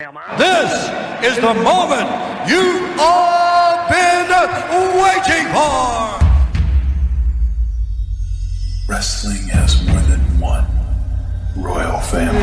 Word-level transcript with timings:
This 0.00 0.90
is 1.24 1.36
the 1.36 1.54
moment 1.54 2.10
you've 2.48 2.98
all 2.98 3.88
been 3.88 4.26
waiting 5.00 5.46
for. 5.54 6.18
Wrestling 8.88 9.46
has 9.50 9.86
more 9.86 10.00
than 10.00 10.18
one 10.40 10.66
royal 11.56 12.00
family. 12.00 12.34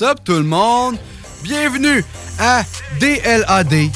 What's 0.00 0.02
up 0.02 0.24
tout 0.24 0.36
le 0.36 0.44
monde? 0.44 0.96
Bienvenue 1.42 2.04
à 2.38 2.62
DLAD. 3.00 3.90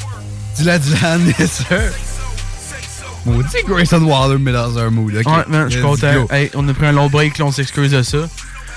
Dylan 0.57 0.79
Dylan, 0.79 1.35
yes 1.39 1.65
sir. 1.67 1.93
Maudit 3.25 3.65
Grayson 3.67 4.03
Waller 4.05 4.39
met 4.39 4.53
dans 4.53 4.79
un 4.79 4.91
mood, 4.91 5.15
ok? 5.17 5.27
Ouais, 5.27 5.45
man, 5.49 5.69
je 5.69 5.75
suis 5.75 5.83
content. 5.83 6.27
Hey, 6.31 6.51
on 6.55 6.69
a 6.69 6.75
pris 6.75 6.87
un 6.87 6.93
long 6.93 7.09
break, 7.09 7.39
là, 7.39 7.47
on 7.47 7.53
s'excuse 7.53 7.91
de 7.91 8.03
ça. 8.03 8.19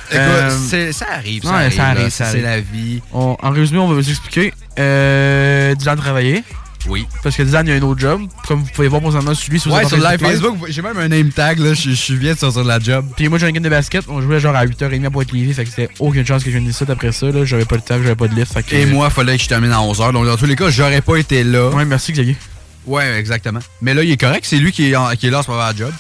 Écoute, 0.10 0.22
Euh, 0.22 0.92
ça 0.94 1.06
arrive, 1.14 1.44
ça 1.44 1.50
ouais, 1.58 1.80
arrive, 1.80 2.10
c'est 2.10 2.42
la 2.42 2.62
vie. 2.62 3.02
On- 3.12 3.36
en 3.42 3.52
résumé, 3.52 3.80
on 3.80 3.90
va 3.90 3.96
vous 3.96 4.10
expliquer. 4.10 4.54
Euh, 4.80 5.76
Dylan 5.76 5.98
travaillait. 5.98 6.44
Oui. 6.88 7.06
Parce 7.22 7.36
que 7.36 7.44
Dylan, 7.44 7.68
il 7.68 7.74
a 7.74 7.76
un 7.76 7.82
autre 7.82 8.00
job. 8.00 8.22
Comme 8.48 8.62
vous 8.62 8.70
pouvez 8.74 8.88
voir 8.88 9.02
présentement 9.02 9.34
sur 9.34 9.52
lui, 9.52 9.60
sur 9.60 9.72
Ouais, 9.74 9.86
sur 9.86 9.98
live 9.98 10.20
Facebook, 10.20 10.58
j'ai 10.70 10.82
même 10.82 10.98
un 10.98 11.08
name 11.08 11.30
tag, 11.32 11.60
là, 11.60 11.74
je 11.74 12.14
viens 12.14 12.34
de 12.34 12.40
sortir 12.40 12.64
de 12.64 12.68
la 12.68 12.80
job. 12.80 13.06
Puis 13.16 13.28
moi, 13.28 13.38
j'ai 13.40 13.46
un 13.48 13.52
game 13.52 13.64
de 13.64 13.70
basket. 13.70 14.06
On 14.08 14.22
jouait 14.22 14.40
genre 14.40 14.56
à 14.56 14.66
8h30 14.66 15.06
à 15.06 15.10
Pointe-Lévis. 15.12 15.54
Fait 15.54 15.64
que 15.66 15.70
c'était 15.70 15.90
aucune 16.00 16.26
chance 16.26 16.44
que 16.44 16.50
je 16.52 16.58
vienne 16.58 16.70
ici 16.70 16.84
après 16.88 17.12
ça. 17.12 17.28
là. 17.28 17.44
J'avais 17.46 17.66
pas 17.66 17.76
le 17.76 17.82
temps, 17.82 17.96
j'avais 18.02 18.16
pas 18.16 18.28
de 18.28 18.36
lift. 18.36 18.54
Fait 18.54 18.64
que, 18.64 18.76
Et 18.76 18.86
moi, 18.86 19.10
fallait 19.10 19.36
que 19.38 19.44
je 19.44 19.48
termine 19.50 19.72
à 19.72 19.80
11h, 19.80 20.14
donc 20.14 20.26
dans 20.26 20.38
tous 20.38 20.46
les 20.46 20.56
cas, 20.56 20.70
j'aurais 20.70 21.02
pas 21.02 21.18
été 21.18 21.44
là. 21.44 21.70
Ouais, 21.70 21.86
merci 21.86 22.14
Xavier. 22.14 22.38
Ouais, 22.86 23.18
exactement. 23.20 23.60
Mais 23.82 23.94
là, 23.94 24.02
il 24.04 24.12
est 24.12 24.18
correct, 24.18 24.46
c'est 24.48 24.58
lui 24.58 24.72
qui 24.72 24.90
est, 24.92 24.96
en- 24.96 25.10
qui 25.16 25.28
est 25.28 25.30
là 25.30 25.40
à 25.40 25.44
ce 25.44 25.52
moment 25.52 25.64
la 25.64 25.76
job. 25.76 25.92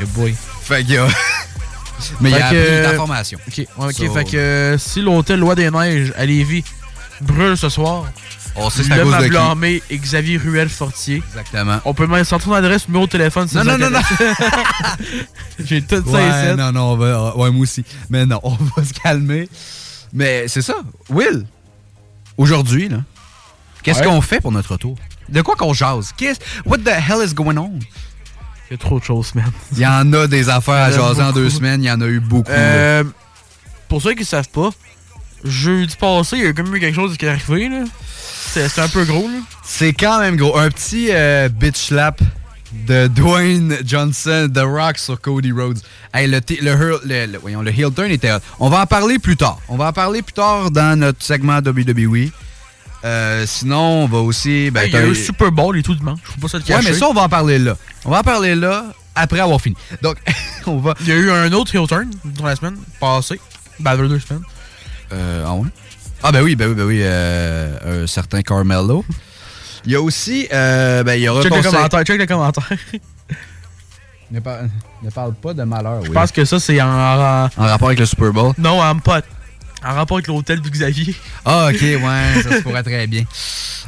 Et 0.00 0.04
boy. 0.06 0.34
Fait 0.62 0.82
que... 0.82 0.94
Mais 2.20 2.30
il 2.30 2.34
Fait 2.36 2.42
a 2.42 2.50
que, 2.50 2.56
appris 2.56 2.56
euh, 2.58 2.82
la 2.84 2.94
formation. 2.94 3.38
Ok, 3.46 3.66
ok. 3.78 3.92
So- 3.92 4.12
Fait 4.14 4.24
que 4.24 4.36
euh, 4.36 4.78
si 4.78 5.02
l'hôtel 5.02 5.38
Loi 5.38 5.54
des 5.54 5.70
Neiges 5.70 6.12
à 6.16 6.24
Lévis 6.24 6.64
brûle 7.20 7.56
ce 7.56 7.68
soir, 7.68 8.06
On 8.54 8.68
sait 8.68 8.82
c'est 8.84 8.92
à 8.92 8.98
cause 9.02 9.16
de 9.16 9.28
blâmé 9.28 9.82
Xavier 9.90 10.36
Ruel 10.36 10.68
Fortier. 10.68 11.22
Exactement. 11.28 11.80
On 11.86 11.94
peut 11.94 12.06
même 12.06 12.24
sortir 12.24 12.50
l'adresse, 12.52 12.86
numéro 12.86 13.06
de 13.06 13.10
téléphone 13.10 13.48
si 13.48 13.56
Non, 13.56 13.64
non, 13.64 13.78
non, 13.78 13.88
t'intéresse. 13.90 14.36
J'ai 15.64 15.80
tout 15.82 16.02
ça 16.10 16.46
ici. 16.50 16.56
non, 16.56 16.70
non, 16.72 16.92
on 16.92 16.96
va, 16.96 17.36
ouais, 17.36 17.50
moi 17.50 17.62
aussi. 17.62 17.84
Mais 18.10 18.26
non, 18.26 18.40
on 18.42 18.54
va 18.54 18.84
se 18.84 18.92
calmer. 18.92 19.48
Mais 20.12 20.48
c'est 20.48 20.60
ça. 20.62 20.74
Will, 21.08 21.46
aujourd'hui, 22.36 22.88
là, 22.90 22.98
qu'est-ce 23.82 24.00
Ouais. 24.00 24.06
qu'on 24.06 24.20
fait 24.20 24.40
pour 24.40 24.52
notre 24.52 24.72
retour? 24.72 24.96
De 25.30 25.40
quoi 25.40 25.56
qu'on 25.56 25.72
jase? 25.72 26.12
Qu'est-ce- 26.16 26.40
What 26.66 26.78
the 26.78 26.88
hell 26.88 27.26
is 27.26 27.32
going 27.32 27.56
on? 27.56 27.78
Il 28.70 28.72
y 28.72 28.74
a 28.74 28.78
trop 28.78 28.98
de 28.98 29.04
choses, 29.04 29.34
man. 29.34 29.50
Il 29.72 29.78
y 29.78 29.86
en 29.86 30.12
a 30.12 30.26
des 30.26 30.48
affaires 30.50 30.74
à 30.84 30.90
jaser 30.90 31.22
en 31.22 31.32
deux 31.32 31.48
semaines. 31.50 31.82
Il 31.82 31.86
y 31.86 31.90
en 31.90 32.00
a 32.02 32.06
eu 32.06 32.20
beaucoup. 32.20 32.50
Euh, 32.50 33.04
pour 33.88 34.02
ceux 34.02 34.14
qui 34.14 34.24
savent 34.24 34.48
pas, 34.48 34.70
jeudi 35.44 35.96
passé, 35.96 36.36
il 36.36 36.42
y 36.44 36.46
a 36.46 36.52
quand 36.52 36.64
même 36.64 36.74
eu 36.76 36.80
quelque 36.80 36.94
chose 36.94 37.16
qui 37.16 37.24
est 37.24 37.28
arrivé. 37.30 37.68
là. 37.70 37.84
C'était 38.52 38.80
un 38.80 38.88
peu 38.88 39.04
gros. 39.04 39.28
Là. 39.28 39.38
C'est 39.64 39.92
quand 39.92 40.20
même 40.20 40.36
gros. 40.36 40.56
Un 40.58 40.70
petit 40.70 41.08
euh, 41.10 41.48
bitch 41.48 41.76
slap 41.88 42.20
de 42.86 43.06
Dwayne 43.06 43.76
Johnson, 43.84 44.48
The 44.52 44.60
Rock 44.64 44.98
sur 44.98 45.20
Cody 45.20 45.52
Rhodes. 45.52 45.78
Hey, 46.14 46.26
le, 46.28 46.40
le, 46.60 47.00
le- 47.04 47.26
le- 47.32 47.38
voyons, 47.38 47.62
le 47.62 47.70
heel 47.70 47.92
turn 47.94 48.10
était 48.10 48.32
hot. 48.32 48.38
On 48.60 48.68
va 48.68 48.80
en 48.82 48.86
parler 48.86 49.18
plus 49.18 49.36
tard. 49.36 49.58
On 49.68 49.76
va 49.76 49.86
en 49.88 49.92
parler 49.92 50.22
plus 50.22 50.32
tard 50.34 50.70
dans 50.70 50.98
notre 50.98 51.22
segment 51.22 51.58
WWE. 51.58 52.30
Euh, 53.04 53.44
sinon, 53.46 54.04
on 54.04 54.06
va 54.06 54.18
aussi... 54.18 54.70
Ben, 54.70 54.84
il 54.84 54.92
y 54.92 54.96
a 54.96 55.04
eu 55.06 55.14
Super 55.14 55.50
Bowl 55.50 55.76
et 55.76 55.82
tout 55.82 55.94
dimanche. 55.94 56.20
Faut 56.22 56.40
pas 56.40 56.48
ça 56.48 56.58
le 56.58 56.62
Ouais, 56.64 56.68
cacher. 56.68 56.90
mais 56.90 56.94
ça, 56.96 57.08
on 57.08 57.12
va 57.14 57.22
en 57.22 57.28
parler 57.28 57.58
là. 57.58 57.76
On 58.04 58.10
va 58.10 58.20
en 58.20 58.22
parler 58.22 58.54
là 58.54 58.84
après 59.14 59.40
avoir 59.40 59.60
fini. 59.60 59.76
Donc, 60.02 60.16
on 60.66 60.78
va... 60.78 60.94
Il 61.00 61.08
y 61.08 61.12
a 61.12 61.16
eu 61.16 61.30
un 61.30 61.52
autre 61.52 61.74
heel 61.74 61.86
turn 61.88 62.08
dans 62.24 62.46
la 62.46 62.54
semaine 62.56 62.76
passée. 63.00 63.40
Ben, 63.80 63.96
deux 63.96 64.20
semaines. 64.20 64.44
Euh, 65.12 65.44
ah 65.46 65.54
ouais? 65.54 65.68
Ah 66.22 66.30
ben 66.32 66.42
oui, 66.42 66.54
ben 66.54 66.68
oui, 66.68 66.74
ben 66.74 66.84
oui, 66.84 67.00
euh, 67.02 68.02
un 68.04 68.06
certain 68.06 68.42
Carmelo. 68.42 69.04
Il 69.84 69.92
y 69.92 69.96
a 69.96 70.00
aussi, 70.00 70.46
euh, 70.52 71.02
ben 71.02 71.14
il 71.14 71.22
y 71.22 71.28
aura... 71.28 71.42
Check 71.42 71.52
le 71.56 71.62
commentaire, 71.62 72.04
check 72.04 72.18
le 72.18 72.26
commentaire. 72.26 72.68
Ne, 74.30 74.40
par- 74.40 74.60
ne 75.02 75.10
parle 75.10 75.34
pas 75.34 75.52
de 75.52 75.62
malheur, 75.64 75.98
oui. 76.00 76.06
Je 76.06 76.12
pense 76.12 76.30
que 76.32 76.44
ça, 76.44 76.58
c'est 76.60 76.80
en, 76.80 76.86
en- 76.88 77.44
En 77.56 77.66
rapport 77.66 77.88
avec 77.88 77.98
le 77.98 78.06
Super 78.06 78.32
Bowl? 78.32 78.52
Non, 78.56 78.80
en 78.80 78.96
pote. 78.98 79.24
En 79.84 79.94
rapport 79.94 80.18
avec 80.18 80.28
l'hôtel 80.28 80.60
de 80.60 80.68
Xavier. 80.68 81.14
Ah, 81.44 81.68
ok, 81.70 81.80
ouais, 81.82 82.42
ça 82.42 82.56
se 82.58 82.62
pourrait 82.62 82.84
très 82.84 83.06
bien. 83.08 83.24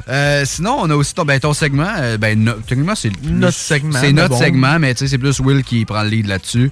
Euh, 0.08 0.44
sinon, 0.44 0.78
on 0.80 0.90
a 0.90 0.94
aussi 0.96 1.14
ton, 1.14 1.24
ben, 1.24 1.38
ton 1.38 1.52
segment. 1.54 1.86
euh, 1.98 2.18
ben, 2.18 2.36
no- 2.42 2.54
techniquement, 2.66 2.96
c'est 2.96 3.10
plus- 3.10 3.30
Notre 3.30 3.56
segment, 3.56 3.92
C'est 4.00 4.08
mais 4.08 4.12
notre 4.22 4.30
bon. 4.34 4.38
segment, 4.40 4.78
mais 4.80 4.92
tu 4.94 4.98
sais, 5.04 5.08
c'est 5.12 5.18
plus 5.18 5.38
Will 5.38 5.62
qui 5.62 5.84
prend 5.84 6.02
le 6.02 6.08
lead 6.08 6.26
là-dessus. 6.26 6.70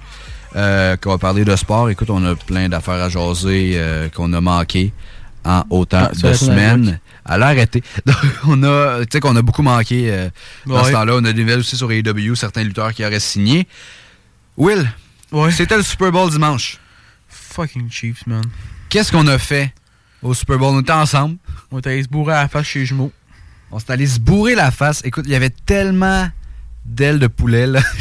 Euh, 0.55 0.97
qu'on 0.97 1.11
va 1.11 1.17
parler 1.17 1.43
de 1.45 1.55
sport. 1.55 1.89
Écoute, 1.89 2.09
on 2.11 2.23
a 2.25 2.35
plein 2.35 2.69
d'affaires 2.69 3.01
à 3.01 3.09
jaser 3.09 3.71
euh, 3.75 4.07
qu'on 4.09 4.31
a 4.33 4.41
manqué 4.41 4.93
en 5.45 5.63
autant 5.69 6.07
Ah, 6.09 6.11
de 6.11 6.15
semaine 6.17 6.35
semaines. 6.35 6.99
Elle 7.29 7.43
a 7.43 7.47
arrêté. 7.47 7.83
Donc, 8.05 8.15
on 8.47 8.63
a, 8.63 8.99
tu 9.01 9.07
sais 9.13 9.19
qu'on 9.19 9.35
a 9.35 9.41
beaucoup 9.41 9.61
manqué 9.63 10.11
euh, 10.11 10.29
dans 10.65 10.79
Ouais. 10.81 10.87
ce 10.87 10.91
temps-là. 10.91 11.13
On 11.15 11.25
a 11.25 11.31
des 11.33 11.41
nouvelles 11.41 11.59
aussi 11.59 11.77
sur 11.77 11.91
AEW, 11.91 12.35
certains 12.35 12.63
lutteurs 12.63 12.93
qui 12.93 13.05
auraient 13.05 13.19
signé. 13.19 13.67
Will, 14.57 14.89
Ouais. 15.31 15.51
c'était 15.51 15.77
le 15.77 15.83
Super 15.83 16.11
Bowl 16.11 16.29
dimanche. 16.29 16.77
Fucking 17.29 17.89
Chiefs, 17.89 18.25
man. 18.27 18.43
Qu'est-ce 18.89 19.11
qu'on 19.11 19.27
a 19.27 19.37
fait 19.37 19.73
au 20.21 20.33
Super 20.33 20.57
Bowl? 20.57 20.75
On 20.75 20.81
était 20.81 20.91
ensemble. 20.91 21.37
On 21.71 21.79
était 21.79 21.91
allé 21.91 22.03
se 22.03 22.07
bourrer 22.09 22.33
à 22.33 22.41
la 22.43 22.47
face 22.47 22.65
chez 22.67 22.85
Jumeaux. 22.85 23.11
On 23.71 23.79
s'est 23.79 23.91
allé 23.91 24.05
se 24.05 24.19
bourrer 24.19 24.53
la 24.55 24.69
face. 24.71 25.01
Écoute, 25.03 25.25
il 25.27 25.31
y 25.31 25.35
avait 25.35 25.49
tellement 25.49 26.27
d'ailes 26.85 27.19
de 27.19 27.27
poulet, 27.27 27.67
là. 27.67 27.81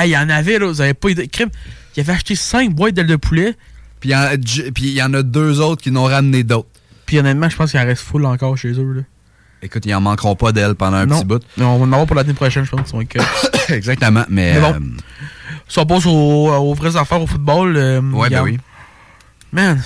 Ah, 0.00 0.06
il 0.06 0.10
y 0.10 0.16
en 0.16 0.28
avait, 0.28 0.60
là. 0.60 0.66
Vous 0.66 0.80
avez 0.80 0.94
pas 0.94 1.08
idée. 1.10 1.26
Crime, 1.26 1.48
il 1.96 2.00
avait 2.00 2.12
acheté 2.12 2.36
5 2.36 2.72
boîtes 2.72 2.94
d'ailes 2.94 3.08
de 3.08 3.16
poulet. 3.16 3.56
Puis 4.00 4.10
il 4.10 4.92
y 4.92 5.02
en 5.02 5.12
a- 5.14 5.22
deux 5.22 5.60
autres 5.60 5.82
qui 5.82 5.90
n'ont 5.90 6.04
ramené 6.04 6.42
d'autres. 6.44 6.68
Puis 7.06 7.18
honnêtement, 7.18 7.48
je 7.48 7.56
pense 7.56 7.70
qu'il 7.70 7.80
en 7.80 7.84
reste 7.86 8.02
full 8.02 8.24
encore 8.26 8.56
chez 8.56 8.72
eux, 8.72 8.92
là. 8.92 9.02
Écoute, 9.60 9.84
ils 9.86 9.94
en 9.94 10.00
manqueront 10.00 10.36
pas 10.36 10.52
d'ailes 10.52 10.76
pendant 10.76 10.98
un 10.98 11.06
non. 11.06 11.16
petit 11.18 11.26
bout. 11.26 11.42
Non, 11.56 11.70
on 11.70 11.78
va 11.78 11.84
en 11.84 11.92
avoir 11.92 12.06
pour 12.06 12.14
l'année 12.16 12.32
prochaine, 12.34 12.64
je 12.64 12.70
pense. 12.70 12.92
Exactement, 13.70 14.24
mais... 14.28 14.54
Mais 14.54 14.60
bon. 14.60 14.74
euh, 14.74 14.80
Si 15.66 15.78
on 15.80 15.86
passe 15.86 16.06
aux, 16.06 16.10
aux 16.10 16.74
vraies 16.74 16.96
affaires 16.96 17.20
au 17.20 17.26
football. 17.26 17.76
euh, 17.76 18.00
ouais, 18.12 18.30
ben 18.30 18.42
oui. 18.42 18.58
Man, 19.50 19.82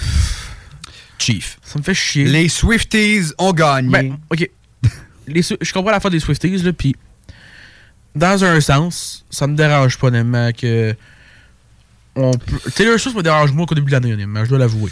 Chief. 1.18 1.58
ça 1.62 1.78
me 1.78 1.84
fait 1.84 1.94
chier. 1.94 2.24
Les 2.24 2.48
Swifties 2.48 3.32
ont 3.38 3.52
gagné. 3.52 3.88
Ben, 3.90 4.18
ok. 4.30 4.50
Les 5.28 5.40
je 5.42 5.72
comprends 5.72 5.92
la 5.92 6.00
fois 6.00 6.10
des 6.10 6.18
Swifties, 6.20 6.58
là, 6.58 6.72
puis 6.72 6.96
dans 8.14 8.44
un 8.44 8.60
sens, 8.60 9.24
ça 9.30 9.46
me 9.46 9.54
dérange 9.56 9.96
pas, 9.98 10.08
honnêtement, 10.08 10.50
que. 10.52 10.94
On. 12.16 12.30
Taylor 12.74 12.98
Swift 13.00 13.16
me 13.16 13.22
dérange 13.22 13.52
moins 13.52 13.66
qu'au 13.66 13.74
début 13.74 13.86
de 13.88 13.92
l'année, 13.92 14.12
honnêtement, 14.12 14.44
je 14.44 14.48
dois 14.50 14.58
l'avouer. 14.58 14.90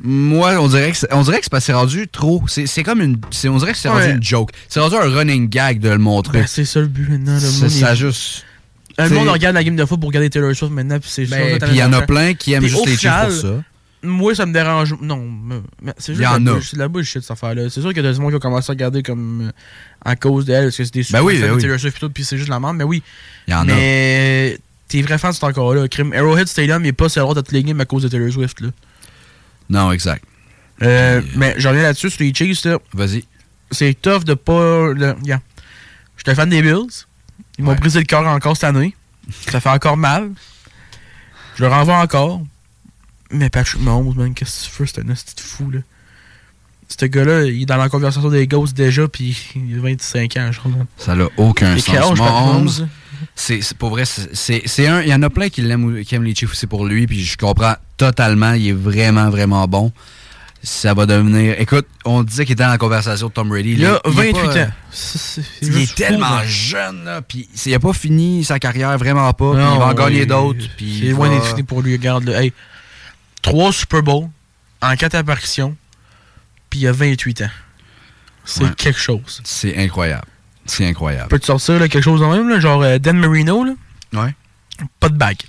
Moi, 0.00 0.52
on 0.60 0.68
dirait 0.68 0.90
que 0.92 0.96
c'est, 0.98 1.12
on 1.12 1.22
dirait 1.22 1.40
que 1.40 1.60
c'est 1.60 1.72
rendu 1.72 2.06
trop. 2.08 2.42
C'est, 2.48 2.66
c'est 2.66 2.82
comme 2.82 3.00
une. 3.00 3.18
c'est- 3.30 3.48
on 3.48 3.56
dirait 3.56 3.72
que 3.72 3.78
c'est 3.78 3.88
rendu 3.88 4.10
une 4.10 4.22
joke. 4.22 4.50
C'est 4.68 4.80
rendu 4.80 4.94
un 4.94 5.08
running 5.08 5.48
gag 5.48 5.80
de 5.80 5.88
le 5.88 5.98
montrer. 5.98 6.40
Ben, 6.40 6.46
c'est 6.46 6.64
ça 6.66 6.80
le 6.80 6.86
but 6.86 7.08
maintenant. 7.08 7.34
Le 7.34 7.40
c'est 7.40 7.68
ça 7.70 7.92
il- 7.92 7.96
juste. 7.96 8.44
le 8.98 9.08
monde 9.10 9.28
regarde 9.28 9.54
la 9.54 9.64
game 9.64 9.76
de 9.76 9.84
foot 9.86 9.98
pour 10.00 10.08
regarder 10.08 10.28
Taylor 10.30 10.54
Swift 10.54 10.72
maintenant, 10.72 10.98
puis 11.00 11.08
c'est 11.10 11.24
Ben, 11.26 11.48
juste. 11.48 11.60
puis 11.62 11.70
il 11.72 11.76
y 11.78 11.82
en 11.82 11.92
a 11.94 12.02
plein 12.02 12.34
qui 12.34 12.52
aiment 12.52 12.66
juste 12.66 12.86
les 12.86 12.96
final, 12.96 13.28
pour 13.28 13.36
ça. 13.40 13.62
Moi, 14.02 14.34
ça 14.34 14.44
me 14.46 14.52
dérange. 14.52 14.94
Non, 15.00 15.16
mais- 15.18 15.62
mais 15.82 15.92
c'est 15.98 16.12
Il 16.12 16.16
juste 16.18 16.28
y 16.28 16.32
la 16.32 16.38
en 16.38 16.46
a. 16.46 16.60
c'est 16.62 16.74
de 16.76 16.80
la 16.80 16.88
bullshit, 16.88 17.22
cette 17.22 17.30
affaire-là. 17.30 17.70
C'est 17.70 17.80
sûr 17.80 17.88
qu'il 17.94 18.02
y 18.04 18.06
a 18.06 18.10
des 18.12 18.16
gens 18.16 18.28
qui 18.28 18.34
ont 18.34 18.38
commencé 18.38 18.70
à 18.70 18.74
regarder 18.74 19.02
comme. 19.02 19.46
euh, 19.48 19.52
à 20.04 20.14
cause 20.14 20.44
d'elle, 20.44 20.64
parce 20.64 20.76
que 20.76 20.84
c'est 20.84 20.92
des 20.94 21.02
super 21.02 21.20
Ben 21.22 21.26
oui, 21.26 21.40
ben 21.40 21.54
de. 21.56 21.60
Taylor 21.60 21.80
Swift 21.80 21.96
et 21.96 22.00
tout, 22.00 22.10
puis 22.10 22.22
c'est 22.22 22.36
juste 22.36 22.50
la 22.50 22.60
merde, 22.60 22.76
mais 22.76 22.84
oui. 22.84 23.02
Il 23.48 23.52
y 23.52 23.54
en 23.54 23.60
a. 23.60 23.64
Mais 23.64 24.58
tes 24.88 25.02
vrais 25.02 25.18
fans 25.18 25.32
sont 25.32 25.46
encore 25.46 25.74
là. 25.74 25.88
Crime 25.88 26.12
Arrowhead 26.12 26.46
Stadium, 26.48 26.84
il 26.84 26.88
est 26.88 26.92
pas 26.92 27.08
sur 27.08 27.34
de 27.34 27.40
te 27.40 27.52
léguer 27.52 27.74
à 27.78 27.84
cause 27.84 28.02
de 28.02 28.08
Taylor 28.08 28.32
Swift. 28.32 28.60
Là. 28.60 28.68
Non, 29.68 29.92
exact. 29.92 30.24
Euh, 30.82 31.22
mais 31.36 31.54
j'en 31.58 31.70
reviens 31.70 31.84
là-dessus 31.84 32.10
sur 32.10 32.22
les 32.22 32.32
Chiefs. 32.34 32.66
Vas-y. 32.92 33.24
C'est 33.70 33.94
tough 34.00 34.24
de 34.24 34.34
pas. 34.34 34.92
le- 34.92 35.16
yeah. 35.24 35.40
J'étais 36.18 36.34
fan 36.34 36.48
des 36.48 36.62
Bills. 36.62 37.06
Ils 37.58 37.64
m'ont 37.64 37.72
Ouais. 37.72 37.76
brisé 37.78 37.98
le 38.00 38.04
cœur 38.04 38.26
encore 38.26 38.56
cette 38.56 38.64
année. 38.64 38.94
Ça 39.50 39.60
fait 39.60 39.70
encore 39.70 39.96
mal. 39.96 40.30
Je 41.56 41.62
le 41.64 41.68
renvoie 41.68 41.96
encore. 41.98 42.42
Mais 43.32 43.50
Patrick 43.50 43.80
Mahomes, 43.80 44.14
man, 44.14 44.34
qu'est-ce 44.34 44.64
que 44.64 44.70
tu 44.70 44.76
fais? 44.86 44.86
C'est 44.86 45.00
un 45.00 45.04
de 45.12 45.40
fou, 45.40 45.70
là. 45.70 45.80
Ce 46.88 47.04
gars-là, 47.06 47.44
il 47.46 47.62
est 47.62 47.66
dans 47.66 47.76
la 47.76 47.88
conversation 47.88 48.28
des 48.30 48.46
Ghosts 48.46 48.76
déjà, 48.76 49.08
puis 49.08 49.36
il 49.56 49.76
a 49.78 49.80
25 49.82 50.36
ans, 50.36 50.52
je 50.52 50.60
crois. 50.60 50.70
Ça 50.98 51.16
n'a 51.16 51.26
aucun 51.36 51.74
Et 51.74 51.80
sens. 51.80 52.16
Mahomes? 52.18 52.88
C'est, 53.34 53.60
pour 53.78 53.90
vrai, 53.90 54.04
c'est, 54.06 54.86
un. 54.86 55.02
Il 55.02 55.08
y 55.08 55.14
en 55.14 55.22
a 55.22 55.30
plein 55.30 55.48
qui 55.48 55.62
l'aiment 55.62 55.84
ou- 55.84 56.02
qui 56.04 56.14
aiment 56.14 56.24
les 56.24 56.34
Chiefs 56.34 56.50
aussi 56.52 56.66
pour 56.66 56.86
lui, 56.86 57.06
puis 57.06 57.24
je 57.24 57.36
comprends 57.36 57.74
totalement. 57.96 58.52
Il 58.52 58.68
est 58.68 58.72
vraiment, 58.72 59.30
vraiment 59.30 59.66
bon. 59.68 59.92
Ça 60.62 60.94
va 60.94 61.06
devenir. 61.06 61.54
Écoute, 61.60 61.86
on 62.04 62.22
disait 62.24 62.44
qu'il 62.44 62.54
était 62.54 62.64
dans 62.64 62.70
la 62.70 62.78
conversation 62.78 63.28
de 63.28 63.32
Tom 63.32 63.48
Brady. 63.50 63.72
Il 63.74 63.86
a 63.86 64.00
est 64.04 64.08
28 64.10 64.32
pas- 64.32 64.62
ans. 64.64 64.68
Il 65.62 65.78
est 65.78 65.86
fou, 65.86 65.94
tellement 65.94 66.42
jeune, 66.44 67.04
là. 67.04 67.22
Puis 67.22 67.48
il 67.66 67.74
a 67.74 67.78
pas 67.78 67.92
fini 67.92 68.42
sa 68.42 68.58
carrière, 68.58 68.96
vraiment 68.98 69.32
pas. 69.32 69.54
Non, 69.54 69.74
il 69.74 69.78
va 69.78 69.86
en 69.86 69.94
gagner 69.94 70.26
d'autres. 70.26 70.64
C'est 70.78 71.10
loin 71.10 71.28
d'être 71.30 71.46
fini 71.46 71.62
pour 71.62 71.82
lui. 71.82 71.92
Regarde. 71.92 72.28
Hey, 72.30 72.52
3 73.42 73.72
Super 73.72 74.02
Bowls 74.02 74.28
en 74.82 74.96
4 74.96 75.14
apparitions, 75.14 75.76
puis 76.68 76.80
il 76.80 76.88
a 76.88 76.92
28 76.92 77.42
ans. 77.42 77.50
C'est 78.44 78.64
Ouais. 78.64 78.70
quelque 78.76 78.98
chose. 78.98 79.40
C'est 79.44 79.76
incroyable. 79.76 80.26
C'est 80.66 80.86
incroyable. 80.86 81.28
Peux-tu 81.28 81.46
sortir 81.46 81.78
là, 81.78 81.88
quelque 81.88 82.04
chose 82.04 82.20
de 82.20 82.26
même, 82.26 82.48
là, 82.48 82.60
genre 82.60 82.82
euh, 82.82 82.98
Dan 82.98 83.18
Marino, 83.18 83.64
là? 83.64 83.72
Ouais. 84.12 84.34
Pas 85.00 85.08
de 85.08 85.16
bague. 85.16 85.40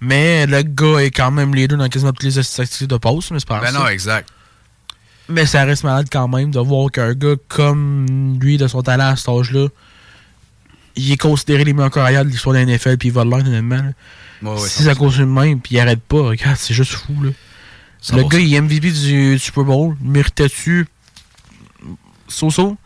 Mais 0.00 0.46
le 0.46 0.62
gars 0.62 0.98
est 1.00 1.10
quand 1.10 1.30
même 1.30 1.54
leader 1.54 1.78
dans 1.78 1.88
quasiment 1.88 2.12
toutes 2.12 2.22
les 2.24 2.42
statistiques 2.42 2.88
de 2.88 2.96
passe, 2.96 3.30
mais 3.30 3.38
c'est 3.38 3.48
pas 3.48 3.60
Ben 3.60 3.72
non, 3.72 3.86
exact. 3.86 4.28
Mais 5.28 5.46
ça 5.46 5.64
reste 5.64 5.84
malade 5.84 6.06
quand 6.10 6.28
même 6.28 6.50
de 6.50 6.60
voir 6.60 6.90
qu'un 6.90 7.14
gars 7.14 7.34
comme 7.48 8.38
lui, 8.40 8.58
de 8.58 8.68
son 8.68 8.82
talent 8.82 9.08
à 9.08 9.16
cet 9.16 9.28
âge-là, 9.28 9.68
il 10.94 11.12
est 11.12 11.16
considéré 11.16 11.64
les 11.64 11.72
meilleurs 11.72 11.90
carrières 11.90 12.24
de 12.24 12.30
l'histoire 12.30 12.54
de 12.54 12.60
la 12.60 12.66
NFL, 12.66 12.96
puis 12.96 13.08
il 13.08 13.12
va 13.12 13.22
honnêtement. 13.22 13.76
là. 13.76 13.92
Ouais, 14.42 14.60
ouais, 14.60 14.68
si 14.68 14.82
ça 14.82 14.94
continue 14.94 15.24
de 15.24 15.30
même, 15.30 15.60
puis 15.60 15.74
il 15.76 15.80
arrête 15.80 16.02
pas, 16.02 16.18
regarde, 16.22 16.56
c'est 16.58 16.74
juste 16.74 16.92
fou, 16.92 17.14
là. 17.22 17.30
Le 18.12 18.22
100%. 18.22 18.28
gars, 18.28 18.38
il 18.38 18.54
est 18.54 18.60
MVP 18.60 18.90
du, 18.92 19.32
du 19.32 19.38
Super 19.38 19.64
Bowl. 19.64 19.96
Méritait-tu 20.00 20.86
So-so? 22.28 22.76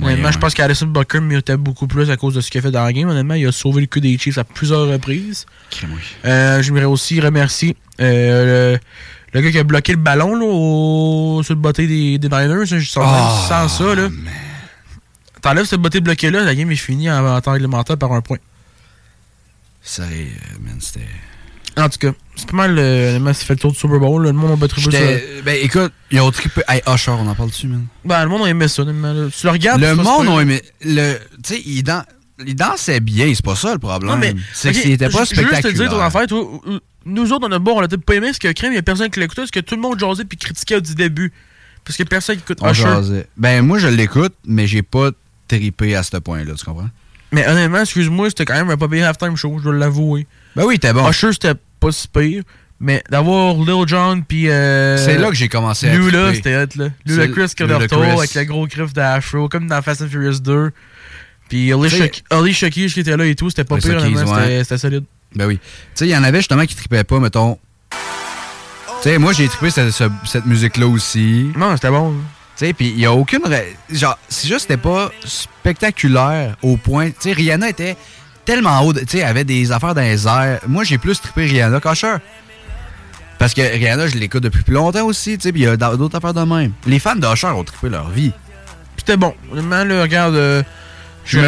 Honnêtement, 0.00 0.30
je 0.30 0.38
pense 0.38 0.54
qu'Alison 0.54 0.86
Bucker 0.86 1.20
méritait 1.20 1.56
beaucoup 1.56 1.88
plus 1.88 2.08
à 2.10 2.16
cause 2.16 2.34
de 2.34 2.40
ce 2.40 2.50
qu'il 2.50 2.60
a 2.60 2.62
fait 2.62 2.70
dans 2.70 2.84
la 2.84 2.92
game. 2.92 3.08
Honnêtement, 3.08 3.34
il 3.34 3.46
a 3.46 3.52
sauvé 3.52 3.80
le 3.80 3.86
cul 3.88 4.00
des 4.00 4.16
Chiefs 4.16 4.38
à 4.38 4.44
plusieurs 4.44 4.86
reprises. 4.88 5.44
Crème, 5.70 5.90
oui. 5.94 6.00
Euh, 6.24 6.62
J'aimerais 6.62 6.84
aussi 6.84 7.20
remercier 7.20 7.76
euh, 8.00 8.74
le, 8.74 8.78
le 9.32 9.40
gars 9.40 9.50
qui 9.50 9.58
a 9.58 9.64
bloqué 9.64 9.92
le 9.92 9.98
ballon 9.98 10.36
là, 10.36 10.44
au, 10.46 11.42
sur 11.42 11.54
le 11.54 11.60
botté 11.60 11.86
des, 11.88 12.18
des 12.18 12.28
Niners. 12.28 12.64
Je 12.66 12.78
sens 12.78 13.04
Ah, 13.06 13.66
sans 13.66 13.68
ça. 13.68 13.94
là. 13.96 14.08
T'enlèves 15.42 15.64
ce 15.66 15.74
botté 15.76 16.00
bloqué 16.00 16.30
là, 16.30 16.42
la 16.44 16.54
game 16.54 16.70
est 16.70 16.76
finie 16.76 17.10
en, 17.10 17.26
en 17.26 17.40
temps 17.40 17.52
réglementaire 17.52 17.96
par 17.98 18.12
un 18.12 18.20
point. 18.20 18.38
Sérieux, 19.82 20.28
man, 20.60 20.76
c'était. 20.80 21.06
En 21.78 21.88
tout 21.88 21.98
cas, 21.98 22.12
c'est 22.36 22.48
pas 22.50 22.56
mal 22.56 22.78
euh, 22.78 23.10
honnêtement, 23.10 23.32
c'est 23.34 23.44
fait 23.44 23.54
le 23.54 23.60
tour 23.60 23.72
du 23.72 23.78
Super 23.78 23.98
Bowl. 24.00 24.22
là. 24.24 24.30
Le 24.32 24.36
monde 24.36 24.52
a 24.52 24.56
battu 24.56 24.80
ça. 24.80 24.90
J'étais- 24.90 25.42
Ben 25.44 25.58
écoute, 25.62 25.92
ils 26.10 26.20
ont 26.20 26.30
trippé. 26.30 26.62
Hey, 26.68 26.82
Usher, 26.92 27.12
on 27.12 27.26
en 27.26 27.34
parle 27.34 27.50
dessus, 27.50 27.66
man. 27.68 27.86
Ben, 28.04 28.22
le 28.24 28.28
monde 28.28 28.46
a 28.46 28.50
aimé 28.50 28.68
ça. 28.68 28.84
Tu 28.84 28.90
le 28.92 29.50
regardes. 29.50 29.80
le 29.80 29.96
pas 29.96 30.02
monde 30.02 30.28
a 30.28 30.42
aimé. 30.42 30.62
Le, 30.84 31.14
tu 31.42 31.54
sais, 31.54 31.62
il, 31.64 31.82
dan- 31.82 32.04
il 32.46 32.54
dansait 32.54 33.00
bien, 33.00 33.32
c'est 33.34 33.44
pas 33.44 33.56
ça 33.56 33.72
le 33.72 33.78
problème. 33.78 34.10
Non, 34.12 34.16
mais. 34.18 34.34
c'est 34.54 34.68
ok, 34.70 34.74
que 34.74 34.80
c'était 34.82 35.08
pas 35.08 35.24
je- 35.24 35.34
je 35.34 35.40
veux 35.40 35.46
juste 35.48 35.50
te 35.50 35.68
spectaculaire. 35.68 35.88
dire 35.90 35.98
ton 35.98 36.04
affaire, 36.04 36.26
toi, 36.26 36.60
nous 37.04 37.32
autres, 37.32 37.46
on 37.48 37.52
a 37.52 37.58
bon, 37.58 37.72
on 37.76 37.80
a 37.82 37.88
peut-être 37.88 38.04
pas 38.04 38.14
aimé 38.14 38.32
ce 38.32 38.38
que 38.40 38.50
Crème, 38.52 38.72
il 38.72 38.76
y 38.76 38.78
a 38.78 38.82
personne 38.82 39.08
qui 39.10 39.20
l'écoutait, 39.20 39.42
parce 39.42 39.50
que 39.50 39.60
tout 39.60 39.74
le 39.76 39.80
monde 39.80 39.98
jasait 39.98 40.24
puis 40.24 40.36
critiquait 40.38 40.80
du 40.80 40.94
début. 40.94 41.32
Parce 41.84 41.96
que 41.96 42.02
personne 42.02 42.36
qui 42.36 42.42
écoute 42.42 42.58
On 42.60 42.70
Usher. 42.70 42.82
jasait. 42.82 43.26
Ben 43.36 43.62
moi, 43.64 43.78
je 43.78 43.88
l'écoute, 43.88 44.34
mais 44.46 44.66
j'ai 44.66 44.82
pas 44.82 45.10
trippé 45.48 45.94
à 45.96 46.02
ce 46.02 46.16
point-là, 46.18 46.52
tu 46.54 46.64
comprends? 46.64 46.90
Mais 47.32 47.46
honnêtement, 47.46 47.80
excuse-moi, 47.80 48.28
c'était 48.30 48.44
quand 48.46 48.54
même 48.54 48.70
un 48.70 48.76
pas 48.76 48.88
bien 48.88 49.06
halftime 49.06 49.36
show, 49.36 49.54
je 49.58 49.64
dois 49.64 49.74
l'avouer. 49.74 50.26
Ben 50.56 50.64
oui, 50.64 50.78
t'es 50.78 50.92
bon. 50.92 51.08
Usher, 51.08 51.32
c'était 51.32 51.54
pas 51.78 51.92
si 51.92 52.08
pire. 52.08 52.42
Mais 52.80 53.02
d'avoir 53.10 53.54
Lil 53.54 53.88
Jon 53.88 54.22
puis. 54.26 54.48
Euh, 54.48 54.96
c'est 54.98 55.18
là 55.18 55.28
que 55.30 55.34
j'ai 55.34 55.48
commencé 55.48 55.88
à 55.88 55.94
Lula, 55.96 56.32
c'était 56.32 56.56
hot, 56.56 56.66
là. 56.76 56.88
Lula 57.04 57.26
le- 57.26 57.32
Chris 57.32 57.52
qui 57.56 57.62
est 57.64 57.66
de 57.66 57.72
Lula 57.72 57.78
retour 57.78 58.02
Chris. 58.02 58.10
avec 58.12 58.34
le 58.34 58.44
gros 58.44 58.66
griff 58.68 58.92
d'Afro, 58.92 59.48
comme 59.48 59.66
dans 59.66 59.82
Fast 59.82 60.02
and 60.02 60.08
Furious 60.08 60.38
2. 60.38 60.70
Puis 61.48 61.72
Ali 62.30 62.52
Shakish 62.54 62.94
qui 62.94 63.00
était 63.00 63.16
là 63.16 63.26
et 63.26 63.34
tout, 63.34 63.50
c'était 63.50 63.64
pas 63.64 63.76
Ali 63.76 63.82
pire, 64.14 64.28
ouais. 64.28 64.60
c'était 64.62 64.78
solide. 64.78 65.04
Ben 65.34 65.46
oui. 65.46 65.58
Tu 65.58 65.64
sais, 65.96 66.06
il 66.06 66.10
y 66.10 66.16
en 66.16 66.22
avait 66.22 66.38
justement 66.38 66.64
qui 66.66 66.76
trippaient 66.76 67.02
pas, 67.04 67.18
mettons. 67.18 67.58
Tu 67.90 69.08
sais, 69.10 69.18
moi, 69.18 69.32
j'ai 69.32 69.48
trippé 69.48 69.70
cette, 69.70 69.90
ce- 69.90 70.04
cette 70.24 70.46
musique-là 70.46 70.86
aussi. 70.86 71.50
Non, 71.56 71.74
c'était 71.76 71.90
bon. 71.90 72.12
Tu 72.56 72.66
sais, 72.66 72.72
puis 72.72 72.88
il 72.90 72.98
y 73.00 73.06
a 73.06 73.12
aucune. 73.12 73.40
Genre, 73.90 74.18
c'est 74.28 74.46
juste, 74.48 74.62
c'était 74.62 74.76
pas 74.76 75.10
spectaculaire 75.24 76.56
au 76.62 76.76
point. 76.76 77.10
Tu 77.10 77.16
sais, 77.20 77.32
Rihanna 77.32 77.68
était 77.70 77.96
tellement 78.48 78.80
haut. 78.80 78.94
Tu 78.94 79.00
sais, 79.06 79.22
avait 79.22 79.44
des 79.44 79.70
affaires 79.72 79.94
dans 79.94 80.00
les 80.00 80.26
airs. 80.26 80.60
Moi, 80.66 80.82
j'ai 80.84 80.96
plus 80.96 81.20
trippé 81.20 81.44
Rihanna 81.44 81.80
qu'Usher. 81.80 82.16
Parce 83.38 83.52
que 83.54 83.60
Rihanna, 83.60 84.08
je 84.08 84.16
l'écoute 84.16 84.42
depuis 84.42 84.62
plus 84.62 84.74
longtemps 84.74 85.04
aussi, 85.04 85.36
tu 85.36 85.42
sais, 85.42 85.52
puis 85.52 85.60
il 85.60 85.64
y 85.64 85.68
a 85.68 85.76
d'autres 85.76 86.16
affaires 86.16 86.32
de 86.34 86.40
même. 86.42 86.72
Les 86.86 86.98
fans 86.98 87.14
d'Usher 87.14 87.48
ont 87.48 87.62
trippé 87.62 87.90
leur 87.90 88.08
vie. 88.08 88.32
C'était 88.96 89.16
bon. 89.18 89.34
Honnêtement, 89.52 89.84
là, 89.84 90.02
regarde, 90.02 90.34
euh, 90.34 90.62
Je 91.24 91.38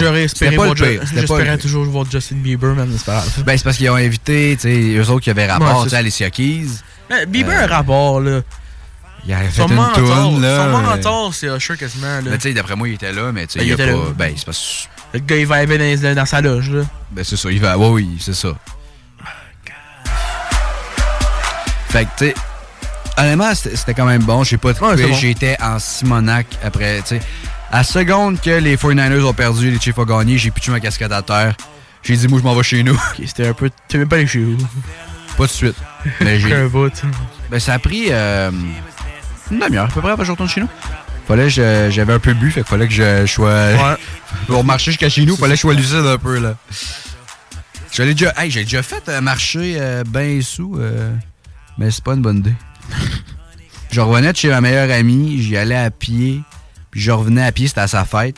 j'aurais 0.00 0.24
espéré 0.24 0.56
pas 0.56 0.66
le 0.68 0.74
le 0.74 1.00
J'espérais 1.14 1.58
toujours 1.58 1.84
voir 1.84 2.06
Justin 2.10 2.36
Bieber, 2.36 2.74
mais 2.74 2.84
c'est 2.96 3.04
pas 3.04 3.12
grave. 3.12 3.42
Ben, 3.44 3.56
c'est 3.58 3.64
parce 3.64 3.76
qu'ils 3.76 3.90
ont 3.90 3.94
invité, 3.96 4.56
tu 4.60 4.62
sais, 4.68 4.94
eux 4.98 5.10
autres 5.10 5.20
qui 5.24 5.30
avaient 5.30 5.46
rapport, 5.46 5.84
tu 5.84 5.90
sais. 5.90 5.96
Alicia 5.96 6.30
Keys. 6.30 6.68
Mais 7.10 7.26
Bieber 7.26 7.52
Euh, 7.52 7.60
a 7.60 7.64
un 7.64 7.66
rapport, 7.66 8.20
là. 8.20 8.40
Il 9.24 9.32
avait 9.34 9.46
fait 9.48 9.62
Son 9.62 9.68
une 9.68 9.74
mentor, 9.76 10.40
là. 10.40 10.56
son 10.56 10.62
euh, 10.62 10.80
mentor, 10.80 11.34
c'est 11.34 11.46
Usher 11.46 11.76
quasiment, 11.76 12.16
là. 12.16 12.22
Ben, 12.22 12.38
tu 12.38 12.48
sais, 12.48 12.54
d'après 12.54 12.74
moi, 12.74 12.88
il 12.88 12.94
était 12.94 13.12
là, 13.12 13.30
mais 13.32 13.46
tu 13.46 13.52
sais, 13.52 13.58
Ben, 13.60 13.64
il 13.64 13.68
il 13.68 13.70
a 13.72 13.74
était 13.74 13.92
pas. 13.92 13.98
là. 13.98 14.04
Ben, 14.16 14.32
c'est 14.36 14.46
pas. 14.46 14.52
Le 15.14 15.20
gars, 15.20 15.36
il 15.36 15.46
va 15.46 15.66
dans, 15.66 16.14
dans 16.14 16.26
sa 16.26 16.40
loge, 16.40 16.70
là. 16.70 16.82
Ben, 17.10 17.22
c'est 17.24 17.36
ça, 17.36 17.50
il 17.50 17.60
va. 17.60 17.76
Ouais, 17.76 17.88
oui, 17.88 18.16
c'est 18.20 18.34
ça. 18.34 18.50
Fait 21.88 22.04
que, 22.04 22.10
tu 22.16 22.24
sais, 22.26 22.34
honnêtement, 23.18 23.54
c'était 23.54 23.92
quand 23.94 24.06
même 24.06 24.22
bon. 24.22 24.42
J'ai 24.44 24.56
pas 24.56 24.70
Ouais, 24.70 24.96
c'est 24.96 25.06
bon. 25.08 25.14
J'étais 25.14 25.56
en 25.60 25.78
Simonac 25.78 26.46
après, 26.64 27.00
tu 27.02 27.08
sais. 27.18 27.20
À 27.70 27.78
la 27.78 27.84
seconde 27.84 28.40
que 28.40 28.50
les 28.50 28.76
49ers 28.76 29.22
ont 29.24 29.32
perdu, 29.34 29.70
les 29.70 29.78
Chiefs 29.80 29.98
ont 29.98 30.04
gagné, 30.04 30.38
j'ai 30.38 30.50
pitché 30.50 30.70
ma 30.70 30.80
casquette 30.80 31.12
à 31.12 31.22
terre. 31.22 31.54
J'ai 32.02 32.16
dit, 32.16 32.28
moi, 32.28 32.38
je 32.38 32.44
m'en 32.44 32.54
vais 32.54 32.62
chez 32.62 32.82
nous. 32.82 32.94
Ok, 32.94 33.22
c'était 33.26 33.46
un 33.48 33.52
peu. 33.52 33.70
T'es 33.88 33.98
même 33.98 34.08
pas 34.08 34.16
allé 34.16 34.26
chez 34.26 34.40
vous. 34.42 34.56
pas 35.36 35.44
de 35.44 35.50
suite. 35.50 35.76
Mais 36.20 36.38
j'ai. 36.40 36.52
un 36.54 36.66
bout. 36.66 36.90
Ben, 37.50 37.60
ça 37.60 37.74
a 37.74 37.78
pris. 37.78 38.06
euh, 38.10 38.50
une 39.50 39.58
demi-heure 39.58 39.84
à 39.84 39.88
peu 39.88 40.00
près 40.00 40.10
après 40.12 40.22
que 40.22 40.26
je 40.26 40.30
retourne 40.32 40.48
chez 40.48 40.60
nous. 40.62 40.68
Fallait 41.26 41.48
que 41.48 41.88
j'avais 41.90 42.12
un 42.12 42.18
peu 42.18 42.34
bu, 42.34 42.50
fait 42.50 42.60
qu'il 42.60 42.68
fallait 42.68 42.88
que 42.88 42.94
je, 42.94 43.22
je 43.26 43.32
sois. 43.32 43.98
Pour 44.46 44.64
marcher 44.64 44.90
jusqu'à 44.90 45.08
chez 45.08 45.24
nous, 45.24 45.36
fallait 45.36 45.52
que 45.52 45.56
je 45.56 45.60
sois 45.60 45.74
lucide 45.74 46.04
un 46.06 46.18
peu, 46.18 46.38
là. 46.38 46.56
J'allais 47.92 48.14
déjà. 48.14 48.32
Hey, 48.36 48.50
j'ai 48.50 48.64
déjà 48.64 48.82
fait 48.82 49.06
euh, 49.08 49.20
marcher 49.20 49.76
euh, 49.78 50.02
ben 50.06 50.40
sous, 50.40 50.76
euh, 50.78 51.14
mais 51.76 51.90
c'est 51.90 52.02
pas 52.02 52.14
une 52.14 52.22
bonne 52.22 52.38
idée. 52.38 52.54
je 53.90 54.00
revenais 54.00 54.32
de 54.32 54.36
chez 54.36 54.48
ma 54.48 54.62
meilleure 54.62 54.90
amie, 54.90 55.42
j'y 55.42 55.56
allais 55.58 55.76
à 55.76 55.90
pied, 55.90 56.40
puis 56.90 57.00
je 57.00 57.10
revenais 57.10 57.44
à 57.44 57.52
pied, 57.52 57.68
c'était 57.68 57.82
à 57.82 57.88
sa 57.88 58.06
fête. 58.06 58.36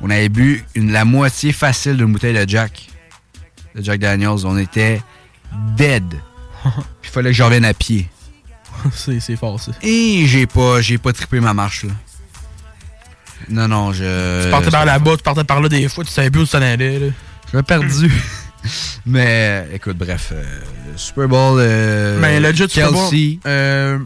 On 0.00 0.10
avait 0.10 0.28
bu 0.28 0.64
une, 0.74 0.92
la 0.92 1.04
moitié 1.04 1.52
facile 1.52 1.96
d'une 1.96 2.12
bouteille 2.12 2.34
de 2.34 2.48
Jack. 2.48 2.88
De 3.74 3.82
Jack 3.82 4.00
Daniels. 4.00 4.44
On 4.44 4.56
était 4.58 5.00
dead. 5.76 6.04
puis 6.62 6.72
il 7.04 7.10
fallait 7.10 7.30
que 7.30 7.36
je 7.36 7.42
revienne 7.42 7.64
à 7.64 7.74
pied. 7.74 8.08
c'est 8.92 9.20
c'est 9.20 9.36
fort, 9.36 9.60
ça. 9.60 9.72
Et 9.82 10.24
j'ai 10.26 10.46
pas, 10.46 10.80
j'ai 10.80 10.98
pas 10.98 11.12
trippé 11.12 11.40
ma 11.40 11.54
marche, 11.54 11.84
là. 11.84 11.92
Non, 13.48 13.68
non, 13.68 13.92
je. 13.92 14.44
Tu 14.44 14.50
partais 14.50 14.70
par 14.70 14.84
là-bas, 14.84 15.16
tu 15.16 15.22
partais 15.22 15.44
par 15.44 15.60
là 15.60 15.68
des 15.68 15.88
fois, 15.88 16.04
tu 16.04 16.10
savais 16.10 16.30
plus 16.30 16.42
où 16.42 16.44
tu 16.44 16.50
t'en 16.52 16.62
allais. 16.62 16.98
Là. 16.98 17.06
Je 17.52 17.60
perdu. 17.60 18.12
Mais, 19.06 19.66
écoute, 19.72 19.96
bref, 19.96 20.30
euh, 20.32 20.42
Super 20.96 21.28
Bowl. 21.28 21.58
Euh, 21.60 22.18
Mais 22.20 22.40
le 22.40 22.52
jet 22.52 22.68
Super 22.68 22.92
Bowl, 22.92 23.08
Kelsey. 23.08 23.38
euh, 23.46 23.98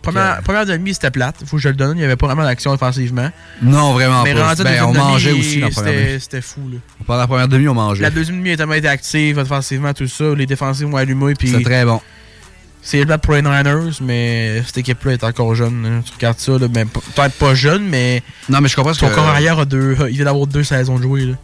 première, 0.00 0.40
première 0.42 0.64
demi, 0.64 0.94
c'était 0.94 1.10
plate. 1.10 1.36
Faut 1.46 1.56
que 1.56 1.62
je 1.62 1.68
le 1.68 1.74
donne. 1.74 1.96
Il 1.96 2.00
n'y 2.00 2.04
avait 2.04 2.16
pas 2.16 2.26
vraiment 2.26 2.44
d'action 2.44 2.70
offensivement. 2.70 3.30
Non, 3.60 3.92
vraiment 3.92 4.22
Mais 4.22 4.32
pas. 4.32 4.54
Ben, 4.54 4.84
on 4.84 4.92
demi, 4.92 4.98
mangeait 5.04 5.32
aussi 5.32 5.60
dans 5.60 5.66
la 5.66 5.72
première 5.72 5.92
c'était- 5.92 6.06
demi. 6.08 6.20
C'était 6.20 6.40
fou. 6.40 6.60
Là. 6.72 6.78
Pendant 7.06 7.20
la 7.20 7.26
première 7.26 7.48
demi, 7.48 7.68
on 7.68 7.74
mangeait. 7.74 8.02
La 8.02 8.10
deuxième 8.10 8.38
demi 8.38 8.52
a 8.52 8.56
tellement 8.56 8.74
été 8.74 8.88
active 8.88 9.38
offensivement, 9.38 9.92
tout 9.92 10.06
ça. 10.06 10.24
Les 10.34 10.46
défensifs 10.46 10.86
ont 10.86 10.96
allumé. 10.96 11.34
puis 11.34 11.48
C'est 11.48 11.62
très 11.62 11.84
bon. 11.84 12.00
C'est 12.86 13.04
plate 13.06 13.22
pour 13.22 13.32
les 13.32 13.40
Niners, 13.40 13.92
mais 14.02 14.62
cette 14.66 14.76
équipe-là 14.78 15.12
est 15.14 15.24
encore 15.24 15.54
jeune. 15.54 15.86
hein. 15.86 16.02
Tu 16.04 16.12
regardes 16.12 16.38
ça, 16.38 16.58
là, 16.58 16.68
ben, 16.68 16.86
p- 16.86 17.00
peut-être 17.14 17.34
pas 17.38 17.54
jeune, 17.54 17.88
mais. 17.88 18.22
Non, 18.50 18.60
mais 18.60 18.68
je 18.68 18.76
comprends 18.76 18.92
Son 18.92 19.08
que- 19.08 19.14
corps 19.14 19.26
arrière 19.26 19.58
a 19.58 19.64
deux. 19.64 19.96
Il 20.10 20.16
vient 20.16 20.26
d'avoir 20.26 20.46
deux 20.46 20.64
saisons 20.64 20.98
de 20.98 21.02
jouer. 21.02 21.24
Là. 21.24 21.34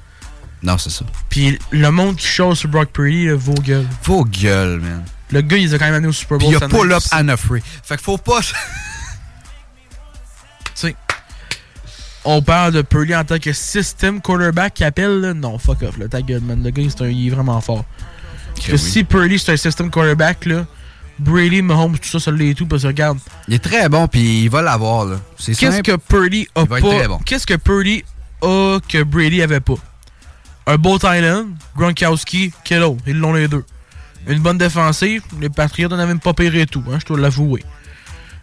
Non, 0.62 0.76
c'est 0.76 0.90
ça. 0.90 1.06
Puis 1.30 1.58
le 1.70 1.90
monde 1.90 2.16
qui 2.16 2.26
chose 2.26 2.58
sur 2.58 2.68
Brock 2.68 2.90
Purdy, 2.92 3.26
là, 3.28 3.34
vaut 3.36 3.54
gueule. 3.54 3.86
Vaut 4.04 4.24
gueule, 4.26 4.80
man. 4.80 5.02
Le 5.30 5.40
gars, 5.40 5.56
il 5.56 5.74
a 5.74 5.78
quand 5.78 5.86
même 5.86 5.94
amenés 5.94 6.08
au 6.08 6.12
Super 6.12 6.36
Puis 6.36 6.48
Bowl. 6.48 6.56
il 6.60 6.62
a 6.64 6.68
pull-up 6.68 7.02
Anna 7.12 7.36
Free. 7.38 7.62
Fait 7.82 7.94
qu'il 7.96 8.04
faut 8.04 8.18
pas. 8.18 8.40
sais, 10.74 10.94
on 12.24 12.42
parle 12.42 12.72
de 12.72 12.82
Purdy 12.82 13.14
en 13.14 13.24
tant 13.24 13.38
que 13.38 13.52
system 13.54 14.20
quarterback 14.20 14.74
qui 14.74 14.84
appelle, 14.84 15.20
là. 15.20 15.32
non, 15.34 15.58
fuck 15.58 15.82
off, 15.82 15.96
là, 15.98 16.08
ta 16.08 16.20
gueule, 16.20 16.42
man. 16.42 16.62
Le 16.62 16.70
gars, 16.70 16.82
c'est 16.88 17.02
un- 17.02 17.08
il 17.08 17.28
est 17.28 17.30
vraiment 17.30 17.60
fort. 17.60 17.84
Parce 18.54 18.66
que 18.66 18.72
oui. 18.72 18.78
si 18.78 19.04
Purdy, 19.04 19.38
c'est 19.38 19.52
un 19.52 19.56
system 19.56 19.90
quarterback, 19.90 20.44
là, 20.44 20.66
Brady, 21.20 21.62
Mahomes, 21.62 21.98
tout 21.98 22.08
ça, 22.08 22.18
ça 22.18 22.30
l'est 22.30 22.54
tout, 22.54 22.66
parce 22.66 22.82
que 22.82 22.88
regarde, 22.88 23.18
Il 23.46 23.54
est 23.54 23.58
très 23.58 23.88
bon, 23.88 24.08
puis 24.08 24.44
il 24.44 24.50
va 24.50 24.62
l'avoir, 24.62 25.04
là. 25.04 25.16
C'est 25.38 25.54
qu'est-ce 25.54 25.82
que 25.82 25.96
Purdy 25.96 26.48
a 26.54 26.66
pas, 26.66 26.80
bon. 26.80 27.18
qu'est-ce 27.24 27.46
que 27.46 27.54
Purdy 27.54 28.04
a 28.42 28.78
que 28.88 29.02
Brady 29.02 29.42
avait 29.42 29.60
pas? 29.60 29.74
Un 30.66 30.76
beau 30.76 30.98
Thailand, 30.98 31.46
Gronkowski, 31.76 32.52
Kittle, 32.64 32.96
ils 33.06 33.18
l'ont 33.18 33.32
les 33.32 33.48
deux. 33.48 33.64
Une 34.26 34.40
bonne 34.40 34.58
défensive, 34.58 35.22
les 35.40 35.48
Patriots 35.48 35.88
n'en 35.88 35.98
avaient 35.98 36.06
même 36.06 36.20
pas 36.20 36.34
pire 36.34 36.54
et 36.54 36.66
tout, 36.66 36.84
hein, 36.90 36.98
je 37.00 37.06
dois 37.06 37.18
l'avouer. 37.18 37.64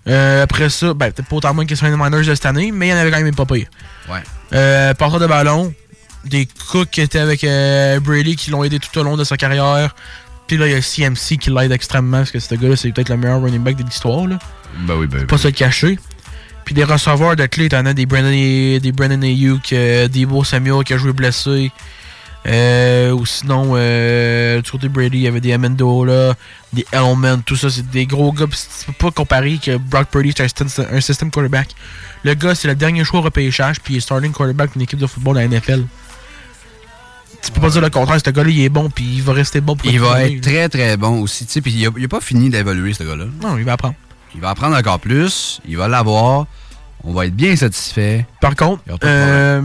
Euh, 0.08 0.44
après 0.44 0.70
ça, 0.70 0.94
ben, 0.94 1.12
peut-être 1.12 1.28
pas 1.28 1.36
autant 1.36 1.54
moins 1.54 1.66
qu'ils 1.66 1.78
sont 1.78 1.86
les 1.86 1.96
Miners 1.96 2.26
de 2.26 2.36
cette 2.36 2.46
année, 2.46 2.72
mais 2.72 2.88
il 2.88 2.90
y 2.92 2.94
en 2.94 2.98
avait 2.98 3.12
quand 3.12 3.22
même 3.22 3.36
pas 3.36 3.46
pire. 3.46 3.68
Ouais. 4.10 4.24
Euh, 4.54 4.94
porteur 4.94 5.20
de 5.20 5.28
ballon, 5.28 5.74
des 6.26 6.48
Cooks 6.72 6.90
qui 6.90 7.02
étaient 7.02 7.20
avec 7.20 7.44
euh, 7.44 8.00
Brady 8.00 8.36
qui 8.36 8.50
l'ont 8.52 8.64
aidé 8.64 8.80
tout 8.80 8.98
au 9.00 9.04
long 9.04 9.18
de 9.18 9.24
sa 9.24 9.38
carrière. 9.38 9.96
Puis 10.48 10.58
là, 10.58 10.68
il 10.68 10.74
y 10.74 10.76
a 10.76 10.82
CMC 10.82 11.38
qui 11.38 11.50
l'aide 11.50 11.72
extrêmement 11.72 12.20
parce 12.20 12.32
que 12.32 12.40
ce 12.40 12.56
gars-là, 12.56 12.76
c'est 12.76 12.92
peut-être 12.92 13.10
le 13.10 13.18
meilleur 13.18 13.42
running 13.42 13.62
back 13.62 13.76
de 13.76 13.84
l'histoire. 13.84 14.28
là. 14.28 14.40
Ben 14.88 14.96
oui, 14.96 15.08
ben 15.08 15.20
oui. 15.20 15.26
Pas 15.26 15.38
se 15.38 15.48
le 15.48 15.54
cacher. 15.54 16.00
Puis 16.66 16.76
des 16.76 16.84
receveurs 16.84 17.36
de 17.36 17.46
clé, 17.46 17.70
t'en 17.70 17.86
as 17.86 17.94
des 17.94 18.06
Brandon, 18.06 18.30
des 18.30 18.92
Brandon 18.94 19.22
Ayuk, 19.22 19.72
euh, 19.72 20.08
Debo 20.08 20.44
Samuel 20.44 20.84
qui 20.84 20.94
a 20.94 20.98
joué 20.98 21.14
blessé. 21.14 21.72
Euh, 22.46 23.12
ou 23.12 23.26
sinon, 23.26 23.74
euh, 23.76 24.62
du 24.62 24.72
côté 24.72 24.88
Brady, 24.88 25.18
il 25.18 25.24
y 25.24 25.28
avait 25.28 25.42
des 25.42 25.52
Amendola, 25.52 26.36
des 26.72 26.86
Hellman, 26.94 27.42
tout 27.44 27.58
ça, 27.58 27.70
c'est 27.70 27.90
des 27.90 28.06
gros 28.06 28.32
gars. 28.32 28.46
Tu 28.48 28.86
peux 28.86 28.94
pas 28.94 29.12
comparer 29.12 29.58
que 29.58 29.78
Brock 29.78 30.08
Purdy, 30.10 30.34
c'est 30.36 30.62
un, 30.62 30.96
un 30.96 31.02
system 31.02 31.30
quarterback. 31.30 31.70
Le 32.24 32.34
gars, 32.36 32.56
c'est 32.56 32.68
le 32.68 32.76
dernier 32.76 33.04
choix 33.04 33.20
au 33.20 33.24
repêchage, 33.24 33.82
puis 33.82 33.96
il 33.96 33.98
est 33.98 34.02
starting 34.02 34.32
quarterback 34.32 34.74
d'une 34.74 34.84
équipe 34.84 35.00
de 35.00 35.08
football 35.08 35.36
de 35.36 35.40
la 35.42 35.48
NFL. 35.48 35.84
Tu 37.48 37.54
peux 37.54 37.62
pas 37.62 37.70
dire 37.70 37.80
le 37.80 37.90
contraire, 37.90 38.20
ce 38.24 38.30
gars-là, 38.30 38.50
il 38.50 38.62
est 38.62 38.68
bon, 38.68 38.90
puis 38.90 39.06
il 39.06 39.24
va 39.24 39.32
rester 39.32 39.62
bon 39.62 39.78
pour 39.78 39.90
Il 39.90 40.02
va 40.02 40.26
être 40.26 40.42
très, 40.42 40.68
très 40.68 40.98
bon 40.98 41.22
aussi. 41.22 41.46
Tu 41.46 41.54
sais, 41.54 41.62
puis 41.62 41.72
il 41.72 41.88
a, 42.04 42.08
pas 42.10 42.20
fini 42.20 42.50
d'évoluer, 42.50 42.92
ce 42.92 43.04
gars-là. 43.04 43.24
Non, 43.42 43.58
il 43.58 43.64
va 43.64 43.72
apprendre. 43.72 43.96
Il 44.36 44.42
va 44.42 44.50
apprendre 44.50 44.76
encore 44.76 45.00
plus. 45.00 45.62
Il 45.66 45.78
va 45.78 45.88
l'avoir. 45.88 46.46
On 47.06 47.14
va 47.14 47.26
être 47.26 47.34
bien 47.34 47.56
satisfait. 47.56 48.26
Par 48.42 48.54
contre, 48.58 48.84
euh, 49.02 49.62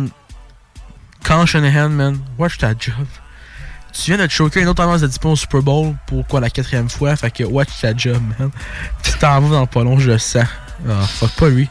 quand 1.24 1.44
Shanahan, 1.44 1.88
man, 1.88 2.20
watch 2.38 2.56
ta 2.56 2.68
job. 2.68 2.94
Tu 3.92 4.12
viens 4.12 4.18
de 4.18 4.26
te 4.26 4.32
choquer 4.32 4.60
une 4.60 4.68
autre 4.68 4.80
avance 4.80 5.00
de 5.00 5.08
10 5.08 5.18
points 5.18 5.32
au 5.32 5.36
Super 5.36 5.60
Bowl 5.60 5.96
pour 6.06 6.24
quoi 6.28 6.38
la 6.38 6.50
quatrième 6.50 6.88
fois, 6.88 7.16
fait 7.16 7.32
que 7.32 7.42
watch 7.42 7.80
ta 7.80 7.96
job, 7.96 8.22
man. 8.38 8.52
Tu 9.02 9.12
t'en 9.14 9.40
vas 9.40 9.48
dans 9.48 9.60
le 9.62 9.66
pas 9.66 9.82
long, 9.82 9.98
je 9.98 10.12
le 10.12 10.18
sens. 10.18 10.46
Ah, 10.88 11.02
fuck 11.02 11.32
pas 11.32 11.48
lui. 11.48 11.68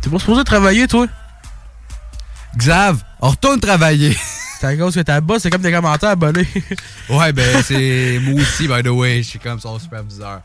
T'es 0.00 0.08
pas 0.08 0.20
supposé 0.20 0.44
travailler, 0.44 0.86
toi? 0.86 1.08
Xav, 2.56 3.02
on 3.20 3.30
retourne 3.30 3.58
travailler. 3.58 4.16
C'est 4.60 4.66
à 4.66 4.76
cause 4.76 4.94
que 4.94 5.00
ta 5.00 5.20
boss, 5.20 5.42
c'est 5.42 5.50
comme 5.50 5.62
des 5.62 5.70
commentaires 5.72 6.10
abonnés. 6.10 6.46
ouais, 7.10 7.32
ben 7.32 7.62
c'est 7.62 8.18
moi 8.22 8.40
aussi, 8.40 8.66
by 8.66 8.82
the 8.82 8.88
way. 8.88 9.22
Je 9.22 9.28
suis 9.28 9.38
comme 9.38 9.60
son 9.60 9.78
superviseur. 9.78 10.40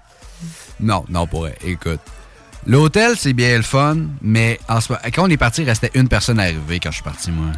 Non, 0.79 1.03
non, 1.09 1.25
pour 1.25 1.41
vrai. 1.41 1.57
Écoute. 1.65 1.99
L'hôtel, 2.65 3.15
c'est 3.17 3.33
bien 3.33 3.57
le 3.57 3.63
fun, 3.63 3.97
mais 4.21 4.59
en 4.69 4.79
ce 4.79 4.91
moment- 4.93 5.01
quand 5.13 5.23
on 5.23 5.29
est 5.29 5.37
parti, 5.37 5.63
il 5.63 5.67
restait 5.69 5.91
une 5.95 6.07
personne 6.07 6.39
arrivée 6.39 6.79
quand 6.79 6.91
je 6.91 6.95
suis 6.95 7.03
parti, 7.03 7.31
moi. 7.31 7.51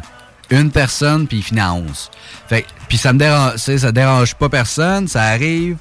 Une 0.50 0.70
personne, 0.70 1.26
puis 1.28 1.38
il 1.38 1.42
finit 1.42 1.60
à 1.60 1.72
11. 1.74 2.10
Fait 2.48 2.64
puis 2.88 2.96
ça 2.98 3.12
me 3.12 3.18
dérange, 3.18 3.56
ça 3.56 3.92
dérange 3.92 4.34
pas 4.34 4.48
personne, 4.48 5.06
ça 5.08 5.22
arrive. 5.24 5.76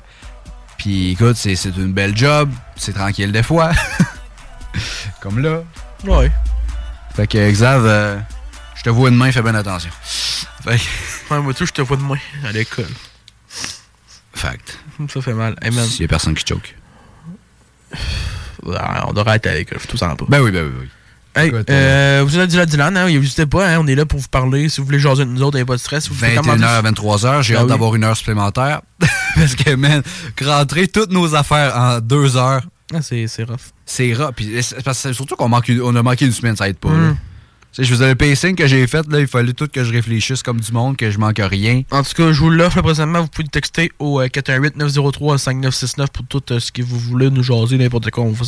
Puis 0.77 1.11
écoute, 1.11 1.37
c'est 1.37 1.53
une 1.77 1.93
belle 1.93 2.15
job, 2.17 2.49
c'est 2.75 2.93
tranquille 2.93 3.31
des 3.31 3.43
fois. 3.43 3.71
Comme 5.21 5.39
là. 5.39 5.63
ouais. 6.05 6.31
Fait 7.15 7.27
que 7.27 7.49
Xav, 7.51 7.85
euh, 7.85 8.17
je 8.75 8.83
te 8.83 8.89
vois 8.89 9.09
demain, 9.09 9.31
fais 9.31 9.41
bien 9.41 9.55
attention. 9.55 9.89
Fait 10.65 10.77
que- 10.77 11.33
Ouais, 11.33 11.41
moi, 11.41 11.53
tout, 11.53 11.65
je 11.65 11.71
te 11.71 11.81
vois 11.81 11.97
de 11.97 12.01
moins 12.01 12.17
à 12.43 12.51
l'école. 12.51 12.87
Fact. 14.33 14.79
Ça 15.13 15.21
fait 15.21 15.33
mal. 15.33 15.55
Hey, 15.61 15.71
man. 15.71 15.85
S'il 15.85 16.01
y 16.01 16.05
a 16.05 16.07
personne 16.07 16.35
qui 16.35 16.43
choke. 16.47 16.75
Ah, 18.73 19.05
On 19.07 19.13
devrait 19.13 19.35
être 19.37 19.47
à 19.47 19.53
l'école, 19.53 19.79
tout 19.87 19.97
ça 19.97 20.09
en 20.09 20.15
pas. 20.15 20.25
Ben 20.27 20.41
oui, 20.41 20.51
ben 20.51 20.65
oui, 20.65 20.71
oui. 20.81 20.87
Hey, 21.37 21.49
Écoute, 21.49 21.69
euh, 21.69 22.23
vous 22.25 22.35
êtes 22.35 22.41
à 22.43 22.47
Dylan, 22.47 22.65
Dylan, 22.65 22.97
hein, 22.97 23.07
n'hésitez 23.09 23.45
pas, 23.45 23.67
hein, 23.69 23.77
on 23.81 23.87
est 23.87 23.95
là 23.95 24.05
pour 24.05 24.19
vous 24.19 24.27
parler. 24.29 24.69
Si 24.69 24.79
vous 24.79 24.85
voulez 24.85 24.99
jaser 24.99 25.25
de 25.25 25.29
nous 25.29 25.41
autres, 25.41 25.57
il 25.57 25.59
n'y 25.59 25.63
a 25.63 25.65
pas 25.65 25.73
de 25.75 25.79
stress. 25.81 26.07
Vous 26.07 26.15
pouvez 26.15 26.33
21h 26.35 26.41
commenter- 26.41 26.63
à 26.63 26.81
23h, 26.81 27.41
j'ai 27.43 27.53
Ben 27.53 27.59
hâte 27.59 27.65
oui. 27.65 27.69
d'avoir 27.71 27.95
une 27.95 28.03
heure 28.05 28.15
supplémentaire. 28.15 28.81
Parce 29.35 29.53
que, 29.55 29.75
man, 29.75 30.01
rentrer 30.41 30.87
toutes 30.87 31.11
nos 31.11 31.35
affaires 31.35 31.75
en 31.75 31.99
deux 31.99 32.37
heures, 32.37 32.61
Ah, 32.93 33.01
c'est 33.01 33.27
c'est 33.27 33.43
rough. 33.43 33.59
c'est 33.85 34.13
rare. 34.13 34.31
Puis 34.33 34.63
c'est 34.63 34.81
parce 34.83 35.01
que 35.03 35.11
surtout 35.11 35.35
qu'on 35.35 35.49
manque 35.49 35.67
une- 35.67 35.81
on 35.81 35.93
a 35.95 36.01
manqué 36.03 36.25
une 36.25 36.31
semaine, 36.31 36.55
ça 36.55 36.69
aide 36.69 36.77
pas. 36.77 36.89
Mm. 36.89 37.09
là. 37.09 37.15
Sais, 37.75 37.83
je 37.83 37.89
faisais 37.93 38.07
le 38.07 38.15
pacing 38.15 38.55
que 38.55 38.67
j'ai 38.67 38.87
fait, 38.87 39.05
là, 39.11 39.19
il 39.19 39.27
fallait 39.27 39.51
tout 39.51 39.67
que 39.67 39.83
je 39.83 39.91
réfléchisse 39.91 40.41
comme 40.41 40.61
du 40.61 40.71
monde, 40.71 40.95
que 40.95 41.11
je 41.11 41.17
manque 41.19 41.41
rien. 41.43 41.81
En 41.91 42.03
tout 42.03 42.13
cas, 42.15 42.31
je 42.31 42.39
vous 42.39 42.49
l'offre 42.49 42.81
présentement. 42.81 43.19
Vous 43.23 43.27
pouvez 43.27 43.49
texter 43.49 43.91
au 43.99 44.21
euh, 44.21 44.27
418-903-5969 44.27 46.07
pour 46.07 46.25
tout 46.27 46.41
euh, 46.51 46.59
ce 46.59 46.71
que 46.71 46.81
vous 46.81 46.97
voulez 46.97 47.29
nous 47.29 47.43
jaser, 47.43 47.77
n'importe 47.77 48.11
quoi. 48.11 48.23
On, 48.23 48.31
va- 48.31 48.45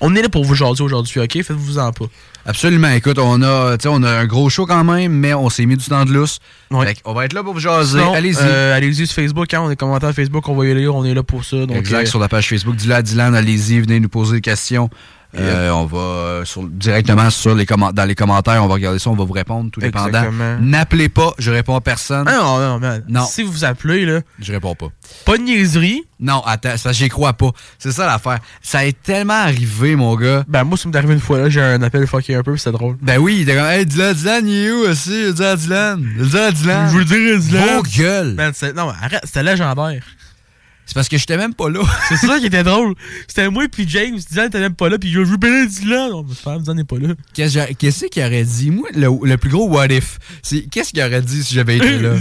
on 0.00 0.14
est 0.14 0.22
là 0.22 0.28
pour 0.28 0.44
vous 0.44 0.54
jaser 0.54 0.82
aujourd'hui, 0.82 1.20
ok? 1.20 1.32
Faites-vous 1.42 1.78
en 1.78 1.92
pas. 1.92 2.04
Absolument. 2.46 2.90
Écoute, 2.90 3.18
on 3.18 3.40
a, 3.42 3.78
tu 3.78 3.84
sais, 3.84 3.88
on 3.90 4.02
a 4.02 4.10
un 4.10 4.26
gros 4.26 4.50
show 4.50 4.66
quand 4.66 4.84
même, 4.84 5.12
mais 5.12 5.32
on 5.32 5.48
s'est 5.48 5.64
mis 5.64 5.76
du 5.78 5.84
temps 5.86 6.04
de 6.04 6.12
lousse. 6.12 6.38
Ouais. 6.70 6.94
On 7.06 7.14
va 7.14 7.24
être 7.24 7.32
là 7.32 7.42
pour 7.42 7.54
vous 7.54 7.60
jaser. 7.60 8.00
Allez-y. 8.14 8.36
euh, 8.40 8.76
allez-y 8.76 9.06
sur 9.06 9.14
Facebook, 9.14 9.52
hein, 9.54 9.62
on 9.62 9.68
des 9.70 9.76
commentaires 9.76 10.12
Facebook, 10.12 10.46
on 10.48 10.54
va 10.54 10.66
y 10.66 10.74
lire, 10.74 10.94
on 10.94 11.04
est 11.06 11.14
là 11.14 11.22
pour 11.22 11.44
ça. 11.44 11.64
Donc, 11.64 11.76
exact, 11.76 12.02
euh, 12.02 12.10
sur 12.10 12.18
la 12.18 12.28
page 12.28 12.48
Facebook 12.48 12.76
du 12.76 12.88
Dylan, 13.02 13.34
allez-y, 13.34 13.80
venez 13.80 14.00
nous 14.00 14.10
poser 14.10 14.34
des 14.36 14.40
questions. 14.42 14.90
Euh, 15.38 15.70
on 15.70 15.84
va 15.86 15.98
euh, 15.98 16.44
sur- 16.44 16.64
directement 16.68 17.30
sur 17.30 17.54
les 17.54 17.64
dans 17.66 18.04
les 18.04 18.14
commentaires, 18.14 18.62
on 18.62 18.66
va 18.68 18.74
regarder 18.74 18.98
ça, 18.98 19.10
on 19.10 19.14
va 19.16 19.24
vous 19.24 19.32
répondre, 19.32 19.70
tout 19.70 19.80
dépendant. 19.80 20.22
N'appelez 20.60 21.08
pas, 21.08 21.32
je 21.38 21.50
réponds 21.50 21.76
à 21.76 21.80
personne. 21.80 22.26
Ah 22.28 22.36
non, 22.36 22.58
non, 22.58 22.78
man. 22.78 23.02
Non. 23.08 23.24
Si 23.26 23.42
vous 23.42 23.64
appelez, 23.64 24.04
là, 24.06 24.20
Je 24.40 24.52
réponds 24.52 24.74
pas. 24.74 24.88
pas 25.24 25.36
de 25.38 25.42
niaiserie. 25.42 26.02
Non, 26.20 26.40
attends, 26.46 26.74
c'est 26.76 26.88
que 26.90 26.94
j'y 26.94 27.08
crois 27.08 27.32
pas. 27.34 27.50
C'est 27.78 27.92
ça 27.92 28.06
l'affaire. 28.06 28.38
Ça 28.62 28.86
est 28.86 28.96
tellement 29.02 29.34
arrivé, 29.34 29.94
mon 29.96 30.14
gars. 30.16 30.44
Ben, 30.48 30.64
moi, 30.64 30.78
ça 30.78 30.88
m'est 30.88 30.96
arrivé 30.96 31.14
une 31.14 31.20
fois, 31.20 31.38
là, 31.38 31.48
j'ai 31.50 31.60
un 31.60 31.82
appel 31.82 32.06
fucké 32.06 32.34
un 32.34 32.42
peu, 32.42 32.56
c'était 32.56 32.72
drôle. 32.72 32.96
Ben 33.02 33.18
oui, 33.18 33.36
il 33.38 33.42
était 33.42 33.56
comme, 33.56 33.66
hey, 33.66 33.84
Dylan, 33.84 34.14
Dylan, 34.14 34.48
il 34.48 34.54
est 34.66 34.70
où 34.72 34.78
aussi? 34.88 35.32
Dylan, 35.34 35.56
Dylan. 35.56 36.00
Dylan, 36.18 36.52
Dylan. 36.52 36.90
Je 36.92 36.96
veux 36.98 37.04
dire, 37.04 37.38
Dylan. 37.40 37.80
Gueules. 37.96 38.34
Man, 38.34 38.52
c'est- 38.54 38.72
non, 38.72 38.88
arrête, 38.90 39.20
c'était 39.24 39.42
légendaire. 39.42 40.02
C'est 40.86 40.92
parce 40.94 41.08
que 41.08 41.16
j'étais 41.16 41.36
même 41.38 41.54
pas 41.54 41.70
là. 41.70 41.80
C'est 42.08 42.16
ça 42.18 42.38
qui 42.38 42.46
était 42.46 42.62
drôle. 42.62 42.94
C'était 43.26 43.48
moi 43.48 43.64
puis 43.72 43.86
James. 43.88 44.18
Dylan 44.30 44.46
était 44.48 44.60
même 44.60 44.74
pas 44.74 44.88
là. 44.90 44.98
Puis 44.98 45.10
je 45.10 45.20
veux 45.20 45.36
bien 45.38 45.64
Dylan. 45.64 46.10
Non, 46.10 46.26
mais 46.28 46.34
pas 46.44 46.58
Dylan 46.58 46.76
n'est 46.76 46.84
pas 46.84 46.98
là. 46.98 47.14
Qu'est-ce 47.32 47.58
que- 47.58 47.72
Qu'est-ce 47.72 48.04
qu'il 48.06 48.22
aurait 48.22 48.44
dit? 48.44 48.70
Moi, 48.70 48.88
le, 48.94 49.08
le 49.26 49.36
plus 49.38 49.48
gros 49.50 49.66
what 49.68 49.86
if, 49.86 50.18
c'est 50.42 50.62
qu'est-ce 50.70 50.90
qu'il 50.92 51.02
aurait 51.02 51.22
dit 51.22 51.42
si 51.42 51.54
j'avais 51.54 51.78
été 51.78 51.98
là? 51.98 52.14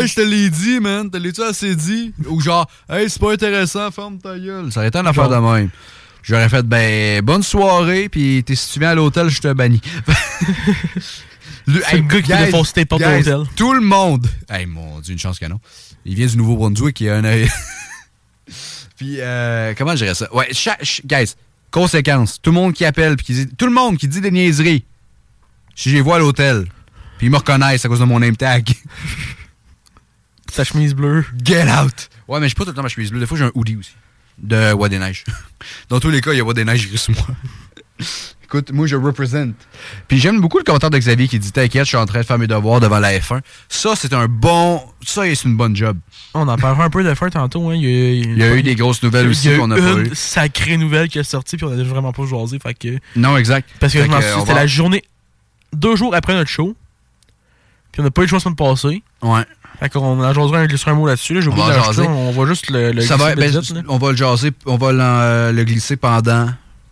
Hey, 0.00 0.06
je 0.08 0.14
te 0.14 0.20
l'ai 0.20 0.50
dit, 0.50 0.80
man. 0.80 1.08
Te 1.10 1.16
l'ai-tu 1.16 1.42
assez 1.42 1.76
dit? 1.76 2.12
Ou 2.26 2.40
genre, 2.40 2.68
hey, 2.90 3.08
c'est 3.08 3.20
pas 3.20 3.32
intéressant, 3.32 3.90
ferme 3.92 4.18
ta 4.18 4.36
gueule. 4.38 4.72
Ça 4.72 4.80
aurait 4.80 4.88
été 4.88 4.98
une 4.98 5.06
affaire 5.06 5.28
de 5.28 5.36
même. 5.36 5.70
J'aurais 6.24 6.48
fait, 6.48 6.62
ben, 6.66 7.22
bonne 7.22 7.42
soirée, 7.44 8.08
puis 8.08 8.42
t'es 8.44 8.54
si 8.56 8.72
tu 8.72 8.80
viens 8.80 8.90
à 8.90 8.94
l'hôtel, 8.96 9.28
je 9.30 9.40
te 9.40 9.52
bannis. 9.52 9.80
Le 11.66 11.80
le 11.98 12.02
gars 12.08 12.22
qui 12.22 12.28
foncer 12.50 12.72
tes 12.72 12.84
portes 12.86 13.02
guys. 13.18 13.24
Tout 13.54 13.74
le 13.74 13.80
monde. 13.82 14.26
Hey, 14.48 14.64
mon 14.66 15.00
Dieu, 15.00 15.12
une 15.12 15.18
chance 15.18 15.38
que 15.38 15.44
non. 15.46 15.60
Il 16.10 16.14
vient 16.14 16.26
du 16.26 16.38
Nouveau-Brunswick, 16.38 16.98
il 17.02 17.10
a 17.10 17.16
un 17.16 17.24
œil. 17.24 17.50
puis, 18.96 19.16
euh, 19.20 19.74
comment 19.76 19.92
je 19.92 20.04
dirais 20.04 20.14
ça? 20.14 20.34
Ouais, 20.34 20.48
cha- 20.52 20.78
ch- 20.78 21.02
guys, 21.04 21.34
conséquence. 21.70 22.40
Tout 22.40 22.50
le 22.50 22.54
monde 22.54 22.72
qui 22.72 22.84
appelle, 22.86 23.16
puis 23.16 23.26
qui 23.26 23.34
dit, 23.34 23.46
tout 23.54 23.66
le 23.66 23.72
monde 23.72 23.98
qui 23.98 24.08
dit 24.08 24.20
des 24.22 24.30
niaiseries. 24.30 24.84
Si 25.76 25.90
je 25.90 25.96
les 25.96 26.00
vois 26.00 26.16
à 26.16 26.18
l'hôtel, 26.18 26.64
puis 27.18 27.26
ils 27.26 27.30
me 27.30 27.36
reconnaissent 27.36 27.84
à 27.84 27.88
cause 27.88 28.00
de 28.00 28.04
mon 28.06 28.18
name 28.20 28.36
tag. 28.36 28.68
Sa 30.50 30.64
chemise 30.64 30.94
bleue. 30.94 31.26
Get 31.44 31.66
out! 31.70 32.08
Ouais, 32.26 32.40
mais 32.40 32.48
je 32.48 32.54
pas 32.54 32.64
tout 32.64 32.70
le 32.70 32.76
temps 32.76 32.82
ma 32.82 32.88
chemise 32.88 33.10
bleue. 33.10 33.20
Des 33.20 33.26
fois, 33.26 33.36
j'ai 33.36 33.44
un 33.44 33.52
hoodie 33.54 33.76
aussi. 33.76 33.94
De 34.38 34.72
Bois 34.72 34.88
des 34.88 34.98
Neiges. 34.98 35.24
Dans 35.90 36.00
tous 36.00 36.10
les 36.10 36.20
cas, 36.22 36.32
il 36.32 36.38
y 36.38 36.40
a 36.40 36.44
Bois 36.44 36.54
des 36.54 36.64
Neiges 36.64 36.88
sur 36.96 37.12
moi. 37.14 37.26
Écoute, 38.44 38.72
moi, 38.72 38.86
je 38.86 38.96
représente. 38.96 39.50
Puis 40.08 40.18
j'aime 40.18 40.40
beaucoup 40.40 40.56
le 40.56 40.64
commentaire 40.64 40.88
de 40.88 40.96
Xavier 40.96 41.28
qui 41.28 41.38
dit 41.38 41.52
T'inquiète, 41.52 41.84
je 41.84 41.88
suis 41.88 41.96
en 41.98 42.06
train 42.06 42.20
de 42.20 42.24
faire 42.24 42.38
mes 42.38 42.46
devoirs 42.46 42.80
devant 42.80 42.98
la 42.98 43.18
F1. 43.18 43.40
Ça, 43.68 43.92
c'est 43.94 44.14
un 44.14 44.26
bon. 44.26 44.80
Ça, 45.04 45.22
c'est 45.24 45.44
une 45.44 45.56
bonne 45.58 45.76
job. 45.76 45.98
On 46.32 46.48
en 46.48 46.56
parlera 46.56 46.84
un 46.84 46.88
peu 46.90 47.04
de 47.04 47.12
faire 47.12 47.28
tantôt. 47.30 47.68
Hein. 47.68 47.74
Il, 47.74 47.82
y 47.84 47.86
a, 47.86 48.12
Il 48.22 48.38
y 48.38 48.42
a 48.42 48.56
eu 48.56 48.62
des 48.62 48.74
grosses 48.74 49.02
nouvelles 49.02 49.28
aussi 49.28 49.48
Il 49.48 49.50
y 49.52 49.54
a 49.54 49.58
qu'on 49.58 49.70
a 49.70 49.76
eu 49.76 49.82
pas 49.82 49.90
une 50.00 50.06
eues. 50.06 50.10
sacrée 50.14 50.78
nouvelle 50.78 51.08
qui 51.10 51.18
est 51.18 51.24
sortie, 51.24 51.58
puis 51.58 51.66
on 51.66 51.78
a 51.78 51.82
vraiment 51.82 52.12
pas 52.12 52.24
jasé. 52.24 52.58
Fait 52.58 52.72
que... 52.72 52.98
Non, 53.16 53.36
exact. 53.36 53.68
Parce 53.80 53.92
que 53.92 53.98
Fait 53.98 54.06
je 54.06 54.10
m'en 54.10 54.16
souviens, 54.22 54.40
c'était 54.40 54.52
va- 54.54 54.60
la 54.60 54.66
journée, 54.66 55.04
deux 55.74 55.94
jours 55.96 56.14
après 56.14 56.32
notre 56.32 56.48
show. 56.50 56.74
Puis 57.92 58.00
on 58.00 58.04
n'a 58.04 58.10
pas 58.10 58.22
eu 58.22 58.24
le 58.24 58.28
choix 58.28 58.38
la 58.38 58.42
semaine 58.44 58.56
passée. 58.56 59.02
Ouais. 59.20 59.44
Fait 59.80 59.90
qu'on 59.90 60.20
en 60.22 60.32
jasera 60.32 60.60
un, 60.60 60.76
sur 60.76 60.88
un 60.88 60.94
mot 60.94 61.06
là-dessus. 61.06 61.34
Là. 61.34 61.40
J'ai 61.42 61.48
On 61.50 61.54
va 61.54 61.92
de 61.92 62.00
on 62.02 62.30
va 62.32 62.46
juste 62.46 62.70
le, 62.70 62.92
le 62.92 63.02
Ça 63.02 63.16
va, 63.18 63.34
glisser 63.34 63.52
ben, 63.52 63.60
vite, 63.60 63.74
là. 63.74 63.82
on 63.88 63.98
va 63.98 64.10
le 64.10 64.16
jaser, 64.16 64.52
on 64.64 64.76
va 64.76 64.86
euh, 64.88 65.52
le 65.52 65.64
glisser 65.64 65.96
pendant 65.96 66.48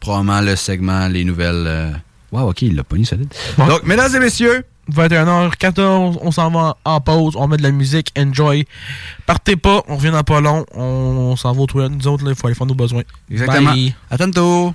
probablement 0.06 0.40
le 0.40 0.54
segment, 0.56 1.08
les 1.08 1.25
nouvelles. 1.25 1.64
euh, 1.66 1.90
Wow, 2.32 2.50
ok, 2.50 2.62
il 2.62 2.75
l'a 2.76 2.84
pas 2.84 2.96
mis 2.96 3.06
solide. 3.06 3.32
Ouais. 3.58 3.66
Donc, 3.66 3.84
mesdames 3.84 4.14
et 4.14 4.18
messieurs, 4.18 4.64
21h14, 4.92 6.18
on 6.20 6.30
s'en 6.30 6.50
va 6.50 6.76
en 6.84 7.00
pause, 7.00 7.34
on 7.36 7.46
met 7.48 7.56
de 7.56 7.62
la 7.62 7.70
musique, 7.70 8.12
enjoy. 8.18 8.66
Partez 9.26 9.56
pas, 9.56 9.82
on 9.88 9.96
revient 9.96 10.10
dans 10.10 10.22
pas 10.22 10.40
long, 10.40 10.64
on, 10.75 11.34
s'en 11.36 11.52
va 11.52 11.60
aux 11.60 11.66
toilettes, 11.66 11.92
nous 11.92 12.06
autres, 12.08 12.25
il 12.28 12.34
faut 12.34 12.46
aller 12.46 12.56
faire 12.56 12.66
nos 12.66 12.75
besoins. 12.75 13.02
exactement. 13.30 13.72
Bye. 13.72 13.94
À 14.10 14.18
tantôt. 14.18 14.75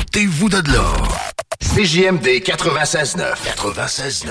Ôtez-vous 0.00 0.48
de 0.48 0.72
là. 0.72 0.84
CJMD 1.60 2.26
96.9. 2.44 3.18
96.9. 3.56 4.30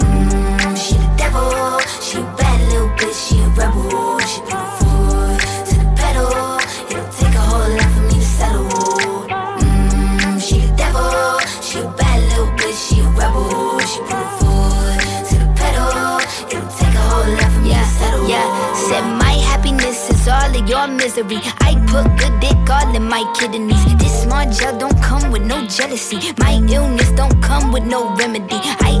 All 20.51 20.61
of 20.61 20.69
your 20.69 20.87
misery. 20.87 21.39
I 21.61 21.75
put 21.87 22.05
good 22.17 22.39
dick 22.39 22.69
all 22.69 22.95
in 22.95 23.03
my 23.03 23.23
kidneys. 23.37 23.83
This 23.97 24.23
small 24.23 24.49
gel 24.51 24.77
don't 24.77 25.01
come 25.01 25.31
with 25.31 25.43
no 25.43 25.65
jealousy. 25.67 26.19
My 26.39 26.53
illness 26.69 27.11
don't 27.11 27.41
come 27.41 27.71
with 27.71 27.83
no 27.83 28.13
remedy. 28.15 28.59
I 28.79 29.00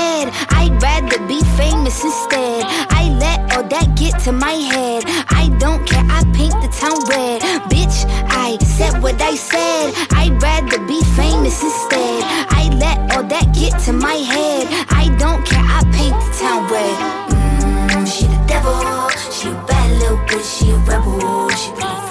I'd 0.49 0.81
rather 0.81 1.19
be 1.27 1.39
famous 1.57 2.03
instead. 2.03 2.63
I 2.89 3.09
let 3.19 3.39
all 3.55 3.63
that 3.63 3.95
get 3.95 4.19
to 4.25 4.31
my 4.31 4.53
head. 4.53 5.03
I 5.29 5.49
don't 5.59 5.85
care, 5.87 6.05
I 6.09 6.23
paint 6.33 6.55
the 6.63 6.69
town 6.81 6.99
red. 7.09 7.41
Bitch, 7.69 8.05
I 8.27 8.57
said 8.77 9.01
what 9.01 9.21
I 9.21 9.35
said. 9.35 9.93
I'd 10.11 10.41
rather 10.41 10.79
be 10.87 11.01
famous 11.19 11.61
instead. 11.63 12.23
I 12.49 12.69
let 12.83 12.97
all 13.15 13.23
that 13.23 13.53
get 13.53 13.79
to 13.85 13.93
my 13.93 14.17
head. 14.33 14.67
I 14.89 15.03
don't 15.17 15.45
care, 15.45 15.63
I 15.63 15.81
paint 15.97 16.17
the 16.23 16.31
town 16.41 16.61
red. 16.71 16.97
Mm, 17.91 18.07
she 18.07 18.25
the 18.25 18.41
devil, 18.47 19.09
she 19.31 19.49
a 19.49 19.53
bad 19.67 19.89
little 19.99 20.17
bitch, 20.27 20.47
she 20.57 20.71
a 20.71 20.77
rebel. 20.89 21.49
She 21.49 22.10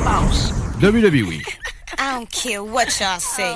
Se 0.00 0.04
passe. 0.04 0.52
WWE. 0.82 1.42
I 1.98 2.14
don't 2.14 2.28
care 2.30 2.62
what 2.64 2.86
y'all 3.00 3.20
say. 3.20 3.54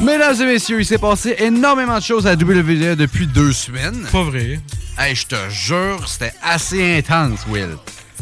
Mesdames 0.00 0.40
et 0.40 0.44
messieurs, 0.46 0.80
il 0.80 0.86
s'est 0.86 0.98
passé 0.98 1.34
énormément 1.38 1.98
de 1.98 2.02
choses 2.02 2.26
à 2.26 2.32
WWE 2.34 2.94
depuis 2.96 3.26
deux 3.26 3.52
semaines. 3.52 4.06
Pas 4.12 4.22
vrai. 4.22 4.60
Hey, 4.98 5.14
je 5.14 5.26
te 5.26 5.36
jure, 5.50 6.06
c'était 6.08 6.32
assez 6.42 6.98
intense, 6.98 7.40
Will. 7.48 7.76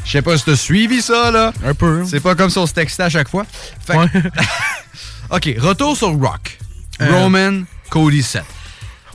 Je 0.04 0.12
sais 0.12 0.22
pas 0.22 0.36
si 0.38 0.44
t'as 0.44 0.56
suivi 0.56 1.02
ça, 1.02 1.30
là. 1.30 1.52
Un 1.64 1.74
peu. 1.74 2.04
C'est 2.06 2.20
pas 2.20 2.34
comme 2.34 2.50
si 2.50 2.58
on 2.58 2.66
se 2.66 2.72
textait 2.72 3.02
à 3.04 3.10
chaque 3.10 3.28
fois. 3.28 3.44
Fait 3.84 3.92
que- 3.94 4.28
OK, 5.36 5.54
retour 5.60 5.96
sur 5.96 6.08
Rock. 6.18 6.58
Euh. 7.00 7.22
Roman, 7.22 7.62
Cody 7.90 8.22
Seth. 8.22 8.44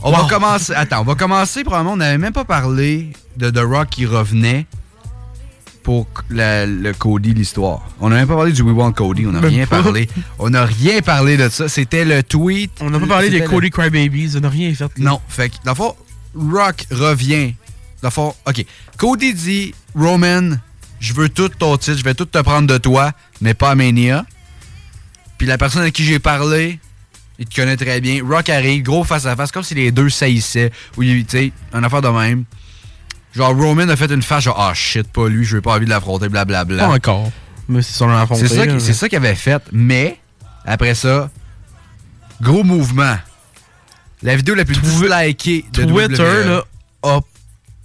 On 0.02 0.10
Wow. 0.12 0.22
va 0.22 0.28
commencer... 0.28 0.74
Attends, 0.74 1.00
on 1.00 1.04
va 1.04 1.14
commencer, 1.14 1.64
probablement, 1.64 1.94
on 1.94 1.96
n'avait 1.96 2.18
même 2.18 2.32
pas 2.32 2.44
parlé 2.44 3.10
de 3.36 3.50
The 3.50 3.60
Rock 3.64 3.88
qui 3.90 4.06
revenait 4.06 4.66
pour 5.84 6.08
la- 6.30 6.66
le 6.66 6.92
Cody, 6.94 7.34
l'histoire. 7.34 7.82
On 8.00 8.08
n'a 8.08 8.16
même 8.16 8.26
pas 8.26 8.34
parlé 8.34 8.50
du 8.52 8.62
We 8.62 8.74
Want 8.74 8.92
Cody, 8.92 9.26
on 9.26 9.32
n'a 9.32 9.40
rien 9.40 9.66
pas. 9.66 9.82
parlé. 9.82 10.08
On 10.40 10.50
n'a 10.50 10.64
rien 10.64 11.00
parlé 11.02 11.36
de 11.36 11.48
ça. 11.50 11.68
C'était 11.68 12.04
le 12.04 12.22
tweet. 12.24 12.72
On 12.80 12.90
n'a 12.90 12.98
pas 12.98 13.06
parlé 13.06 13.30
des 13.30 13.38
le- 13.40 13.46
Cody 13.48 13.70
Crybabies, 13.70 14.32
on 14.36 14.40
n'a 14.40 14.48
rien 14.48 14.74
fait. 14.74 14.84
là. 14.84 14.88
non, 15.10 15.20
fait 15.28 15.50
que, 15.50 15.54
dans 15.64 15.72
le 15.72 15.76
fond, 15.76 15.94
Rock 16.34 16.86
revient. 16.90 17.54
Dans 18.02 18.08
le 18.08 18.10
fond, 18.10 18.34
OK. 18.46 18.64
Cody 18.96 19.34
dit, 19.34 19.74
Roman, 19.94 20.56
je 21.00 21.12
veux 21.12 21.28
tout 21.28 21.48
ton 21.50 21.76
titre, 21.76 21.98
je 21.98 22.04
vais 22.04 22.14
tout 22.14 22.24
te 22.24 22.38
prendre 22.38 22.66
de 22.66 22.78
toi, 22.78 23.12
mais 23.40 23.54
pas 23.54 23.70
à 23.70 23.74
Mania. 23.74 24.24
Puis 25.38 25.46
la 25.46 25.58
personne 25.58 25.82
à 25.82 25.90
qui 25.90 26.04
j'ai 26.04 26.18
parlé, 26.18 26.78
il 27.38 27.46
te 27.46 27.54
connaît 27.56 27.76
très 27.76 28.00
bien. 28.00 28.24
Rock 28.26 28.48
arrive, 28.48 28.82
gros 28.82 29.04
face-à-face, 29.04 29.52
comme 29.52 29.62
si 29.62 29.74
les 29.74 29.90
deux 29.92 30.08
saillissaient. 30.08 30.70
Ou, 30.96 31.02
tu 31.02 31.24
sais, 31.28 31.52
une 31.72 31.84
affaire 31.84 32.02
de 32.02 32.08
même. 32.08 32.44
Genre, 33.36 33.54
Roman 33.56 33.88
a 33.88 33.96
fait 33.96 34.10
une 34.12 34.22
face, 34.22 34.44
genre, 34.44 34.60
ah 34.60 34.72
shit, 34.74 35.08
pas 35.08 35.28
lui, 35.28 35.44
je 35.44 35.56
veux 35.56 35.62
pas 35.62 35.74
envie 35.74 35.86
de 35.86 35.90
l'affronter, 35.90 36.28
blablabla. 36.28 36.86
Pas 36.86 36.94
encore. 36.94 37.30
Mais 37.68 37.82
c'est 37.82 37.94
son 37.94 38.08
enfant. 38.10 38.34
C'est 38.36 38.48
ça, 38.48 38.66
qui- 38.66 38.80
c'est 38.80 38.92
ça 38.92 39.08
qu'il 39.08 39.16
avait 39.16 39.34
fait. 39.34 39.62
Mais, 39.72 40.18
après 40.64 40.94
ça, 40.94 41.30
gros 42.40 42.62
mouvement. 42.62 43.16
La 44.22 44.36
vidéo 44.36 44.54
la 44.54 44.64
plus 44.64 44.76
dislikée 44.80 45.64
de 45.72 45.84
Twitter, 45.84 46.22
WWE. 46.22 46.46
là, 46.46 47.20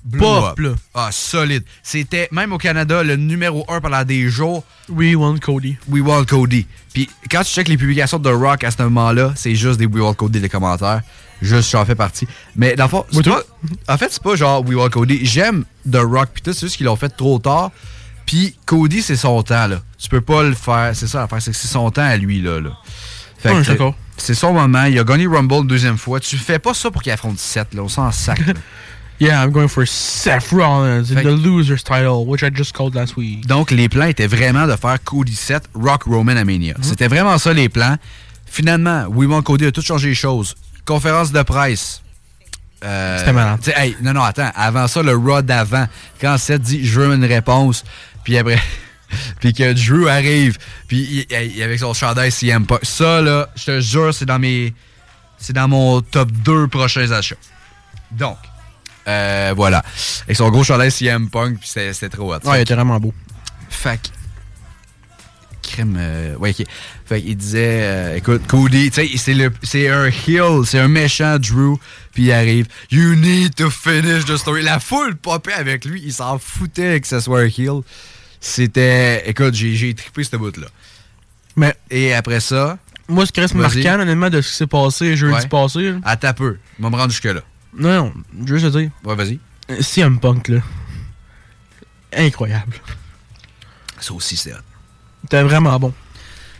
Blew 0.06 0.20
pop, 0.20 0.60
là. 0.60 0.70
Ah, 0.96 1.10
solide. 1.12 1.64
C'était, 1.84 2.30
même 2.32 2.54
au 2.54 2.58
Canada, 2.58 3.04
le 3.04 3.16
numéro 3.18 3.66
1 3.68 3.82
pendant 3.82 4.04
des 4.04 4.30
jours. 4.30 4.64
We 4.88 5.14
want 5.16 5.38
Cody. 5.40 5.78
We 5.90 6.02
want 6.02 6.24
Cody. 6.26 6.66
Puis 6.94 7.10
quand 7.30 7.44
tu 7.44 7.52
checkes 7.52 7.68
les 7.68 7.78
publications 7.78 8.18
de 8.18 8.30
Rock 8.30 8.64
à 8.64 8.72
ce 8.72 8.82
moment-là, 8.84 9.34
c'est 9.36 9.56
juste 9.56 9.78
des 9.78 9.86
We 9.86 10.02
want 10.02 10.14
Cody, 10.14 10.40
les 10.40 10.48
commentaires. 10.50 11.02
Juste, 11.42 11.72
j'en 11.72 11.86
fais 11.86 11.96
partie. 11.96 12.28
Mais 12.56 12.76
dans 12.76 12.86
le 12.86 12.90
fond, 12.90 13.06
c'est 13.12 13.24
pas- 13.24 13.44
en 13.88 13.98
fait, 13.98 14.08
c'est 14.12 14.22
pas 14.24 14.36
genre 14.36 14.64
We 14.66 14.76
want 14.78 14.90
Cody. 14.90 15.26
J'aime 15.26 15.64
The 15.90 15.98
Rock, 15.98 16.30
tout, 16.44 16.52
c'est 16.54 16.62
juste 16.66 16.78
qu'ils 16.78 16.86
l'ont 16.86 16.96
fait 16.96 17.10
trop 17.10 17.40
tard. 17.40 17.72
Puis 18.26 18.56
Cody, 18.66 19.02
c'est 19.02 19.16
son 19.16 19.42
temps, 19.44 19.68
là. 19.68 19.82
Tu 19.98 20.10
peux 20.10 20.22
pas 20.22 20.44
le 20.44 20.54
faire. 20.54 20.92
C'est 20.94 21.08
ça 21.08 21.22
l'affaire, 21.22 21.42
c'est 21.42 21.52
que 21.52 21.58
c'est 21.58 21.68
son 21.68 21.90
temps 21.92 22.04
à 22.04 22.16
lui, 22.18 22.42
là. 22.42 22.60
là. 22.60 22.72
Fait 23.40 23.50
Ouais, 23.52 23.56
que 23.58 23.64
je 23.64 23.74
c'est 24.18 24.34
son 24.34 24.52
moment. 24.54 24.84
Il 24.84 25.00
a 25.00 25.04
gagné 25.06 25.26
Rumble 25.28 25.54
une 25.62 25.68
deuxième 25.68 25.98
fois. 25.98 26.20
Tu 26.20 26.36
fais 26.38 26.60
pas 26.60 26.74
ça 26.74 26.92
pour 26.92 27.02
qu'il 27.02 27.12
affronte 27.12 27.40
7, 27.40 27.74
là. 27.74 27.84
On 27.84 27.88
s'en 27.88 28.12
sac. 28.12 28.46
là. 28.46 28.54
Yeah, 29.22 29.44
I'm 29.44 29.52
going 29.52 29.68
for 29.68 29.86
Seth 29.86 30.48
Rollins 30.54 31.12
in 31.12 31.16
Fait- 31.16 31.24
the 31.24 31.44
loser's 31.44 31.84
title, 31.84 32.24
which 32.26 32.42
I 32.42 32.50
just 32.56 32.72
called 32.72 32.96
last 32.96 33.18
week. 33.18 33.46
Donc, 33.48 33.70
les 33.70 33.90
plans 33.90 34.06
étaient 34.08 34.28
vraiment 34.28 34.66
de 34.66 34.78
faire 34.78 34.98
Cody 35.04 35.36
7, 35.36 35.64
Rock 35.74 36.04
Roman 36.04 36.38
à 36.38 36.46
Mania. 36.46 36.74
Mhm. 36.78 36.84
C'était 36.84 37.10
vraiment 37.10 37.38
ça, 37.38 37.52
les 37.52 37.68
plans. 37.68 37.98
Finalement, 38.46 39.08
We 39.10 39.28
Want 39.28 39.42
Cody 39.42 39.66
a 39.66 39.72
tout 39.74 39.82
changé 39.82 40.08
les 40.08 40.16
choses. 40.16 40.56
Conférence 40.86 41.32
de 41.32 41.42
presse. 41.44 42.02
Euh, 42.84 43.18
C'était 43.20 43.34
malade. 43.34 43.60
hey, 43.76 43.96
non, 44.02 44.14
non, 44.14 44.24
attends. 44.24 44.52
Avant 44.56 44.88
ça, 44.88 45.04
le 45.04 45.16
Raw 45.16 45.42
d'avant, 45.42 45.86
quand 46.22 46.38
Seth 46.38 46.62
dit 46.62 46.86
«Je 46.88 47.00
veux 47.00 47.14
une 47.14 47.26
réponse», 47.26 47.84
puis 48.24 48.38
après... 48.38 48.60
puis 49.40 49.54
que 49.54 49.74
Drew 49.74 50.08
arrive, 50.08 50.58
puis 50.88 51.28
avec 51.64 51.80
son 51.80 51.94
chandail 51.94 52.32
CM 52.32 52.66
Punk. 52.66 52.80
Ça, 52.84 53.22
là, 53.22 53.50
je 53.56 53.66
te 53.66 53.80
jure, 53.82 54.14
c'est 54.14 54.26
dans 54.26 54.40
mes... 54.40 54.74
C'est 55.38 55.54
dans 55.54 55.68
mon 55.68 56.02
top 56.02 56.32
2 56.32 56.68
prochains 56.68 57.10
achats. 57.12 57.36
Donc, 58.12 58.38
euh, 59.08 59.54
voilà. 59.56 59.84
Avec 60.26 60.36
son 60.38 60.50
gros 60.50 60.64
chandail 60.64 60.92
CM 60.92 61.30
Punk, 61.30 61.60
puis 61.60 61.70
c'était 61.70 62.10
trop 62.10 62.34
hot. 62.36 62.40
Ouais, 62.46 62.60
il 62.60 62.62
était 62.62 62.76
vraiment 62.76 63.00
beau. 63.00 63.14
Que- 63.84 64.10
Crème. 65.62 65.96
euh, 66.00 66.36
ouais, 66.36 66.52
ok. 66.58 66.66
Fait 67.10 67.24
qu'il 67.24 67.36
disait, 67.36 67.80
euh, 67.82 68.16
écoute, 68.18 68.44
Cody, 68.48 68.92
tu 68.92 69.18
sais, 69.18 69.50
c'est 69.64 69.90
un 69.90 70.06
heel, 70.06 70.64
c'est 70.64 70.78
un 70.78 70.88
méchant 70.88 71.40
Drew, 71.40 71.78
puis 72.14 72.26
il 72.26 72.32
arrive, 72.32 72.68
You 72.92 73.16
need 73.16 73.56
to 73.56 73.72
finish 73.72 74.26
the 74.26 74.38
story. 74.38 74.62
La 74.62 74.80
foule 74.80 75.16
popait 75.16 75.54
avec 75.54 75.86
lui, 75.86 76.04
il 76.06 76.14
s'en 76.14 76.38
foutait 76.38 77.02
que 77.02 77.08
ce 77.08 77.20
soit 77.20 77.40
un 77.42 77.46
heel. 77.48 77.82
C'était, 78.40 79.28
écoute, 79.28 79.56
j'ai 79.56 79.94
trippé 79.96 80.24
ce 80.24 80.36
bout-là. 80.38 80.68
Mais. 81.56 81.74
Et 81.90 82.14
après 82.14 82.40
ça. 82.42 82.78
Moi, 83.08 83.26
ce 83.26 83.32
qui 83.32 83.42
reste 83.42 83.56
marquant, 83.56 84.00
honnêtement, 84.00 84.30
de 84.30 84.40
ce 84.40 84.52
qui 84.52 84.56
s'est 84.58 84.68
passé 84.68 85.18
jeudi 85.18 85.34
Ouais. 85.34 85.48
passé. 85.48 85.92
là. 85.94 85.98
Attends 86.04 86.34
peu, 86.36 86.58
il 86.78 86.84
va 86.84 86.92
me 86.92 86.96
rendre 86.96 87.10
jusque-là. 87.10 87.42
Non, 87.76 88.14
non, 88.36 88.46
juste 88.46 88.72
te 88.72 88.78
dire. 88.78 88.92
Ouais, 89.04 89.16
vas-y. 89.16 89.40
Euh, 89.72 89.82
CM 89.82 90.20
Punk, 90.20 90.48
là. 90.50 90.60
Incroyable. 92.16 92.76
Ça 94.00 94.14
aussi, 94.14 94.38
c'est. 94.38 94.54
C'était 95.24 95.42
vraiment 95.42 95.78
bon. 95.80 95.92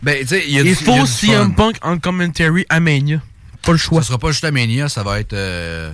Ben, 0.02 0.24
tu 0.26 0.34
il 0.36 0.40
Il 0.40 0.44
du- 0.44 0.48
il 0.48 0.56
y 0.56 0.70
a 0.70 0.74
faut 0.74 1.04
du 1.04 1.06
CM 1.10 1.48
fun. 1.48 1.50
Punk 1.50 1.76
en 1.82 1.98
commentary 1.98 2.64
à 2.68 2.80
Mania. 2.80 3.20
Pas 3.62 3.72
le 3.72 3.78
choix. 3.78 4.00
Ça 4.02 4.08
sera 4.08 4.18
pas 4.18 4.30
juste 4.32 4.44
à 4.44 4.50
Mania, 4.50 4.88
ça 4.88 5.02
va 5.02 5.20
être. 5.20 5.32
euh, 5.34 5.92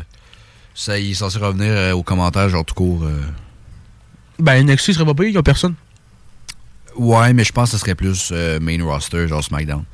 ça, 0.74 0.98
il 0.98 1.10
est 1.10 1.14
censé 1.14 1.38
revenir 1.38 1.72
euh, 1.72 1.92
aux 1.92 2.02
commentaires, 2.02 2.48
genre 2.48 2.64
tout 2.64 2.74
court. 2.74 3.02
euh. 3.04 3.20
Ben, 4.38 4.64
NXT 4.64 4.92
serait 4.92 5.04
pas 5.04 5.14
payé, 5.14 5.30
y 5.32 5.36
a 5.38 5.42
personne. 5.42 5.74
Ouais, 6.96 7.32
mais 7.32 7.44
je 7.44 7.52
pense 7.52 7.70
que 7.70 7.76
ce 7.76 7.80
serait 7.80 7.94
plus 7.94 8.30
euh, 8.32 8.60
main 8.60 8.82
roster, 8.84 9.26
genre 9.28 9.42
SmackDown. 9.42 9.84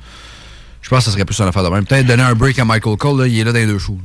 Je 0.81 0.89
pense 0.89 0.99
que 0.99 1.05
ça 1.05 1.11
serait 1.11 1.25
plus 1.25 1.39
une 1.39 1.47
affaire 1.47 1.63
de 1.63 1.69
même. 1.69 1.85
Peut-être 1.85 2.05
donner 2.05 2.23
un 2.23 2.35
break 2.35 2.59
à 2.59 2.65
Michael 2.65 2.97
Cole, 2.97 3.21
là, 3.21 3.27
il 3.27 3.39
est 3.39 3.43
là 3.43 3.51
dans 3.51 3.59
les 3.59 3.65
deux 3.65 3.79
shows. 3.79 3.99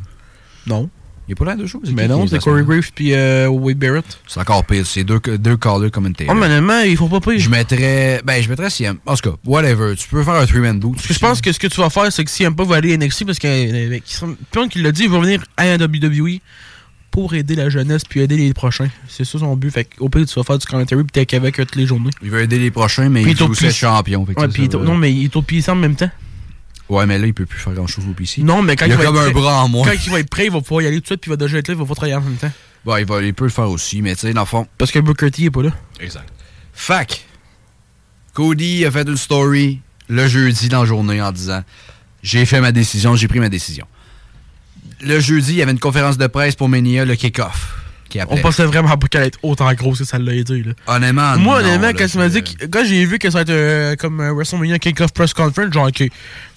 Non. 0.67 0.89
Il 1.29 1.33
est 1.33 1.35
pas 1.35 1.45
là 1.45 1.51
dans 1.53 1.57
les 1.59 1.63
deux 1.65 1.69
shows? 1.69 1.83
Mais 1.95 2.09
non, 2.09 2.27
c'est 2.27 2.39
Corey? 2.39 2.65
Graves 2.65 2.91
puis 2.95 3.13
euh, 3.13 3.49
Wade 3.49 3.77
Barrett. 3.77 4.19
C'est 4.27 4.41
encore 4.41 4.65
pire. 4.65 4.87
C'est 4.87 5.05
deux, 5.05 5.21
deux 5.21 5.59
callers 5.59 5.91
commentateurs. 5.91 6.35
Oh, 6.35 6.39
mais 6.39 6.47
honnêtement, 6.47 6.81
ils 6.81 6.97
font 6.97 7.09
pas 7.09 7.21
pire. 7.21 7.39
Je 7.39 7.51
mettrais. 7.51 8.23
Ben, 8.25 8.43
je 8.43 8.49
mettrais 8.49 8.71
CM. 8.71 8.97
En 9.05 9.15
tout 9.15 9.31
cas, 9.31 9.37
whatever. 9.45 9.95
Tu 9.95 10.09
peux 10.09 10.25
faire 10.25 10.35
un 10.35 10.47
three-man 10.47 10.79
boot. 10.81 10.95
Parce 10.95 11.07
que 11.07 11.13
je 11.15 11.19
pense 11.19 11.41
que 11.43 11.53
ce 11.53 11.59
que 11.59 11.67
tu 11.67 11.81
vas 11.81 11.91
faire, 11.91 12.11
c'est 12.11 12.25
que 12.25 12.31
si 12.31 12.45
pas 12.51 12.65
va 12.65 12.77
aller 12.77 12.95
à 12.95 12.97
NXT, 12.97 13.27
parce 13.27 13.39
que 13.39 13.99
Pion 14.51 14.69
qui 14.69 14.81
l'a 14.81 14.91
dit, 14.91 15.03
il 15.05 15.11
va 15.11 15.21
venir 15.21 15.45
à 15.59 15.77
la 15.77 15.85
WWE 15.85 16.39
pour 17.11 17.35
aider 17.35 17.55
la 17.57 17.69
jeunesse 17.69 18.05
puis 18.05 18.21
aider 18.21 18.37
les 18.37 18.55
prochains. 18.55 18.89
C'est 19.09 19.25
ça 19.25 19.39
son 19.39 19.55
but. 19.57 19.71
Fait 19.71 19.85
qu'au 19.85 20.09
pire, 20.09 20.25
tu 20.27 20.35
vas 20.35 20.45
faire 20.45 20.59
du 20.59 20.67
commentary 20.67 21.05
puis 21.05 21.25
t'es 21.25 21.37
avec 21.37 21.57
toutes 21.57 21.77
les 21.77 21.87
journées. 21.87 22.11
Il 22.23 22.31
veut 22.31 22.41
aider 22.41 22.59
les 22.59 22.71
prochains, 22.71 23.09
mais 23.09 23.23
Puis 23.23 23.33
il 23.33 23.37
est 23.39 23.43
au 23.43 23.47
veut 23.47 23.53
aussi 23.53 23.67
être 23.67 23.75
champion. 23.75 24.25
fait 24.25 24.39
Ouais, 24.39 24.47
ça, 24.51 24.73
ça 24.73 24.79
au- 24.79 24.85
non, 24.85 24.97
mais 24.97 25.13
il 25.13 25.25
est 25.25 25.37
au 25.37 25.45
en 25.69 25.75
même 25.75 25.95
temps. 25.97 26.11
Ouais, 26.89 27.05
mais 27.07 27.19
là, 27.19 27.27
il 27.27 27.35
peut 27.35 27.45
plus 27.47 27.59
faire 27.59 27.75
grand-chose 27.75 28.05
au 28.09 28.13
PC. 28.15 28.43
Non, 28.43 28.63
mais 28.63 28.75
quand 28.77 28.87
il 28.87 28.91
il, 28.91 28.93
a 28.93 28.97
va 28.97 29.05
comme 29.05 29.17
être 29.17 29.23
un 29.23 29.31
prêt- 29.31 29.33
bras 29.35 29.63
en 29.63 29.69
moins. 29.69 29.87
Quand 29.87 29.95
il 30.07 30.11
va 30.11 30.21
être 30.21 30.31
prêt, 30.31 30.47
il 30.47 30.51
va 30.53 30.61
pouvoir 30.61 30.83
y 30.83 30.87
aller 30.87 30.97
tout 30.97 31.03
de 31.03 31.07
suite 31.07 31.21
puis 31.21 31.29
il 31.31 31.33
va 31.33 31.37
déjà 31.37 31.59
être 31.59 31.69
là, 31.69 31.75
il 31.75 31.79
va 31.81 31.85
pas 31.87 31.95
travailler 31.95 32.15
en 32.15 32.21
même 32.23 32.37
temps. 32.37 32.51
Bon, 32.85 32.97
il, 32.97 33.05
va, 33.05 33.21
il 33.23 33.35
peut 33.35 33.45
le 33.45 33.51
faire 33.51 33.69
aussi, 33.69 34.01
mais 34.03 34.15
tu 34.15 34.23
sais, 34.23 34.33
dans 34.33 34.43
le 34.43 34.47
fond. 34.47 34.67
Parce 34.79 34.91
que 34.91 34.99
Booker 34.99 35.31
T 35.31 35.45
est 35.45 35.51
pas 35.51 35.63
là. 35.63 35.71
Exact. 36.01 36.29
Fac. 36.73 37.25
Cody 38.35 38.85
a 38.87 38.91
fait 38.91 39.07
une 39.09 39.17
story 39.17 39.81
le 40.09 40.27
jeudi 40.29 40.69
dans 40.69 40.81
la 40.81 40.87
journée 40.87 41.21
en 41.21 41.33
disant 41.33 41.63
J'ai 42.23 42.47
fait 42.47 42.61
ma 42.61 42.73
décision, 42.73 43.17
j'ai 43.17 43.29
pris 43.29 43.41
ma 43.41 43.49
décision. 43.49 43.87
Le 45.03 45.21
jeudi, 45.21 45.53
il 45.53 45.57
y 45.59 45.63
avait 45.63 45.73
une 45.73 45.79
conférence 45.79 46.19
de 46.19 46.27
presse 46.27 46.55
pour 46.57 46.69
Mania, 46.69 47.05
le 47.05 47.15
kick-off. 47.17 47.75
Qui 48.09 48.19
On 48.29 48.37
pensait 48.39 48.65
vraiment 48.65 48.97
pas 48.97 49.07
qu'elle 49.09 49.21
allait 49.21 49.29
être 49.29 49.39
autant 49.43 49.71
grosse 49.75 49.99
que 49.99 50.05
ça 50.05 50.19
l'a 50.19 50.33
été. 50.33 50.63
Là. 50.63 50.73
Honnêtement, 50.87 51.37
Moi, 51.37 51.61
non, 51.63 51.67
honnêtement, 51.69 51.87
là, 51.89 51.93
quand 51.93 52.07
tu 52.07 52.17
m'as 52.19 52.29
dit 52.29 52.43
que, 52.43 52.65
quand 52.67 52.85
j'ai 52.85 53.05
vu 53.05 53.19
que 53.19 53.29
ça 53.31 53.39
va 53.39 53.43
être 53.43 53.51
euh, 53.51 53.97
comme 53.97 54.21
euh, 54.21 54.33
WrestleMania 54.33 54.79
Kick-Off 54.79 55.13
Press 55.13 55.35
Conference, 55.35 55.73
genre, 55.73 55.89
ok, 55.89 56.09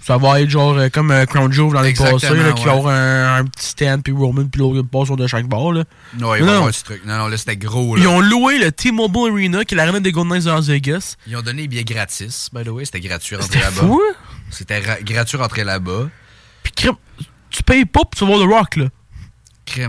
ça 0.02 0.18
va 0.18 0.42
être 0.42 0.50
genre 0.50 0.78
euh, 0.78 0.90
comme 0.90 1.12
euh, 1.12 1.26
Crown 1.26 1.52
Jewel 1.52 1.74
dans 1.74 1.82
les 1.82 1.94
passés, 1.94 2.30
là, 2.36 2.54
qui 2.54 2.64
va 2.64 2.72
ouais. 2.74 2.80
avoir 2.80 2.94
un, 2.96 3.36
un 3.40 3.46
petit 3.46 3.68
stand, 3.68 4.02
puis 4.04 4.14
Roman, 4.14 4.46
puis 4.46 4.60
l'autre 4.60 4.82
passe 4.84 5.06
sur 5.08 5.18
de 5.18 5.28
chaque 5.28 5.46
bord. 5.48 5.74
Là. 5.74 5.84
Non, 6.18 6.34
il 6.36 6.44
va 6.44 6.48
y 6.48 6.50
avoir 6.54 6.68
un 6.68 6.72
petit 6.72 6.84
truc. 6.84 7.02
Non, 7.06 7.18
non, 7.18 7.28
là, 7.28 7.38
c'était 7.38 7.58
gros. 7.58 7.96
Là. 7.96 8.02
Ils 8.02 8.08
ont 8.08 8.22
loué 8.22 8.58
le 8.58 8.72
T-Mobile 8.72 9.32
Arena, 9.32 9.66
qui 9.66 9.74
est 9.74 9.78
l'arena 9.78 10.00
des 10.00 10.12
Golden 10.12 10.34
Knights 10.34 10.46
de 10.46 10.52
Las 10.52 10.68
Vegas. 10.68 11.16
Ils 11.28 11.36
ont 11.36 11.42
donné 11.42 11.64
les 11.64 11.68
billets 11.68 11.84
gratis, 11.84 12.50
by 12.54 12.64
the 12.64 12.70
way. 12.70 12.86
C'était 12.86 13.02
gratuit 13.02 13.36
rentrer 13.36 13.60
là-bas. 13.60 13.82
fou, 13.82 14.02
hein? 14.10 14.16
C'était 14.50 14.80
ra- 14.80 15.02
gratuit 15.02 15.38
rentrer 15.38 15.64
là-bas. 15.64 16.08
Puis, 16.64 16.74
tu 17.50 17.64
payes 17.64 17.86
pas 17.86 18.02
pour 18.02 18.12
tu 18.12 18.26
voir 18.26 18.40
The 18.40 18.50
Rock, 18.50 18.76
là. 18.78 18.86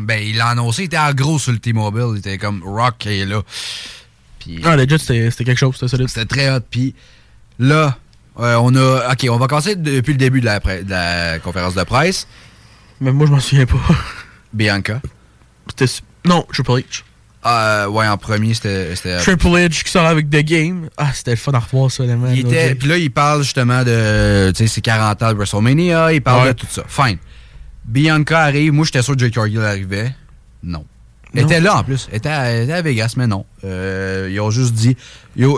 Ben, 0.02 0.22
il 0.22 0.36
l'a 0.36 0.48
annoncé, 0.48 0.82
il 0.82 0.84
était 0.86 0.98
en 0.98 1.12
gros 1.12 1.38
sur 1.38 1.52
le 1.52 1.58
T-Mobile. 1.58 2.06
Il 2.14 2.18
était 2.18 2.38
comme 2.38 2.62
Rock 2.64 3.06
est 3.06 3.24
là. 3.24 3.42
Puis, 4.38 4.60
Ah, 4.64 4.76
legit, 4.76 4.98
c'était 4.98 5.30
quelque 5.44 5.56
chose, 5.58 5.74
c'était 5.74 5.88
solide. 5.88 6.08
C'était 6.08 6.26
très 6.26 6.50
hot. 6.50 6.60
Puis 6.70 6.94
là, 7.58 7.96
euh, 8.40 8.56
on 8.56 8.74
a. 8.74 9.12
Ok, 9.12 9.26
on 9.30 9.36
va 9.38 9.46
commencer 9.46 9.76
depuis 9.76 10.12
le 10.12 10.18
début 10.18 10.40
de 10.40 10.46
la, 10.46 10.58
de 10.58 10.90
la 10.90 11.38
conférence 11.38 11.74
de 11.74 11.84
presse. 11.84 12.26
Mais 13.00 13.12
moi, 13.12 13.26
je 13.26 13.32
m'en 13.32 13.40
souviens 13.40 13.66
pas. 13.66 13.78
Bianca. 14.52 15.00
C'était. 15.68 15.92
Non, 16.24 16.46
Triple 16.52 16.70
H. 16.72 17.02
Euh, 17.44 17.86
ouais, 17.88 18.06
en 18.06 18.16
premier, 18.16 18.54
c'était. 18.54 18.94
Triple 19.20 19.46
H 19.48 19.82
qui 19.82 19.90
sort 19.90 20.06
avec 20.06 20.30
The 20.30 20.42
Game. 20.44 20.88
Ah, 20.96 21.10
c'était 21.12 21.32
le 21.32 21.36
fun 21.36 21.52
à 21.52 21.58
revoir, 21.58 21.90
ça, 21.90 22.04
les 22.04 22.74
puis 22.74 22.88
là, 22.88 22.96
il 22.98 23.10
parle 23.10 23.42
justement 23.42 23.82
de 23.82 24.52
tu 24.54 24.58
sais, 24.58 24.66
ses 24.68 24.80
40 24.80 25.22
ans 25.22 25.30
de 25.32 25.36
WrestleMania, 25.36 26.12
il 26.12 26.22
parle 26.22 26.46
Ouais. 26.46 26.54
de 26.54 26.58
tout 26.58 26.66
ça. 26.70 26.84
Fine. 26.86 27.18
Bianca 27.84 28.40
arrive, 28.40 28.72
moi 28.72 28.84
j'étais 28.84 29.02
sûr 29.02 29.14
que 29.14 29.20
Jake 29.20 29.34
Cargill 29.34 29.60
arrivait. 29.60 30.14
Non. 30.62 30.84
Elle 31.34 31.44
était 31.44 31.60
là 31.60 31.76
en 31.76 31.84
plus. 31.84 32.08
Elle 32.10 32.18
était 32.18 32.28
à, 32.28 32.44
elle 32.44 32.64
était 32.64 32.72
à 32.74 32.82
Vegas, 32.82 33.14
mais 33.16 33.26
non. 33.26 33.46
Euh, 33.64 34.28
ils 34.30 34.38
ont 34.40 34.50
juste 34.50 34.74
dit. 34.74 34.96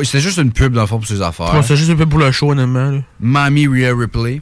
C'était 0.04 0.20
juste 0.20 0.38
une 0.38 0.52
pub 0.52 0.72
dans 0.72 0.82
le 0.82 0.86
fond 0.86 0.98
pour 0.98 1.06
ses 1.06 1.20
affaires. 1.20 1.52
Ouais, 1.54 1.62
c'est 1.62 1.76
juste 1.76 1.90
un 1.90 1.96
peu 1.96 2.06
pour 2.06 2.20
le 2.20 2.30
show, 2.30 2.52
honnêtement. 2.52 3.00
Mamie 3.20 3.66
Rhea 3.66 3.92
Ripley. 3.92 4.40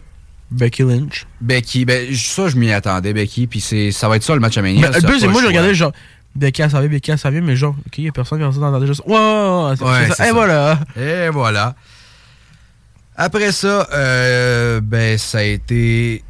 Becky 0.50 0.82
Lynch. 0.82 1.26
Becky, 1.40 1.86
ben, 1.86 2.14
ça, 2.14 2.48
je 2.48 2.56
m'y 2.56 2.70
attendais, 2.70 3.14
Becky, 3.14 3.46
puis 3.46 3.60
ça 3.60 4.08
va 4.08 4.16
être 4.16 4.22
ça 4.22 4.34
le 4.34 4.40
match 4.40 4.58
à 4.58 4.62
Mania. 4.62 4.92
Ça, 4.92 4.98
le 4.98 5.06
plus, 5.06 5.24
moi, 5.26 5.40
je 5.40 5.46
regardais 5.46 5.74
genre. 5.74 5.92
Becky, 6.34 6.62
elle 6.62 6.70
savait, 6.70 6.88
Becky, 6.88 7.10
elle 7.10 7.18
savait, 7.18 7.40
mais 7.40 7.56
genre, 7.56 7.74
ok, 7.86 7.98
il 7.98 8.04
y 8.04 8.08
a 8.08 8.12
personne 8.12 8.38
qui 8.38 8.44
a 8.44 8.52
ça 8.52 8.58
dans 8.58 8.86
juste. 8.86 9.02
Ouais, 9.06 9.14
ouais, 9.14 9.76
ça. 9.76 10.06
Et 10.06 10.10
ça. 10.10 10.32
voilà. 10.32 10.78
Et 10.96 11.28
voilà. 11.30 11.74
Après 13.16 13.52
ça, 13.52 13.88
euh, 13.92 14.80
ben, 14.82 15.16
ça 15.18 15.38
a 15.38 15.42
été. 15.42 16.22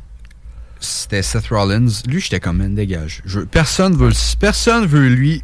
C'était 0.83 1.23
Seth 1.23 1.47
Rollins. 1.49 1.87
Lui, 2.07 2.21
j'étais 2.21 2.41
comme, 2.41 2.59
man, 2.59 2.75
dégage. 2.75 3.23
Je, 3.25 3.41
personne 3.41 3.97
veut 3.97 4.11
Personne 4.41 4.87
veut 4.87 5.09
lui. 5.09 5.43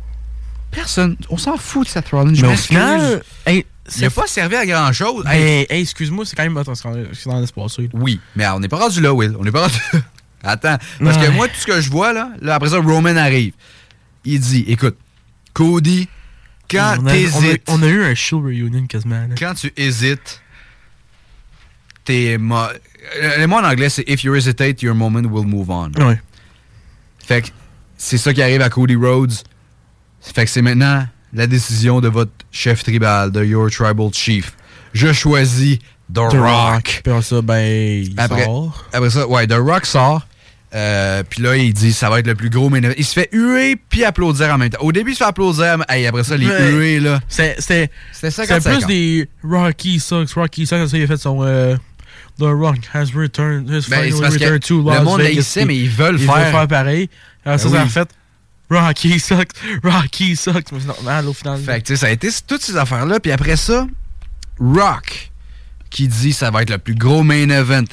Personne. 0.70 1.16
On 1.31 1.38
s'en 1.38 1.57
fout 1.57 1.87
de 1.87 1.90
Seth 1.90 2.09
Rollins. 2.11 2.35
Je 2.35 2.42
Mais 2.44 2.53
au 2.53 2.57
final, 2.57 3.22
hey, 3.46 3.64
il 3.96 4.03
n'a 4.03 4.11
pas 4.11 4.27
servi 4.27 4.57
à 4.57 4.66
grand 4.66 4.92
chose. 4.92 5.24
Hey, 5.27 5.66
hey, 5.70 5.83
excuse-moi, 5.83 6.24
c'est 6.27 6.37
quand 6.37 6.42
même. 6.42 6.57
Attends, 6.57 6.74
c'est 6.74 7.27
dans 7.27 7.40
l'espace. 7.40 7.79
Oui, 7.94 8.20
mais 8.37 8.46
on 8.48 8.61
n'est 8.61 8.68
pas 8.68 8.79
rendu 8.79 9.01
là, 9.01 9.14
Will. 9.14 9.35
On 9.38 9.44
n'est 9.44 9.53
pas 9.53 9.62
rendu 9.62 9.79
là. 9.92 10.01
Attends. 10.42 10.79
Parce 11.03 11.16
que 11.16 11.31
moi, 11.31 11.48
tout 11.48 11.57
ce 11.57 11.66
que 11.66 11.81
je 11.81 11.90
vois, 11.90 12.12
là, 12.12 12.31
là, 12.40 12.57
après 12.57 12.70
ça, 12.70 12.79
Roman 12.79 13.16
arrive. 13.16 13.55
Il 14.24 14.40
dit, 14.40 14.64
écoute, 14.68 14.96
Cody, 15.55 16.09
quand 16.70 16.79
a, 16.79 16.98
on, 16.98 17.07
a, 17.07 17.12
t'hésites. 17.12 17.62
on 17.68 17.83
a 17.83 17.87
eu 17.87 18.05
un 18.05 18.14
Shield 18.14 18.44
Reunion 18.44 18.87
quasiment. 18.87 19.27
là. 19.27 19.35
quand 19.38 19.55
tu 19.55 19.72
hésites, 19.77 20.42
t'es. 22.05 22.37
Le 23.38 23.46
mot 23.46 23.56
en 23.56 23.64
anglais, 23.64 23.88
c'est 23.88 24.04
If 24.08 24.24
you 24.24 24.34
hesitate, 24.34 24.82
your 24.82 24.94
moment 24.94 25.22
will 25.28 25.46
move 25.46 25.70
on. 25.70 25.90
Ouais. 26.04 26.20
Fait 27.18 27.42
que 27.42 27.48
c'est 27.96 28.18
ça 28.18 28.32
qui 28.34 28.42
arrive 28.42 28.62
à 28.62 28.70
Cody 28.70 28.96
Rhodes. 28.96 29.32
Fait 30.20 30.44
que 30.44 30.50
c'est 30.50 30.62
maintenant 30.62 31.06
la 31.32 31.46
décision 31.46 32.00
de 32.00 32.08
votre 32.08 32.32
chef 32.50 32.82
tribal, 32.82 33.30
de 33.30 33.44
your 33.44 33.70
tribal 33.70 34.12
chief. 34.12 34.52
Je 34.94 35.12
choisis 35.12 35.78
The, 36.11 36.14
The 36.14 36.18
Rock. 36.18 36.34
Rock. 36.34 37.00
Puis 37.04 37.12
après 37.12 37.22
ça, 37.22 37.42
ben, 37.42 38.02
il 38.04 38.14
Après, 38.16 38.44
sort. 38.44 38.84
après 38.92 39.11
ça, 39.11 39.26
ouais, 39.28 39.46
The 39.46 39.54
Rock 39.58 39.87
sort. 39.87 40.26
Euh, 40.74 41.22
puis 41.28 41.42
là, 41.42 41.56
il 41.56 41.72
dit 41.72 41.92
ça 41.94 42.11
va 42.11 42.18
être 42.18 42.26
le 42.26 42.34
plus 42.34 42.50
gros 42.50 42.68
event. 42.74 42.90
Il 42.98 43.04
se 43.04 43.14
fait 43.14 43.28
huer 43.32 43.76
puis 43.88 44.04
applaudir 44.04 44.52
en 44.52 44.58
même 44.58 44.68
temps. 44.70 44.82
Au 44.82 44.92
début, 44.92 45.12
il 45.12 45.14
se 45.14 45.18
fait 45.18 45.24
applaudir. 45.28 45.78
Hey, 45.88 46.06
après 46.06 46.24
ça, 46.24 46.37
les 46.37 46.46
Ouais. 46.46 46.72
huées, 46.72 47.00
là. 47.00 47.20
C'était 47.28 47.54
c'était- 47.58 47.90
C'était 48.12 48.30
c'était 48.30 48.46
50 48.61 48.78
plus 48.78 48.87
des 48.87 49.28
Rocky 49.42 49.98
Sucks. 49.98 50.30
Rocky 50.32 50.66
Sucks, 50.66 50.88
ça, 50.88 50.96
il 50.98 51.04
a 51.04 51.06
fait 51.06 51.16
son. 51.16 51.42
euh, 51.42 51.76
The 52.38 52.44
Rock 52.55 52.79
has 52.94 53.12
returned. 53.14 53.68
Has 53.70 53.88
Ben, 53.88 54.11
finally 54.11 54.33
returned 54.33 54.62
to 54.62 54.79
le 54.83 54.90
Las 54.90 55.03
monde 55.05 55.20
Vegas. 55.20 55.38
haïssait, 55.38 55.64
mais 55.64 55.77
ils 55.77 55.88
veulent 55.90 56.16
Ils 56.20 56.27
faire- 56.27 56.35
veulent 56.37 56.53
faire 56.53 56.68
pareil. 56.68 57.11
Alors, 57.44 57.59
ça, 57.59 57.68
Ben 57.68 57.74
ça 57.79 57.83
oui. 57.85 57.90
fait. 57.90 58.09
Rocky 58.70 59.18
Sucks. 59.18 59.53
Rocky 59.83 60.37
Sucks. 60.37 60.70
Mais 60.72 60.79
c'est 60.81 60.87
normal 60.87 61.27
au 61.29 61.33
final. 61.33 61.59
Fait 61.61 61.81
que, 61.81 61.87
tu 61.87 61.94
sais, 61.94 62.01
ça 62.01 62.07
a 62.07 62.11
été 62.11 62.29
toutes 62.46 62.62
ces 62.62 62.77
affaires-là. 62.77 63.18
Puis 63.18 63.33
après 63.33 63.57
ça, 63.57 63.87
Rock, 64.61 65.31
qui 65.90 66.07
dit 66.09 66.33
ça 66.33 66.51
va 66.51 66.62
être 66.62 66.70
le 66.70 66.79
plus 66.79 66.94
gros 66.94 67.22
main 67.22 67.48
event. 67.48 67.85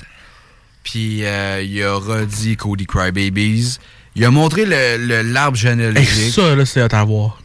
Puis 0.83 1.25
euh, 1.25 1.61
il 1.63 1.81
a 1.83 1.95
redit 1.95 2.57
Cody 2.57 2.85
Crybabies. 2.85 3.77
Il 4.15 4.23
a 4.25 4.31
montré 4.31 4.65
le- 4.65 4.97
le- 4.97 5.21
l'arbre 5.23 5.57
généalogique. 5.57 6.33
ça, 6.33 6.55
là, 6.55 6.65
c'est 6.65 6.81
à 6.81 6.87
t'avoir. 6.89 7.41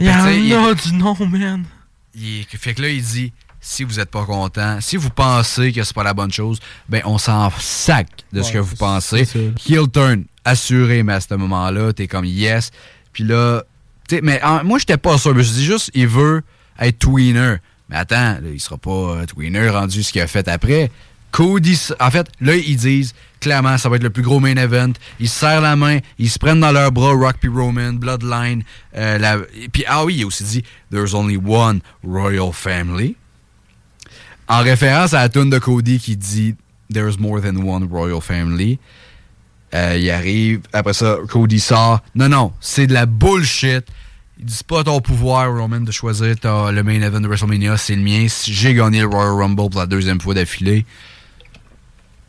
Il 0.00 0.06
y 0.48 0.54
en 0.54 0.66
a 0.66 0.74
du 0.74 0.92
nom, 0.94 1.14
man. 1.28 1.64
il- 2.14 2.44
fait 2.48 2.74
que 2.74 2.82
là, 2.82 2.88
il 2.88 3.02
dit 3.02 3.32
si 3.68 3.82
vous 3.82 3.98
êtes 3.98 4.10
pas 4.10 4.24
content, 4.24 4.78
si 4.80 4.96
vous 4.96 5.10
pensez 5.10 5.72
que 5.72 5.82
c'est 5.82 5.94
pas 5.94 6.04
la 6.04 6.14
bonne 6.14 6.30
chose, 6.32 6.60
ben 6.88 7.02
on 7.04 7.18
s'en 7.18 7.50
sac 7.58 8.06
de 8.32 8.40
ce 8.42 8.52
que 8.52 8.58
vous 8.58 8.76
pensez. 8.76 9.24
Heel 9.68 9.90
turn, 9.90 10.24
assuré, 10.44 11.02
mais 11.02 11.14
à 11.14 11.20
ce 11.20 11.34
moment-là, 11.34 11.92
t'es 11.92 12.06
comme 12.06 12.24
yes. 12.24 12.70
Puis 13.12 13.24
là, 13.24 13.64
tu 14.08 14.14
sais, 14.16 14.20
mais 14.22 14.40
en- 14.44 14.62
moi, 14.62 14.78
j'étais 14.78 14.96
pas 14.96 15.18
sûr. 15.18 15.32
Je 15.32 15.38
me 15.38 15.42
suis 15.42 15.54
dit 15.56 15.64
juste, 15.64 15.90
il 15.94 16.06
veut 16.06 16.42
être 16.78 16.98
tweener. 17.00 17.56
Mais 17.88 17.96
attends, 17.96 18.34
là, 18.40 18.48
il 18.52 18.60
sera 18.60 18.76
pas 18.78 18.90
euh, 18.90 19.26
tweener 19.26 19.68
rendu 19.68 20.02
ce 20.04 20.12
qu'il 20.12 20.20
a 20.20 20.26
fait 20.28 20.46
après. 20.46 20.90
Cody, 21.32 21.78
en 22.00 22.10
fait, 22.10 22.28
là, 22.40 22.54
ils 22.54 22.76
disent 22.76 23.14
clairement, 23.40 23.76
ça 23.78 23.88
va 23.88 23.96
être 23.96 24.02
le 24.04 24.10
plus 24.10 24.22
gros 24.22 24.38
main 24.40 24.56
event. 24.56 24.92
Ils 25.20 25.28
se 25.28 25.40
serrent 25.40 25.60
la 25.60 25.76
main, 25.76 25.98
ils 26.18 26.30
se 26.30 26.38
prennent 26.38 26.60
dans 26.60 26.72
leurs 26.72 26.92
bras, 26.92 27.12
Rock 27.12 27.36
puis 27.40 27.50
Roman, 27.50 27.92
Bloodline. 27.94 28.62
euh, 28.96 29.18
la- 29.18 29.38
et 29.60 29.68
puis, 29.68 29.84
ah 29.88 30.04
oui, 30.04 30.14
il 30.18 30.22
a 30.22 30.26
aussi 30.26 30.44
dit, 30.44 30.62
There's 30.90 31.14
only 31.14 31.36
one 31.36 31.80
royal 32.04 32.52
family. 32.52 33.16
En 34.48 34.62
référence 34.62 35.14
à 35.14 35.22
la 35.22 35.28
tune 35.28 35.50
de 35.50 35.58
Cody 35.58 35.98
qui 35.98 36.16
dit 36.16 36.54
There's 36.92 37.18
more 37.18 37.40
than 37.40 37.56
one 37.56 37.88
royal 37.90 38.20
family. 38.20 38.78
Euh, 39.74 39.96
il 39.98 40.08
arrive, 40.10 40.60
après 40.72 40.92
ça, 40.92 41.16
Cody 41.28 41.58
sort. 41.58 42.00
Non, 42.14 42.28
non, 42.28 42.52
c'est 42.60 42.86
de 42.86 42.94
la 42.94 43.06
bullshit. 43.06 43.84
Il 44.38 44.44
dit 44.44 44.60
pas 44.66 44.84
ton 44.84 45.00
pouvoir, 45.00 45.52
Roman, 45.52 45.80
de 45.80 45.90
choisir 45.90 46.36
le 46.44 46.82
main 46.82 47.00
event 47.00 47.20
de 47.20 47.26
WrestleMania, 47.26 47.76
c'est 47.76 47.96
le 47.96 48.02
mien. 48.02 48.26
J'ai 48.44 48.74
gagné 48.74 49.00
le 49.00 49.06
Royal 49.06 49.32
Rumble 49.32 49.70
pour 49.70 49.80
la 49.80 49.86
deuxième 49.86 50.20
fois 50.20 50.34
d'affilée. 50.34 50.84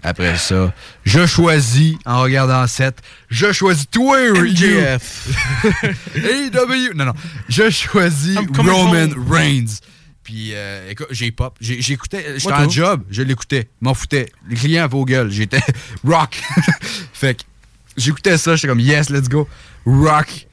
Après 0.03 0.37
ça, 0.37 0.73
je 1.03 1.25
choisis, 1.25 1.95
en 2.05 2.21
regardant 2.21 2.65
7, 2.65 3.01
je 3.29 3.51
choisis 3.51 3.89
toi, 3.89 4.17
MJF. 4.31 5.27
AW. 6.15 6.93
Non, 6.95 7.05
non. 7.05 7.13
Je 7.49 7.69
choisis 7.69 8.37
Roman. 8.57 9.09
Reigns. 9.29 9.81
Puis, 10.27 10.49
euh, 10.51 10.89
écoute, 10.89 11.07
j'ai 11.11 11.31
pop. 11.31 11.55
J'écoutais. 11.61 12.37
J'étais 12.37 12.49
Moi, 12.49 12.65
en 12.65 12.69
job. 12.69 13.01
Je 13.09 13.21
l'écoutais. 13.21 13.69
M'en 13.79 13.93
foutais. 13.93 14.29
Les 14.49 14.57
clients 14.57 14.83
avaient 14.83 14.91
vos 14.91 15.05
gueules. 15.05 15.31
J'étais 15.31 15.61
rock. 16.03 16.37
fait 17.13 17.35
que 17.35 17.43
j'écoutais 17.95 18.37
ça. 18.37 18.57
J'étais 18.57 18.67
comme, 18.67 18.81
yes, 18.81 19.09
let's 19.09 19.29
go. 19.29 19.47
Rock. 19.85 20.47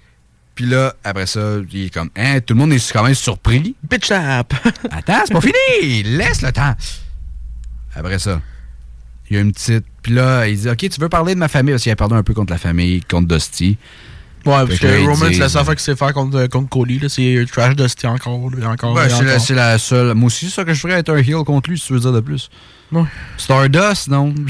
Puis 0.54 0.66
là, 0.66 0.94
après 1.02 1.26
ça, 1.26 1.56
il 1.72 1.86
est 1.86 1.90
comme, 1.90 2.08
hein, 2.14 2.38
tout 2.38 2.54
le 2.54 2.60
monde 2.60 2.72
est 2.72 2.92
quand 2.92 3.02
même 3.02 3.16
surpris. 3.16 3.74
Bitch 3.90 4.06
tap. 4.06 4.54
Attends, 4.92 5.22
c'est 5.26 5.32
pas 5.32 5.40
fini. 5.40 6.04
Laisse 6.04 6.42
le 6.42 6.52
temps. 6.52 6.76
Après 7.96 8.20
ça, 8.20 8.40
Il 9.28 9.34
y 9.34 9.38
a 9.40 9.42
une 9.42 9.50
petite. 9.50 9.86
Puis 10.02 10.12
là, 10.12 10.46
il 10.46 10.56
dit 10.56 10.70
Ok, 10.70 10.88
tu 10.88 11.00
veux 11.00 11.08
parler 11.08 11.34
de 11.34 11.40
ma 11.40 11.48
famille? 11.48 11.72
Parce 11.74 11.82
qu'il 11.82 11.90
a 11.90 11.96
perdu 11.96 12.14
un 12.14 12.22
peu 12.22 12.32
contre 12.32 12.52
la 12.52 12.58
famille, 12.58 13.00
contre 13.00 13.26
Dusty. 13.26 13.76
Ouais, 14.46 14.60
Fait 14.60 14.66
parce 14.66 14.78
que 14.78 15.06
Roman, 15.06 15.26
c'est 15.32 15.38
la 15.38 15.48
seule 15.48 15.64
fois 15.64 15.74
qu'il 15.74 15.82
sait 15.82 15.96
faire 15.96 16.12
contre, 16.12 16.46
contre 16.48 16.68
Cody. 16.68 16.98
là, 16.98 17.08
C'est 17.08 17.44
trash 17.50 17.74
Dusty 17.76 18.06
encore. 18.06 18.50
là, 18.56 18.70
encore 18.70 18.94
Ouais, 18.94 19.06
et 19.06 19.08
c'est 19.08 19.24
la, 19.24 19.30
encore. 19.32 19.40
c'est 19.46 19.54
la 19.54 19.78
seule. 19.78 20.14
Moi 20.14 20.26
aussi, 20.26 20.46
c'est 20.48 20.54
ça 20.56 20.64
que 20.64 20.74
je 20.74 20.80
ferais 20.80 20.94
être 21.00 21.10
un 21.10 21.16
heel 21.18 21.44
contre 21.44 21.70
lui, 21.70 21.78
si 21.78 21.86
tu 21.86 21.92
veux 21.94 22.00
dire 22.00 22.12
de 22.12 22.20
plus. 22.20 22.50
Ouais. 22.92 23.04
Stardust, 23.38 24.08
non. 24.08 24.34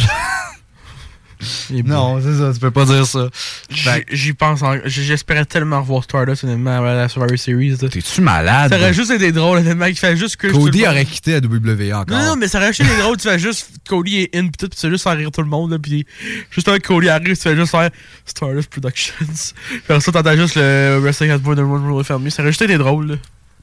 non, 1.84 2.20
c'est 2.22 2.38
ça, 2.38 2.52
tu 2.52 2.60
peux 2.60 2.70
pas 2.70 2.84
dire 2.84 3.06
ça. 3.06 3.28
J'y- 3.70 4.04
J'y 4.10 4.32
pense. 4.32 4.62
en- 4.62 4.78
J'espérais 4.84 5.44
tellement 5.44 5.80
revoir 5.80 6.04
Stardust 6.04 6.44
honnêtement 6.44 6.82
à 6.84 6.94
la 6.94 7.08
Survivor 7.08 7.38
Series. 7.38 7.76
T'es-tu 7.78 8.20
malade? 8.20 8.70
Ça 8.72 8.78
aurait 8.78 8.94
juste 8.94 9.10
été 9.10 9.32
drôle, 9.32 9.58
honnêtement, 9.58 9.86
qu'il 9.86 9.96
fait 9.98 10.16
juste 10.16 10.36
que. 10.36 10.48
Cody 10.48 10.86
aurait 10.86 11.04
quitté 11.04 11.32
la 11.32 11.40
WWE 11.40 11.92
encore. 11.94 12.16
Non, 12.16 12.24
non, 12.30 12.36
mais 12.36 12.48
ça 12.48 12.58
aurait 12.58 12.72
juste 12.72 12.80
été 12.90 13.00
drôle, 13.00 13.16
tu 13.16 13.28
fais 13.28 13.38
juste 13.38 13.70
Cody 13.88 14.18
est 14.22 14.36
in, 14.36 14.46
pis 14.46 14.52
tout, 14.58 14.68
pis 14.68 14.76
tu 14.76 14.80
fais 14.82 14.90
juste 14.90 15.04
faire 15.04 15.16
rire 15.16 15.30
tout 15.30 15.42
le 15.42 15.48
monde, 15.48 15.70
là, 15.72 15.78
pis 15.78 16.06
juste 16.50 16.68
un 16.68 16.78
Cody 16.78 17.08
arrive, 17.08 17.36
tu 17.36 17.42
fais 17.42 17.56
juste 17.56 17.70
faire 17.70 17.90
Stardust 18.24 18.70
Productions. 18.70 19.14
Puis 19.26 20.00
ça, 20.00 20.12
t'entends 20.12 20.36
juste 20.36 20.56
le 20.56 20.98
Wrestling 21.02 21.36
Born 21.38 21.56
the 21.56 21.60
One 21.60 21.92
Rule 21.92 22.04
Family. 22.04 22.30
Ça 22.30 22.42
aurait 22.42 22.52
juste 22.52 22.62
été 22.62 22.76
drôle, 22.78 23.06
là. 23.12 23.14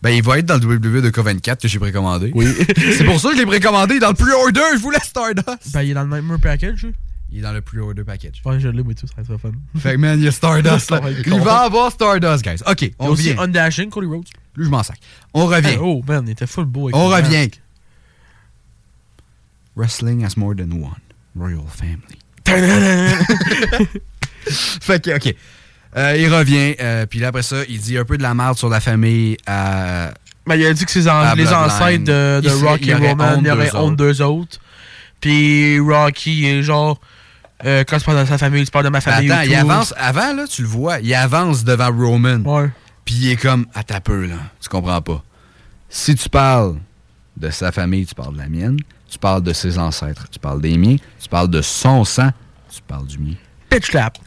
Ben, 0.02 0.10
il 0.10 0.24
va 0.24 0.40
être 0.40 0.48
dans 0.48 0.56
le 0.56 0.62
WWE 0.62 1.02
de 1.02 1.12
K24 1.12 1.58
que 1.62 1.68
j'ai 1.68 1.78
précommandé. 1.78 2.32
Oui. 2.34 2.48
c'est 2.98 3.04
pour 3.04 3.20
ça 3.20 3.30
que 3.30 3.36
je 3.36 3.42
l'ai 3.42 3.46
précommandé 3.46 4.00
dans 4.00 4.08
le 4.10 4.16
pre-order. 4.16 4.62
Je 4.76 4.80
voulais 4.82 4.98
Stardust. 5.04 5.72
Ben, 5.74 5.84
il 5.84 5.92
est 5.92 5.94
dans 5.94 6.04
le 6.04 6.10
Nightmare 6.10 6.40
Package, 6.40 6.84
là. 6.84 6.90
Il 7.32 7.40
est 7.40 7.42
dans 7.42 7.54
le 7.54 7.62
pre-order 7.62 8.04
package. 8.04 8.42
Ouais, 8.44 8.60
je 8.60 8.68
l'ai, 8.68 8.84
moi, 8.84 8.94
tout, 8.94 9.08
ça 9.08 9.22
être 9.22 9.38
fun. 9.38 9.52
Fait 9.78 9.94
que, 9.94 9.98
man, 9.98 10.20
il 10.20 10.26
y 10.26 10.28
a 10.28 10.32
Stardust, 10.32 10.92
là. 10.92 11.02
Il 11.26 11.40
va 11.40 11.62
avoir 11.62 11.90
Stardust, 11.92 12.44
guys. 12.44 12.62
OK, 12.68 12.82
Il 12.82 12.88
y 12.90 12.92
a 12.92 12.94
on 13.00 13.08
aussi 13.10 13.30
revient. 13.32 13.42
Undashing, 13.42 13.90
Cody 13.90 14.08
Rhodes. 14.08 14.28
Lui, 14.58 14.66
je 14.66 14.70
m'en 14.70 14.84
sac. 14.84 15.00
On 15.34 15.46
revient. 15.46 15.70
Hey, 15.70 15.78
oh, 15.82 16.02
man, 16.06 16.24
il 16.28 16.32
était 16.32 16.46
full 16.48 16.66
beau. 16.66 16.88
avec 16.90 16.96
On 16.96 17.08
revient. 17.08 17.38
masque. 17.48 17.62
Wrestling 19.76 20.26
has 20.26 20.36
more 20.36 20.54
than 20.56 20.72
one. 20.72 21.00
Royal 21.36 21.64
Family. 21.70 22.20
fait 24.82 25.02
que, 25.04 25.16
OK. 25.16 25.36
Euh, 25.98 26.16
il 26.18 26.34
revient, 26.34 26.76
euh, 26.80 27.06
puis 27.06 27.20
là, 27.20 27.28
après 27.30 27.44
ça, 27.44 27.58
il 27.68 27.80
dit 27.80 27.98
un 27.98 28.06
peu 28.06 28.18
de 28.18 28.24
la 28.24 28.34
merde 28.34 28.58
sur 28.58 28.70
la 28.70 28.80
famille 28.80 29.38
à. 29.46 30.12
Ben, 30.48 30.56
il 30.56 30.66
a 30.66 30.74
dit 30.74 30.86
que 30.86 30.92
ses 30.92 31.08
à 31.08 31.36
les 31.36 31.52
ancêtres 31.54 32.04
de, 32.04 32.42
de 32.42 32.50
serait- 32.50 32.70
Rocky 32.70 32.94
aurait 32.94 33.10
Roman, 33.12 33.40
il 33.42 33.52
aurait 33.52 33.70
d'eux 33.70 33.78
honte 33.78 33.96
d'eux 33.96 34.22
autres. 34.22 34.60
Puis 35.20 35.80
Rocky 35.80 36.46
est 36.48 36.64
genre, 36.64 37.00
euh, 37.66 37.84
quand 37.88 37.98
tu 37.98 38.06
parles 38.06 38.22
de 38.22 38.26
sa 38.26 38.38
famille, 38.38 38.66
tu 38.66 38.72
parles 38.72 38.86
de 38.86 38.90
ma 38.90 39.02
famille. 39.02 39.32
attends, 39.32 39.44
il 39.44 39.56
avance. 39.56 39.94
Avant, 39.98 40.34
là, 40.34 40.48
tu 40.48 40.62
le 40.62 40.68
vois, 40.68 41.00
il 41.00 41.14
avance 41.14 41.64
devant 41.64 41.92
Roman. 41.92 42.40
Ouais. 42.44 42.70
Puis 43.06 43.16
il 43.16 43.32
est 43.32 43.36
comme, 43.36 43.66
à 43.74 43.84
ta 43.84 44.00
peu, 44.00 44.26
là. 44.26 44.36
Tu 44.60 44.70
comprends 44.70 45.02
pas. 45.02 45.24
Si 45.90 46.16
tu 46.16 46.30
parles 46.30 46.78
de 47.38 47.50
sa 47.50 47.72
famille, 47.72 48.06
tu 48.06 48.16
parles 48.16 48.34
de 48.34 48.40
la 48.40 48.48
mienne. 48.48 48.78
Tu 49.10 49.20
parles 49.20 49.44
de 49.44 49.52
ses 49.52 49.78
ancêtres, 49.78 50.28
tu 50.30 50.40
parles 50.40 50.62
des 50.62 50.78
miens. 50.78 50.96
Tu 51.20 51.28
parles 51.28 51.50
de 51.50 51.62
son 51.62 52.06
sang, 52.06 52.30
tu 52.74 52.82
parles 52.82 53.08
du 53.08 53.20
mien. 53.20 53.36
Pitch 53.70 53.90
clap. 53.90 54.18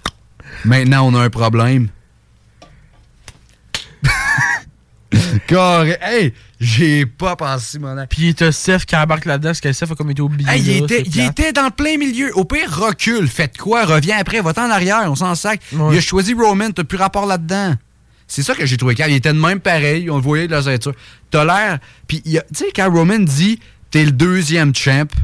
Maintenant, 0.64 1.06
on 1.06 1.14
a 1.14 1.22
un 1.24 1.30
problème. 1.30 1.88
Correct. 5.48 5.98
Hey, 6.02 6.32
j'ai 6.60 7.06
pas 7.06 7.36
pensé, 7.36 7.78
mon 7.78 7.96
ami. 7.96 8.06
Puis 8.08 8.34
t'as 8.34 8.52
Seth 8.52 8.84
qui 8.84 8.96
embarque 8.96 9.24
là-dedans, 9.24 9.50
parce 9.50 9.60
que 9.60 9.72
Seth 9.72 9.90
a 9.90 9.94
comme 9.94 10.10
été 10.10 10.22
oublié. 10.22 10.48
Hey, 10.50 10.62
il, 10.62 10.82
était, 10.82 11.02
il 11.02 11.20
était 11.20 11.52
dans 11.52 11.64
le 11.64 11.70
plein 11.70 11.96
milieu. 11.98 12.30
Au 12.36 12.44
pire, 12.44 12.70
recule. 12.70 13.28
Faites 13.28 13.56
quoi? 13.56 13.84
Reviens 13.84 14.18
après. 14.18 14.40
Va-t'en 14.40 14.66
en 14.66 14.70
arrière. 14.70 15.04
On 15.06 15.14
s'en 15.14 15.34
sac. 15.34 15.60
Ouais. 15.72 15.94
Il 15.94 15.98
a 15.98 16.00
choisi 16.00 16.34
Roman. 16.34 16.70
T'as 16.70 16.84
plus 16.84 16.98
rapport 16.98 17.26
là-dedans. 17.26 17.74
C'est 18.26 18.42
ça 18.42 18.54
que 18.54 18.64
j'ai 18.64 18.76
trouvé 18.76 18.94
calme. 18.94 19.12
Il 19.12 19.16
était 19.16 19.32
de 19.32 19.38
même 19.38 19.60
pareil. 19.60 20.08
On 20.10 20.16
le 20.16 20.22
voyait 20.22 20.46
de 20.46 20.52
la 20.52 20.62
ceinture. 20.62 20.94
T'as 21.30 21.44
l'air. 21.44 21.78
Puis, 22.08 22.22
il 22.24 22.42
tu 22.54 22.64
sais, 22.64 22.72
quand 22.74 22.90
Roman 22.90 23.18
dit 23.18 23.58
T'es 23.90 24.04
le 24.04 24.10
deuxième 24.10 24.74
champ, 24.74 25.06
tu 25.06 25.16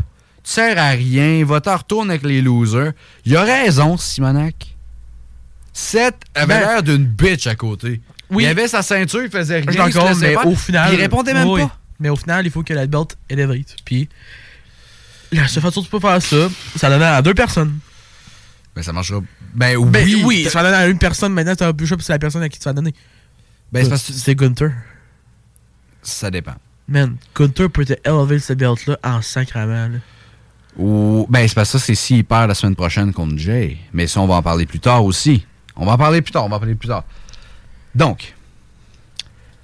sers 0.45 0.79
à 0.79 0.91
rien, 0.91 1.45
va 1.45 1.61
t'en 1.61 1.77
retourner 1.77 2.11
avec 2.11 2.23
les 2.23 2.41
losers. 2.41 2.93
Il 3.25 3.37
a 3.37 3.43
raison, 3.43 3.97
Simonac. 3.97 4.77
Seth 5.73 6.15
avait 6.35 6.55
Ben- 6.55 6.61
l'air 6.61 6.83
d'une 6.85 7.05
bitch 7.05 7.49
à 7.49 7.57
côté. 7.57 8.01
Oui. 8.31 8.45
Il 8.45 8.47
avait 8.47 8.69
sa 8.69 8.83
ceinture, 8.83 9.23
il 9.23 9.31
faisait 9.31 9.61
rien. 9.61 9.71
Il 9.71 9.79
mais 10.21 10.37
au 10.37 10.55
final. 10.55 10.95
il 10.95 11.01
répondait 11.01 11.35
même 11.35 11.49
Oui, 11.49 11.63
pas. 11.63 11.77
Mais 11.99 12.09
au 12.09 12.17
final, 12.17 12.47
il 12.47 12.51
faut 12.51 12.63
que 12.63 12.73
la 12.73 12.87
belt 12.87 13.17
elevate. 13.29 13.77
Puis 13.85 14.09
la 15.33 15.47
seule 15.49 15.63
façon 15.63 15.83
tu 15.83 15.89
peux 15.91 16.01
faire 16.01 16.21
ça, 16.23 16.49
ça 16.77 16.89
donne 16.89 17.03
à 17.03 17.21
deux 17.23 17.35
personnes. 17.35 17.79
Ben, 18.75 18.83
ça 18.83 18.93
marchera. 18.93 19.21
Ben, 19.55 19.77
oui. 19.77 19.91
Ben 19.91 20.25
oui, 20.25 20.45
ça 20.49 20.63
va 20.63 20.71
donner 20.71 20.83
à 20.83 20.87
une 20.89 20.99
personne. 20.99 21.33
Maintenant, 21.33 21.55
t'as 21.57 21.69
un 21.69 21.73
peu 21.73 21.85
chaud, 21.87 21.97
puis 21.97 22.05
c'est 22.05 22.13
la 22.13 22.19
personne 22.19 22.43
à 22.43 22.49
qui 22.49 22.59
tu 22.59 22.65
vas 22.65 22.73
donner. 22.73 22.95
Ben, 23.73 23.83
c'est 23.85 23.91
parce 23.91 24.05
que- 24.05 24.13
C'est 24.13 24.35
Gunther. 24.35 24.73
Ça 26.03 26.31
dépend. 26.31 26.55
Man, 26.89 27.17
Gunther 27.35 27.69
peut 27.71 27.85
te 27.85 27.95
élever 28.05 28.39
cette 28.39 28.59
belt-là 28.59 28.99
en 29.05 29.23
sacrament. 29.23 29.89
là. 29.89 29.99
Ou, 30.77 31.27
ben, 31.29 31.47
c'est 31.47 31.55
parce 31.55 31.73
que 31.73 31.79
ça, 31.79 31.85
c'est 31.85 31.95
s'il 31.95 32.25
perd 32.25 32.49
la 32.49 32.55
semaine 32.55 32.77
prochaine 32.77 33.13
contre 33.13 33.37
Jay. 33.37 33.77
Mais 33.93 34.07
ça, 34.07 34.21
on 34.21 34.27
va 34.27 34.35
en 34.37 34.43
parler 34.43 34.67
plus 34.67 34.81
tard 34.81 35.05
aussi. 35.05 35.45
On 35.77 35.85
va 35.85 35.93
en 35.93 35.99
parler 35.99 36.23
plus 36.23 36.33
tard, 36.33 36.45
on 36.45 36.49
va 36.49 36.57
en 36.57 36.61
parler 36.61 36.75
plus 36.75 36.89
tard. 36.89 37.05
Donc, 37.95 38.35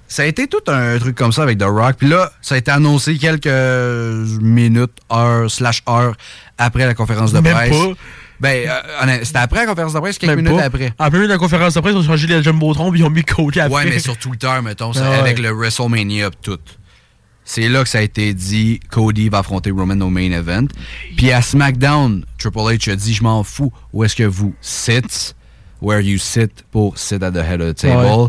ça 0.07 0.23
a 0.23 0.25
été 0.25 0.47
tout 0.47 0.61
un 0.67 0.97
truc 0.99 1.15
comme 1.15 1.31
ça 1.31 1.43
avec 1.43 1.57
The 1.57 1.63
Rock. 1.63 1.95
Puis 1.99 2.07
là, 2.07 2.31
ça 2.41 2.55
a 2.55 2.57
été 2.57 2.71
annoncé 2.71 3.17
quelques 3.17 3.47
minutes, 4.41 4.97
heures, 5.11 5.49
slash 5.51 5.83
heures 5.87 6.15
après 6.57 6.85
la 6.85 6.93
conférence 6.93 7.31
de 7.33 7.39
Même 7.39 7.53
presse. 7.53 7.69
pas. 7.69 7.93
Ben, 8.39 8.69
euh, 8.69 9.19
c'était 9.23 9.39
après 9.39 9.61
la 9.61 9.65
conférence 9.65 9.93
de 9.93 9.99
presse, 9.99 10.17
quelques 10.19 10.35
Même 10.35 10.45
minutes 10.45 10.59
pas. 10.59 10.65
après. 10.65 10.93
En 10.99 11.09
de 11.09 11.25
la 11.25 11.37
conférence 11.37 11.73
de 11.73 11.79
presse, 11.79 11.93
ils 11.93 11.97
ont 11.99 12.03
changé 12.03 12.27
les 12.27 12.43
Jumbotron 12.43 12.91
puis 12.91 12.99
ils 12.99 13.03
ont 13.03 13.09
mis 13.09 13.23
Cody 13.23 13.59
après. 13.59 13.75
Ouais, 13.85 13.89
mais 13.89 13.99
sur 13.99 14.15
Twitter, 14.17 14.51
mettons, 14.63 14.93
ça, 14.93 15.01
Ah 15.05 15.09
ouais. 15.09 15.17
avec 15.17 15.39
le 15.39 15.49
WrestleMania 15.51 16.29
tout. 16.41 16.59
C'est 17.43 17.67
là 17.69 17.81
que 17.83 17.89
ça 17.89 17.97
a 17.99 18.01
été 18.01 18.33
dit, 18.33 18.79
Cody 18.91 19.29
va 19.29 19.39
affronter 19.39 19.71
Roman 19.71 19.99
au 20.05 20.09
main 20.09 20.31
event. 20.31 20.67
Puis 21.15 21.31
à 21.31 21.41
SmackDown, 21.41 22.25
Triple 22.37 22.59
H 22.59 22.91
a 22.91 22.95
dit, 22.95 23.13
je 23.13 23.23
m'en 23.23 23.43
fous, 23.43 23.71
où 23.93 24.03
est-ce 24.03 24.15
que 24.15 24.23
vous 24.23 24.53
sit, 24.61 25.35
where 25.81 26.01
you 26.01 26.17
sit 26.17 26.63
pour 26.71 26.97
sit 26.97 27.23
at 27.23 27.31
the 27.31 27.37
head 27.43 27.61
of 27.61 27.73
the 27.75 27.77
table. 27.77 28.05
Ouais. 28.05 28.27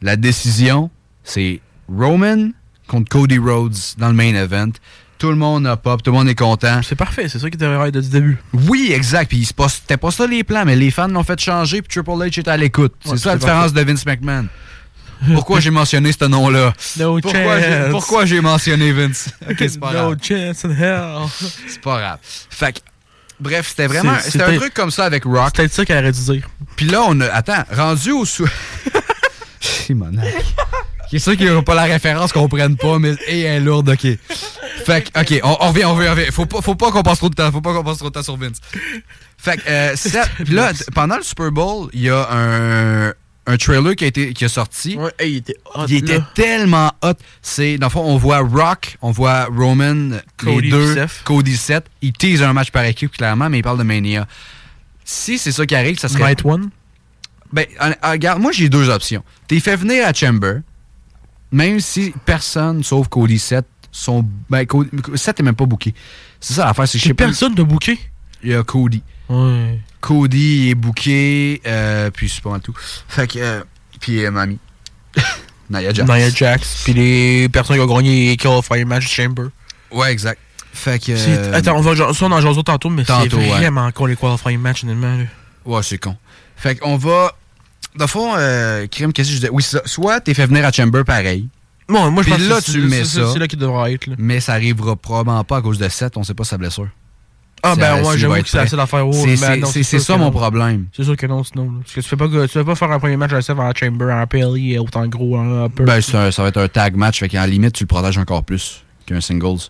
La 0.00 0.16
décision, 0.16 0.90
c'est 1.24 1.60
Roman 1.88 2.50
contre 2.88 3.08
Cody 3.08 3.38
Rhodes 3.38 3.76
dans 3.98 4.08
le 4.08 4.14
main 4.14 4.34
event. 4.34 4.70
Tout 5.18 5.28
le 5.30 5.36
monde 5.36 5.66
a 5.68 5.76
pop, 5.76 6.02
tout 6.02 6.10
le 6.10 6.16
monde 6.16 6.28
est 6.28 6.34
content. 6.34 6.80
C'est 6.82 6.96
parfait, 6.96 7.28
c'est 7.28 7.38
ça 7.38 7.48
qui 7.48 7.56
devrait 7.56 7.90
être 7.90 8.00
du 8.00 8.08
début. 8.08 8.38
Oui, 8.52 8.90
exact. 8.92 9.28
Puis 9.28 9.44
c'était 9.68 9.96
pas 9.96 10.10
ça 10.10 10.26
les 10.26 10.42
plans, 10.42 10.64
mais 10.64 10.74
les 10.74 10.90
fans 10.90 11.06
l'ont 11.06 11.22
fait 11.22 11.38
changer, 11.38 11.80
puis 11.80 11.88
Triple 12.02 12.18
H 12.20 12.40
est 12.40 12.48
à 12.48 12.56
l'écoute. 12.56 12.92
Ouais, 13.04 13.12
c'est 13.12 13.18
ça 13.18 13.30
la 13.30 13.36
différence 13.36 13.72
de 13.72 13.80
Vince 13.82 14.04
McMahon. 14.04 14.48
Pourquoi 15.34 15.60
j'ai 15.60 15.70
mentionné 15.70 16.10
ce 16.10 16.24
nom-là? 16.24 16.72
No 16.98 17.20
Pourquoi 17.20 17.60
j'ai- 17.60 17.70
chance. 17.70 17.90
Pourquoi 17.92 18.26
j'ai 18.26 18.40
mentionné 18.40 18.90
Vince? 18.92 19.28
C'est 19.56 19.78
pas 19.78 19.92
no 19.92 20.16
grave. 20.16 20.18
chance 20.20 20.64
in 20.64 20.70
hell. 20.70 21.28
C'est 21.68 21.80
pas 21.80 21.98
grave. 22.00 22.18
Fait 22.22 22.72
que, 22.72 22.80
bref, 23.42 23.68
c'était 23.70 23.86
vraiment. 23.86 24.14
C'était 24.22 24.42
un 24.42 24.46
c'était- 24.46 24.58
truc 24.58 24.74
comme 24.74 24.90
ça 24.90 25.04
avec 25.04 25.24
Rock. 25.24 25.48
C'est 25.48 25.56
peut-être 25.62 25.72
ça 25.72 25.84
qu'elle 25.84 25.98
aurait 25.98 26.12
dû 26.12 26.20
dire. 26.20 26.48
Puis 26.76 26.86
là, 26.86 27.02
on 27.06 27.20
a. 27.20 27.26
Attends, 27.26 27.64
rendu 27.70 28.12
au 28.12 28.24
sous. 28.24 28.48
Simonac. 29.60 30.34
C'est 31.10 31.18
sûr 31.18 31.36
qu'il 31.36 31.44
n'y 31.44 31.52
aura 31.52 31.62
pas 31.62 31.74
la 31.74 31.82
référence 31.84 32.32
qu'on 32.32 32.48
prenne 32.48 32.76
pas, 32.76 32.98
mais 32.98 33.12
et 33.28 33.40
elle 33.42 33.62
est 33.62 33.64
lourde, 33.64 33.90
ok. 33.90 34.06
Fait 34.86 35.02
que, 35.12 35.20
ok, 35.20 35.40
on, 35.44 35.56
on 35.60 35.68
revient, 35.68 35.84
on 35.84 35.94
revient, 35.94 36.08
on 36.08 36.12
revient. 36.12 36.32
Faut 36.32 36.46
pas, 36.46 36.62
faut 36.62 36.74
pas 36.74 36.90
qu'on 36.90 37.02
passe 37.02 37.18
trop 37.18 37.28
de 37.28 37.34
temps, 37.34 37.52
faut 37.52 37.60
pas 37.60 37.74
qu'on 37.74 37.84
passe 37.84 37.98
trop 37.98 38.08
de 38.08 38.14
temps 38.14 38.22
sur 38.22 38.36
Vince. 38.38 38.56
Fait 39.36 39.58
que, 39.58 39.62
euh, 39.68 39.94
là, 40.48 40.72
pendant 40.94 41.16
le 41.18 41.22
Super 41.22 41.52
Bowl, 41.52 41.90
il 41.92 42.00
y 42.00 42.08
a 42.10 42.26
un, 42.30 43.12
un 43.46 43.56
trailer 43.56 43.96
qui 43.96 44.04
a, 44.04 44.06
été, 44.06 44.32
qui 44.34 44.44
a 44.44 44.48
sorti. 44.48 44.96
Ouais, 44.96 45.10
hey, 45.18 45.32
il 45.32 45.36
était 45.38 45.56
hot, 45.74 45.86
Il 45.88 45.96
était 45.96 46.18
là. 46.18 46.28
tellement 46.34 46.92
hot. 47.02 47.14
C'est, 47.42 47.76
dans 47.78 47.86
le 47.86 47.90
fond, 47.90 48.02
on 48.04 48.16
voit 48.16 48.38
Rock, 48.38 48.96
on 49.02 49.10
voit 49.10 49.46
Roman, 49.46 50.18
Cody 50.36 50.60
les 50.62 50.70
deux, 50.70 50.94
Seth. 50.94 51.22
Cody 51.24 51.56
Seth. 51.56 51.86
Ils 52.02 52.12
teasent 52.12 52.42
un 52.42 52.52
match 52.52 52.70
par 52.70 52.84
équipe, 52.84 53.10
clairement, 53.12 53.48
mais 53.50 53.58
ils 53.58 53.62
parlent 53.62 53.78
de 53.78 53.82
Mania. 53.82 54.26
Si 55.04 55.38
c'est 55.38 55.50
ça 55.52 55.66
qui 55.66 55.74
arrive, 55.74 55.98
ça 55.98 56.08
serait. 56.08 56.28
Night 56.28 56.44
One? 56.44 56.70
Ben, 57.52 57.66
en- 57.80 57.90
en- 58.02 58.10
regarde, 58.12 58.40
moi 58.40 58.52
j'ai 58.52 58.68
deux 58.68 58.88
options. 58.88 59.22
T'es 59.48 59.60
fait 59.60 59.76
venir 59.76 60.06
à 60.06 60.12
Chamber, 60.14 60.60
même 61.50 61.80
si 61.80 62.14
personne 62.24 62.82
sauf 62.82 63.08
Cody 63.08 63.38
Seth 63.38 63.66
sont. 63.90 64.24
Ben, 64.48 64.64
Cody, 64.64 64.88
Seth 65.16 65.40
est 65.40 65.42
même 65.42 65.56
pas 65.56 65.66
booké. 65.66 65.92
C'est 66.40 66.54
ça 66.54 66.64
l'affaire, 66.66 66.86
c'est 66.88 66.98
que 66.98 67.02
je 67.02 67.08
sais 67.08 67.14
pas. 67.14 67.24
Personne 67.24 67.54
de 67.54 67.62
booké? 67.62 67.98
Il 68.44 68.50
y 68.50 68.54
a 68.54 68.62
Cody. 68.62 69.02
Ouais. 69.28 69.80
Cody 70.02 70.68
est 70.70 70.74
booké, 70.74 71.62
euh, 71.66 72.10
puis 72.10 72.28
c'est 72.28 72.42
pas 72.42 72.50
mal 72.50 72.60
tout. 72.60 72.74
Fait 73.08 73.26
que. 73.26 73.38
euh, 73.38 73.62
puis 74.00 74.24
euh, 74.24 74.30
Mamie. 74.30 74.58
Nia 75.70 75.92
Jax. 75.94 76.10
Nia 76.10 76.28
Jax. 76.30 76.82
Puis 76.84 76.92
les 76.92 77.48
personnes 77.48 77.76
qui 77.76 77.82
ont 77.82 77.86
gagné 77.96 78.30
les 78.30 78.36
qualifying 78.36 78.84
match 78.84 79.08
Chamber. 79.08 79.44
Ouais, 79.90 80.12
exact. 80.12 80.38
Fait 80.74 80.98
que. 81.02 81.12
Euh, 81.16 81.52
Attends, 81.54 81.76
on 81.76 81.80
va 81.80 81.96
ça 81.96 82.26
on 82.26 82.32
en 82.32 82.40
jasera 82.40 82.62
tantôt, 82.62 82.90
mais 82.90 83.04
c'est 83.04 83.12
tantôt, 83.12 83.36
ouais. 83.38 83.48
vraiment 83.48 83.90
con 83.92 84.06
les 84.06 84.16
qualifying 84.16 84.58
match, 84.58 84.82
honnêtement. 84.84 85.16
là. 85.16 85.24
Ouais, 85.64 85.82
c'est 85.82 85.98
con. 85.98 86.16
Fait 86.56 86.76
qu'on 86.76 86.96
va. 86.96 87.32
Dans 87.94 88.04
le 88.04 88.08
fond, 88.08 88.34
euh, 88.36 88.86
Crime, 88.88 89.12
qu'est-ce 89.12 89.28
que 89.28 89.34
je 89.34 89.38
disais? 89.40 89.50
Oui, 89.52 89.62
ça. 89.62 89.80
Soit 89.86 90.20
t'es 90.20 90.34
fait 90.34 90.46
venir 90.46 90.64
à 90.64 90.72
Chamber 90.72 91.04
pareil. 91.04 91.48
Bon, 91.88 92.10
moi 92.10 92.22
je 92.22 92.30
pense 92.30 92.40
là, 92.40 92.56
que 92.56 92.62
c'est- 92.64 92.72
tu 92.72 92.80
mets 92.80 93.04
ça. 93.04 93.30
C'est 93.32 93.38
là 93.38 93.46
qu'il 93.46 93.58
devrait 93.58 93.92
être. 93.94 94.06
Là. 94.06 94.14
Mais 94.18 94.40
ça 94.40 94.54
arrivera 94.54 94.96
probablement 94.96 95.44
pas 95.44 95.58
à 95.58 95.62
cause 95.62 95.78
de 95.78 95.88
Seth, 95.88 96.16
on 96.16 96.22
sait 96.24 96.32
pas 96.34 96.44
sa 96.44 96.56
blessure. 96.58 96.88
Ah, 97.64 97.76
ben, 97.76 98.02
ouais, 98.02 98.18
j'avoue 98.18 98.34
que 98.34 98.40
c'est 98.48 98.56
prêt. 98.58 98.66
assez 98.66 98.76
d'affaires. 98.76 99.06
Oh, 99.06 99.12
C'est- 99.12 99.98
ça 100.00 100.16
mon 100.16 100.30
problème. 100.30 100.86
C'est 100.96 101.04
sûr 101.04 101.16
que 101.16 101.26
non, 101.26 101.44
sinon. 101.44 101.64
là. 101.66 101.78
Parce 101.82 101.92
que 101.94 102.00
tu 102.00 102.08
fais 102.08 102.16
pas, 102.16 102.26
que- 102.28 102.42
tu 102.46 102.52
fais 102.52 102.64
pas 102.64 102.74
faire 102.74 102.90
un 102.90 102.98
premier 102.98 103.16
match 103.16 103.32
à 103.32 103.38
SF 103.38 103.58
en 103.58 103.72
Chamber, 103.74 104.12
en 104.12 104.26
PLE, 104.26 104.78
autant 104.80 105.06
gros, 105.06 105.36
un 105.36 105.68
peu. 105.68 105.84
Ben, 105.84 106.00
ça 106.00 106.30
va 106.30 106.48
être 106.48 106.60
un 106.60 106.68
tag 106.68 106.96
match, 106.96 107.20
fait 107.20 107.28
qu'en 107.28 107.44
limite, 107.44 107.74
tu 107.74 107.84
le 107.84 107.88
protèges 107.88 108.18
encore 108.18 108.42
plus 108.44 108.82
qu'un 109.06 109.20
singles. 109.20 109.68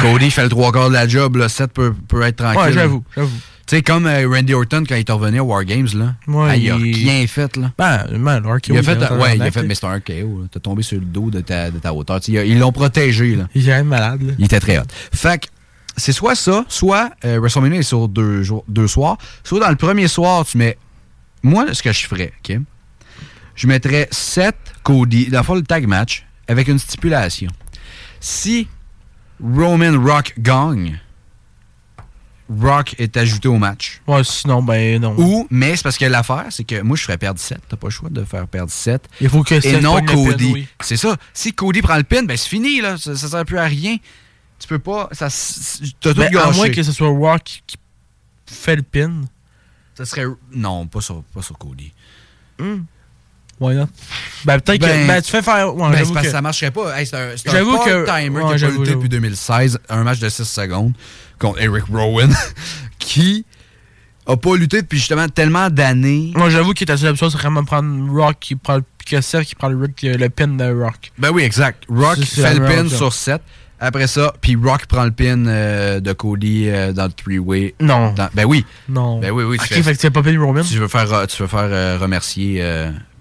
Cody 0.00 0.30
fait 0.30 0.44
le 0.44 0.48
trois 0.48 0.72
quarts 0.72 0.88
de 0.88 0.94
la 0.94 1.06
job, 1.06 1.36
là, 1.36 1.48
Seth 1.48 1.72
peut, 1.72 1.92
peut 2.08 2.22
être 2.22 2.36
tranquille. 2.36 2.60
Ouais, 2.60 2.72
j'avoue, 2.72 3.04
j'avoue. 3.14 3.30
Tu 3.66 3.74
sais, 3.76 3.82
comme 3.82 4.06
euh, 4.06 4.28
Randy 4.32 4.54
Orton 4.54 4.84
quand 4.88 4.94
il 4.94 5.00
est 5.00 5.10
revenu 5.10 5.40
à 5.40 5.42
War 5.42 5.64
Games, 5.64 5.88
là. 5.94 6.14
Ouais, 6.28 6.60
il 6.60 6.70
a 6.70 6.76
rien 6.76 7.26
fait, 7.26 7.56
là. 7.56 7.72
Ben, 7.76 8.06
man, 8.16 8.40
le 8.44 8.48
RKO, 8.48 8.60
Il 8.72 8.78
a 8.78 8.82
fait, 8.84 8.96
ouais, 9.12 9.36
il 9.36 9.42
a 9.42 9.50
fait, 9.50 9.64
mais 9.64 9.74
c'était 9.74 9.88
un 9.88 9.96
RKO. 9.96 10.44
T'as 10.52 10.60
tombé 10.60 10.82
sur 10.84 10.98
le 11.00 11.04
dos 11.04 11.30
de 11.30 11.40
ta, 11.40 11.72
de 11.72 11.78
ta 11.80 11.92
hauteur. 11.92 12.20
Ils 12.28 12.58
l'ont 12.60 12.70
protégé, 12.70 13.34
là. 13.34 13.48
Il 13.56 13.68
est 13.68 13.82
malade, 13.82 14.22
là. 14.22 14.32
Il 14.38 14.44
était 14.44 14.60
très 14.60 14.78
hot. 14.78 14.84
Fait 15.12 15.40
que 15.42 15.46
c'est 15.96 16.12
soit 16.12 16.34
ça, 16.34 16.64
soit 16.68 17.10
euh, 17.24 17.38
WrestleMania 17.40 17.78
est 17.80 17.82
sur 17.82 18.08
deux, 18.08 18.42
jours, 18.42 18.64
deux 18.68 18.86
soirs. 18.86 19.18
Soit 19.44 19.60
dans 19.60 19.70
le 19.70 19.76
premier 19.76 20.08
soir, 20.08 20.44
tu 20.44 20.58
mets. 20.58 20.78
Moi, 21.42 21.72
ce 21.74 21.82
que 21.82 21.92
je 21.92 22.06
ferais, 22.06 22.32
OK? 22.44 22.58
Je 23.54 23.66
mettrais 23.66 24.08
Seth 24.10 24.56
Cody, 24.82 25.28
dans 25.28 25.38
le 25.38 25.44
fond, 25.44 25.54
le 25.54 25.62
tag 25.62 25.86
match, 25.86 26.26
avec 26.48 26.68
une 26.68 26.78
stipulation. 26.78 27.50
Si 28.20 28.68
Roman 29.42 29.98
Rock 30.02 30.34
gagne, 30.38 31.00
Rock 32.48 32.94
est 32.98 33.16
ajouté 33.16 33.48
au 33.48 33.56
match. 33.56 34.00
Ouais, 34.06 34.22
sinon, 34.22 34.62
ben 34.62 35.00
non. 35.00 35.14
Ou, 35.18 35.46
mais 35.50 35.74
c'est 35.76 35.82
parce 35.82 35.98
que 35.98 36.04
l'affaire, 36.04 36.46
c'est 36.50 36.64
que 36.64 36.80
moi, 36.82 36.96
je 36.96 37.02
ferais 37.02 37.18
perdre 37.18 37.40
7. 37.40 37.58
T'as 37.68 37.76
pas 37.76 37.88
le 37.88 37.92
choix 37.92 38.08
de 38.08 38.22
faire 38.24 38.46
perdre 38.46 38.70
7. 38.70 39.08
Il 39.20 39.28
faut 39.28 39.42
que 39.42 39.54
Et 39.66 39.80
non 39.80 40.00
Cody. 40.02 40.52
oui. 40.52 40.68
C'est 40.80 40.96
ça. 40.96 41.16
Si 41.32 41.52
Cody 41.52 41.82
prend 41.82 41.96
le 41.96 42.04
pin, 42.04 42.22
ben 42.22 42.36
c'est 42.36 42.48
fini, 42.48 42.80
là. 42.80 42.96
Ça, 42.98 43.16
ça 43.16 43.28
sert 43.28 43.44
plus 43.44 43.58
à 43.58 43.64
rien. 43.64 43.96
Tu 44.58 44.68
peux 44.68 44.78
pas. 44.78 45.08
Ça, 45.12 45.28
T'as 46.00 46.12
tout 46.14 46.18
Ben, 46.20 46.26
à 46.26 46.30
gâché. 46.30 46.56
moins 46.56 46.70
que 46.70 46.82
ce 46.82 46.92
soit 46.92 47.08
Rock 47.08 47.42
qui 47.66 47.76
qui 48.46 48.54
fait 48.54 48.76
le 48.76 48.82
pin. 48.82 49.22
Ça 49.96 50.04
serait. 50.04 50.24
Non, 50.52 50.86
pas 50.86 51.00
sur, 51.00 51.22
pas 51.34 51.42
sur 51.42 51.58
Cody. 51.58 51.92
Why 53.58 53.74
not? 53.74 53.86
Ben, 54.44 54.60
peut-être 54.60 54.80
que. 54.80 54.86
Ben, 54.86 55.06
Ben, 55.06 55.22
tu 55.22 55.30
fais 55.30 55.42
faire. 55.42 55.74
Ouais, 55.74 55.82
Ben, 55.82 55.92
c'est 55.92 55.98
j'avoue 55.98 56.12
parce 56.14 56.26
que 56.26 56.32
ça 56.32 56.42
marcherait 56.42 56.70
pas. 56.70 56.98
Hey, 57.00 57.06
c'est 57.06 57.16
un, 57.16 57.36
c'est 57.36 57.48
un 57.48 57.52
J'avoue 57.52 57.78
que- 57.78 58.04
part-timer 58.04 58.36
ouais, 58.36 58.40
qui 58.42 58.46
a 58.46 58.50
pas 58.50 58.56
j'avoue, 58.58 58.72
lutté 58.80 58.84
j'avoue. 58.90 58.96
depuis 59.02 59.08
2016. 59.08 59.78
Un 59.88 60.04
match 60.04 60.18
de 60.18 60.28
6 60.28 60.44
secondes 60.44 60.92
contre 61.38 61.60
Eric 61.60 61.84
Rowan 61.90 62.34
qui 62.98 63.44
a 64.26 64.36
pas 64.36 64.56
lutté 64.56 64.82
depuis 64.82 64.98
justement 64.98 65.28
tellement 65.28 65.70
d'années. 65.70 66.32
Moi, 66.34 66.50
j'avoue 66.50 66.74
que 66.74 66.84
ta 66.84 66.96
seule 66.98 67.10
option, 67.10 67.30
c'est 67.30 67.38
vraiment 67.38 67.64
prendre 67.64 68.12
Rock 68.12 68.36
qui 68.40 68.56
prend 68.56 68.76
le. 68.76 68.84
Que 69.06 69.20
Seth 69.20 69.44
qui 69.46 69.54
prend 69.54 69.68
le, 69.68 69.86
pin 70.28 70.48
de 70.48 70.82
Rock. 70.82 71.12
Ben 71.16 71.30
oui, 71.30 71.42
exact. 71.44 71.84
Rock 71.88 72.18
C'est- 72.24 72.42
fait 72.42 72.54
le 72.54 72.66
pin 72.66 72.80
option. 72.80 72.96
sur 72.98 73.12
7. 73.14 73.40
Après 73.78 74.06
ça, 74.06 74.32
puis 74.40 74.56
Rock 74.56 74.86
prend 74.86 75.04
le 75.04 75.10
pin 75.10 75.46
euh, 75.46 76.00
de 76.00 76.12
Cody 76.12 76.64
euh, 76.68 76.92
dans 76.92 77.04
le 77.06 77.12
three-way. 77.12 77.74
Non. 77.80 78.12
Dans- 78.12 78.28
ben 78.34 78.44
oui. 78.46 78.64
Non. 78.88 79.20
Ben 79.20 79.30
oui, 79.32 79.44
oui. 79.44 79.56
Ok, 79.60 79.66
fait 79.68 79.94
que 79.94 80.00
tu 80.00 80.06
as 80.06 80.10
pas 80.10 80.22
pin 80.22 80.38
Roman. 80.40 80.62
Tu 80.62 80.78
veux 80.78 80.88
faire, 80.88 81.26
tu 81.26 81.42
veux 81.42 81.48
faire 81.48 81.60
euh, 81.70 81.98
remercier. 82.00 82.64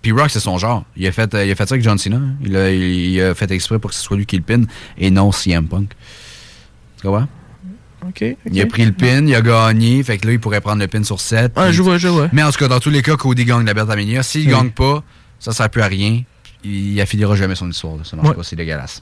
Puis 0.02 0.12
Rock, 0.12 0.30
c'est 0.30 0.40
son 0.40 0.58
genre. 0.58 0.86
Il 0.96 1.06
a, 1.08 1.12
fait, 1.12 1.34
il 1.34 1.52
a 1.52 1.56
fait 1.56 1.68
ça 1.68 1.74
avec 1.76 1.84
John 1.84 1.98
Cena. 1.98 2.18
hein. 2.18 2.36
Il 2.44 2.56
a, 2.56 2.72
il 2.72 3.20
a 3.22 3.34
fait 3.36 3.50
exprès 3.52 3.80
pour 3.80 3.90
que 3.90 3.96
ce 3.96 4.02
soit 4.04 4.16
lui 4.16 4.26
qui 4.26 4.38
le 4.38 4.44
pin 4.44 4.62
et 4.98 5.10
non 5.10 5.32
CM 5.32 5.68
Punk. 5.68 5.90
Tu 6.98 7.08
comprends? 7.08 7.28
Ok. 8.08 8.24
Il 8.52 8.62
a 8.62 8.66
pris 8.68 8.86
le 8.86 8.92
pin, 8.92 9.26
il 9.26 9.34
a 9.36 9.42
gagné. 9.42 10.04
Fait 10.04 10.18
que 10.20 10.28
là, 10.28 10.34
il 10.34 10.40
pourrait 10.40 10.62
prendre 10.62 10.80
le 10.80 10.88
pin 10.88 11.04
sur 11.04 11.20
7. 11.20 11.54
Ah, 11.56 11.72
je 11.72 11.82
vois, 11.82 11.98
je 11.98 12.08
vois. 12.08 12.30
Mais 12.34 12.44
en 12.44 12.52
tout 12.52 12.60
cas, 12.60 12.68
dans 12.68 12.80
tous 12.80 12.92
les 12.92 13.02
cas, 13.02 13.16
Cody 13.18 13.46
gagne 13.46 13.66
la 13.66 13.74
belt 13.74 13.90
à 13.90 13.96
Mania. 13.96 14.22
S'il 14.22 14.46
Oui. 14.48 14.54
gagne 14.54 14.70
pas, 14.70 15.04
ça 15.40 15.52
sert 15.54 15.70
plus 15.72 15.82
à 15.82 15.88
rien. 15.88 16.22
Il 16.64 17.02
affilera 17.02 17.36
jamais 17.36 17.56
son 17.56 17.70
histoire. 17.70 17.98
là. 17.98 18.04
Ça 18.04 18.16
marche 18.16 18.30
Ouais. 18.30 18.36
pas, 18.36 18.44
c'est 18.44 18.56
dégueulasse. 18.56 19.02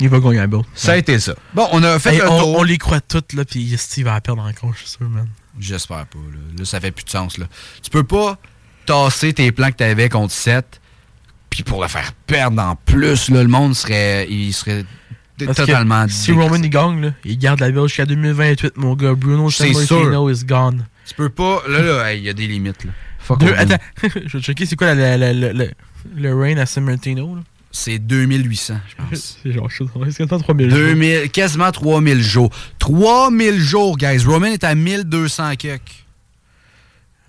Il 0.00 0.08
va 0.08 0.18
gagner 0.20 0.40
un 0.40 0.48
belt. 0.48 0.64
Ça 0.74 0.92
a 0.92 0.96
été 0.96 1.18
ça. 1.18 1.34
Bon, 1.54 1.66
on 1.72 1.82
a 1.82 1.98
fait 1.98 2.14
Hey, 2.14 2.18
le 2.18 2.30
on, 2.30 2.38
tour. 2.38 2.58
on 2.58 2.62
les 2.62 2.78
croit 2.78 3.00
toutes, 3.00 3.32
là, 3.32 3.44
puis 3.44 3.74
Steve 3.78 4.04
va 4.06 4.14
la 4.14 4.20
perdre 4.20 4.42
encore, 4.42 4.72
je 4.74 4.80
suis 4.80 4.88
sûr, 4.90 5.08
man. 5.08 5.26
J'espère 5.58 6.06
pas. 6.06 6.18
Là. 6.18 6.38
Là, 6.58 6.64
ça 6.64 6.80
fait 6.80 6.90
plus 6.90 7.04
de 7.04 7.10
sens. 7.10 7.38
Là. 7.38 7.46
Tu 7.82 7.88
peux 7.90 8.04
pas 8.04 8.38
tasser 8.84 9.32
tes 9.32 9.50
plans 9.52 9.70
que 9.70 9.76
t'avais 9.76 10.08
contre 10.08 10.32
7, 10.32 10.80
puis 11.50 11.62
pour 11.62 11.80
le 11.82 11.88
faire 11.88 12.12
perdre 12.26 12.60
en 12.62 12.76
plus, 12.76 13.30
là, 13.30 13.42
le 13.42 13.48
monde 13.48 13.74
serait. 13.74 14.26
Il 14.28 14.52
serait 14.52 14.84
Parce 15.44 15.56
totalement. 15.56 16.06
Si 16.08 16.32
Roman 16.32 16.56
il 16.56 16.68
gagne, 16.70 17.00
là, 17.00 17.10
il 17.24 17.38
garde 17.38 17.60
la 17.60 17.70
belt 17.70 17.88
jusqu'à 17.88 18.04
2028, 18.06 18.76
mon 18.76 18.94
gars. 18.94 19.14
Bruno 19.14 19.50
Sammartino 19.50 20.28
is 20.30 20.44
gone. 20.44 20.86
Tu 21.06 21.14
peux 21.14 21.28
pas. 21.30 21.62
Là, 21.68 21.80
là, 21.80 22.12
hey, 22.12 22.18
il 22.20 22.24
y 22.24 22.28
a 22.28 22.32
des 22.34 22.46
limites. 22.46 22.84
Là. 22.84 22.90
Fuck 23.20 23.38
Deux- 23.40 23.54
attends, 23.56 23.78
je 24.26 24.36
vais 24.36 24.42
checker 24.42 24.66
c'est 24.66 24.76
quoi 24.76 24.94
la- 24.94 25.16
la- 25.16 25.32
la- 25.32 25.32
la- 25.32 25.52
la- 25.52 25.70
le 26.14 26.34
reign 26.38 26.58
à 26.58 26.66
Sammartino. 26.66 27.36
là? 27.36 27.42
C'est 27.70 27.98
2800, 27.98 28.74
je 28.88 28.94
pense. 28.96 29.38
C'est 29.42 29.52
genre 29.52 29.70
chaud. 29.70 29.88
C'est 30.10 30.26
quasiment 30.26 30.40
3000 30.40 30.70
jours. 30.70 30.78
2000, 30.78 31.30
quasiment 31.30 31.72
3000 31.72 32.22
jours. 32.22 32.50
3000 32.78 33.60
jours, 33.60 33.96
guys. 33.96 34.24
Roman 34.24 34.46
est 34.46 34.64
à 34.64 34.74
1200 34.74 35.56
quelques. 35.56 36.06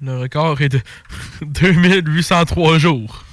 Le 0.02 0.20
record 0.20 0.62
est 0.62 0.70
de 0.70 0.82
2803 1.42 2.78
jours. 2.78 3.24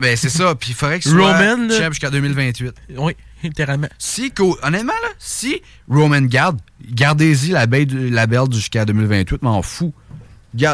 Ben, 0.00 0.16
c'est 0.16 0.28
ça. 0.28 0.54
Puis 0.54 0.70
il 0.70 0.74
faudrait 0.74 0.98
que 0.98 1.08
soit 1.08 1.38
Roman, 1.38 1.68
champ 1.70 1.88
jusqu'à 1.88 2.10
2028. 2.10 2.72
Oui, 2.96 3.16
littéralement. 3.42 3.88
Si, 3.98 4.32
honnêtement, 4.62 4.92
là, 5.02 5.08
si 5.18 5.62
Roman 5.88 6.22
garde, 6.22 6.60
gardez-y 6.90 7.50
la 7.52 7.66
belle, 7.66 8.10
la 8.10 8.26
belle 8.26 8.52
jusqu'à 8.52 8.84
2028, 8.84 9.42
m'en 9.42 9.62
fous. 9.62 9.94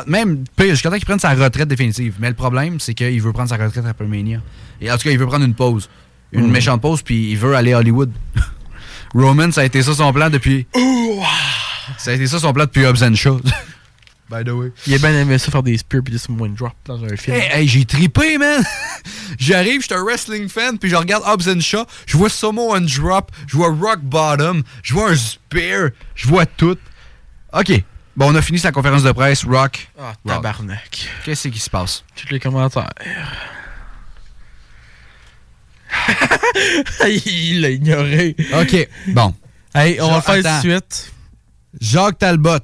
Même 0.07 0.45
pire, 0.57 0.71
jusqu'à 0.71 0.91
temps 0.91 0.97
qu'il 0.97 1.05
prenne 1.07 1.19
sa 1.21 1.35
retraite 1.35 1.69
définitive. 1.69 2.15
Mais 2.19 2.29
le 2.29 2.35
problème, 2.35 2.81
c'est 2.81 2.95
qu'il 2.95 3.21
veut 3.23 3.33
prendre 3.33 3.49
sa 3.49 3.57
retraite 3.57 3.85
après 3.87 4.07
Mania. 4.07 4.41
Et 4.81 4.91
en 4.91 4.97
tout 4.97 5.05
cas, 5.05 5.11
il 5.11 5.19
veut 5.19 5.27
prendre 5.27 5.45
une 5.45 5.55
pause. 5.55 5.89
Une 6.33 6.47
Mm. 6.49 6.51
méchante 6.51 6.83
pause, 6.83 7.03
puis 7.03 7.31
il 7.31 7.37
veut 7.39 7.55
aller 7.55 7.73
à 7.73 7.79
Hollywood. 7.79 8.13
Roman, 9.15 9.51
ça 9.53 9.63
a 9.63 9.65
été 9.65 9.83
ça 9.83 9.95
son 9.95 10.13
plan 10.13 10.29
depuis. 10.31 10.67
ça 11.97 12.11
a 12.11 12.15
été 12.15 12.27
ça 12.27 12.39
son 12.39 12.53
plan 12.53 12.65
depuis 12.65 12.85
Hobbs 12.85 13.03
and 13.03 13.15
Shaw. 13.15 13.41
By 14.31 14.45
the 14.45 14.51
way. 14.51 14.73
Il 14.87 14.93
a 14.95 14.99
bien 14.99 15.19
aimé 15.19 15.39
ça 15.39 15.51
faire 15.51 15.63
des 15.63 15.79
spears 15.79 16.03
puis 16.05 16.13
des 16.13 16.19
Samoan 16.19 16.53
drop 16.55 16.75
dans 16.85 17.03
un 17.03 17.17
film. 17.17 17.35
Hey, 17.35 17.49
hey, 17.63 17.67
j'ai 17.69 17.87
tripé, 17.87 18.37
man! 18.37 18.63
J'arrive, 19.39 19.81
je 19.81 19.87
suis 19.87 19.95
un 19.95 20.05
wrestling 20.05 20.49
fan, 20.51 20.77
puis 20.79 20.91
je 20.91 20.97
regarde 20.97 21.23
Hobbs 21.27 21.49
and 21.49 21.61
Shaw, 21.61 21.87
je 22.05 22.15
vois 22.19 22.29
Sumo 22.29 22.75
on 22.77 22.81
Drop, 22.83 23.33
je 23.47 23.57
vois 23.57 23.69
Rock 23.71 24.01
Bottom, 24.03 24.63
je 24.83 24.93
vois 24.93 25.13
un 25.13 25.17
Spear, 25.17 25.91
je 26.15 26.29
vois 26.29 26.45
tout. 26.45 26.77
OK. 27.55 27.83
Bon, 28.19 28.33
on 28.33 28.35
a 28.35 28.43
fini 28.43 28.59
sa 28.59 28.73
conférence 28.73 29.05
de 29.05 29.13
presse, 29.13 29.45
Rock. 29.45 29.89
Ah, 29.97 30.09
Rock. 30.09 30.17
tabarnak. 30.27 31.09
Qu'est-ce 31.25 31.47
qui 31.49 31.59
se 31.61 31.71
passe? 31.71 32.03
Tous 32.17 32.29
les 32.33 32.41
commentaires. 32.41 32.91
il 37.07 37.61
l'a 37.61 37.71
ignoré. 37.71 38.35
OK. 38.61 38.89
Bon. 39.09 39.35
Hey, 39.75 40.01
on 40.01 40.11
va 40.11 40.21
faire 40.21 40.45
attends. 40.45 40.57
de 40.69 40.73
suite. 40.73 41.13
Jacques 41.81 42.19
Talbot, 42.19 42.59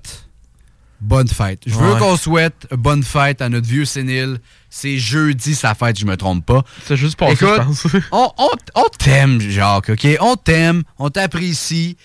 bonne 1.01 1.29
fête. 1.29 1.61
Je 1.67 1.75
veux 1.75 1.93
Ouais. 1.93 1.99
qu'on 2.01 2.17
souhaite 2.17 2.67
bonne 2.73 3.03
fête 3.05 3.41
à 3.43 3.49
notre 3.49 3.67
vieux 3.69 3.85
sénile. 3.85 4.39
C'est 4.71 4.99
jeudi 4.99 5.55
sa 5.55 5.75
fête, 5.77 5.97
je 5.99 6.05
me 6.07 6.17
trompe 6.17 6.45
pas. 6.45 6.65
C'est 6.87 6.97
juste 6.97 7.17
passé, 7.17 7.35
Écoute, 7.35 7.49
je 7.49 7.63
pense. 7.63 7.87
on, 8.13 8.29
on- 8.39 8.51
on 8.75 8.85
t'aime, 8.99 9.41
Jacques, 9.41 9.91
OK? 9.91 10.07
On 10.21 10.35
t'aime, 10.35 10.83
on 10.99 11.11
t'apprécie. 11.11 11.97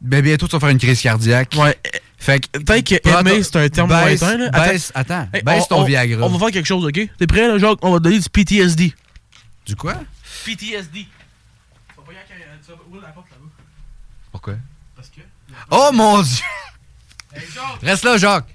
Ben, 0.00 0.22
bientôt, 0.22 0.46
tu 0.46 0.52
vas 0.52 0.60
faire 0.60 0.68
une 0.68 0.78
crise 0.78 1.00
cardiaque. 1.02 1.54
Ouais. 1.56 1.76
Fait 2.18 2.40
que. 2.40 2.58
Peut-être 2.58 2.86
que 2.86 3.08
aimer, 3.20 3.42
c'est 3.42 3.56
un 3.56 3.68
terme 3.68 3.88
baisse- 3.90 4.20
lointain, 4.20 4.36
là. 4.38 4.50
Baisse, 4.50 4.92
attends, 4.94 5.28
Hey, 5.32 5.42
baisse 5.42 5.64
on- 5.64 5.66
ton 5.76 5.80
on- 5.82 5.84
Viagra. 5.84 6.24
On 6.26 6.28
va 6.28 6.38
faire 6.38 6.50
quelque 6.52 6.66
chose, 6.66 6.84
OK? 6.84 7.00
T'es 7.18 7.26
prêt, 7.26 7.46
là, 7.48 7.58
Jacques? 7.58 7.78
On 7.82 7.92
va 7.92 7.98
donner 7.98 8.18
du 8.18 8.28
PTSD. 8.28 8.94
Du 9.66 9.76
quoi? 9.76 9.94
PTSD. 10.44 11.06
Vas 11.96 12.02
pas 12.02 12.12
y 12.12 12.16
aller, 12.16 12.44
tu 12.64 12.72
vas 12.72 12.78
ouvrir 12.88 13.02
la 13.02 13.08
porte 13.08 13.28
là-bas. 13.30 13.50
Pourquoi? 14.32 14.54
Parce 14.96 15.08
que. 15.08 15.20
Oh 15.70 15.90
mon 15.92 16.22
Dieu! 16.22 16.44
Hey, 17.34 17.42
Jacques! 17.52 17.80
Reste 17.82 18.04
là, 18.04 18.16
Jacques! 18.18 18.54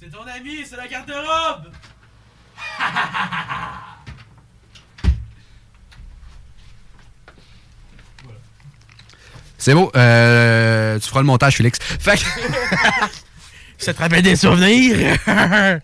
C'est 0.00 0.10
ton 0.10 0.22
ami, 0.26 0.58
c'est 0.68 0.76
la 0.76 0.88
garde-robe! 0.88 1.72
C'est 9.66 9.74
beau. 9.74 9.90
Euh, 9.96 10.96
tu 11.00 11.08
feras 11.08 11.18
le 11.18 11.26
montage, 11.26 11.56
Félix. 11.56 11.80
Fait 11.80 12.16
que. 12.16 12.22
Ça 13.78 13.92
te 13.92 13.98
rappelle 13.98 14.22
des 14.22 14.36
souvenirs? 14.36 15.18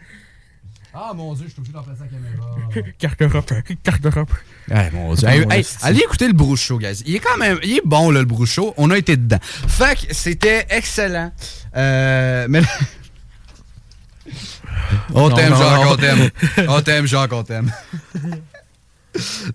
Ah 0.95 1.13
mon 1.15 1.33
Dieu, 1.33 1.47
je 1.47 1.53
suis 1.53 1.59
obligé 1.59 1.73
d'en 1.73 1.83
placer 1.83 2.03
la 2.03 2.09
caméra. 2.09 2.55
Garde-robe, 3.01 3.63
garde-robe. 3.83 4.29
Hey, 4.71 4.91
mon 4.93 5.15
Dieu. 5.15 5.27
Hey, 5.27 5.65
allez 5.81 6.01
écouter 6.01 6.27
le 6.27 6.35
Brouchot, 6.35 6.79
guys. 6.79 7.03
Il 7.07 7.15
est 7.15 7.19
quand 7.19 7.39
même. 7.39 7.59
Il 7.63 7.79
est 7.79 7.83
bon, 7.83 8.11
là, 8.11 8.21
le 8.21 8.27
Brouchot. 8.27 8.75
On 8.77 8.91
a 8.91 8.99
été 8.99 9.17
dedans. 9.17 9.39
Fait 9.41 9.97
que 9.97 10.15
c'était 10.15 10.67
excellent. 10.69 11.33
Euh, 11.75 12.47
mais. 12.51 12.61
on 15.15 15.31
t'aime, 15.31 15.57
Jacques, 15.57 15.81
non. 15.81 15.93
on 15.93 15.97
t'aime. 15.97 16.31
On 16.69 16.81
t'aime, 16.83 17.07
Jacques, 17.07 17.33
on 17.33 17.43
t'aime. 17.43 17.73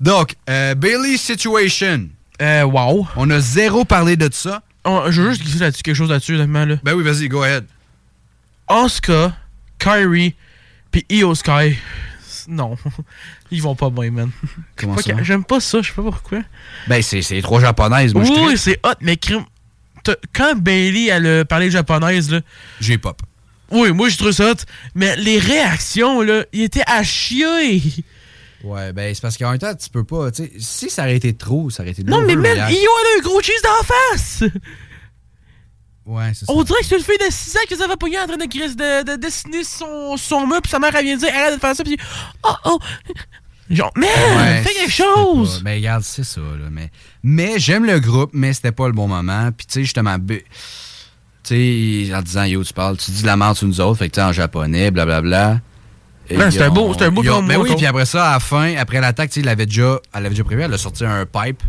Donc, 0.01 0.33
euh, 0.49 0.73
Bailey 0.73 1.17
Situation. 1.17 2.09
Euh, 2.41 2.63
wow. 2.63 3.07
On 3.15 3.29
a 3.29 3.39
zéro 3.39 3.83
parlé 3.85 4.15
de 4.15 4.29
ça. 4.31 4.61
Oh, 4.85 5.03
je 5.09 5.21
veux 5.21 5.29
juste 5.31 5.41
glisser 5.43 5.59
là-dessus, 5.59 5.83
quelque 5.83 5.95
chose 5.95 6.09
là-dessus, 6.09 6.35
honnêtement, 6.35 6.65
là. 6.65 6.75
Ben 6.83 6.93
oui, 6.93 7.03
vas-y, 7.03 7.27
go 7.27 7.41
ahead. 7.41 7.65
Asuka, 8.67 9.35
Kyrie, 9.79 10.35
puis 10.91 11.05
Io 11.09 11.33
Sky. 11.35 11.77
Non. 12.47 12.77
Ils 13.51 13.61
vont 13.61 13.75
pas 13.75 13.89
bien, 13.89 14.11
man. 14.11 14.29
Comment 14.75 14.95
Pas 14.95 15.01
ça? 15.01 15.13
que- 15.13 15.23
J'aime 15.23 15.43
pas 15.43 15.59
ça, 15.59 15.81
je 15.81 15.87
sais 15.87 15.93
pas 15.93 16.03
pourquoi. 16.03 16.39
Ben, 16.87 17.01
c'est 17.01 17.21
les 17.31 17.41
trois 17.41 17.59
japonaises. 17.61 18.13
Moi, 18.13 18.23
je 18.23 18.31
oui, 18.31 18.45
trippe. 18.45 18.57
c'est 18.57 18.79
hot, 18.85 18.93
mais 19.01 19.17
Quand 20.33 20.55
Bailey 20.55 21.07
elle 21.07 21.27
a 21.41 21.45
parlé 21.45 21.69
japonaise, 21.71 22.29
là. 22.31 22.39
J'ai 22.79 22.97
pop. 22.97 23.21
Oui, 23.69 23.91
moi 23.91 24.07
je 24.07 24.17
trouve 24.17 24.31
ça 24.31 24.51
hot. 24.51 24.55
Mais 24.95 25.17
les 25.17 25.39
réactions, 25.39 26.21
là, 26.21 26.45
ils 26.53 26.61
étaient 26.63 26.85
à 26.87 27.03
chier. 27.03 27.81
Ouais, 28.63 28.91
ben 28.91 29.13
c'est 29.13 29.21
parce 29.21 29.37
qu'en 29.37 29.51
même 29.51 29.59
temps, 29.59 29.75
tu 29.75 29.89
peux 29.89 30.03
pas. 30.03 30.31
tu 30.31 30.43
sais, 30.45 30.51
Si 30.59 30.89
ça 30.89 31.03
aurait 31.03 31.15
été 31.15 31.35
trop, 31.35 31.69
ça 31.69 31.83
aurait 31.83 31.91
été 31.91 32.03
de 32.03 32.09
Non, 32.09 32.21
mais 32.21 32.35
man, 32.35 32.43
l'overreact. 32.43 32.71
Io 32.73 32.89
a 32.89 33.17
un 33.19 33.21
gros 33.21 33.41
cheese 33.41 33.61
d'en 33.63 33.83
face! 33.85 34.43
Ouais, 36.05 36.31
c'est 36.33 36.45
ça. 36.45 36.53
On 36.53 36.63
dirait 36.63 36.79
que 36.79 36.85
c'est 36.85 36.97
une 36.97 37.03
fille 37.03 37.17
de 37.17 37.29
6 37.29 37.57
ans 37.57 37.59
qui 37.67 37.75
s'est 37.75 37.83
pogner 37.99 38.17
en 38.19 38.27
train 38.27 38.37
de, 38.37 38.43
de, 38.45 39.11
de 39.11 39.15
dessiner 39.21 39.63
son, 39.65 40.15
son 40.15 40.47
meuble, 40.47 40.61
puis 40.61 40.71
sa 40.71 40.79
mère, 40.79 40.95
elle 40.95 41.03
vient 41.05 41.17
dire 41.17 41.29
arrête 41.35 41.55
de 41.55 41.59
faire 41.59 41.75
ça, 41.75 41.83
puis 41.83 41.97
oh, 42.43 42.53
oh. 42.65 42.79
Genre, 43.69 43.91
man, 43.97 44.07
Ouais, 44.37 44.63
fais 44.63 44.73
quelque 44.73 44.91
chose! 44.93 45.61
Mais 45.65 45.75
regarde, 45.75 46.03
c'est 46.03 46.23
ça, 46.23 46.39
là. 46.39 46.69
Mais, 46.71 46.89
mais 47.23 47.59
j'aime 47.59 47.83
le 47.85 47.99
groupe, 47.99 48.29
mais 48.33 48.53
c'était 48.53 48.71
pas 48.71 48.87
le 48.87 48.93
bon 48.93 49.09
moment. 49.09 49.51
Puis, 49.51 49.67
tu 49.67 49.73
sais, 49.73 49.83
justement, 49.83 50.15
tu 50.17 50.41
sais, 51.43 52.15
en 52.15 52.21
disant, 52.21 52.45
yo, 52.45 52.63
tu 52.63 52.73
parles, 52.73 52.95
tu 52.95 53.11
dis 53.11 53.21
de 53.23 53.27
la 53.27 53.35
merde 53.35 53.57
sur 53.57 53.67
nous 53.67 53.81
autres, 53.81 53.99
fait 53.99 54.07
que, 54.07 54.13
tu 54.15 54.21
sais, 54.21 54.25
en 54.25 54.31
japonais, 54.31 54.89
blablabla. 54.91 55.55
Et 55.55 55.57
Ouais, 55.57 55.59
c'était 56.29 56.49
ils 56.57 56.63
un 56.63 56.69
beau- 56.69 56.93
un 56.99 57.11
beau 57.11 57.41
Mais 57.41 57.55
oui, 57.55 57.73
puis 57.75 57.85
après 57.85 58.05
ça, 58.05 58.29
à 58.29 58.33
la 58.33 58.39
fin, 58.39 58.75
après 58.77 58.99
l'attaque, 59.01 59.35
il 59.35 59.47
avait 59.47 59.65
déjà, 59.65 59.99
elle 60.13 60.19
avait 60.25 60.29
déjà 60.29 60.43
prévu, 60.43 60.61
elle 60.61 60.73
a 60.73 60.77
sorti 60.77 61.05
un 61.05 61.25
pipe. 61.25 61.63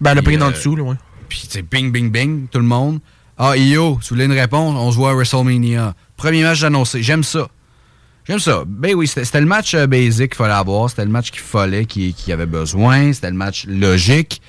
Ben, 0.00 0.12
elle 0.12 0.18
a 0.18 0.22
pris 0.22 0.36
dans 0.36 0.46
euh, 0.46 0.50
le 0.50 0.54
dessous, 0.54 0.76
là, 0.76 0.82
ouais. 0.82 0.96
Puis, 1.28 1.46
sais, 1.48 1.62
bing, 1.62 1.90
bing, 1.92 2.10
bing, 2.10 2.48
tout 2.48 2.58
le 2.58 2.64
monde. 2.64 3.00
Ah, 3.38 3.56
Io, 3.56 3.98
si 4.00 4.08
vous 4.10 4.14
voulez 4.16 4.24
une 4.26 4.32
réponse, 4.32 4.74
on 4.76 4.90
se 4.92 4.96
voit 4.96 5.10
à 5.10 5.14
WrestleMania. 5.14 5.94
Premier 6.16 6.42
match 6.42 6.62
annoncé. 6.62 7.02
J'aime 7.02 7.24
ça. 7.24 7.48
J'aime 8.28 8.38
ça. 8.38 8.62
Ben 8.66 8.94
oui, 8.94 9.06
c'était 9.06 9.40
le 9.40 9.46
match 9.46 9.74
euh, 9.74 9.86
basic 9.86 10.30
qu'il 10.30 10.36
fallait 10.36 10.54
avoir. 10.54 10.88
C'était 10.90 11.04
le 11.04 11.10
match 11.10 11.30
qu'il 11.30 11.40
fallait, 11.40 11.84
qu'il 11.84 12.14
qu'il 12.14 12.32
avait 12.32 12.46
besoin. 12.46 13.12
C'était 13.12 13.30
le 13.30 13.36
match 13.36 13.66
logique. 13.66 14.40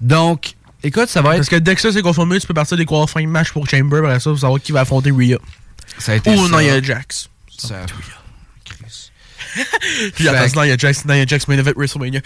Donc, 0.00 0.54
écoute, 0.82 1.08
ça 1.08 1.22
va 1.22 1.30
être. 1.30 1.36
Parce 1.38 1.48
que 1.48 1.56
dès 1.56 1.74
que 1.74 1.80
ça 1.80 1.92
c'est 1.92 2.02
confirmé, 2.02 2.38
tu 2.40 2.46
peux 2.46 2.54
partir 2.54 2.76
des 2.76 2.84
qualifying 2.84 3.28
match 3.28 3.52
pour 3.52 3.68
Chamber, 3.68 3.98
après 3.98 4.20
ça, 4.20 4.30
pour 4.30 4.38
savoir 4.38 4.60
qui 4.60 4.72
va 4.72 4.80
affronter 4.80 5.10
Rhea. 5.12 5.38
Ça 5.98 6.12
a 6.12 6.14
été 6.16 6.30
Ou 6.30 6.46
ça. 6.48 6.60
Nia 6.60 6.82
Jax. 6.82 7.30
Ça- 7.56 7.86
Puis 10.14 10.28
attends, 10.28 10.48
que- 10.50 10.64
Nia 10.66 10.76
Jax, 10.76 11.04
Nia 11.04 11.26
Jax 11.26 11.48
main 11.48 11.58
event 11.58 11.72
WrestleMania. 11.76 12.20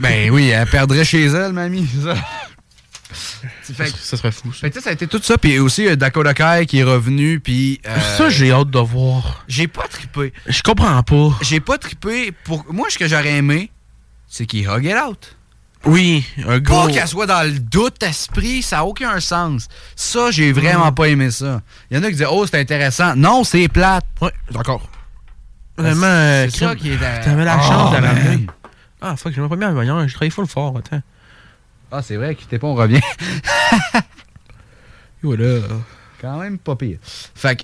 Ben 0.00 0.30
oui, 0.30 0.48
elle 0.48 0.66
perdrait 0.68 1.04
chez 1.04 1.24
elle, 1.26 1.52
mamie. 1.52 1.88
ça. 2.02 2.14
Fait 3.74 3.90
que- 3.90 3.98
Ça 3.98 4.16
serait 4.16 4.32
fou, 4.32 4.52
ça. 4.52 4.60
Fait 4.60 4.70
que, 4.70 4.74
tu 4.74 4.80
sais, 4.80 4.84
ça 4.84 4.90
a 4.90 4.92
été 4.94 5.06
tout 5.06 5.20
ça. 5.22 5.36
Puis 5.38 5.58
aussi, 5.58 5.86
euh, 5.86 5.96
Dakota 5.96 6.34
Kai 6.34 6.66
qui 6.66 6.78
est 6.78 6.84
revenu. 6.84 7.40
Puis. 7.40 7.80
euh, 7.86 7.98
Ça, 8.16 8.28
j'ai 8.30 8.50
hâte 8.52 8.70
de 8.70 8.78
voir. 8.78 9.44
J'ai 9.48 9.68
pas 9.68 9.86
trippé. 9.88 10.32
Je 10.46 10.62
comprends 10.62 11.02
pas. 11.02 11.30
J'ai 11.42 11.60
pas 11.60 11.78
trippé. 11.78 12.32
Pour... 12.44 12.64
Moi, 12.72 12.88
ce 12.90 12.98
que 12.98 13.06
j'aurais 13.08 13.36
aimé, 13.36 13.70
c'est 14.28 14.46
qu'il 14.46 14.66
hug 14.68 14.84
it 14.84 14.94
out. 14.96 15.36
Oui, 15.84 16.24
un 16.46 16.60
Pas 16.60 16.60
gros. 16.60 16.88
qu'elle 16.88 17.08
soit 17.08 17.26
dans 17.26 17.42
le 17.42 17.58
doute 17.58 18.02
esprit, 18.04 18.62
ça 18.62 18.76
n'a 18.76 18.84
aucun 18.84 19.18
sens. 19.18 19.66
Ça, 19.96 20.30
j'ai 20.30 20.52
vraiment 20.52 20.92
Mm. 20.92 20.94
pas 20.94 21.08
aimé 21.08 21.30
ça. 21.32 21.60
Il 21.90 21.96
y 21.96 22.00
en 22.00 22.04
a 22.04 22.06
qui 22.08 22.16
disent 22.16 22.26
Oh, 22.30 22.46
c'est 22.46 22.60
intéressant. 22.60 23.16
Non, 23.16 23.42
c'est 23.44 23.66
plate. 23.68 24.04
Ouais, 24.20 24.32
d'accord. 24.52 24.88
Vraiment, 25.76 26.06
euh, 26.06 26.48
c'est 26.50 26.64
ça 26.64 26.74
qui 26.76 26.90
est. 26.92 26.96
dans- 26.96 27.24
T'avais 27.24 27.44
la 27.44 27.58
Oh, 27.58 27.62
chance 27.62 27.90
de 27.90 27.94
la 27.96 28.00
man. 28.02 28.16
ramener. 28.16 28.46
Ah, 29.00 29.16
fuck, 29.16 29.32
j'ai 29.34 29.40
ma 29.40 29.48
première 29.48 29.72
voyant, 29.72 30.06
je 30.06 30.12
travaille 30.14 30.30
full 30.30 30.46
fort, 30.46 30.76
attends. 30.78 31.02
Ah, 31.90 32.02
c'est 32.02 32.16
vrai, 32.16 32.34
quittez 32.34 32.58
pas, 32.58 32.66
on 32.68 32.74
revient. 32.74 33.00
Voilà. 35.22 35.60
Quand 36.20 36.38
même 36.38 36.58
pas 36.58 36.76
pire. 36.76 36.98
Fait 37.02 37.56
que, 37.56 37.62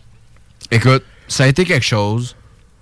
écoute, 0.71 1.05
ça 1.27 1.45
a 1.45 1.47
été 1.49 1.65
quelque 1.65 1.85
chose. 1.85 2.37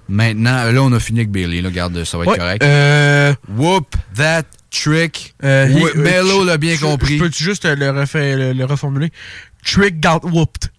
Maintenant, 0.09 0.71
là, 0.71 0.83
on 0.83 0.93
a 0.93 1.01
fini 1.01 1.21
avec 1.21 1.31
Bailey. 1.31 1.61
Là, 1.63 1.69
regarde, 1.69 2.05
ça 2.05 2.17
va 2.19 2.25
être 2.25 2.31
Ouais, 2.31 2.39
correct. 2.39 2.63
Euh. 2.63 3.35
Whoop 3.57 3.97
that 4.17 4.45
trick. 4.71 5.35
Euh, 5.43 5.67
he- 5.67 5.83
euh, 5.97 6.45
l'a 6.45 6.59
bien 6.59 6.77
compris. 6.77 7.19
Peux-tu 7.19 7.43
juste 7.43 7.65
euh, 7.65 7.75
le, 7.75 7.91
refaire, 7.91 8.37
le, 8.37 8.53
le 8.53 8.65
reformuler? 8.65 9.11
Trick 9.65 10.01
got 10.01 10.21
whooped. 10.23 10.71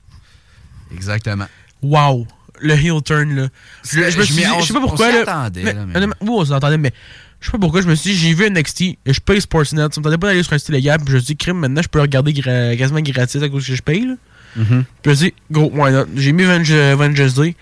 Exactement. 0.94 1.48
Wow. 1.82 2.26
Le 2.60 2.74
heel 2.74 3.02
turn, 3.04 3.36
là. 3.36 3.48
Je, 3.84 4.10
je 4.10 4.18
me 4.18 4.24
suis 4.24 4.36
dit, 4.36 4.42
on 4.56 4.60
je 4.62 4.68
sais 4.68 4.74
pas 4.74 4.80
on 4.80 4.88
pourquoi, 4.88 5.10
s'y 5.12 5.18
là. 5.18 5.50
mais- 5.64 5.74
là, 5.74 5.86
mais- 6.08 6.14
oui, 6.22 6.30
on 6.30 6.46
s'entendait, 6.46 6.78
mais 6.78 6.92
je 7.40 7.46
sais 7.46 7.52
pas 7.52 7.58
pourquoi. 7.60 7.82
Je 7.82 7.88
me 7.88 7.96
suis 7.96 8.12
dit, 8.12 8.18
j'ai 8.18 8.34
vu 8.34 8.46
NXT, 8.50 8.98
je 9.06 9.20
paye 9.20 9.40
Sportsnet. 9.42 9.82
Ça 9.82 10.00
me 10.00 10.04
tentait 10.04 10.18
pas 10.18 10.28
d'aller 10.28 10.44
sur 10.44 10.54
un 10.54 10.58
style 10.58 10.76
légal, 10.76 10.98
puis 11.00 11.08
je 11.10 11.14
me 11.14 11.20
suis 11.20 11.28
dit, 11.28 11.38
crime, 11.38 11.58
maintenant, 11.58 11.82
je 11.82 11.88
peux 11.88 12.00
le 12.00 12.04
regarder 12.04 12.32
gra- 12.34 12.76
quasiment 12.78 13.00
gratis 13.02 13.42
à 13.42 13.50
cause 13.50 13.66
que 13.68 13.76
je 13.76 13.82
paye, 13.82 14.06
là. 14.08 14.14
Mhm. 14.56 14.84
Puis 14.84 14.86
je 15.06 15.10
me 15.10 15.16
suis 15.16 15.26
dit, 15.28 15.34
go, 15.52 15.70
why 15.74 15.92
not? 15.92 16.06
J'ai 16.16 16.32
mis 16.32 16.44
Venge- 16.44 16.72
Vengeance 16.96 17.36
Day, 17.36 17.56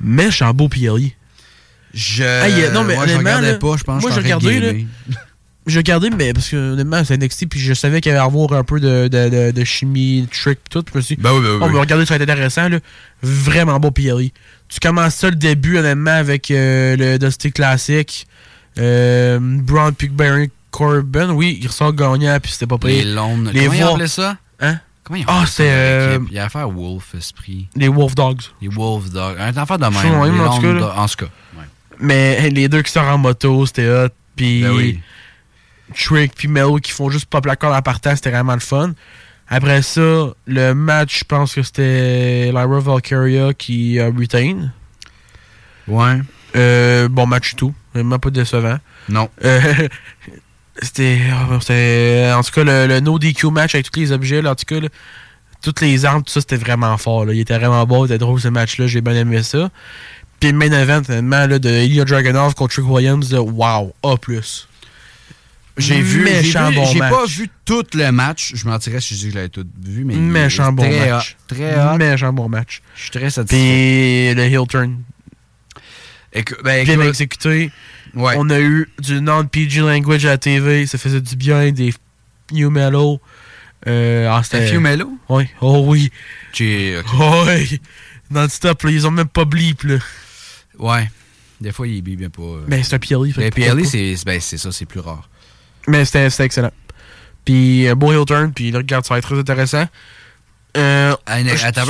mais 0.00 0.26
je 0.26 0.30
suis 0.36 0.44
en 0.44 0.52
beau 0.52 0.68
PLE. 0.68 1.10
Je. 1.94 2.24
Ah, 2.24 2.72
non, 2.72 2.84
mais 2.84 2.94
moi, 2.94 3.06
je 3.06 3.16
regardais 3.18 3.52
là, 3.52 3.58
pas, 3.58 3.76
je 3.76 3.84
pense 3.84 4.02
moi, 4.02 4.10
je 4.10 4.16
regardé, 4.16 4.60
là. 4.60 4.72
J'ai 5.66 5.78
regardé, 5.78 6.10
mais 6.10 6.32
parce 6.32 6.48
que 6.48 6.72
honnêtement, 6.72 7.04
c'est 7.04 7.16
NXT, 7.16 7.48
puis 7.48 7.60
je 7.60 7.72
savais 7.72 8.00
qu'il 8.00 8.10
y 8.12 8.14
avoir 8.16 8.52
un 8.54 8.64
peu 8.64 8.80
de, 8.80 9.06
de, 9.08 9.28
de, 9.28 9.50
de 9.52 9.64
chimie, 9.64 10.22
de 10.22 10.26
trick, 10.26 10.58
pis 10.64 10.70
tout. 10.70 10.82
Puis 10.82 10.92
je 10.94 10.98
me 10.98 11.02
suis 11.02 11.16
dit, 11.16 11.22
Ben 11.22 11.32
oui, 11.32 11.40
ben 11.40 11.50
oui, 11.52 11.58
on 11.62 11.66
oui. 11.68 11.72
va 11.74 11.80
regarder, 11.80 12.04
ça 12.04 12.16
va 12.16 12.22
être 12.24 12.28
intéressant, 12.30 12.68
là. 12.68 12.78
Vraiment 13.22 13.78
beau 13.78 13.90
PLE. 13.92 14.30
Tu 14.68 14.80
commences 14.80 15.14
ça 15.14 15.30
le 15.30 15.36
début, 15.36 15.78
honnêtement, 15.78 16.10
avec 16.10 16.50
euh, 16.50 16.96
le 16.96 17.18
Dusty 17.18 17.52
Classic. 17.52 18.26
Euh, 18.78 19.38
Braun 19.40 19.92
puis 19.92 20.08
Baron 20.08 20.46
Corbin, 20.70 21.30
oui, 21.30 21.58
il 21.60 21.66
ressort 21.68 21.92
gagnant, 21.92 22.38
puis 22.42 22.50
c'était 22.50 22.66
pas 22.66 22.78
Les 22.84 23.02
pire. 23.02 23.14
Lone. 23.14 23.50
Les 23.52 23.66
Comment 23.66 23.74
ils 23.76 23.82
appelaient 23.82 24.06
ça? 24.08 24.36
Hein? 24.60 24.78
Comment 25.04 25.18
ils 25.18 25.24
Ah, 25.28 25.44
ça, 25.46 25.62
euh, 25.62 26.12
l'équipe? 26.14 26.28
Il 26.30 26.36
y 26.36 26.38
a 26.38 26.46
affaire 26.46 26.70
Wolf 26.70 27.14
Esprit. 27.16 27.68
Les 27.76 27.88
Wolf 27.88 28.14
Dogs. 28.14 28.40
Les 28.62 28.68
Wolf 28.68 29.10
Dogs. 29.10 29.36
Un 29.38 29.54
affaire 29.56 29.78
de 29.78 29.84
même. 29.84 29.92
Les 30.34 30.40
en 30.40 30.56
tout 30.58 30.62
cas. 30.62 30.94
En 30.96 31.06
tout 31.06 31.16
cas. 31.26 31.30
ouais. 31.58 31.64
Mais 32.00 32.50
les 32.50 32.68
deux 32.68 32.82
qui 32.82 32.90
sortent 32.90 33.08
en 33.08 33.18
moto, 33.18 33.66
c'était 33.66 33.88
hot. 33.88 34.08
Puis 34.34 34.62
Ben 34.62 34.70
oui. 34.72 35.00
Trick 35.94 36.34
puis 36.34 36.48
Melo 36.48 36.76
qui 36.76 36.92
font 36.92 37.10
juste 37.10 37.26
pop 37.26 37.44
la 37.46 37.56
corde 37.56 37.74
en 37.74 37.82
partant, 37.82 38.14
c'était 38.16 38.30
vraiment 38.30 38.54
le 38.54 38.60
fun. 38.60 38.92
Après 39.48 39.82
ça, 39.82 40.28
le 40.46 40.72
match, 40.72 41.20
je 41.20 41.24
pense 41.24 41.54
que 41.54 41.62
c'était 41.62 42.46
Lyra 42.52 42.66
Valkyria 42.80 43.52
qui 43.54 44.00
a 44.00 44.06
retain. 44.06 44.70
Ouais. 45.88 46.20
Euh, 46.56 47.08
bon 47.08 47.26
match 47.26 47.54
tout. 47.56 47.74
Vraiment 47.94 48.18
pas 48.18 48.30
décevant. 48.30 48.78
Non. 49.08 49.28
Euh, 49.44 49.60
c'était. 50.82 51.20
oh, 51.50 51.58
c'était- 51.60 52.32
En 52.34 52.42
tout 52.42 52.52
cas, 52.52 52.64
le, 52.64 52.86
le 52.86 53.00
no 53.00 53.18
DQ 53.18 53.50
match 53.50 53.74
avec 53.74 53.90
tous 53.90 54.00
les 54.00 54.12
objets, 54.12 54.40
là, 54.42 54.52
en 54.52 54.54
tout 54.54 54.64
cas, 54.66 54.80
là, 54.80 54.88
toutes 55.62 55.80
les 55.80 56.04
armes, 56.04 56.22
tout 56.22 56.32
ça, 56.32 56.40
c'était 56.40 56.56
vraiment 56.56 56.96
fort. 56.96 57.24
Là. 57.26 57.32
Il 57.34 57.40
était 57.40 57.56
vraiment 57.56 57.84
beau, 57.86 58.04
il 58.06 58.10
était 58.10 58.18
drôle 58.18 58.40
ce 58.40 58.48
match-là, 58.48 58.86
j'ai 58.86 59.00
bien 59.00 59.14
aimé 59.14 59.42
ça. 59.42 59.70
Puis 60.40 60.50
le 60.50 60.58
main 60.58 60.72
event, 60.72 61.02
là, 61.08 61.58
de 61.58 61.70
Ilya 61.70 62.04
Dragunov 62.04 62.54
contre 62.54 62.74
Trick 62.74 62.88
Williams, 62.88 63.32
wow, 63.34 63.94
A. 64.02 64.16
J'ai 65.78 66.00
vu. 66.02 66.26
J'ai 66.42 66.52
bon 66.74 66.98
pas 66.98 67.24
vu 67.26 67.48
tout 67.64 67.84
le 67.94 68.10
match. 68.12 68.52
Je 68.54 68.66
mentirais 68.66 69.00
si 69.00 69.14
je 69.14 69.20
dis 69.20 69.24
que 69.26 69.30
je 69.30 69.36
l'avais 69.36 69.48
tout 69.48 69.66
vu, 69.82 70.04
mais. 70.04 70.14
Méchant 70.14 70.72
bon 70.72 70.82
très 70.82 71.10
match. 71.10 71.36
hot, 71.50 71.54
Très 71.54 71.74
hot. 71.80 71.96
Méchant 71.96 72.32
bon 72.32 72.48
match. 72.48 72.82
Je 72.94 73.02
suis 73.02 73.10
très 73.10 73.30
satisfait. 73.30 74.32
Puis 74.34 74.34
le 74.34 74.42
heel 74.42 74.66
turn. 74.68 75.02
Écou- 76.34 76.62
ben, 76.62 76.84
bien 76.84 76.94
écoute, 76.94 77.06
exécuté. 77.08 77.70
Ouais. 78.14 78.34
On 78.36 78.48
a 78.50 78.60
eu 78.60 78.88
du 79.00 79.20
non-PG 79.20 79.80
language 79.80 80.24
à 80.26 80.30
la 80.30 80.38
TV. 80.38 80.86
Ça 80.86 80.98
faisait 80.98 81.20
du 81.20 81.36
bien. 81.36 81.72
Des 81.72 81.94
new 82.52 82.70
mellow. 82.70 83.20
Euh, 83.86 84.28
ah, 84.30 84.42
c'était- 84.42 84.64
Un 84.64 84.66
few 84.66 84.80
mellow? 84.80 85.10
Oui. 85.28 85.44
Oh 85.60 85.84
oui. 85.86 86.10
J'ai. 86.52 86.98
ok. 86.98 87.06
Oh 87.18 87.44
oui. 87.48 87.80
Non-stop, 88.30 88.84
ils 88.88 89.06
ont 89.06 89.10
même 89.10 89.28
pas 89.28 89.44
bleep, 89.44 89.82
là. 89.82 89.96
Ouais. 90.78 91.10
Des 91.60 91.72
fois, 91.72 91.86
il 91.86 91.98
est 91.98 92.02
bien 92.02 92.30
pas. 92.30 92.42
euh. 92.42 92.64
Ben, 92.68 92.82
c'est 92.82 92.94
un 92.94 92.98
PLE. 92.98 93.32
fait 93.32 93.50
Ben, 93.50 93.50
PLE, 93.50 93.82
ben, 94.24 94.40
c'est 94.40 94.56
ça, 94.58 94.72
c'est 94.72 94.86
plus 94.86 95.00
rare. 95.00 95.28
Mais 95.88 96.04
c'était 96.04 96.28
excellent. 96.44 96.70
Puis 97.44 97.88
un 97.88 97.94
beau 97.96 98.12
heel 98.12 98.24
turn, 98.24 98.52
puis 98.52 98.70
là, 98.70 98.78
regarde, 98.78 99.04
ça 99.04 99.14
va 99.14 99.18
être 99.18 99.28
très 99.28 99.38
intéressant. 99.38 99.86
Euh, 100.76 101.14
À, 101.26 101.40
N- 101.40 101.48
je- 101.56 101.66
à, 101.66 101.72
tu 101.72 101.80
à 101.80 101.82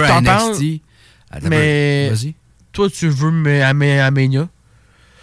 à 1.31 1.39
mais 1.49 2.09
Vas-y. 2.11 2.35
toi, 2.73 2.89
tu 2.91 3.09
veux 3.09 3.31
me- 3.31 3.63
à, 3.63 3.73
Ma- 3.75 4.05
à 4.05 4.11
Mania, 4.11 4.49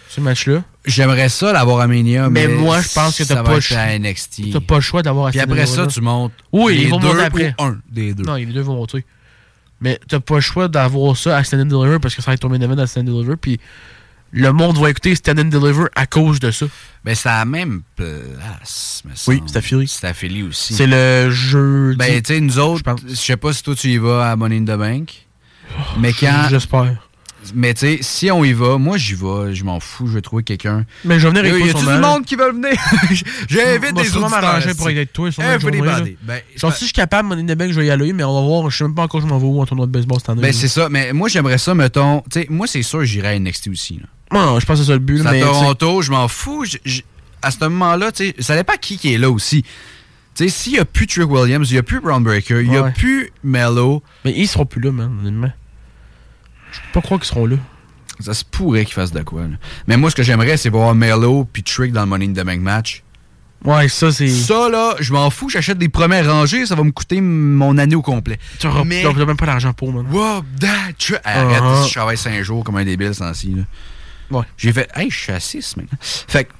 ce 0.08 0.20
match-là? 0.20 0.62
J'aimerais 0.86 1.28
ça 1.28 1.52
l'avoir 1.52 1.80
à 1.80 1.86
Mania, 1.86 2.30
mais, 2.30 2.46
Mais 2.48 2.54
moi, 2.54 2.80
je 2.80 2.88
pense 2.94 3.18
que 3.18 3.24
t'as 3.24 3.42
pas 3.42 3.56
à 3.56 3.60
pas 4.60 4.76
le 4.76 4.80
choix 4.80 5.02
d'avoir 5.02 5.26
à 5.26 5.30
Puis 5.30 5.40
après 5.40 5.66
ça, 5.66 5.86
tu 5.86 6.00
montes. 6.00 6.32
Oui, 6.52 6.76
les 6.78 6.82
ils 6.84 6.88
vont 6.90 6.98
deux 7.00 7.08
monter 7.08 7.22
après. 7.24 7.54
un 7.58 7.78
des 7.90 8.14
deux. 8.14 8.24
Non, 8.24 8.34
les 8.36 8.46
deux 8.46 8.62
vont 8.62 8.76
monter. 8.76 9.04
Mais 9.82 9.98
t'as 10.08 10.20
pas 10.20 10.36
le 10.36 10.40
choix 10.40 10.68
d'avoir 10.68 11.16
ça 11.16 11.36
à 11.36 11.44
Stand 11.44 11.60
and 11.60 11.64
Deliver 11.66 11.98
parce 12.00 12.14
que 12.14 12.22
ça 12.22 12.30
va 12.30 12.34
être 12.34 12.40
ton 12.40 12.48
main 12.48 12.60
event 12.60 12.78
à 12.78 12.86
Stand 12.86 13.08
and 13.08 13.12
Deliver. 13.12 13.36
Puis 13.36 13.60
le 14.32 14.52
monde 14.52 14.78
va 14.78 14.90
écouter 14.90 15.14
Stand 15.14 15.40
and 15.40 15.44
Deliver 15.44 15.86
à 15.94 16.06
cause 16.06 16.40
de 16.40 16.50
ça. 16.50 16.66
Ben, 17.04 17.14
c'est 17.14 17.28
à 17.28 17.38
la 17.38 17.44
même 17.44 17.82
place. 17.96 19.02
me 19.04 19.12
Oui, 19.26 19.42
c'est 19.46 19.56
à 19.56 19.62
Philly. 19.62 19.88
C'est 19.88 20.06
à 20.06 20.14
Philly 20.14 20.42
aussi. 20.42 20.74
C'est 20.74 20.86
le 20.86 21.30
jeu. 21.30 21.94
Ben, 21.96 22.22
tu 22.22 22.34
sais, 22.34 22.40
nous 22.40 22.58
autres, 22.58 22.82
je 23.08 23.14
sais 23.14 23.36
pas 23.36 23.52
si 23.52 23.62
toi 23.62 23.74
tu 23.74 23.88
y 23.88 23.98
vas 23.98 24.30
à 24.30 24.36
Money 24.36 24.58
in 24.58 24.64
the 24.64 24.78
Bank. 24.78 25.26
Mais 25.98 26.12
quand. 26.12 26.48
J'espère. 26.50 27.09
Mais 27.54 27.74
tu 27.74 27.80
sais, 27.80 27.98
si 28.02 28.30
on 28.30 28.44
y 28.44 28.52
va, 28.52 28.76
moi 28.78 28.96
j'y 28.96 29.14
vais, 29.14 29.54
je 29.54 29.64
m'en 29.64 29.80
fous, 29.80 30.06
je 30.06 30.12
vais 30.14 30.20
trouver 30.20 30.42
quelqu'un. 30.42 30.84
Mais 31.04 31.18
je 31.18 31.26
vais 31.26 31.40
venir 31.40 31.52
avec 31.52 31.64
Il 31.64 31.66
y 31.66 31.70
a 31.70 31.80
tout 31.80 31.86
là. 31.86 31.98
monde 31.98 32.24
qui 32.24 32.36
veut 32.36 32.52
venir? 32.52 32.72
J'invite 33.48 33.94
des 33.94 34.00
auditeurs. 34.16 34.30
m'arranger 34.30 34.74
pour 34.74 34.88
être 34.88 34.96
avec 34.96 35.12
toi 35.12 35.32
sur 35.32 35.42
journée. 35.60 36.16
Ben, 36.22 36.40
Genre, 36.56 36.72
si 36.72 36.80
je 36.80 36.84
suis 36.86 36.92
capable, 36.92 37.28
mon 37.28 37.36
Bank, 37.36 37.72
je 37.72 37.80
vais 37.80 37.86
y 37.86 37.90
aller, 37.90 38.12
mais 38.12 38.24
on 38.24 38.34
va 38.34 38.46
voir. 38.46 38.70
Je 38.70 38.76
sais 38.76 38.84
même 38.84 38.94
pas 38.94 39.02
encore 39.02 39.20
je 39.20 39.26
m'en 39.26 39.38
vais 39.38 39.46
où 39.46 39.60
en 39.60 39.66
tournoi 39.66 39.86
de 39.86 39.92
baseball 39.92 40.18
cette 40.20 40.28
année. 40.30 40.42
Ben, 40.42 40.52
c'est 40.52 40.68
ça. 40.68 40.88
Mais 40.88 41.12
moi, 41.12 41.28
j'aimerais 41.28 41.58
ça, 41.58 41.74
mettons. 41.74 42.22
Tu 42.30 42.40
sais, 42.40 42.46
moi, 42.50 42.66
c'est 42.66 42.82
sûr, 42.82 43.04
j'irais 43.04 43.28
à 43.34 43.38
NXT 43.38 43.68
aussi. 43.68 43.94
Là. 43.94 44.06
Moi, 44.32 44.60
je 44.60 44.66
pense 44.66 44.78
que 44.78 44.84
c'est 44.84 44.90
ça 44.90 44.94
le 44.94 44.98
but. 44.98 45.24
À 45.26 45.38
Toronto, 45.38 46.02
je 46.02 46.10
m'en 46.10 46.28
fous. 46.28 46.64
À 47.42 47.50
ce 47.50 47.58
moment-là, 47.64 48.12
tu 48.12 48.26
sais, 48.26 48.34
ça 48.38 48.54
dépend 48.54 48.74
qui 48.80 48.98
qui 48.98 49.14
est 49.14 49.18
là 49.18 49.30
aussi. 49.30 49.62
Tu 50.34 50.44
sais, 50.44 50.48
s'il 50.48 50.72
n'y 50.74 50.78
a 50.78 50.84
plus 50.84 51.06
Trick 51.06 51.28
Williams, 51.28 51.68
il 51.70 51.74
n'y 51.74 51.78
a 51.78 51.82
plus 51.82 52.00
Brown 52.00 52.22
Breaker, 52.22 52.60
il 52.60 52.70
n'y 52.70 52.76
a 52.76 52.84
plus 52.84 53.32
Mello. 53.42 54.02
Mais 54.24 54.32
ils 54.36 54.46
seront 54.46 54.66
plus 54.66 54.80
là, 54.80 54.92
man, 54.92 55.10
honnêtement. 55.20 55.50
Je 56.72 56.78
peux 56.80 56.86
pas 56.94 57.00
croire 57.02 57.20
qu'ils 57.20 57.28
seront 57.28 57.46
là. 57.46 57.56
Ça 58.20 58.34
se 58.34 58.44
pourrait 58.44 58.84
qu'il 58.84 58.94
fasse 58.94 59.12
de 59.12 59.22
quoi. 59.22 59.42
là. 59.42 59.56
Mais 59.86 59.96
moi, 59.96 60.10
ce 60.10 60.16
que 60.16 60.22
j'aimerais, 60.22 60.56
c'est 60.58 60.68
voir 60.68 60.94
Melo 60.94 61.48
puis 61.50 61.62
Trick 61.62 61.92
dans 61.92 62.02
le 62.02 62.06
Money 62.06 62.26
in 62.26 62.32
the 62.32 62.44
Bank 62.44 62.60
match. 62.60 63.02
Ouais, 63.64 63.88
ça, 63.88 64.10
c'est. 64.10 64.28
Ça, 64.28 64.68
là, 64.70 64.94
je 65.00 65.12
m'en 65.12 65.28
fous, 65.30 65.48
j'achète 65.50 65.76
des 65.78 65.88
premières 65.90 66.30
rangées, 66.30 66.64
ça 66.64 66.74
va 66.74 66.82
me 66.82 66.92
coûter 66.92 67.20
mon 67.20 67.76
année 67.76 67.94
au 67.94 68.00
complet. 68.02 68.38
Tu 68.58 68.66
n'auras 68.66 68.84
Mais- 68.84 69.02
même 69.04 69.36
pas 69.36 69.46
d'argent 69.46 69.72
pour, 69.74 69.92
man. 69.92 70.06
Wow, 70.10 70.42
that, 70.60 70.92
tu- 70.96 71.14
Arrête, 71.24 71.60
Uh-huh. 71.60 71.86
je 71.88 71.92
travaille 71.94 72.16
5 72.16 72.42
jours 72.42 72.64
comme 72.64 72.76
un 72.76 72.84
débile 72.84 73.14
sans 73.14 73.32
ci, 73.34 73.54
là. 73.54 73.62
Ouais. 74.30 74.44
J'ai 74.56 74.72
fait, 74.72 74.88
hey, 74.94 75.10
je 75.10 75.18
suis 75.18 75.32
à 75.32 75.40
6 75.40 75.76
maintenant. 75.76 75.98
Fait 76.00 76.44
que, 76.44 76.50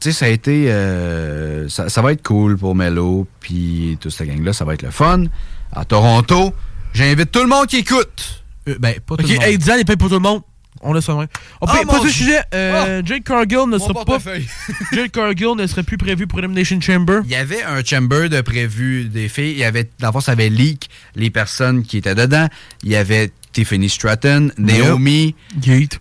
tu 0.00 0.10
sais, 0.10 0.12
ça 0.12 0.24
a 0.26 0.28
été. 0.28 0.66
euh, 0.68 1.68
ça, 1.68 1.88
ça 1.88 2.02
va 2.02 2.10
être 2.12 2.22
cool 2.26 2.56
pour 2.58 2.74
Melo, 2.74 3.28
puis 3.40 3.96
toute 4.00 4.10
cette 4.12 4.26
gang-là, 4.26 4.52
ça 4.52 4.64
va 4.64 4.74
être 4.74 4.82
le 4.82 4.90
fun. 4.90 5.24
À 5.72 5.84
Toronto, 5.84 6.52
j'invite 6.92 7.30
tout 7.30 7.40
le 7.42 7.48
monde 7.48 7.66
qui 7.66 7.76
écoute. 7.78 8.42
Euh, 8.68 8.76
ben, 8.78 8.94
pas 9.06 9.16
tout 9.16 9.24
Ok, 9.24 9.28
le 9.30 9.34
monde. 9.36 9.44
hey, 9.44 9.58
Diane, 9.58 9.78
il 9.80 9.84
paye 9.84 9.96
pour 9.96 10.08
tout 10.08 10.14
le 10.14 10.20
monde. 10.20 10.42
On 10.82 10.92
laisse 10.92 11.04
ça. 11.06 11.14
On 11.14 11.26
Ah, 11.62 11.74
paye 11.74 11.86
pas 11.86 12.00
sujet. 12.00 12.40
Euh, 12.52 13.00
Jake 13.04 13.24
Cargill 13.24 13.64
ne 13.68 13.78
sera 13.78 14.04
pas. 14.04 14.18
Jake 14.92 15.10
Cargill 15.12 15.54
ne 15.56 15.66
serait 15.66 15.82
plus 15.82 15.96
prévu 15.96 16.26
pour 16.26 16.38
Elimination 16.38 16.78
Chamber. 16.80 17.20
Il 17.24 17.30
y 17.30 17.34
avait 17.34 17.62
un 17.62 17.82
chamber 17.82 18.28
de 18.28 18.40
prévu 18.42 19.04
des 19.04 19.28
filles. 19.30 19.52
Il 19.52 19.58
y 19.58 19.64
avait, 19.64 19.88
dans 19.98 20.08
le 20.08 20.12
fond, 20.12 20.20
ça 20.20 20.32
avait 20.32 20.50
leak 20.50 20.90
les 21.14 21.30
personnes 21.30 21.82
qui 21.82 21.96
étaient 21.96 22.14
dedans. 22.14 22.48
Il 22.82 22.90
y 22.90 22.96
avait 22.96 23.30
Tiffany 23.52 23.88
Stratton, 23.88 24.50
Naomi. 24.58 25.34
Yeet. 25.64 25.98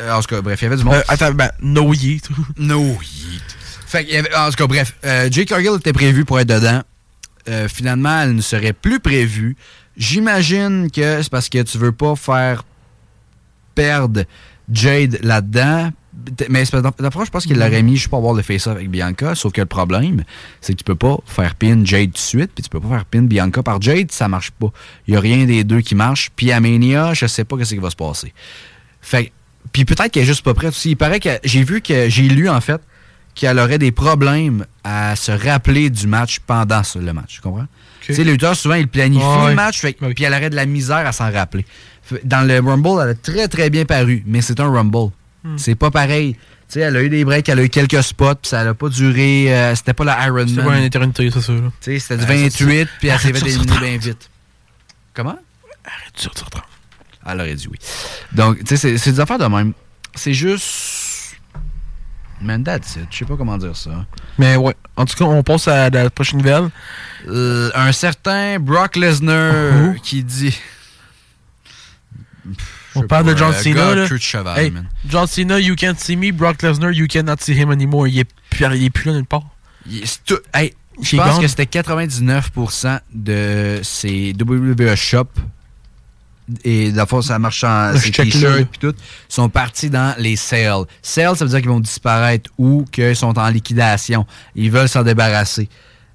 Euh, 0.00 0.12
en 0.12 0.20
tout 0.22 0.34
cas, 0.34 0.40
bref, 0.40 0.58
il 0.62 0.64
y 0.64 0.66
avait 0.68 0.76
du 0.78 0.84
monde. 0.84 0.94
Euh, 0.94 1.02
attends, 1.06 1.32
ben, 1.32 1.50
no 1.60 1.92
yeet. 1.92 2.22
no 2.56 2.80
yeet. 2.82 3.42
Fait 3.86 4.04
qu'il 4.06 4.14
y 4.14 4.16
avait, 4.16 4.34
en 4.34 4.48
tout 4.48 4.56
cas, 4.56 4.66
bref, 4.66 4.94
euh, 5.04 5.28
Jake 5.30 5.48
Cargill 5.48 5.74
était 5.78 5.92
prévu 5.92 6.24
pour 6.24 6.40
être 6.40 6.48
dedans. 6.48 6.82
Euh, 7.48 7.68
finalement, 7.68 8.22
elle 8.22 8.34
ne 8.34 8.40
serait 8.40 8.72
plus 8.72 9.00
prévue. 9.00 9.54
J'imagine 9.96 10.90
que 10.90 11.22
c'est 11.22 11.30
parce 11.30 11.48
que 11.48 11.62
tu 11.62 11.78
veux 11.78 11.92
pas 11.92 12.16
faire 12.16 12.64
perdre 13.74 14.24
Jade 14.70 15.18
là-dedans. 15.22 15.90
Mais 16.48 16.64
moi, 16.72 17.24
je 17.24 17.30
pense 17.30 17.44
qu'il 17.44 17.58
l'aurait 17.58 17.82
mis 17.82 17.96
juste 17.96 18.08
pour 18.08 18.18
avoir 18.18 18.34
le 18.34 18.42
face-off 18.42 18.76
avec 18.76 18.88
Bianca. 18.88 19.34
Sauf 19.34 19.52
que 19.52 19.60
le 19.60 19.66
problème, 19.66 20.24
c'est 20.60 20.72
que 20.72 20.78
tu 20.78 20.84
peux 20.84 20.94
pas 20.94 21.18
faire 21.26 21.54
pin 21.56 21.84
Jade 21.84 22.10
tout 22.10 22.12
de 22.12 22.18
suite, 22.18 22.50
puis 22.54 22.62
tu 22.62 22.70
peux 22.70 22.80
pas 22.80 22.88
faire 22.88 23.04
pin 23.04 23.22
Bianca 23.22 23.62
par 23.62 23.82
Jade, 23.82 24.12
ça 24.12 24.28
marche 24.28 24.52
pas. 24.52 24.72
Il 25.06 25.14
y 25.14 25.16
a 25.16 25.20
rien 25.20 25.44
des 25.44 25.64
deux 25.64 25.80
qui 25.80 25.94
marche. 25.94 26.30
Puis 26.34 26.52
à 26.52 26.60
je 26.60 27.26
sais 27.26 27.44
pas 27.44 27.56
ce 27.64 27.74
qui 27.74 27.80
va 27.80 27.90
se 27.90 27.96
passer. 27.96 28.32
Fait 29.00 29.32
puis 29.72 29.84
peut-être 29.84 30.12
qu'elle 30.12 30.22
est 30.22 30.26
juste 30.26 30.44
pas 30.44 30.54
prête 30.54 30.70
aussi. 30.70 30.90
Il 30.90 30.96
paraît 30.96 31.20
que 31.20 31.30
j'ai 31.42 31.64
vu 31.64 31.80
que 31.80 32.08
j'ai 32.08 32.28
lu 32.28 32.48
en 32.48 32.60
fait 32.60 32.80
qu'elle 33.34 33.58
aurait 33.58 33.78
des 33.78 33.90
problèmes 33.90 34.64
à 34.84 35.16
se 35.16 35.32
rappeler 35.32 35.90
du 35.90 36.06
match 36.06 36.38
pendant 36.38 36.82
le 36.94 37.12
match. 37.12 37.34
Tu 37.34 37.40
comprends? 37.40 37.66
Tu 38.06 38.14
sais, 38.14 38.24
les 38.24 38.32
lutteurs, 38.32 38.56
souvent, 38.56 38.74
ils 38.74 38.88
planifient 38.88 39.48
le 39.48 39.54
match, 39.54 39.80
puis 39.82 40.24
elle 40.24 40.32
aurait 40.34 40.50
de 40.50 40.56
la 40.56 40.66
misère 40.66 41.06
à 41.06 41.12
s'en 41.12 41.30
rappeler. 41.30 41.64
Dans 42.24 42.46
le 42.46 42.60
Rumble, 42.60 43.00
elle 43.02 43.08
a 43.10 43.14
très 43.14 43.48
très 43.48 43.70
bien 43.70 43.84
paru, 43.84 44.22
mais 44.26 44.42
c'est 44.42 44.60
un 44.60 44.70
Rumble. 44.70 45.10
Hmm. 45.42 45.56
C'est 45.56 45.74
pas 45.74 45.90
pareil. 45.90 46.34
Tu 46.34 46.40
sais, 46.68 46.80
elle 46.80 46.96
a 46.96 47.02
eu 47.02 47.08
des 47.08 47.24
breaks, 47.24 47.48
elle 47.48 47.58
a 47.58 47.62
eu 47.64 47.68
quelques 47.68 48.02
spots, 48.02 48.34
puis 48.36 48.48
ça 48.48 48.64
n'a 48.64 48.74
pas 48.74 48.88
duré. 48.88 49.54
euh, 49.54 49.74
c'était 49.74 49.92
pas 49.92 50.04
la 50.04 50.26
Iron 50.26 50.46
Man. 50.46 50.64
pas 50.64 50.78
une 50.78 50.84
éternité, 50.84 51.30
c'est 51.30 51.40
ça. 51.40 51.52
là. 51.52 51.60
Tu 51.80 51.92
sais, 51.92 51.98
c'était 51.98 52.16
du 52.18 52.24
Arrête 52.24 52.52
28, 52.58 52.88
puis 52.98 53.08
elle 53.08 53.18
s'est 53.18 53.32
fait 53.32 53.46
éliminer 53.48 53.66
30. 53.66 53.80
bien 53.80 53.96
vite. 53.98 54.30
Comment? 55.12 55.38
Arrête 55.84 56.16
sur 56.16 56.34
30. 56.34 56.54
Elle 57.26 57.40
aurait 57.40 57.54
dit 57.54 57.68
oui. 57.70 57.78
Donc, 58.32 58.64
tu 58.64 58.76
sais, 58.76 58.98
c'est 58.98 59.12
des 59.12 59.20
affaires 59.20 59.38
de 59.38 59.46
même. 59.46 59.72
C'est 60.14 60.34
juste. 60.34 60.64
Man, 62.44 62.62
that's 62.62 62.96
it. 62.96 63.06
Je 63.10 63.18
sais 63.18 63.24
pas 63.24 63.36
comment 63.36 63.56
dire 63.56 63.74
ça. 63.76 64.04
Mais 64.38 64.56
ouais. 64.56 64.74
En 64.96 65.04
tout 65.06 65.16
cas, 65.16 65.24
on 65.24 65.42
passe 65.42 65.66
à 65.66 65.88
la 65.90 66.10
prochaine 66.10 66.38
nouvelle. 66.38 66.68
Euh, 67.26 67.70
un 67.74 67.90
certain 67.92 68.58
Brock 68.60 68.96
Lesnar 68.96 69.94
qui 70.02 70.22
dit. 70.22 70.56
On 72.94 73.02
parle 73.06 73.26
de 73.26 73.36
John 73.36 73.50
euh, 73.52 73.60
Cena. 73.62 73.94
là. 73.94 74.06
queue 74.08 74.16
de 74.18 74.22
cheval, 74.22 74.58
Hey, 74.58 74.70
man. 74.70 74.86
John 75.08 75.26
Cena, 75.26 75.58
you 75.58 75.74
can't 75.74 75.98
see 75.98 76.16
me. 76.16 76.30
Brock 76.32 76.62
Lesnar, 76.62 76.92
you 76.92 77.06
cannot 77.08 77.36
see 77.40 77.54
him 77.54 77.70
anymore. 77.70 78.06
Il 78.06 78.18
est 78.18 78.28
plus, 78.50 78.66
il 78.76 78.84
est 78.84 78.90
plus 78.90 79.06
là 79.06 79.14
nulle 79.14 79.24
part. 79.24 79.44
Tout- 80.26 80.38
hey, 80.52 80.74
je 81.00 81.16
pense 81.16 81.32
Gone. 81.34 81.40
que 81.42 81.48
c'était 81.48 81.64
99% 81.66 83.00
de 83.12 83.80
ces 83.82 84.32
WWE 84.38 84.94
Shop 84.94 85.26
et 86.64 86.92
de 86.92 87.04
fois 87.06 87.22
ça 87.22 87.38
marche 87.38 87.64
en 87.64 87.92
t-shirts 87.94 88.68
puis 88.70 88.78
tout 88.80 88.94
sont 89.28 89.48
partis 89.48 89.90
dans 89.90 90.14
les 90.18 90.36
sales. 90.36 90.84
Sales 91.02 91.36
ça 91.36 91.44
veut 91.44 91.50
dire 91.50 91.60
qu'ils 91.60 91.70
vont 91.70 91.80
disparaître 91.80 92.50
ou 92.58 92.84
qu'ils 92.92 93.16
sont 93.16 93.38
en 93.38 93.48
liquidation. 93.48 94.26
Ils 94.54 94.70
veulent 94.70 94.88
s'en 94.88 95.02
débarrasser 95.02 95.68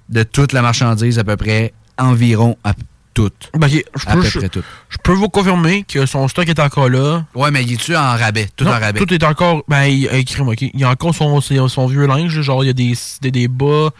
de 0.08 0.22
toute 0.22 0.52
la 0.52 0.62
marchandise 0.62 1.18
à 1.18 1.24
peu 1.24 1.36
près 1.36 1.72
environ 1.98 2.56
à 2.64 2.74
toute. 3.12 3.50
Ben, 3.58 3.66
je 3.68 3.78
à 4.06 4.14
peux- 4.14 4.20
peu 4.22 4.28
je- 4.28 4.38
près 4.38 4.48
tout. 4.48 4.62
Je 4.88 4.96
peux 5.02 5.12
vous 5.12 5.28
confirmer 5.28 5.82
que 5.82 6.06
son 6.06 6.28
stock 6.28 6.48
est 6.48 6.60
encore 6.60 6.88
là. 6.88 7.24
Ouais, 7.34 7.50
mais 7.50 7.62
il 7.64 7.72
est-tu 7.72 7.96
en 7.96 8.16
rabais? 8.16 8.48
Tout 8.56 8.64
Non, 8.64 8.70
en 8.70 8.78
rabais. 8.78 9.00
Tout 9.00 9.12
est 9.12 9.24
encore. 9.24 9.64
Ben, 9.68 9.84
il, 9.86 10.06
euh. 10.06 10.22
Il 10.60 10.80
y 10.80 10.84
a 10.84 10.90
encore 10.90 11.14
son, 11.14 11.40
son, 11.40 11.86
vieux 11.88 12.06
linge. 12.06 12.40
Genre, 12.40 12.62
il 12.62 12.68
y 12.68 12.70
a 12.70 12.72
des, 12.72 12.94
des, 13.20 13.30
des 13.32 13.48
bas, 13.48 13.90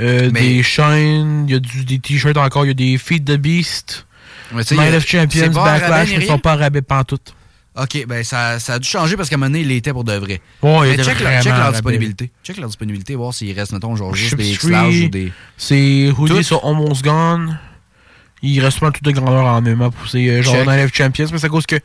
euh, 0.00 0.30
Mais- 0.32 0.40
des 0.40 0.62
chaînes, 0.62 1.46
il 1.48 1.52
y 1.52 1.56
a 1.56 1.58
du, 1.58 1.84
des 1.84 1.98
t-shirts 1.98 2.36
encore, 2.36 2.64
il 2.64 2.68
y 2.68 2.70
a 2.70 2.74
des 2.74 2.98
Feed 2.98 3.24
the 3.24 3.36
Beast. 3.36 4.06
Night 4.52 4.94
of 4.94 5.06
Champions, 5.06 5.50
Backlash, 5.50 6.10
ils 6.10 6.26
sont 6.26 6.38
pas 6.38 6.56
rabais 6.56 6.82
pantoute. 6.82 7.34
OK, 7.78 8.06
ben 8.06 8.24
ça, 8.24 8.58
ça 8.58 8.74
a 8.74 8.78
dû 8.78 8.88
changer 8.88 9.16
parce 9.16 9.28
qu'à 9.28 9.34
un 9.34 9.38
moment 9.38 9.50
donné, 9.50 9.60
il 9.60 9.70
était 9.72 9.92
pour 9.92 10.02
de 10.02 10.14
vrai. 10.14 10.40
Ouais, 10.62 10.92
il 10.92 10.96
Mais 10.96 11.04
check, 11.04 11.20
leur- 11.20 11.42
check 11.42 11.52
leur 11.52 11.72
disponibilité. 11.72 12.30
Check 12.42 12.56
leur 12.56 12.68
disponibilité, 12.68 13.14
voir 13.14 13.34
s'il 13.34 13.54
reste, 13.58 13.72
mettons, 13.72 13.94
genre 13.96 14.14
juste 14.14 14.34
des 14.36 14.50
X-Large 14.52 15.00
ou 15.02 15.08
des... 15.08 15.32
C'est 15.58 16.10
hoodies 16.16 16.42
sont 16.42 16.60
almost 16.64 17.04
gone. 17.04 17.58
Il 18.42 18.60
reste 18.60 18.80
pas 18.80 18.90
tout 18.90 19.02
de 19.02 19.10
grandeur 19.10 19.44
en 19.44 19.60
même 19.60 19.78
temps 19.78 19.90
pour 19.90 20.08
ces 20.08 20.28
euh, 20.28 20.42
genre. 20.42 20.56
Night 20.56 20.84
of 20.84 20.94
Champions, 20.94 21.26
mais 21.32 21.38
c'est 21.38 21.46
à 21.46 21.50
cause 21.50 21.66
que. 21.66 21.76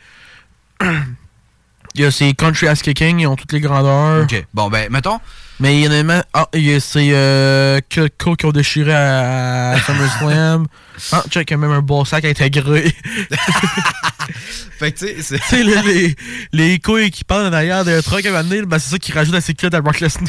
il 0.81 2.01
y 2.01 2.05
a 2.05 2.11
ces 2.11 2.33
Country 2.33 2.67
Ass 2.67 2.81
Kicking, 2.81 3.19
ils 3.19 3.27
ont 3.27 3.35
toutes 3.35 3.51
les 3.51 3.61
grandeurs. 3.61 4.23
OK, 4.23 4.45
bon, 4.53 4.69
ben, 4.69 4.89
mettons... 4.91 5.19
Mais 5.61 5.77
il 5.79 5.83
y 5.85 5.87
en 5.87 5.91
a 5.91 6.03
même. 6.03 6.23
Ah, 6.33 6.47
il 6.53 6.63
y 6.63 6.73
a 6.73 6.79
ces 6.79 7.11
euh, 7.13 7.79
Kilco 7.87 8.35
qui 8.35 8.45
ont 8.47 8.51
déchiré 8.51 8.93
à, 8.93 9.71
à 9.73 9.79
SummerSlam. 9.81 10.65
ah, 11.11 11.23
check, 11.29 11.49
il 11.49 11.53
y 11.53 11.55
a 11.55 11.57
même 11.57 11.71
un 11.71 11.81
beau 11.81 12.03
sac 12.03 12.25
intégré. 12.25 12.91
Fait 14.79 14.91
que, 14.91 14.97
tu 14.99 15.05
sais, 15.07 15.21
c'est... 15.21 15.37
tu 15.39 15.45
sais, 15.45 15.63
les, 15.63 15.81
les, 15.83 16.15
les 16.51 16.79
couilles 16.79 17.11
qui 17.11 17.23
parlent 17.23 17.45
en 17.47 17.53
arrière 17.53 17.85
d'un 17.85 18.01
truck 18.01 18.25
à 18.25 18.41
donné, 18.43 18.63
ben, 18.63 18.79
c'est 18.79 18.89
ça 18.89 18.97
qui 18.97 19.11
rajoute 19.11 19.39
ses 19.39 19.53
culottes 19.53 19.75
à 19.75 19.81
Brock 19.81 19.99
Lesnar. 19.99 20.27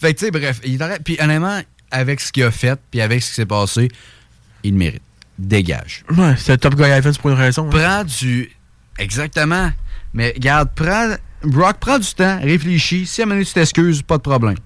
Fait 0.00 0.14
que, 0.14 0.18
tu 0.18 0.24
sais, 0.24 0.30
bref, 0.30 0.60
il 0.64 0.82
arrêt- 0.82 0.98
Puis 1.04 1.18
honnêtement, 1.20 1.60
avec 1.90 2.20
ce 2.20 2.32
qu'il 2.32 2.44
a 2.44 2.50
fait, 2.50 2.80
puis 2.90 3.00
avec 3.02 3.22
ce 3.22 3.28
qui 3.28 3.34
s'est 3.34 3.46
passé, 3.46 3.88
il 4.62 4.72
le 4.72 4.78
mérite. 4.78 5.02
Dégage. 5.38 6.04
ouais, 6.16 6.34
c'est 6.38 6.52
le 6.52 6.58
Top 6.58 6.74
Guy 6.74 6.84
Evans 6.84 7.14
pour 7.20 7.30
une 7.30 7.36
raison. 7.36 7.66
hein. 7.66 7.70
Prends 7.70 8.04
du... 8.04 8.50
Exactement. 8.98 9.70
Mais 10.14 10.32
regarde, 10.34 10.70
prends... 10.74 11.14
Brock, 11.44 11.76
prends 11.80 11.98
du 11.98 12.12
temps, 12.14 12.38
réfléchis. 12.40 13.06
Si 13.06 13.20
à 13.20 13.24
un 13.24 13.26
moment 13.26 13.36
donné, 13.36 13.46
tu 13.46 13.52
t'excuses, 13.52 14.02
pas 14.02 14.16
de 14.16 14.22
problème. 14.22 14.56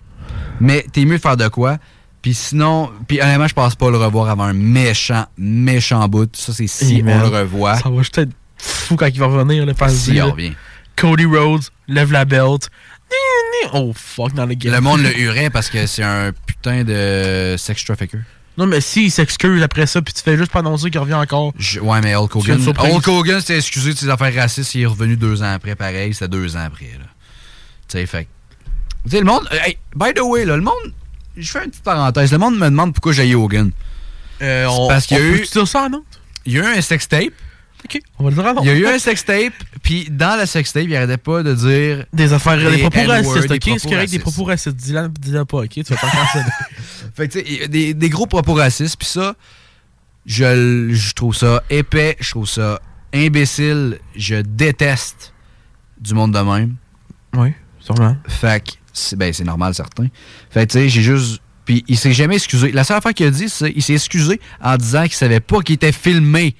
Mais 0.60 0.84
t'es 0.92 1.04
mieux 1.04 1.16
de 1.16 1.22
faire 1.22 1.36
de 1.36 1.48
quoi? 1.48 1.78
Puis 2.22 2.34
sinon... 2.34 2.90
Puis 3.06 3.20
honnêtement, 3.20 3.48
je 3.48 3.54
pense 3.54 3.74
pas 3.74 3.90
le 3.90 3.98
revoir 3.98 4.28
avant 4.28 4.44
un 4.44 4.52
méchant, 4.52 5.26
méchant 5.36 6.08
bout. 6.08 6.34
Ça, 6.34 6.52
c'est 6.52 6.66
si 6.66 7.02
on 7.06 7.18
le 7.20 7.26
revoit. 7.26 7.76
Ça 7.76 7.88
va 7.88 7.98
juste 7.98 8.18
être 8.18 8.32
fou 8.56 8.96
quand 8.96 9.06
il 9.06 9.18
va 9.18 9.26
revenir, 9.26 9.64
le 9.64 9.74
Si 9.88 10.12
il 10.14 10.22
revient. 10.22 10.52
Cody 10.96 11.26
Rhodes 11.26 11.64
lève 11.88 12.10
la 12.12 12.24
belt. 12.24 12.70
Oh 13.72 13.92
fuck, 13.94 14.32
dans 14.34 14.46
le 14.46 14.54
game. 14.54 14.72
Le 14.72 14.80
monde 14.80 15.00
le 15.00 15.18
hurait 15.18 15.50
parce 15.50 15.68
que 15.68 15.86
c'est 15.86 16.02
un 16.02 16.32
putain 16.46 16.84
de 16.84 17.56
sex 17.58 17.84
trafficker. 17.84 18.20
Non, 18.58 18.66
mais 18.66 18.80
s'il 18.80 19.10
s'excuse 19.10 19.62
après 19.62 19.86
ça, 19.86 20.00
puis 20.00 20.14
tu 20.14 20.22
fais 20.22 20.36
juste 20.36 20.50
pas 20.50 20.60
annoncer 20.60 20.90
qu'il 20.90 21.00
revient 21.00 21.14
encore. 21.14 21.52
Je- 21.58 21.80
ouais, 21.80 22.00
mais 22.00 22.14
Hulk 22.14 22.36
Hogan. 22.36 22.60
Hulk 22.78 23.08
Hogan 23.08 23.40
s'était 23.40 23.56
excusé 23.58 23.92
de 23.92 23.98
ses 23.98 24.08
affaires 24.08 24.34
racistes, 24.34 24.74
il 24.74 24.82
est 24.82 24.86
revenu 24.86 25.16
deux 25.16 25.42
ans 25.42 25.52
après, 25.52 25.74
pareil, 25.76 26.14
c'était 26.14 26.28
deux 26.28 26.56
ans 26.56 26.64
après. 26.66 26.86
Là. 26.98 27.04
Tu 27.88 27.98
sais, 27.98 28.06
fait. 28.06 28.28
Tu 29.04 29.10
sais, 29.10 29.18
le 29.20 29.26
monde. 29.26 29.46
Hey, 29.52 29.76
by 29.94 30.14
the 30.14 30.20
way, 30.20 30.44
là, 30.44 30.56
le 30.56 30.62
monde. 30.62 30.74
Je 31.36 31.50
fais 31.50 31.64
une 31.64 31.70
petite 31.70 31.84
parenthèse. 31.84 32.32
Le 32.32 32.38
monde 32.38 32.56
me 32.58 32.64
demande 32.64 32.94
pourquoi 32.94 33.12
j'ai 33.12 33.34
Hogan. 33.34 33.70
Euh, 34.42 34.66
C'est 34.68 34.74
on- 34.74 34.88
parce 34.88 35.06
qu'il 35.06 35.18
y 35.18 35.20
a 35.20 35.22
eu. 35.24 35.44
ça 35.44 35.60
en? 35.60 35.90
Il 36.46 36.52
y 36.54 36.58
a 36.58 36.62
eu 36.62 36.78
un 36.78 36.80
sextape. 36.80 37.32
Ok, 37.86 38.00
on 38.18 38.24
va 38.24 38.30
le 38.30 38.36
dire 38.36 38.44
en 38.44 38.50
honte. 38.50 38.58
Il 38.62 38.66
y 38.66 38.70
a 38.70 38.74
eu 38.74 38.86
un 38.86 38.98
sextape, 38.98 39.52
puis 39.82 40.08
dans 40.10 40.38
le 40.40 40.44
sextape, 40.44 40.84
il 40.86 40.96
arrêtait 40.96 41.18
pas 41.18 41.44
de 41.44 41.54
dire. 41.54 42.04
Des 42.12 42.32
affaires, 42.32 42.58
des, 42.58 42.78
propos 42.78 42.98
N-words, 42.98 43.26
racistes, 43.26 43.48
des 43.48 43.54
ok? 43.54 43.62
C'est 43.64 43.70
propos 43.70 43.88
correct, 43.90 44.10
des 44.10 44.18
propos 44.18 44.44
racistes? 44.44 44.76
Dis-le 44.76 45.08
dis-le 45.08 45.44
pas, 45.44 45.58
ok? 45.58 45.68
Tu 45.68 45.82
vas 45.82 45.96
pas. 45.96 46.08
Fait 47.14 47.28
que, 47.28 47.38
tu 47.38 47.56
sais, 47.56 47.68
des, 47.68 47.94
des 47.94 48.08
gros 48.08 48.26
propos 48.26 48.54
racistes, 48.54 48.96
puis 48.98 49.06
ça, 49.06 49.36
je, 50.26 50.88
je 50.90 51.14
trouve 51.14 51.34
ça 51.34 51.62
épais, 51.70 52.16
je 52.18 52.30
trouve 52.30 52.48
ça 52.48 52.80
imbécile, 53.14 53.98
je 54.16 54.36
déteste 54.36 55.32
du 56.00 56.14
monde 56.14 56.32
de 56.32 56.40
même. 56.40 56.76
Oui, 57.34 57.52
sûrement. 57.78 58.16
Fait 58.26 58.64
que, 58.64 58.72
c'est 58.92 59.16
ben, 59.16 59.32
c'est 59.32 59.44
normal, 59.44 59.74
certain. 59.74 60.08
Fait 60.50 60.66
que, 60.66 60.72
tu 60.72 60.78
sais, 60.78 60.88
j'ai 60.88 61.02
juste. 61.02 61.40
Puis 61.64 61.84
il 61.88 61.96
s'est 61.96 62.12
jamais 62.12 62.36
excusé. 62.36 62.70
La 62.72 62.84
seule 62.84 62.96
affaire 62.96 63.14
qu'il 63.14 63.26
a 63.26 63.30
dit, 63.30 63.48
c'est 63.48 63.72
qu'il 63.72 63.82
s'est 63.82 63.94
excusé 63.94 64.40
en 64.60 64.76
disant 64.76 65.02
qu'il 65.04 65.14
savait 65.14 65.40
pas 65.40 65.60
qu'il 65.60 65.74
était 65.74 65.92
filmé. 65.92 66.54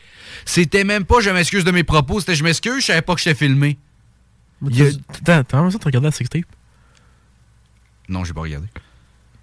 C'était 0.47 0.85
même 0.85 1.05
pas 1.05 1.21
je 1.21 1.29
m'excuse 1.29 1.65
de 1.65 1.71
mes 1.73 1.85
propos, 1.85 2.21
c'était 2.21 2.35
je 2.37 2.45
m'excuse, 2.45 2.81
je 2.81 2.87
savais 2.87 3.03
pas 3.03 3.15
que 3.15 3.21
j'étais 3.21 3.35
filmé. 3.35 3.77
T'as 5.25 5.43
vraiment 5.51 5.71
ça 5.71 5.77
de 5.79 5.85
regarder 5.85 6.07
la 6.07 6.13
sextape? 6.13 6.45
Non, 8.09 8.25
j'ai 8.25 8.33
pas 8.33 8.41
regardé. 8.43 8.69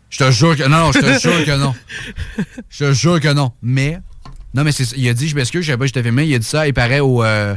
Je 0.10 0.18
te 0.20 0.32
jure 0.32 0.56
que 0.56 0.68
non, 0.68 0.92
je 0.92 1.00
te 1.00 1.20
jure 1.20 1.46
que 1.46 1.58
non. 1.58 1.76
Je 2.70 2.86
te 2.86 2.94
jure 2.94 3.20
que 3.20 3.32
non. 3.34 3.52
Mais, 3.62 4.00
non, 4.54 4.64
mais 4.64 4.72
il 4.72 5.10
a 5.10 5.14
dit, 5.14 5.28
je 5.28 5.36
m'excuse, 5.36 5.62
je 5.62 5.68
savais 5.68 5.78
pas 5.78 5.84
que 5.84 5.88
j'étais 5.88 6.04
filmé. 6.04 6.26
Il 6.26 6.34
a 6.36 6.40
dit 6.40 6.46
ça, 6.48 6.68
il 6.68 6.74
paraît 6.74 7.00
au, 7.02 7.24
euh, 7.24 7.56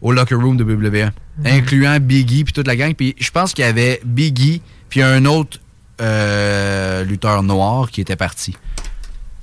au 0.00 0.12
locker 0.12 0.36
room 0.36 0.56
de 0.56 0.64
WWE, 0.64 1.10
incluant 1.44 1.98
Biggie 2.00 2.44
puis 2.44 2.52
toute 2.52 2.66
la 2.66 2.76
gang. 2.76 2.94
Puis 2.94 3.14
je 3.18 3.30
pense 3.30 3.52
qu'il 3.52 3.64
y 3.64 3.68
avait 3.68 4.00
Biggie 4.04 4.62
puis 4.88 5.02
un 5.02 5.24
autre 5.26 5.58
euh, 6.00 7.04
lutteur 7.04 7.42
noir 7.42 7.90
qui 7.90 8.00
était 8.00 8.16
parti 8.16 8.56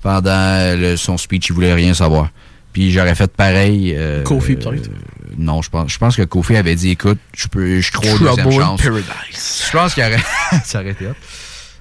pendant 0.02 0.80
le- 0.80 0.96
son 0.98 1.18
speech. 1.18 1.50
Il 1.50 1.54
voulait 1.54 1.74
rien 1.74 1.94
savoir. 1.94 2.30
Puis 2.76 2.92
j'aurais 2.92 3.16
fait 3.16 3.32
pareil. 3.32 3.94
euh, 3.96 4.22
Kofi, 4.24 4.58
peut-être. 4.58 4.90
euh, 4.90 5.34
non, 5.38 5.62
je 5.62 5.70
pense, 5.70 5.94
je 5.94 5.98
pense 5.98 6.18
que 6.18 6.24
Kofi 6.24 6.58
avait 6.58 6.76
dit 6.76 6.90
écoute, 6.90 7.20
je 7.34 7.48
peux, 7.48 7.80
je 7.80 7.90
crois 7.90 8.12
deuxième 8.20 8.36
Trouble 8.36 8.62
in 8.62 8.66
chance. 8.66 8.82
Paradise. 8.82 9.64
Je 9.66 9.72
pense 9.72 9.94
qu'il 9.94 10.04
aurait. 10.04 10.18
ça 10.66 10.82
aurait 10.82 10.90
été 10.90 11.08
hot. 11.08 11.14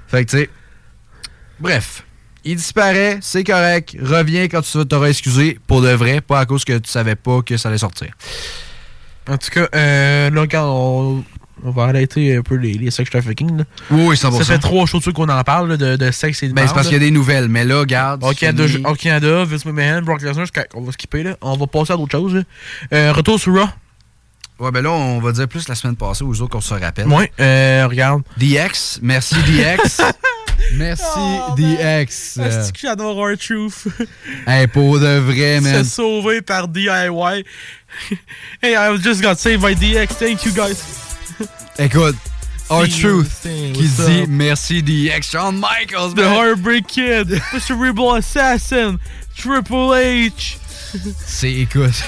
Fait 0.06 0.24
que, 0.24 0.30
tu 0.30 0.36
sais. 0.38 0.50
Bref. 1.58 2.04
Il 2.44 2.54
disparaît, 2.54 3.18
c'est 3.22 3.42
correct. 3.42 3.96
Reviens 4.00 4.44
quand 4.44 4.60
tu 4.62 4.86
t'auras 4.86 5.08
excusé 5.08 5.58
pour 5.66 5.82
de 5.82 5.90
vrai, 5.90 6.20
pas 6.20 6.38
à 6.38 6.46
cause 6.46 6.64
que 6.64 6.78
tu 6.78 6.88
savais 6.88 7.16
pas 7.16 7.42
que 7.42 7.56
ça 7.56 7.70
allait 7.70 7.78
sortir. 7.78 8.12
En 9.28 9.36
tout 9.36 9.50
cas, 9.50 9.66
euh, 9.74 10.30
là, 10.30 10.46
quand 10.46 10.64
on, 10.64 11.24
on 11.64 11.70
va 11.70 11.84
arrêter 11.84 12.36
un 12.36 12.42
peu 12.42 12.56
les, 12.56 12.74
les 12.74 12.90
sex 12.90 13.10
trafficking. 13.10 13.58
Là. 13.58 13.64
Oui, 13.90 14.04
oui, 14.08 14.16
100%. 14.16 14.38
Ça 14.38 14.44
fait 14.44 14.58
trois 14.58 14.86
shows 14.86 14.98
de 14.98 15.02
suite 15.02 15.16
qu'on 15.16 15.28
en 15.28 15.42
parle 15.42 15.70
là, 15.70 15.76
de, 15.76 15.96
de 15.96 16.10
sexe 16.10 16.42
et 16.42 16.48
de 16.48 16.52
Ben, 16.52 16.66
c'est 16.66 16.74
parce 16.74 16.86
qu'il 16.86 16.94
y 16.94 17.00
a 17.00 17.04
des 17.04 17.10
nouvelles, 17.10 17.48
mais 17.48 17.64
là, 17.64 17.80
regarde. 17.80 18.22
Au 18.22 18.32
Canada, 18.32 18.64
au 18.88 18.94
Canada, 18.94 19.44
Vince 19.44 19.64
McMahon, 19.64 20.02
Brock 20.02 20.22
Lesnar, 20.22 20.46
on 20.74 20.82
va 20.82 20.92
skipper 20.92 21.22
là. 21.22 21.36
On 21.40 21.56
va 21.56 21.66
passer 21.66 21.92
à 21.94 21.96
d'autres 21.96 22.12
choses. 22.12 22.34
là. 22.34 22.42
Euh, 22.92 23.12
retour 23.12 23.40
sur 23.40 23.54
Raw. 23.54 23.66
Ouais, 24.60 24.70
ben 24.70 24.82
là, 24.82 24.90
on 24.92 25.18
va 25.20 25.32
dire 25.32 25.48
plus 25.48 25.66
la 25.68 25.74
semaine 25.74 25.96
passée 25.96 26.22
aux 26.22 26.40
autres 26.40 26.52
qu'on 26.52 26.60
se 26.60 26.74
rappelle. 26.74 27.08
Ouais, 27.08 27.32
euh, 27.40 27.88
regarde. 27.88 28.22
DX, 28.36 29.00
merci 29.02 29.34
DX. 29.34 30.00
merci 30.74 31.02
Oh, 31.16 31.54
DX. 31.56 32.38
Euh, 32.38 32.44
Est-ce 32.46 32.72
que 32.72 32.78
j'adore 32.80 33.16
Our 33.16 33.36
Truth? 33.36 33.88
hey, 34.46 34.68
pour 34.68 35.00
de 35.00 35.18
vrai, 35.18 35.60
man. 35.60 35.82
C'est 35.82 35.90
sauvé 35.90 36.40
par 36.40 36.68
DIY. 36.68 36.88
hey, 38.62 38.74
I 38.76 38.96
just 39.02 39.20
got 39.20 39.36
saved 39.36 39.60
by 39.60 39.74
DX. 39.74 40.14
Thank 40.18 40.44
you 40.44 40.52
guys. 40.52 41.13
Écoute, 41.78 42.16
Our 42.70 42.88
Truth 42.88 43.42
qui 43.42 43.88
dit 43.88 44.22
up? 44.22 44.28
merci 44.28 44.82
DX. 44.82 45.30
Shawn 45.30 45.56
Michaels, 45.56 46.14
The 46.14 46.18
man. 46.18 46.32
Heartbreak 46.32 46.86
Kid, 46.86 47.40
The 47.52 47.58
Cerebral 47.58 48.18
Assassin, 48.18 48.96
Triple 49.36 49.92
H. 49.94 50.56
C'est, 51.24 51.52
écoute. 51.52 52.02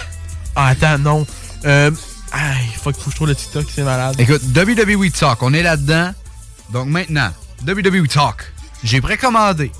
Ah, 0.54 0.68
attends, 0.68 0.98
non. 0.98 1.26
Euh. 1.64 1.90
Aïe, 2.32 2.68
fuck, 2.82 2.96
faut 2.96 3.04
que 3.06 3.10
je 3.10 3.16
trouve 3.16 3.28
le 3.28 3.34
TikTok, 3.34 3.66
c'est 3.72 3.82
malade. 3.82 4.16
Écoute, 4.18 4.42
WWE 4.54 5.10
Talk, 5.10 5.42
on 5.42 5.52
est 5.54 5.62
là-dedans. 5.62 6.12
Donc 6.72 6.88
maintenant, 6.88 7.30
WWE 7.66 8.06
Talk, 8.08 8.52
j'ai 8.82 9.00
précommandé 9.00 9.70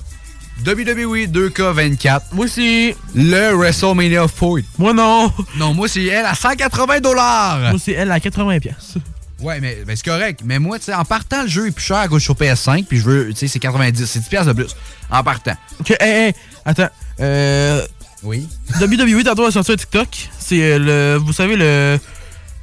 WWE 0.65 1.27
2K24. 1.27 2.21
Moi 2.33 2.47
aussi. 2.47 2.95
Le 3.15 3.55
WrestleMania 3.55 4.27
4. 4.27 4.63
Moi 4.79 4.93
non. 4.95 5.31
Non, 5.57 5.75
moi 5.75 5.87
c'est 5.89 6.05
elle 6.05 6.25
à 6.25 6.35
180 6.35 7.01
dollars. 7.01 7.59
Moi, 7.71 7.79
c'est 7.79 7.93
elle 7.93 8.11
à 8.11 8.19
80$. 8.19 8.61
pièces. 8.61 8.95
Ouais, 9.41 9.61
mais, 9.61 9.79
mais 9.87 9.97
c'est 9.97 10.05
correct. 10.05 10.41
Mais 10.45 10.59
moi, 10.59 10.79
tu 10.79 10.87
sais, 10.87 10.95
en 10.95 11.05
partant, 11.05 11.43
le 11.43 11.49
jeu 11.49 11.67
est 11.67 11.71
plus 11.71 11.85
cher 11.85 11.99
à 11.99 12.09
cause 12.09 12.23
sur 12.23 12.35
PS5, 12.35 12.87
puis 12.87 12.99
je 12.99 13.05
veux, 13.05 13.29
tu 13.31 13.37
sais, 13.37 13.49
c'est 13.49 13.59
90, 13.59 14.07
c'est 14.07 14.21
10$ 14.21 14.29
piastres 14.29 14.55
de 14.55 14.63
plus. 14.63 14.75
En 15.11 15.23
partant. 15.23 15.57
Ok, 15.81 15.91
hey, 16.01 16.29
hey, 16.29 16.35
attends. 16.65 16.89
Euh. 17.21 17.87
Oui. 18.23 18.49
WWE, 18.81 19.23
tantôt, 19.25 19.45
a 19.45 19.51
sorti 19.53 19.73
un 19.73 19.77
TikTok. 19.77 20.09
C'est 20.39 20.63
euh, 20.63 20.79
le. 20.79 21.19
Vous 21.19 21.33
savez, 21.33 21.57
le. 21.57 21.99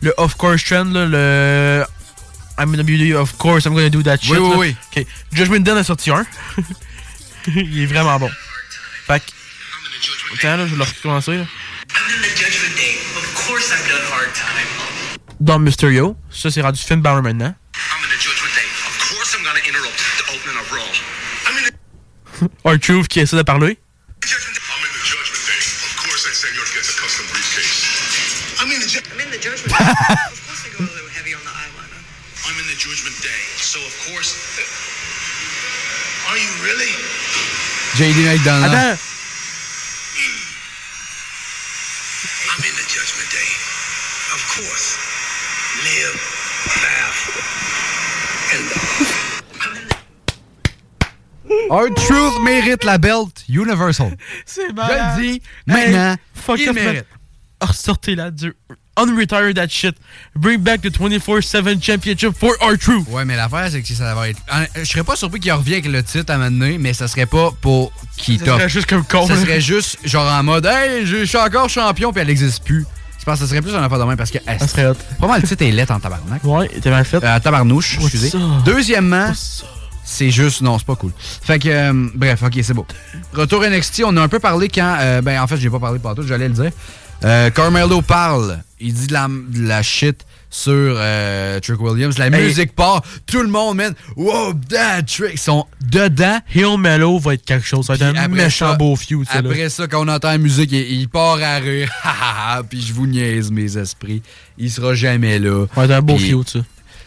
Le 0.02 0.14
of 0.18 0.36
course 0.36 0.64
trend, 0.64 0.86
là. 0.86 1.06
Le. 1.06 1.86
I'm 2.58 2.74
in 2.74 2.80
WWE, 2.80 3.16
of 3.16 3.38
course, 3.38 3.66
I'm 3.66 3.74
gonna 3.74 3.90
do 3.90 4.04
that 4.04 4.18
shit. 4.18 4.32
Oui, 4.32 4.38
oui, 4.40 4.50
là. 4.50 4.58
oui. 4.58 4.76
Ok. 4.96 5.06
Judgment 5.32 5.62
Den 5.62 5.78
a 5.78 5.84
sorti 5.84 6.12
un. 6.12 6.26
Il 7.48 7.82
est 7.82 7.86
vraiment 7.86 8.20
bon. 8.20 8.30
Fait 9.08 9.20
que. 9.20 9.32
Attends, 10.38 10.58
là, 10.58 10.66
je 10.66 10.72
vais 10.72 10.78
le 10.78 10.84
recommencer, 10.84 11.38
là. 11.38 11.44
I'm 11.44 12.02
in 12.10 12.22
the 12.22 12.36
Judgment 12.36 12.76
Day. 12.76 12.98
Of 13.16 13.48
course 13.48 13.72
I've 13.72 13.88
done 13.88 14.02
hard 14.12 14.34
time. 14.34 14.73
Dans 15.40 15.60
Mysterio. 15.60 16.16
Ça, 16.32 16.50
c'est 16.52 16.62
rendu 16.62 16.82
Finn 16.82 17.02
Balor 17.02 17.22
maintenant. 17.24 17.54
I'm 17.76 18.04
in 18.04 18.10
the 18.10 18.20
Judgment 18.22 18.54
Day. 18.56 18.68
Of 18.88 18.98
course 19.10 19.36
I'm 19.36 19.44
gonna 19.44 19.60
interrupt 19.68 19.98
the 20.18 20.24
opening 20.34 20.58
of 20.60 20.72
Raw. 20.72 20.88
I'm 21.48 21.58
in 21.58 21.64
the 21.66 22.50
R-Truth 22.66 23.08
qui 23.08 23.20
essaie 23.20 23.36
de 23.38 23.44
parler. 23.44 23.78
I'm 28.62 28.70
in 28.72 28.80
the 28.80 28.88
ju- 28.88 29.02
I'm 29.12 29.20
in 29.20 29.30
the 29.32 29.38
Judgment 29.38 29.74
Day. 29.76 29.84
of 29.84 30.40
course 30.48 30.64
I 30.64 30.70
go 30.72 30.86
a 30.86 30.88
little 30.88 31.10
heavy 31.12 31.34
on 31.36 31.44
the 31.44 31.52
eyeliner. 31.52 32.00
I'm 32.48 32.56
in 32.56 32.68
the 32.72 32.78
Judgment 32.80 33.16
Day, 33.22 33.42
so 33.60 33.80
of 33.84 33.94
course. 34.08 34.32
Are 36.30 36.38
you 36.38 36.48
really? 36.64 36.94
JD 38.00 38.24
McDonald. 38.24 38.72
Attends. 38.72 39.02
I'm 42.54 42.64
in 42.64 42.76
the 42.80 42.88
Judgment 42.88 43.30
Day. 43.34 43.50
Of 44.32 44.42
course. 44.56 44.96
Live, 45.84 46.16
laugh, 46.86 47.18
and 48.54 48.64
R-Truth 51.70 52.44
mérite 52.44 52.84
la 52.84 52.98
belt 52.98 53.44
Universal. 53.50 54.16
C'est 54.46 54.70
Je 54.70 54.74
malade. 54.74 55.18
le 55.20 55.24
dis 55.24 55.42
maintenant. 55.66 56.12
Hey, 56.12 56.18
fuck 56.36 56.60
il 56.60 56.74
mérite. 56.74 56.94
man. 56.96 57.04
Ah, 57.62 58.30
du 58.32 58.54
Unretire 58.96 59.54
that 59.56 59.70
shit. 59.70 59.96
Bring 60.36 60.60
back 60.60 60.82
the 60.82 60.90
24-7 60.92 61.82
championship 61.82 62.38
for 62.38 62.52
R-Truth. 62.62 63.08
Ouais, 63.10 63.26
mais 63.26 63.36
l'affaire, 63.36 63.68
c'est 63.72 63.82
que 63.82 63.88
ça 63.88 64.14
va 64.14 64.30
être. 64.30 64.40
en- 64.52 64.66
Je 64.76 64.84
serais 64.84 65.04
pas 65.04 65.16
surpris 65.16 65.40
qu'il 65.40 65.52
revient 65.52 65.74
avec 65.74 65.88
le 65.88 66.04
titre 66.04 66.32
à 66.32 66.36
un 66.36 66.38
moment 66.38 66.52
donné, 66.52 66.78
mais 66.78 66.94
ça 66.94 67.08
serait 67.08 67.26
pas 67.26 67.50
pour 67.60 67.92
qu'il 68.18 68.38
Ça 68.38 68.46
top. 68.46 68.58
serait 68.60 68.70
juste 68.70 68.86
comme 68.88 69.04
con, 69.04 69.26
Ça 69.26 69.36
serait 69.38 69.62
juste 69.62 69.98
genre 70.06 70.32
en 70.32 70.44
mode 70.44 70.68
Hey, 70.68 71.08
je 71.08 71.18
je 71.22 71.24
suis 71.26 71.38
encore 71.40 71.70
champion, 71.70 72.12
puis 72.12 72.22
elle 72.22 72.28
n'existe 72.28 72.64
plus. 72.64 72.86
Je 73.18 73.26
pense 73.26 73.40
que 73.40 73.46
ça 73.46 73.50
serait 73.50 73.62
plus 73.64 73.74
un 73.74 73.82
affaire 73.82 73.98
de 73.98 74.04
même 74.04 74.18
parce 74.18 74.30
que. 74.30 74.38
Ça 74.60 74.68
serait 74.68 74.86
hot. 74.86 74.94
Probablement 75.18 75.42
le 75.42 75.48
titre 75.48 75.64
est 75.64 75.72
lettre 75.72 75.94
en 75.94 76.00
tabarnak. 76.00 76.44
Ouais, 76.44 76.68
t'es 76.68 76.92
mal 76.92 77.06
fait. 77.06 77.24
Euh, 77.24 77.40
tabarnouche, 77.40 77.98
excusez. 78.00 78.30
ça? 78.30 78.38
Deuxièmement, 78.64 79.32
c'est 80.14 80.32
juste. 80.32 80.62
Non, 80.62 80.78
c'est 80.78 80.88
pas 80.88 80.96
cool. 80.96 81.12
Fait 81.18 81.60
que. 81.60 81.70
euh, 81.70 82.08
bref, 82.16 82.44
ok, 82.44 82.60
c'est 82.62 82.74
beau. 82.74 82.86
Retour 83.34 83.62
NXT, 83.64 84.04
on 84.06 84.16
a 84.18 84.22
un 84.22 84.28
peu 84.28 84.40
parlé 84.40 84.70
quand. 84.70 84.96
euh, 85.00 85.22
ben, 85.22 85.42
en 85.42 85.48
fait, 85.48 85.58
j'ai 85.58 85.70
pas 85.70 85.80
parlé 85.80 86.00
partout, 86.00 86.24
j'allais 86.26 86.48
le 86.48 86.54
dire. 86.54 86.72
Euh, 87.24 87.50
Carmelo 87.52 88.02
parle. 88.02 88.60
Il 88.80 88.94
dit 88.94 89.08
de 89.08 89.14
la, 89.14 89.28
de 89.30 89.66
la 89.66 89.82
shit 89.82 90.26
sur 90.50 91.00
Trick 91.62 91.80
Williams. 91.80 92.18
La 92.18 92.26
Hey. 92.28 92.48
musique 92.48 92.76
part. 92.76 93.02
Tout 93.26 93.42
le 93.42 93.48
monde, 93.48 93.78
man. 93.78 93.94
Wow, 94.18 94.54
that 94.70 95.04
Trick. 95.04 95.32
Ils 95.36 95.40
sont 95.40 95.66
dedans. 95.90 96.40
Hill 96.54 96.78
Mellow 96.78 97.18
va 97.20 97.36
être 97.36 97.46
quelque 97.46 97.66
chose. 97.66 97.86
Ça 97.88 97.96
va 97.96 98.10
être 98.10 98.18
un 98.20 98.28
méchant 98.28 98.72
ça- 98.72 98.76
beau 98.76 98.96
feud, 98.98 99.24
là. 99.34 99.40
Après 99.40 99.70
ça, 99.70 99.88
quand 99.88 100.06
on 100.06 100.10
entend 100.10 100.28
la 100.30 100.38
musique, 100.38 100.72
il, 100.74 100.82
il 101.02 101.08
part 101.08 101.40
à 101.42 101.56
rire. 101.60 101.90
Puis 102.70 102.82
je 102.82 102.94
vous 102.94 103.08
niaise, 103.08 103.52
mes 103.52 103.78
esprits. 103.78 104.22
Il 104.58 104.70
sera 104.70 104.94
jamais 104.94 105.40
là. 105.40 105.66
Ça 105.74 105.80
va 105.82 105.86
être 105.86 105.92
un 105.92 106.02
beau 106.02 106.18
feud, 106.18 106.48
ça. 106.50 106.60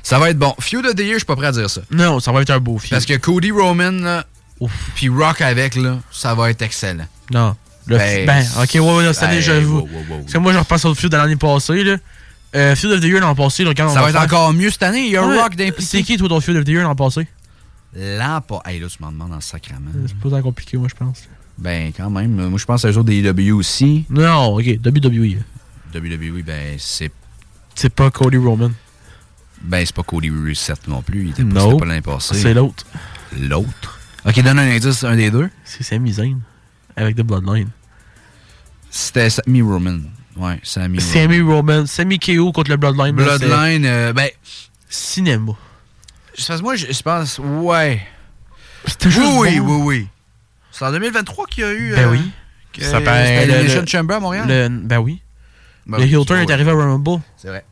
Ça 0.07 0.21
va 0.21 0.31
être 0.31 0.39
bon. 0.39 0.55
Feud 0.61 0.87
of 0.87 0.95
the 0.95 1.01
Year, 1.01 1.15
je 1.15 1.19
suis 1.19 1.27
pas 1.27 1.35
prêt 1.35 1.49
à 1.49 1.53
dire 1.53 1.69
ça. 1.69 1.81
Non, 1.91 2.21
ça 2.21 2.31
va 2.31 2.41
être 2.41 2.51
un 2.51 2.61
beau 2.61 2.79
feud. 2.79 2.91
Parce 2.91 3.05
que 3.05 3.17
Cody 3.17 3.51
Roman, 3.51 4.23
puis 4.95 5.09
Rock 5.09 5.41
avec, 5.41 5.75
là, 5.75 5.99
ça 6.13 6.33
va 6.33 6.49
être 6.51 6.63
excellent. 6.63 7.07
Non. 7.33 7.57
Le 7.89 7.99
Ben, 7.99 8.25
ben, 8.25 8.45
ok, 8.63 8.71
ouais, 8.75 8.81
ouais, 8.81 9.13
cette 9.13 9.25
année, 9.25 9.65
wow, 9.65 9.81
wow, 9.81 9.89
wow, 9.89 10.21
Parce 10.21 10.33
que 10.33 10.39
moi, 10.39 10.53
je 10.53 10.59
repasse 10.59 10.81
sur 10.83 10.91
le 10.91 10.95
feud 10.95 11.11
de 11.11 11.17
l'année 11.17 11.35
passée, 11.35 11.83
là. 11.83 11.97
Euh, 12.55 12.77
feud 12.77 12.93
of 12.93 13.01
the 13.01 13.05
Year 13.05 13.21
l'an 13.21 13.35
passé, 13.35 13.65
là, 13.65 13.75
quand 13.75 13.87
on 13.89 13.95
Ça 13.95 14.01
va 14.01 14.11
être 14.11 14.21
encore 14.21 14.53
mieux 14.53 14.71
cette 14.71 14.85
année. 14.85 15.07
Il 15.07 15.11
y 15.11 15.17
a 15.17 15.27
Ouais, 15.27 15.43
Rock 15.43 15.57
d'impliqué. 15.57 15.85
C'est 15.85 16.03
qui, 16.05 16.17
toi, 16.17 16.29
ton 16.29 16.41
feud 16.41 16.57
of 16.57 16.65
the 16.65 16.69
Year 16.69 16.85
l'an 16.85 16.95
passé? 16.95 17.27
L'an 17.97 18.41
pas. 18.43 18.63
Hey, 18.65 18.79
là, 18.79 18.87
tu 18.87 19.03
m'en 19.03 19.11
demandes 19.11 19.33
en 19.33 19.41
sacrament. 19.41 19.91
C'est 20.07 20.17
pas 20.19 20.31
tant 20.31 20.43
compliqué, 20.43 20.77
moi, 20.77 20.87
je 20.89 20.95
pense. 20.95 21.25
Ben, 21.59 21.91
quand 21.97 22.11
même. 22.11 22.49
Moi, 22.49 22.61
je 22.61 22.65
pense 22.65 22.85
à 22.85 22.91
eux 22.91 22.97
autres 22.97 23.09
des 23.09 23.19
IW 23.19 23.53
aussi. 23.53 24.05
Non, 24.09 24.55
ok, 24.55 24.67
WWE. 24.85 25.39
WWE, 25.93 26.45
ben, 26.45 26.77
c'est. 26.79 27.11
C'est 27.75 27.93
pas 27.93 28.13
Cody 28.13 28.37
Roman. 28.37 28.71
Ben, 29.67 29.85
c'est 29.85 29.95
pas 29.95 30.03
Cody 30.03 30.31
Reset 30.31 30.75
non 30.89 31.03
plus. 31.03 31.25
Il 31.25 31.31
était 31.31 31.45
pas, 31.45 31.85
l'année 31.85 32.01
passée. 32.01 32.35
C'est 32.37 32.55
l'autre. 32.55 32.85
L'autre? 33.39 33.99
Ok, 34.25 34.41
donne 34.43 34.59
un 34.59 34.71
indice, 34.71 35.05
un 35.05 35.17
des 35.17 35.31
deux. 35.31 35.51
C'est 35.65 35.83
Sami 35.83 36.13
Zayn. 36.13 36.39
Avec 36.97 37.17
The 37.17 37.23
Bloodline. 37.23 37.69
C'était 38.91 39.29
Sammy 39.31 39.63
Roman. 39.63 39.99
Ouais, 40.37 40.59
Sammy 40.63 40.99
Roman. 40.99 41.13
Sami 41.13 41.41
Roman. 41.41 41.87
Sami 41.87 42.19
KO 42.19 42.53
contre 42.53 42.71
le 42.71 42.77
Bloodline. 42.77 43.15
Bloodline, 43.15 43.85
euh, 43.85 44.13
ben. 44.13 44.29
Cinéma. 44.89 45.53
Je 46.39 46.47
pense, 46.47 46.63
moi, 46.63 46.77
je, 46.77 47.03
pense, 47.03 47.39
ouais. 47.39 48.01
C'était 48.87 49.07
Oui, 49.07 49.13
juste 49.13 49.27
oui, 49.39 49.59
oui, 49.59 49.81
oui. 49.83 50.09
C'est 50.71 50.85
en 50.85 50.93
2023 50.93 51.47
qu'il 51.47 51.65
y 51.65 51.67
a 51.67 51.73
eu. 51.73 51.91
Ben 51.95 52.07
euh, 52.09 52.11
oui. 52.13 52.31
que- 52.73 52.83
Ça 52.83 52.93
c'était 52.93 53.05
paraît- 53.05 53.47
le- 53.47 53.53
Elimination 53.53 53.81
le- 53.81 53.87
Chamber 53.87 54.15
à 54.15 54.21
Montréal? 54.21 54.47
le- 54.47 54.69
ben 54.69 54.99
oui. 54.99 55.21
Ben 55.87 55.99
le 55.99 56.05
oui, 56.05 56.11
c'est 56.11 56.25
turn 56.27 56.39
vrai. 56.41 56.45
est 56.45 56.53
arrivé 56.53 56.71
à 56.71 56.75
Rumble. 56.75 57.21
C'est 57.37 57.49
vrai. 57.49 57.65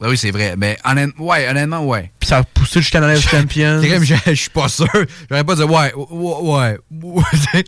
Ben 0.00 0.08
oui, 0.10 0.18
c'est 0.18 0.30
vrai. 0.30 0.56
Mais 0.56 0.78
honnêtement, 0.84 1.26
ouais, 1.26 1.48
honnêtement, 1.48 1.86
ouais. 1.86 2.12
Puis 2.20 2.28
ça 2.28 2.38
a 2.38 2.44
poussé 2.44 2.80
jusqu'à 2.80 3.00
la 3.00 3.18
Champions. 3.20 3.80
Je 3.80 4.34
suis 4.34 4.50
pas 4.50 4.68
sûr. 4.68 4.88
J'aurais 5.30 5.44
pas 5.44 5.54
dit, 5.54 5.62
ouais, 5.62 5.94
ouais, 5.94 6.78
ouais. 6.90 7.64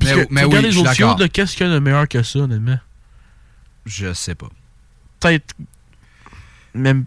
mais 0.00 0.12
que, 0.12 0.26
mais 0.30 0.44
oui, 0.44 0.56
regardes 0.56 0.70
je 0.70 0.80
les 0.80 0.94
suis 0.94 1.04
autres 1.04 1.26
qu'est-ce 1.26 1.56
qu'il 1.56 1.66
y 1.66 1.70
a 1.70 1.74
de 1.74 1.78
meilleur 1.78 2.08
que 2.08 2.22
ça, 2.22 2.40
honnêtement? 2.40 2.78
Je 3.86 4.12
sais 4.12 4.34
pas. 4.34 4.48
Peut-être. 5.20 5.54
Même. 6.74 7.04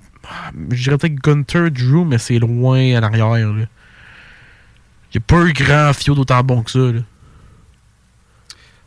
Je 0.69 0.83
dirais 0.83 0.97
peut-être 0.97 1.15
Gunter 1.15 1.69
Drew, 1.69 2.05
mais 2.05 2.17
c'est 2.17 2.39
loin 2.39 2.95
à 2.95 3.01
l'arrière, 3.01 3.47
là. 3.47 3.65
Il 5.13 5.17
n'y 5.17 5.23
a 5.23 5.25
pas 5.27 5.41
eu 5.43 5.51
grand 5.51 5.91
feud 5.93 6.17
autant 6.17 6.41
bon 6.43 6.63
que 6.63 6.71
ça, 6.71 6.79
là. 6.79 7.01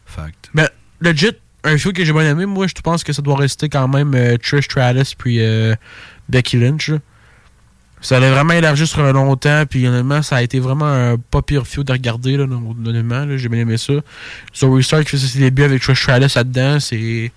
Fact. 0.06 0.50
Mais, 0.54 0.68
legit, 1.00 1.32
un 1.64 1.76
show 1.76 1.92
que 1.92 2.04
j'ai 2.04 2.12
bien 2.12 2.28
aimé, 2.30 2.46
moi, 2.46 2.66
je 2.66 2.74
pense 2.82 3.02
que 3.02 3.12
ça 3.12 3.22
doit 3.22 3.36
rester 3.36 3.68
quand 3.68 3.88
même 3.88 4.14
euh, 4.14 4.36
Trish 4.36 4.66
Stratus 4.66 5.14
puis 5.14 5.38
euh, 5.40 5.74
Becky 6.28 6.58
Lynch. 6.58 6.92
Ça 8.00 8.18
allait 8.18 8.30
vraiment 8.30 8.52
élargi 8.52 8.86
sur 8.86 9.00
un 9.00 9.12
longtemps, 9.12 9.64
puis 9.68 9.88
honnêtement, 9.88 10.20
ça 10.20 10.36
a 10.36 10.42
été 10.42 10.60
vraiment 10.60 10.84
un 10.84 11.16
pas 11.16 11.40
pire 11.40 11.66
feud 11.66 11.86
de 11.86 11.92
regarder, 11.92 12.36
là, 12.36 12.44
honnêtement. 12.44 13.26
J'ai 13.38 13.48
bien 13.48 13.60
aimé 13.60 13.78
ça. 13.78 13.94
Zoe 14.54 14.82
Stark 14.82 15.04
qui 15.04 15.10
fait 15.10 15.16
ses 15.16 15.38
débuts 15.38 15.62
avec 15.62 15.80
Trish 15.80 16.02
Stratus 16.02 16.34
là-dedans, 16.34 16.80
c'est. 16.80 17.32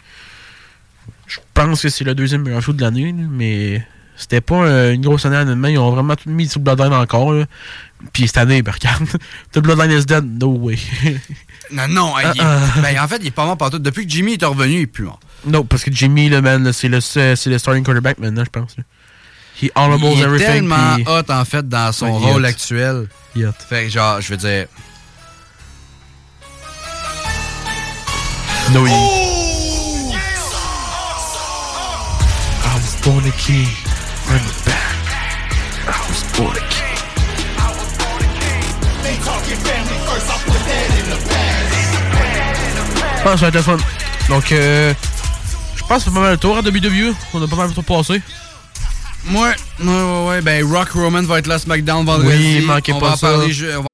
Je 1.26 1.40
pense 1.54 1.82
que 1.82 1.90
c'est 1.90 2.04
le 2.04 2.16
deuxième 2.16 2.44
meilleur 2.44 2.62
show 2.62 2.74
de 2.74 2.82
l'année, 2.82 3.14
mais 3.14 3.86
c'était 4.18 4.42
pas 4.42 4.66
euh, 4.66 4.94
une 4.94 5.02
grosse 5.02 5.26
année, 5.26 5.38
honnêtement. 5.38 5.68
Ils 5.68 5.78
ont 5.78 5.92
vraiment 5.92 6.16
tout 6.16 6.30
mis 6.30 6.48
sur 6.48 6.60
Bloodline 6.60 6.94
encore. 6.94 7.34
Puis 8.14 8.28
cette 8.28 8.38
année, 8.38 8.62
ben, 8.62 8.74
regarde, 8.74 9.08
The 9.54 9.60
Bloodline 9.60 9.92
is 9.92 10.06
dead, 10.06 10.26
no 10.26 10.50
way. 10.50 10.78
Non, 11.72 11.88
non, 11.90 12.14
Ah, 12.16 12.22
il 12.34 12.40
est- 12.42 12.44
ah. 12.44 12.60
ben, 12.82 13.00
en 13.00 13.08
fait, 13.08 13.18
il 13.22 13.28
est 13.28 13.32
pas 13.32 13.46
mort 13.46 13.58
partout. 13.58 13.80
Depuis 13.80 14.06
que 14.06 14.12
Jimmy 14.12 14.34
est 14.34 14.46
revenu, 14.46 14.74
il 14.76 14.82
est 14.82 14.88
plus 14.88 15.04
mort. 15.06 15.20
non, 15.46 15.64
parce 15.66 15.84
que 15.84 15.92
Jimmy, 15.92 16.30
là, 16.30 16.42
man, 16.42 16.72
c'est 16.74 16.88
le, 16.88 17.00
c'est 17.02 17.36
le 17.46 17.58
starting 17.58 17.84
quarterback 17.84 18.18
maintenant, 18.20 18.44
je 18.46 18.50
pense. 18.50 18.76
là. 18.78 18.84
He 19.62 19.72
honorables 19.76 20.06
il 20.36 20.42
est 20.42 20.46
tellement 20.46 20.96
hot, 21.08 21.24
en 21.32 21.44
fait, 21.46 21.68
dans 21.68 21.92
son 21.92 22.06
Ouais, 22.08 22.32
rôle 22.32 22.44
hot. 22.44 22.48
actuel. 22.48 23.08
Hot. 23.38 23.42
Fait 23.70 23.86
que, 23.86 23.90
genre, 23.90 24.22
je 24.22 24.30
veux 24.30 24.38
dire... 24.38 24.66
No, 28.74 28.86
he- 28.86 28.92
I 32.64 32.76
was 32.76 32.96
born 33.04 33.26
a 33.26 33.32
king. 33.32 33.68
It 34.30 34.66
back. 34.66 34.76
I 35.88 35.96
was 36.10 36.24
born 36.38 36.58
a 36.58 36.67
king. 43.28 43.34
Ah, 43.34 43.38
ça 43.38 43.42
va 43.42 43.48
être 43.50 43.56
le 43.56 43.62
fun. 43.62 43.78
Donc, 44.30 44.52
euh, 44.52 44.94
je 45.76 45.84
pense 45.86 46.04
que 46.04 46.10
c'est 46.10 46.14
pas 46.14 46.20
mal 46.22 46.32
le 46.34 46.38
tour 46.38 46.58
à 46.58 46.62
WWE. 46.62 47.14
On 47.34 47.42
a 47.44 47.48
pas 47.48 47.56
mal 47.56 47.68
le 47.70 47.74
tour 47.74 47.84
passé. 47.84 48.22
Ouais, 49.32 49.40
ouais, 49.40 49.86
ouais, 49.86 50.28
ouais. 50.28 50.42
Ben, 50.42 50.64
Rock 50.66 50.90
Roman 50.92 51.24
va 51.24 51.40
être 51.40 51.48
là 51.48 51.60
SmackDown 51.60 52.06
vendredi. 52.06 52.60
Oui, 52.60 52.66
manquez 52.66 52.94
on 52.94 53.00
pas 53.00 53.10
va 53.12 53.18
ça. 53.18 53.28
parler. 53.32 53.52
je- 53.52 53.66
on 53.78 53.82
va- 53.82 53.88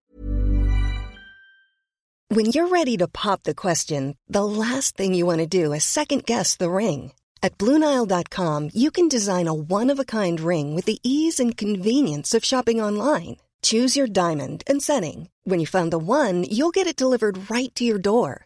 When 2.36 2.48
you're 2.48 2.68
ready 2.68 2.98
to 2.98 3.08
pop 3.08 3.44
the 3.44 3.54
question, 3.54 4.16
the 4.30 4.44
last 4.44 4.96
thing 4.98 5.14
you 5.14 5.26
want 5.26 5.40
to 5.40 5.46
do 5.48 5.72
is 5.74 5.84
second 5.84 6.24
guess 6.26 6.56
the 6.58 6.70
ring. 6.70 7.12
At 7.44 7.58
Bluenile.com, 7.58 8.70
you 8.74 8.90
can 8.90 9.08
design 9.10 9.48
a 9.48 9.54
one 9.54 9.92
of 9.92 10.00
a 10.00 10.06
kind 10.06 10.40
ring 10.40 10.74
with 10.76 10.86
the 10.86 11.00
ease 11.04 11.40
and 11.40 11.56
convenience 11.58 12.34
of 12.34 12.44
shopping 12.46 12.82
online. 12.82 13.38
Choose 13.62 13.96
your 13.98 14.08
diamond 14.08 14.64
and 14.68 14.82
setting. 14.82 15.30
When 15.46 15.60
you 15.60 15.68
find 15.68 15.92
the 15.92 15.98
one, 16.00 16.44
you'll 16.50 16.72
get 16.72 16.88
it 16.88 16.96
delivered 16.96 17.50
right 17.52 17.74
to 17.76 17.84
your 17.84 18.00
door. 18.00 18.46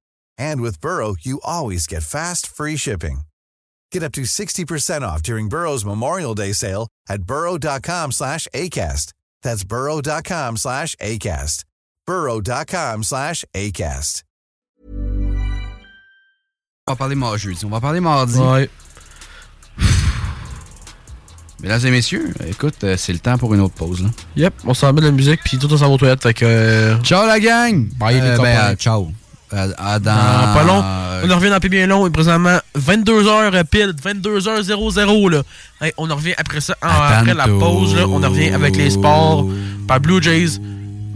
And 0.41 0.61
with 0.61 0.81
Burrow, 0.81 1.15
you 1.21 1.39
always 1.43 1.85
get 1.87 2.01
fast, 2.03 2.47
free 2.47 2.77
shipping. 2.77 3.21
Get 3.91 4.01
up 4.03 4.11
to 4.13 4.21
60% 4.23 5.03
off 5.03 5.21
during 5.21 5.49
Burrow's 5.49 5.85
Memorial 5.85 6.33
Day 6.35 6.53
sale 6.53 6.87
at 7.09 7.21
burrow.com 7.23 8.11
slash 8.11 8.47
ACAST. 8.53 9.11
That's 9.43 9.63
burrow.com 9.63 10.57
slash 10.57 10.95
ACAST. 10.95 11.63
burrow.com 12.07 13.03
slash 13.03 13.45
ACAST. 13.53 14.23
On 16.87 16.93
va 16.93 16.95
parler 16.97 17.15
mardi. 17.15 17.37
jeudi. 17.43 17.65
On 17.65 17.69
va 17.69 17.79
parler 17.79 17.99
mardi. 17.99 18.39
Ouais. 18.39 18.69
Mesdames 21.61 21.85
et 21.85 21.91
messieurs, 21.91 22.33
écoute, 22.47 22.83
euh, 22.83 22.97
c'est 22.97 23.13
le 23.13 23.19
temps 23.19 23.37
pour 23.37 23.53
une 23.53 23.59
autre 23.61 23.75
pause. 23.75 24.01
Là. 24.01 24.09
Yep, 24.35 24.53
on 24.65 24.73
s'en 24.73 24.91
met 24.93 25.01
de 25.01 25.05
la 25.05 25.11
musique, 25.11 25.41
puis 25.43 25.59
tout 25.59 25.71
on 25.71 25.77
s'en 25.77 25.87
va 25.89 25.93
aux 25.93 25.97
toilettes. 25.97 26.23
Fait 26.23 26.33
que. 26.33 26.43
euh, 26.45 26.97
Ciao 27.03 27.27
la 27.27 27.39
gang! 27.39 27.87
Bye, 27.97 28.15
euh, 28.17 28.21
les 28.21 28.27
Euh, 28.29 28.35
copains. 28.37 28.55
ben, 28.55 28.71
euh, 28.71 28.75
ciao. 28.75 29.11
Euh, 29.53 29.71
à 29.77 29.99
dans... 29.99 30.11
Dans 30.15 30.53
pas 30.53 30.63
long. 30.63 30.81
euh, 30.83 31.21
On 31.25 31.29
en 31.31 31.35
revient 31.35 31.49
dans 31.49 31.59
P 31.59 31.67
bien 31.69 31.85
long. 31.87 32.07
Et 32.07 32.09
présentement, 32.09 32.57
22h 32.77 33.63
pile, 33.65 33.93
22h00 34.03 35.29
là. 35.29 35.41
Hey, 35.81 35.91
on 35.97 36.09
en 36.09 36.15
revient 36.15 36.33
après 36.37 36.61
ça, 36.61 36.75
en- 36.81 36.87
après 36.87 37.33
la 37.33 37.47
pause 37.47 37.95
là. 37.95 38.07
On 38.07 38.23
en 38.23 38.29
revient 38.29 38.49
avec 38.51 38.75
les 38.77 38.89
sports, 38.91 39.45
par 39.87 39.99
Blue 39.99 40.21
Jays, 40.21 40.59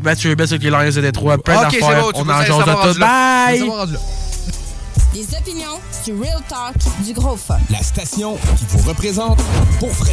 Mathieu 0.03 0.35
Best 0.35 0.51
avec 0.51 0.63
les 0.63 0.69
Lions 0.69 0.83
de 0.83 1.01
Détroit, 1.01 1.37
plein 1.37 1.61
Ok, 1.61 1.67
c'est 1.71 1.79
d'affaires. 1.79 2.01
bon, 2.03 2.11
on 2.15 2.29
en 2.29 2.41
jase 2.41 2.57
de 2.57 2.93
tout. 2.93 2.99
Bye! 2.99 3.63
Des 5.13 5.25
opinions, 5.37 5.79
du 6.05 6.11
real 6.11 6.41
talk, 6.49 6.75
du 7.05 7.13
gros 7.13 7.37
fun. 7.37 7.57
La 7.69 7.79
station 7.81 8.35
qui 8.57 8.65
vous 8.67 8.85
représente 8.89 9.41
pour 9.79 9.89
vrai. 9.91 10.11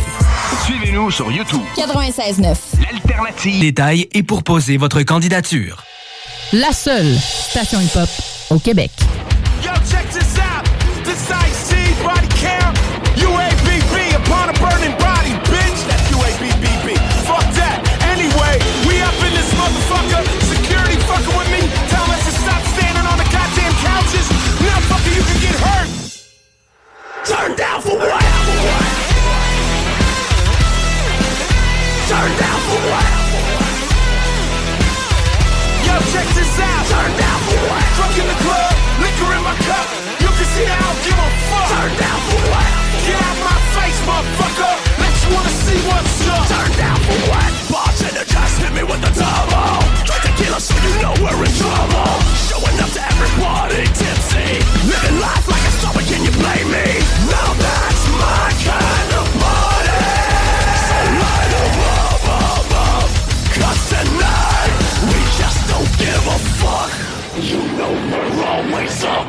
Suivez-nous 0.64 1.10
sur 1.10 1.30
YouTube. 1.32 1.60
96.9. 1.76 2.54
L'alternative. 2.80 3.60
Détails 3.60 4.08
et 4.12 4.22
pour 4.22 4.44
poser 4.44 4.76
votre 4.76 5.02
candidature. 5.02 5.82
La 6.52 6.70
seule 6.70 7.16
station 7.18 7.80
hip-hop 7.80 8.10
au 8.50 8.58
Québec. 8.58 8.90
Yo, 9.64 9.72
check 9.88 10.04
this 10.12 10.36
out. 10.36 10.68
This 11.02 11.30
Ice-T, 11.30 11.74
body 12.04 12.28
count. 12.36 12.76
UABB 13.16 14.14
upon 14.16 14.50
a 14.50 14.52
burning 14.60 14.92
body, 15.00 15.32
bitch. 15.48 15.80
That's 15.88 16.12
UABBB. 16.12 16.98
Fuck 17.24 17.48
that. 17.56 17.80
Anyway, 18.12 18.60
we 18.86 19.00
up 19.00 19.16
in 19.24 19.32
this 19.32 19.48
motherfucker. 19.56 20.22
Security 20.52 21.00
fucking 21.08 21.36
with 21.38 21.48
me. 21.48 21.64
Tell 21.88 22.04
us 22.12 22.22
to 22.26 22.32
stop 22.44 22.60
standing 22.76 23.06
on 23.08 23.16
the 23.16 23.28
goddamn 23.32 23.72
couches. 23.80 24.28
Now, 24.60 24.76
you 25.08 25.24
can 25.24 25.40
get 25.40 25.56
hurt. 25.56 25.88
Turn 27.24 27.56
down 27.56 27.80
for 27.80 27.96
what? 27.96 28.22
Turn 32.08 32.38
down 32.38 32.51
Turn 41.82 41.98
down 41.98 42.20
for 42.30 42.38
what? 42.46 42.70
Get 43.02 43.18
out 43.18 43.38
my 43.42 43.58
face, 43.74 43.98
motherfucker. 44.06 44.74
Let 45.02 45.14
you 45.18 45.34
wanna 45.34 45.54
see 45.66 45.78
what's 45.90 46.28
up. 46.30 46.46
Turn 46.46 46.70
down 46.78 46.98
for 47.02 47.18
what? 47.26 47.50
Bartender 47.74 48.22
just 48.22 48.54
hit 48.62 48.72
me 48.72 48.84
with 48.84 49.02
the 49.02 49.10
double. 49.18 49.82
Drink 50.06 50.22
tequila 50.22 50.60
so 50.60 50.78
you 50.78 50.94
know 51.02 51.10
we're 51.18 51.42
in 51.42 51.52
trouble. 51.58 52.12
Showing 52.46 52.78
up 52.78 52.90
to 52.94 53.02
every 53.02 53.30
party 53.42 53.82
tipsy. 53.98 54.62
Living 54.86 55.18
life 55.18 55.42
like 55.50 55.64
a 55.66 55.72
star, 55.82 55.92
but 55.92 56.04
can 56.06 56.22
you 56.22 56.30
blame 56.38 56.70
me? 56.70 56.86
Now 57.26 57.50
that's 57.50 58.04
my 58.14 58.46
kind 58.62 58.81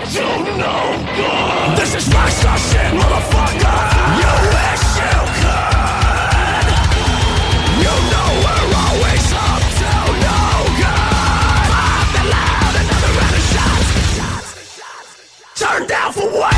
to 0.05 0.19
no 0.19 0.75
good. 1.15 1.77
This 1.79 1.95
is 1.95 2.09
rockstar 2.09 2.57
shit, 2.57 2.91
motherfucker. 2.91 3.79
You 4.19 4.31
wish 4.51 4.83
you 4.99 5.15
could. 5.39 6.67
You 7.79 7.93
know 8.11 8.29
we're 8.43 8.67
always 8.83 9.25
up 9.31 9.63
to 9.79 9.91
no 10.25 10.39
good. 10.81 11.71
Another 12.83 13.11
round 13.17 13.35
of 13.35 13.45
shots. 13.53 13.87
Turn 15.55 15.87
down 15.87 16.11
for 16.11 16.27
what? 16.37 16.52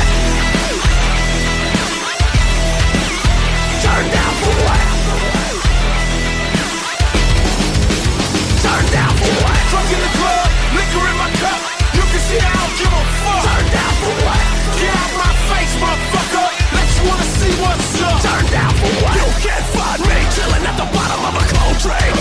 Drink. 21.86 22.14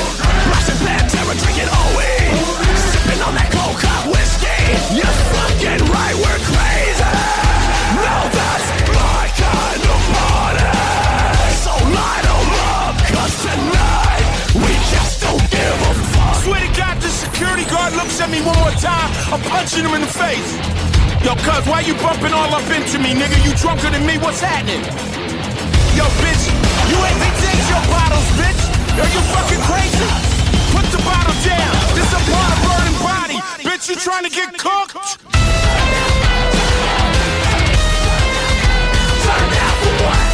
Blasting 0.45 0.79
Pantera, 0.85 1.33
drinking 1.41 1.69
OE. 1.81 2.11
Sipping 2.93 3.21
on 3.25 3.33
that 3.33 3.49
cold 3.49 3.77
hot 3.81 4.03
whiskey. 4.13 4.61
You're 4.93 5.17
fucking 5.33 5.81
right, 5.89 6.15
we're 6.21 6.41
crazy. 6.53 7.13
Now 7.97 8.21
that's 8.29 8.67
my 8.93 9.23
kind 9.41 9.83
of 9.89 10.01
party. 10.13 10.69
So 11.65 11.73
light 11.97 12.25
'em 12.29 12.49
up, 12.77 12.95
cause 13.09 13.35
tonight 13.41 14.23
we 14.53 14.71
just 14.93 15.13
don't 15.25 15.45
give 15.49 15.77
a 15.89 15.93
fuck. 16.13 16.35
Swear 16.45 16.61
to 16.61 16.71
God, 16.77 16.95
the 17.01 17.09
security 17.09 17.65
guard 17.65 17.93
looks 17.97 18.21
at 18.21 18.29
me 18.29 18.41
one 18.45 18.57
more 18.61 18.77
time. 18.77 19.09
I'm 19.33 19.41
punching 19.49 19.83
him 19.85 19.93
in 19.97 20.01
the 20.05 20.13
face. 20.23 20.51
Yo, 21.25 21.33
cuz, 21.41 21.65
why 21.65 21.81
you 21.81 21.95
bumping 22.05 22.33
all 22.37 22.53
up 22.53 22.69
into 22.69 22.99
me, 23.01 23.17
nigga? 23.17 23.37
You 23.41 23.51
drunker 23.57 23.89
than 23.89 24.05
me, 24.05 24.17
what's 24.21 24.41
happening? 24.41 24.83
Yo, 25.97 26.05
bitch, 26.21 26.43
you 26.91 26.97
ain't 27.07 27.17
vintage 27.17 27.69
your 27.73 27.83
bottles, 27.89 28.29
bitch. 28.37 28.74
Are 28.97 29.09
you 29.09 29.21
fucking 29.35 29.59
crazy? 29.67 30.07
Put 30.71 30.85
the 30.91 30.99
bottle 31.03 31.35
down. 31.43 31.71
This 31.95 32.13
a 32.13 32.19
part 32.31 32.51
of 32.55 32.59
burning 32.63 32.97
body. 33.03 33.37
Bitch, 33.67 33.89
you 33.89 33.95
trying 33.97 34.23
to 34.23 34.29
get 34.29 34.57
cooked? 34.57 35.19
Turn 39.25 39.45
down 39.51 39.75
for 39.83 40.03
what? 40.05 40.24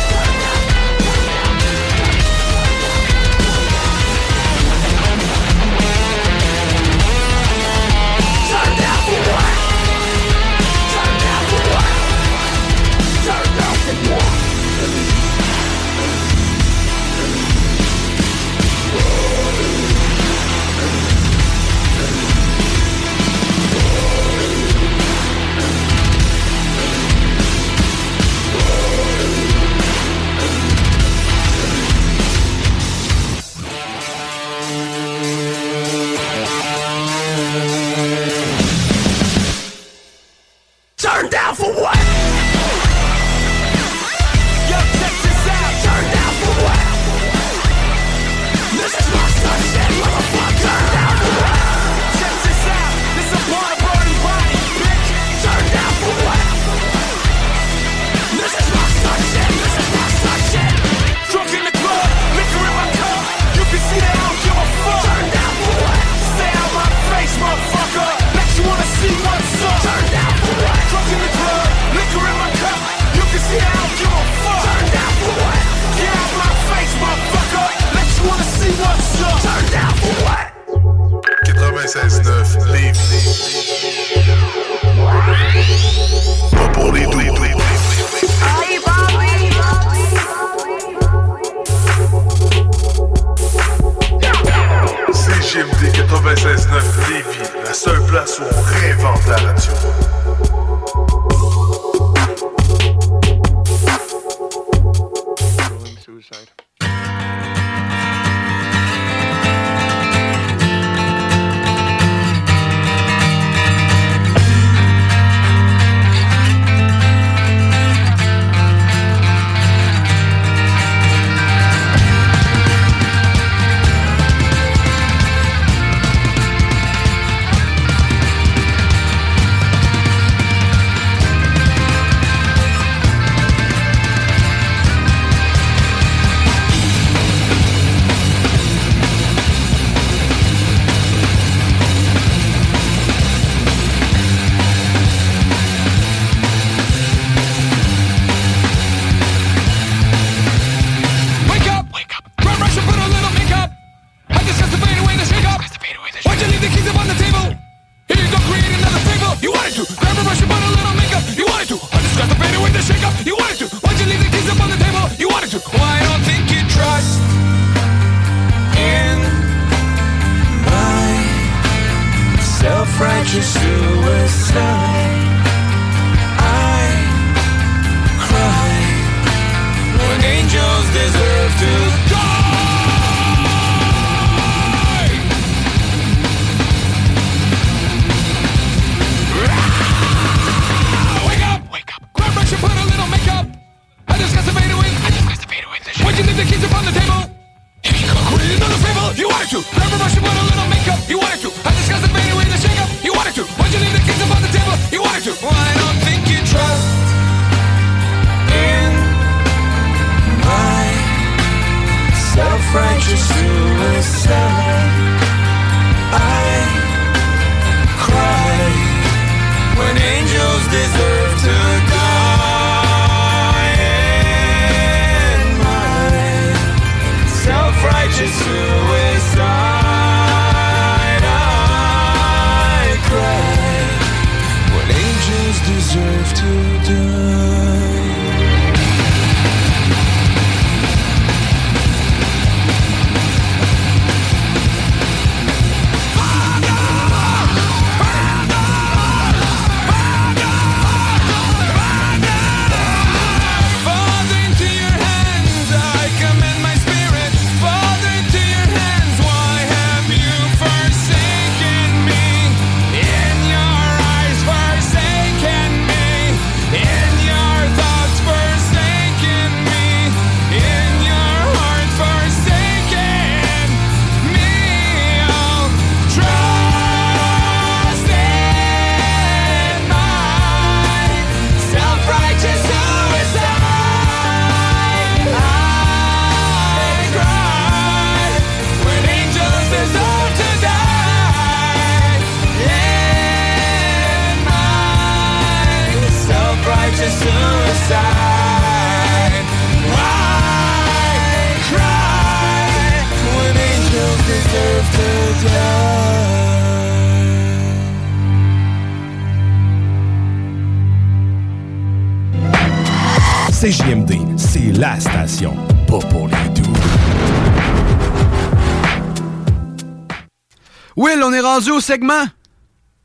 Rendu 321.72 321.78
au 321.78 321.80
segment? 321.82 322.26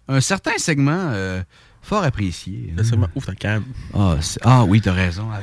Un 0.09 0.21
certain 0.21 0.59
segment 0.59 1.11
euh, 1.13 1.43
fort 1.83 2.05
apprécié. 2.05 2.73
Le 2.77 2.85
segment 2.85 3.09
Ouvre 3.15 3.27
ta 3.27 3.35
cam. 3.35 3.65
Ah, 3.95 4.17
ah 4.43 4.65
oui, 4.65 4.81
t'as 4.81 4.93
raison, 4.93 5.31
avant. 5.31 5.43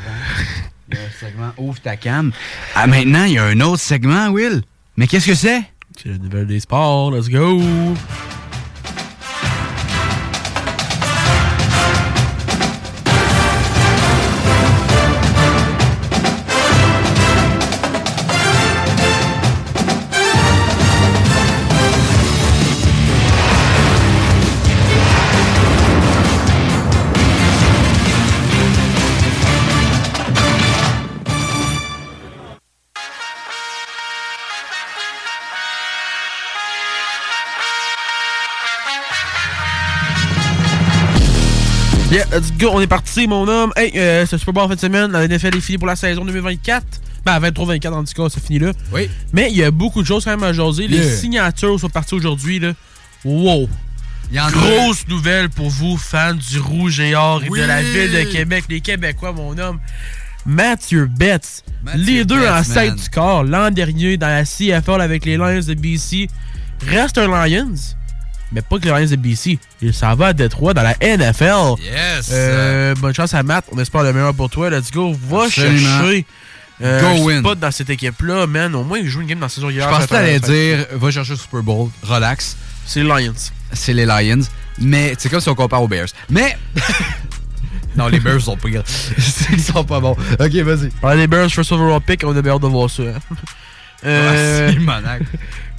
Le 0.90 0.98
segment 1.20 1.52
Ouvre 1.58 1.82
ta 1.82 1.96
cam. 1.96 2.32
Ah, 2.76 2.88
maintenant, 2.88 3.26
il 3.26 3.34
y 3.34 3.38
a 3.38 3.46
un 3.46 3.60
autre 3.62 3.82
segment, 3.82 4.30
Will. 4.30 4.62
Mais 4.98 5.08
qu'est-ce 5.08 5.28
que 5.28 5.36
c'est? 5.36 5.64
C'est 6.02 6.10
le 6.10 6.18
nouvelle 6.18 6.48
des 6.48 6.60
sports, 6.60 7.12
let's 7.12 7.30
go! 7.30 7.62
Let's 42.34 42.52
go, 42.58 42.70
on 42.74 42.82
est 42.82 42.88
parti, 42.88 43.28
mon 43.28 43.48
homme. 43.48 43.72
Hey, 43.76 43.92
euh, 43.96 44.26
c'est 44.26 44.38
Super 44.38 44.54
Bowl 44.54 44.64
en 44.64 44.68
fin 44.70 44.76
de 44.76 44.80
semaine. 44.80 45.12
La 45.12 45.28
NFL 45.28 45.56
est 45.58 45.62
finie 45.62 45.78
pour 45.78 45.88
la 45.88 45.96
saison 45.96 46.26
2024. 46.26 46.86
Ben, 47.26 47.40
23-24, 47.40 47.94
en 47.94 48.04
tout 48.04 48.14
cas, 48.14 48.30
c'est 48.30 48.44
fini 48.44 48.60
là. 48.60 48.72
Oui. 48.92 49.10
Mais 49.32 49.50
il 49.50 49.58
y 49.58 49.64
a 49.64 49.72
beaucoup 49.72 50.02
de 50.02 50.08
choses 50.08 50.26
quand 50.26 50.32
même 50.32 50.44
à 50.44 50.52
jaser. 50.54 50.88
Les 50.88 50.98
Yeah. 50.98 51.16
signatures 51.18 51.80
sont 51.80 51.90
parties 51.90 52.16
aujourd'hui, 52.16 52.60
là. 52.60 52.74
Wow! 53.24 53.70
Il 54.32 54.38
y 54.38 54.40
en 54.40 54.48
a- 54.48 54.52
Grosse 54.52 55.08
nouvelle 55.08 55.50
pour 55.50 55.70
vous, 55.70 55.96
fans 55.98 56.34
du 56.34 56.60
Rouge 56.60 57.00
et 57.00 57.16
Or 57.16 57.42
et 57.44 57.50
de 57.50 57.56
la 57.56 57.82
ville 57.82 58.12
de 58.12 58.24
Québec, 58.32 58.66
les 58.70 58.82
Québécois, 58.82 59.32
mon 59.32 59.58
homme. 59.58 59.80
Matthew 60.46 61.06
Betts, 61.08 61.64
Matthew 61.84 61.98
leader 62.00 62.54
en 62.54 62.60
Betts, 62.62 62.76
man. 62.76 62.96
du 62.96 63.10
corps 63.10 63.44
l'an 63.46 63.72
dernier 63.72 64.18
dans 64.18 64.28
la 64.28 64.44
CFL 64.44 65.00
avec 65.00 65.24
les 65.24 65.38
Lions 65.38 65.62
de 65.66 65.74
BC, 65.76 66.28
reste 66.88 67.18
un 67.18 67.28
Lions, 67.48 67.76
mais 68.54 68.62
pas 68.62 68.78
que 68.80 68.86
les 68.86 68.92
Lions 68.92 69.10
de 69.10 69.16
BC. 69.16 69.60
Il 69.82 69.94
s'en 69.94 70.16
va 70.16 70.28
à 70.28 70.34
Détroit 70.34 70.74
dans 70.74 70.84
la 70.84 70.96
NFL. 71.02 71.82
Yes! 71.84 72.30
Euh, 72.32 72.94
bonne 72.96 73.14
chance 73.14 73.34
à 73.34 73.44
Matt. 73.44 73.66
On 73.72 73.80
espère 73.80 74.04
le 74.04 74.14
meilleur 74.14 74.34
pour 74.34 74.50
toi. 74.50 74.70
Let's 74.70 74.92
go. 74.92 75.14
Va 75.30 75.46
Absolument. 75.46 75.80
chercher 76.02 76.26
euh, 76.82 77.02
Go 77.16 77.24
win. 77.28 77.40
spot 77.40 77.60
dans 77.60 77.72
cette 77.72 77.90
équipe-là, 77.90 78.48
man. 78.48 78.74
Au 78.76 78.84
moins, 78.84 79.00
il 79.00 79.08
joue 79.08 79.22
une 79.22 79.28
game 79.28 79.40
dans 79.40 79.46
la 79.46 79.50
saison 79.50 79.70
Je 79.70 79.76
hier. 79.76 79.90
pensais 79.90 80.06
que 80.06 80.10
t'allais 80.12 80.40
dire, 80.40 80.86
va 80.94 81.12
chercher 81.12 81.32
le 81.34 81.38
Super 81.38 81.62
Bowl, 81.64 81.90
relax. 82.04 82.56
C'est 82.86 83.02
les 83.04 83.08
Lions. 83.08 83.34
C'est 83.72 83.94
les 83.94 84.06
Lions. 84.06 84.42
Mais 84.80 85.14
c'est 85.18 85.30
comme 85.30 85.40
si 85.40 85.50
on 85.50 85.56
compare 85.56 85.82
aux 85.82 85.88
Bears. 85.88 86.08
Mais. 86.30 86.58
non, 87.96 88.08
les 88.08 88.20
Bears 88.20 88.42
sont 88.42 88.58
pires. 88.58 88.84
Ils 89.52 89.62
sont 89.62 89.84
pas 89.84 90.00
bons. 90.00 90.18
Ok, 90.40 90.52
vas-y. 90.52 91.16
Des 91.18 91.28
Bears, 91.28 91.50
first 91.52 91.72
overall 91.72 92.02
pick, 92.02 92.24
on 92.26 92.36
a 92.36 92.42
bien 92.42 92.54
hâte 92.54 92.62
de 92.62 92.68
voir 92.68 92.90
ça. 92.90 93.04
hein. 93.04 93.36
Euh, 94.06 94.68
Ouais, 94.68 94.74
c'est 94.74 94.80
manac. 94.80 95.22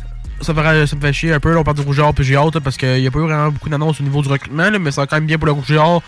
ça, 0.44 0.52
me 0.52 0.62
fait, 0.62 0.86
ça 0.86 0.94
me 0.96 1.00
fait 1.00 1.12
chier 1.12 1.32
un 1.32 1.40
peu. 1.40 1.52
Là, 1.52 1.58
on 1.60 1.64
parle 1.64 1.76
de 1.78 1.82
Rouge 1.82 1.98
et 1.98 2.02
Or, 2.02 2.14
puis 2.14 2.24
j'ai 2.24 2.36
hâte, 2.36 2.54
là, 2.54 2.60
parce 2.60 2.76
qu'il 2.76 3.00
n'y 3.00 3.06
a 3.06 3.10
pas 3.10 3.18
eu 3.18 3.22
vraiment 3.22 3.50
beaucoup 3.50 3.68
d'annonces 3.68 4.00
au 4.00 4.04
niveau 4.04 4.22
du 4.22 4.28
recrutement, 4.28 4.70
là, 4.70 4.78
mais 4.78 4.90
ça 4.92 5.00
va 5.02 5.06
quand 5.06 5.16
même 5.16 5.26
bien 5.26 5.38
pour 5.38 5.46
le 5.46 5.52
Rouge 5.52 5.70
et 5.72 5.76
Or. 5.76 6.02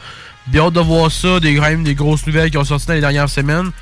Bien 0.47 0.63
hâte 0.67 0.75
de 0.75 0.81
voir 0.81 1.11
ça. 1.11 1.41
Des, 1.41 1.57
quand 1.57 1.63
même 1.63 1.83
des 1.83 1.97
grosses 1.97 2.25
nouvelles 2.25 2.53
qui 2.53 2.57
ont 2.57 2.63
sorti 2.63 2.87
dans 2.87 2.93
les 2.95 3.01
dernières 3.01 3.29
semaines. 3.29 3.73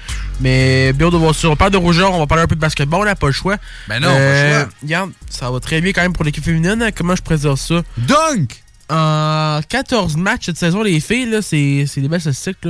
Mais 0.40 0.94
bien 0.94 1.09
hâte 1.09 1.12
de 1.12 1.18
voir 1.18 1.35
ça. 1.35 1.48
On 1.51 1.56
parle 1.56 1.72
de 1.72 1.76
Rouge 1.76 1.98
et 1.98 2.02
Or, 2.02 2.14
on 2.14 2.18
va 2.20 2.26
parler 2.26 2.44
un 2.44 2.47
peu 2.47 2.55
de 2.55 2.60
basketball, 2.60 3.05
là, 3.05 3.14
pas 3.14 3.26
le 3.26 3.32
choix. 3.35 3.56
Ben 3.86 4.01
non, 4.01 4.09
pas 4.09 4.14
le 4.18 4.51
choix. 4.60 4.68
Regarde, 4.82 5.10
ça 5.28 5.51
va 5.51 5.60
très 5.60 5.82
bien 5.82 5.93
quand 5.93 6.01
même 6.01 6.14
pour 6.14 6.24
l'équipe 6.24 6.43
féminine. 6.43 6.81
hein. 6.82 6.90
Comment 6.97 7.14
je 7.16 7.22
présente 7.22 7.59
ça? 7.59 7.82
Dunk! 7.98 8.62
En 8.89 9.60
14 9.68 10.16
matchs 10.16 10.47
cette 10.47 10.56
saison, 10.59 10.82
les 10.82 11.01
filles, 11.01 11.28
là, 11.28 11.43
c'est 11.43 11.85
des 11.97 12.09
belles 12.09 12.20
statistiques. 12.22 12.66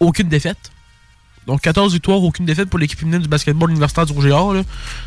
Aucune 0.00 0.28
défaite. 0.28 0.56
Donc 1.46 1.60
14 1.60 1.92
victoires, 1.92 2.20
aucune 2.22 2.44
défaite 2.44 2.68
pour 2.68 2.78
l'équipe 2.78 2.98
féminine 2.98 3.22
du 3.22 3.28
basketball 3.28 3.70
universitaire 3.70 4.04
du 4.04 4.12
Rouge 4.12 4.26
et 4.26 4.32
Or. 4.32 4.52
là. 4.54 4.62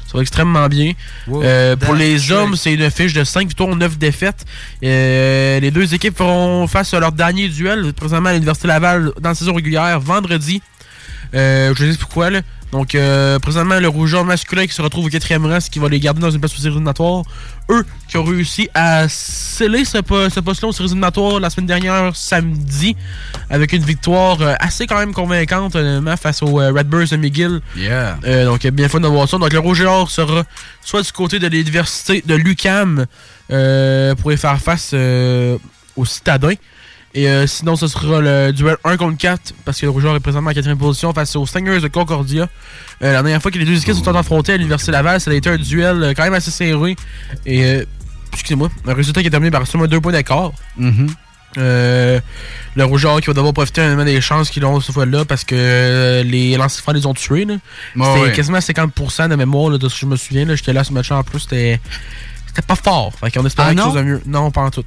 Ça 0.08 0.18
va 0.18 0.22
extrêmement 0.22 0.68
bien. 0.68 0.94
Wow, 1.28 1.44
Euh, 1.44 1.76
pour 1.76 1.94
les 1.96 2.32
hommes, 2.32 2.56
c'est 2.56 2.74
une 2.74 2.90
fiche 2.90 3.14
de 3.14 3.24
5 3.24 3.48
victoires, 3.50 3.76
9 3.76 3.98
défaites. 3.98 4.46
Euh, 4.84 5.60
les 5.60 5.70
deux 5.72 5.94
équipes 5.94 6.16
feront 6.18 6.66
face 6.68 6.94
à 6.94 7.00
leur 7.00 7.12
dernier 7.12 7.50
duel, 7.50 7.94
présentement 7.94 8.30
à 8.30 8.34
l'Université 8.34 8.68
Laval, 8.68 9.12
dans 9.20 9.30
la 9.30 9.36
saison 9.36 9.54
régulière, 9.54 10.00
vendredi. 10.00 10.62
Euh, 11.36 11.74
je 11.76 11.84
vous 11.84 11.90
explique 11.90 12.00
pourquoi. 12.08 12.30
Là. 12.30 12.42
Donc, 12.72 12.94
euh, 12.94 13.40
présentement, 13.40 13.80
le 13.80 13.88
rougeur 13.88 14.24
masculin 14.26 14.68
qui 14.68 14.74
se 14.74 14.82
retrouve 14.82 15.06
au 15.06 15.10
quatrième 15.10 15.46
rang, 15.46 15.60
ce 15.60 15.70
qui 15.70 15.80
va 15.80 15.90
les 15.90 16.00
garder 16.00 16.22
dans 16.22 16.30
une 16.30 16.40
place 16.40 16.54
aux 16.54 16.58
séries 16.58 16.68
éliminatoires. 16.68 17.24
Eux 17.72 17.86
qui 18.08 18.18
ont 18.18 18.24
réussi 18.24 18.70
à 18.74 19.08
sceller 19.10 19.86
ce, 19.86 19.98
ce 19.98 20.40
poste-là 20.40 20.68
aux 20.68 20.72
séries 20.72 20.90
éliminatoires 20.90 21.40
la 21.40 21.50
semaine 21.50 21.66
dernière, 21.66 22.16
samedi, 22.16 22.96
avec 23.50 23.74
une 23.74 23.84
victoire 23.84 24.42
euh, 24.42 24.54
assez 24.60 24.86
quand 24.86 25.00
même 25.00 25.14
convaincante, 25.14 25.78
face 26.18 26.44
aux 26.44 26.60
euh, 26.60 26.72
Redbirds 26.72 27.10
de 27.10 27.18
McGill. 27.18 27.62
Yeah. 27.76 28.20
Euh, 28.26 28.46
donc, 28.46 28.66
bien 28.68 28.88
fun 28.88 29.00
de 29.00 29.08
voir 29.08 29.28
ça. 29.28 29.38
Donc, 29.38 29.52
le 29.52 29.60
Rouge 29.60 29.82
et 29.82 29.86
Or 29.86 30.10
sera 30.10 30.44
soit 30.84 31.02
du 31.02 31.12
côté 31.12 31.40
de 31.40 31.48
l'université 31.48 32.24
de 32.26 32.36
l'UCAM 32.36 33.06
euh, 33.52 34.14
pour 34.16 34.32
y 34.32 34.38
faire 34.38 34.60
face 34.60 34.94
aux 34.94 36.06
citadins. 36.06 36.54
Et 37.14 37.28
euh, 37.28 37.48
sinon, 37.48 37.76
ce 37.76 37.88
sera 37.88 38.22
le 38.22 38.52
duel 38.52 38.78
1 38.84 38.98
contre 38.98 39.18
4 39.18 39.54
parce 39.66 39.80
que 39.80 39.86
le 39.86 39.92
Rouge 39.92 40.06
et 40.06 40.08
Or 40.08 40.16
est 40.16 40.20
présentement 40.20 40.52
en 40.52 40.54
4 40.54 40.74
position 40.76 41.14
face 41.14 41.36
aux 41.36 41.46
Stingers 41.46 41.80
de 41.80 41.88
Concordia. 41.88 42.48
Euh, 43.02 43.14
la 43.14 43.24
dernière 43.24 43.42
fois 43.42 43.50
que 43.52 43.58
les 43.58 43.66
deux 43.66 43.78
équipes 43.78 43.96
se 43.96 44.04
sont 44.04 44.16
affrontées 44.16 44.54
à 44.54 44.58
l'Université 44.58 44.92
Laval, 44.92 45.20
ça 45.20 45.32
a 45.32 45.34
été 45.34 45.50
un 45.50 45.58
duel 45.58 46.04
euh, 46.04 46.14
quand 46.16 46.24
même 46.24 46.36
assez 46.36 46.52
serré. 46.52 46.96
Et, 47.46 47.64
euh, 47.64 47.86
excusez-moi, 48.34 48.70
un 48.86 48.94
résultat 48.94 49.22
qui 49.22 49.28
est 49.28 49.32
terminé 49.32 49.50
par 49.52 49.66
seulement 49.66 49.88
2 49.88 50.00
points. 50.00 50.22
Mhm. 50.78 51.08
Euh, 51.58 52.20
le 52.76 52.86
Rougeur 52.86 53.20
qui 53.22 53.28
va 53.28 53.34
devoir 53.34 53.54
profiter 53.54 53.82
honnêtement, 53.82 54.06
des 54.06 54.22
chances 54.22 54.52
qu'ils 54.52 54.64
ont 54.66 54.80
cette 54.82 54.94
fois-là 54.94 55.26
parce 55.26 55.44
que 55.44 55.56
euh, 55.58 56.24
les 56.24 56.56
francs 56.56 56.96
les 56.96 57.06
ont 57.06 57.14
tués. 57.14 57.46
Ouais, 57.46 57.58
C'était 57.96 58.20
ouais. 58.22 58.32
quasiment 58.34 58.60
50% 58.60 59.30
de 59.30 59.36
mémoire 59.36 59.72
là, 59.72 59.78
de 59.78 59.90
ce 59.90 59.96
que 59.96 60.02
je 60.02 60.06
me 60.06 60.16
souviens. 60.16 60.46
J'étais 60.56 60.74
là 60.74 60.84
ce 60.84 60.94
match 60.94 61.12
en 61.12 61.24
plus. 61.24 61.40
C'était 61.40 61.80
c'était 62.50 62.66
pas 62.66 62.76
fort. 62.76 63.14
Fait 63.14 63.32
qu'on 63.32 63.46
espérait 63.46 63.70
Ah 63.70 63.76
quelque 63.76 63.84
chose 63.84 63.94
de 63.94 64.02
mieux. 64.02 64.22
Non, 64.26 64.50
pas 64.50 64.62
en 64.62 64.72
tout. 64.72 64.84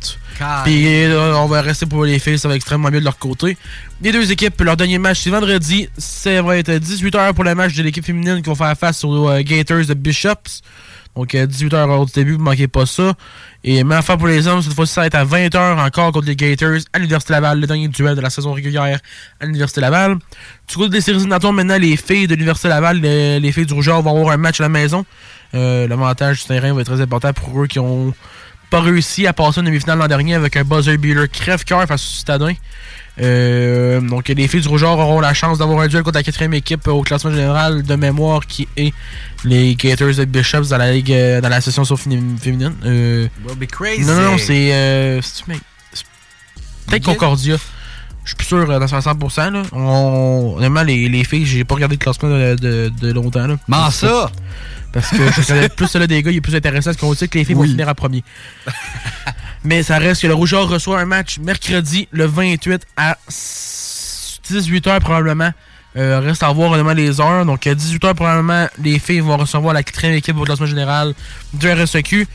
Puis 0.64 1.04
euh, 1.04 1.36
on 1.36 1.46
va 1.46 1.62
rester 1.62 1.86
pour 1.86 2.04
les 2.04 2.18
filles, 2.18 2.38
ça 2.38 2.48
va 2.48 2.56
extrêmement 2.56 2.90
mieux 2.90 2.98
de 2.98 3.04
leur 3.04 3.18
côté. 3.18 3.56
Les 4.02 4.10
deux 4.10 4.32
équipes, 4.32 4.60
leur 4.62 4.76
dernier 4.76 4.98
match, 4.98 5.20
c'est 5.20 5.30
vendredi. 5.30 5.88
Ça 5.96 6.42
va 6.42 6.56
être 6.56 6.70
18h 6.72 7.34
pour 7.34 7.44
le 7.44 7.54
match 7.54 7.74
de 7.74 7.82
l'équipe 7.84 8.04
féminine 8.04 8.42
qui 8.42 8.50
va 8.50 8.56
faire 8.56 8.76
face 8.76 9.04
aux 9.04 9.28
euh, 9.28 9.42
Gators 9.42 9.86
de 9.86 9.94
Bishops. 9.94 10.62
Donc 11.14 11.34
euh, 11.34 11.46
18h 11.46 11.74
heure 11.74 12.06
du 12.06 12.12
début, 12.12 12.32
vous 12.32 12.42
manquez 12.42 12.66
pas 12.66 12.84
ça. 12.84 13.12
Et 13.62 13.84
même 13.84 13.92
affaire 13.98 14.18
pour 14.18 14.26
les 14.26 14.48
hommes, 14.48 14.60
cette 14.60 14.74
fois-ci, 14.74 14.94
ça 14.94 15.02
va 15.02 15.06
être 15.06 15.14
à 15.14 15.24
20h 15.24 15.86
encore 15.86 16.10
contre 16.10 16.26
les 16.26 16.34
Gators 16.34 16.80
à 16.92 16.98
l'Université 16.98 17.32
Laval, 17.34 17.60
le 17.60 17.66
dernier 17.68 17.86
duel 17.86 18.16
de 18.16 18.20
la 18.20 18.30
saison 18.30 18.52
régulière 18.52 18.98
à 19.38 19.44
l'Université 19.46 19.80
Laval. 19.80 20.16
Du 20.68 20.76
côté 20.76 20.88
des 20.88 21.00
séries 21.00 21.18
éliminatoires, 21.18 21.52
maintenant, 21.52 21.78
les 21.78 21.96
filles 21.96 22.26
de 22.26 22.34
l'Université 22.34 22.68
Laval, 22.68 22.98
les, 22.98 23.38
les 23.38 23.52
filles 23.52 23.66
du 23.66 23.74
Rougeur 23.74 24.02
vont 24.02 24.10
avoir 24.10 24.32
un 24.32 24.36
match 24.36 24.58
à 24.60 24.64
la 24.64 24.68
maison. 24.68 25.04
Euh, 25.54 25.86
L'avantage 25.88 26.40
du 26.40 26.44
terrain 26.46 26.72
va 26.74 26.80
être 26.80 26.92
très 26.92 27.00
important 27.02 27.32
pour 27.32 27.62
eux 27.62 27.66
qui 27.66 27.78
ont 27.78 28.14
pas 28.70 28.80
réussi 28.80 29.26
à 29.26 29.32
passer 29.34 29.60
une 29.60 29.66
demi-finale 29.66 29.98
l'an 29.98 30.06
dernier 30.08 30.34
avec 30.34 30.56
un 30.56 30.64
buzzer 30.64 30.96
beater 30.96 31.28
crève-cœur 31.30 31.86
face 31.86 32.02
au 32.02 32.18
Citadin. 32.18 32.52
Euh, 33.20 34.00
donc 34.00 34.28
les 34.28 34.48
filles 34.48 34.62
du 34.62 34.68
Rougeur 34.68 34.98
auront 34.98 35.20
la 35.20 35.34
chance 35.34 35.58
d'avoir 35.58 35.80
un 35.80 35.86
duel 35.88 36.02
contre 36.02 36.16
la 36.16 36.22
quatrième 36.22 36.54
équipe 36.54 36.88
au 36.88 37.02
classement 37.02 37.30
général 37.30 37.82
de 37.82 37.94
mémoire 37.94 38.46
qui 38.46 38.66
est 38.78 38.94
les 39.44 39.74
Gators 39.74 40.14
de 40.14 40.24
Bishops 40.24 40.68
dans 40.70 40.78
la 40.78 40.92
ligue 40.92 41.12
euh, 41.12 41.42
dans 41.42 41.50
la 41.50 41.60
session 41.60 41.84
sur 41.84 41.98
féminine. 42.00 42.74
Euh, 42.86 43.28
be 43.58 43.66
crazy. 43.66 44.06
non, 44.06 44.14
non, 44.14 44.30
non, 44.32 44.38
c'est. 44.38 44.72
Euh, 44.72 45.20
c'est-tu, 45.20 45.50
mec? 45.50 45.60
C'est 45.92 46.04
Peut-être? 46.86 47.04
Concordia. 47.04 47.56
Je 48.24 48.28
suis 48.28 48.36
plus 48.36 48.46
sûr 48.46 48.70
euh, 48.70 48.78
dans 48.78 48.86
60%. 48.86 49.50
Là. 49.52 49.62
On, 49.72 50.54
honnêtement, 50.56 50.82
les, 50.82 51.08
les 51.10 51.24
filles, 51.24 51.44
j'ai 51.44 51.64
pas 51.64 51.74
regardé 51.74 51.96
le 51.96 52.00
classement 52.00 52.30
de, 52.30 52.54
de, 52.54 52.92
de 52.98 53.12
longtemps. 53.12 53.46
Là. 53.46 53.56
Comment 53.66 53.90
ça? 53.90 54.30
Parce 54.92 55.10
que 55.10 55.16
je 55.16 55.40
regardais 55.40 55.68
plus 55.68 55.86
celui 55.86 56.06
des 56.06 56.22
gars, 56.22 56.30
il 56.30 56.36
est 56.36 56.40
plus 56.40 56.54
intéressant 56.54 56.90
parce 56.90 56.98
qu'on 56.98 57.14
sait 57.14 57.28
que 57.28 57.38
les 57.38 57.44
filles 57.44 57.54
vont 57.54 57.64
finir 57.64 57.88
à 57.88 57.94
premier. 57.94 58.22
Mais 59.64 59.82
ça 59.82 59.98
reste 59.98 60.22
que 60.22 60.26
le 60.26 60.34
Rougeur 60.34 60.68
reçoit 60.68 61.00
un 61.00 61.04
match 61.04 61.38
mercredi, 61.38 62.08
le 62.10 62.26
28 62.26 62.82
à 62.96 63.16
18h 63.28 65.00
probablement. 65.00 65.50
Euh, 65.94 66.20
reste 66.20 66.42
à 66.42 66.50
voir 66.50 66.72
honnêtement 66.72 66.94
les 66.94 67.20
heures. 67.20 67.44
Donc 67.44 67.66
à 67.66 67.74
18h 67.74 68.14
probablement, 68.14 68.66
les 68.82 68.98
filles 68.98 69.20
vont 69.20 69.36
recevoir 69.36 69.74
la 69.74 69.82
quatrième 69.82 70.14
équipe 70.16 70.36
au 70.36 70.44
classement 70.44 70.66
général 70.66 71.14
du 71.52 71.70
RSEQ. 71.70 72.26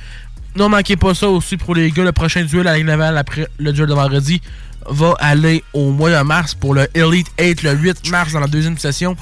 Ne 0.55 0.65
manquez 0.65 0.95
pas 0.95 1.13
ça 1.13 1.27
aussi 1.27 1.57
pour 1.57 1.75
les 1.75 1.91
gars, 1.91 2.03
le 2.03 2.11
prochain 2.11 2.43
duel 2.43 2.67
avec 2.67 2.85
Laval 2.85 3.17
après 3.17 3.47
le 3.59 3.73
duel 3.73 3.88
de 3.88 3.93
vendredi 3.93 4.41
va 4.89 5.13
aller 5.19 5.63
au 5.73 5.91
mois 5.91 6.09
de 6.09 6.23
mars 6.23 6.55
pour 6.55 6.73
le 6.73 6.88
Elite 6.93 7.27
8 7.39 7.63
le 7.63 7.73
8 7.73 8.09
mars 8.09 8.34
dans 8.34 8.39
la 8.39 8.47
deuxième 8.47 8.77
session. 8.77 9.15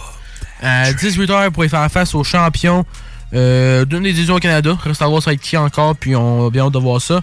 À 0.62 0.91
18h 0.91 1.52
pour 1.52 1.66
y 1.66 1.70
faire 1.70 1.90
face 1.91 2.16
aux 2.16 2.24
champions 2.24 2.86
euh, 3.34 3.85
d'une 3.85 4.03
des 4.03 4.14
divisions 4.14 4.35
au 4.35 4.39
Canada. 4.39 4.77
Reste 4.84 5.02
à 5.02 5.07
voir 5.07 5.22
ça 5.22 5.34
être 5.34 5.41
qui 5.41 5.57
encore, 5.57 5.95
puis 5.95 6.15
on 6.15 6.47
a 6.47 6.49
bien 6.49 6.65
hâte 6.65 6.73
de 6.73 6.80
voir 6.80 7.02
ça. 7.02 7.22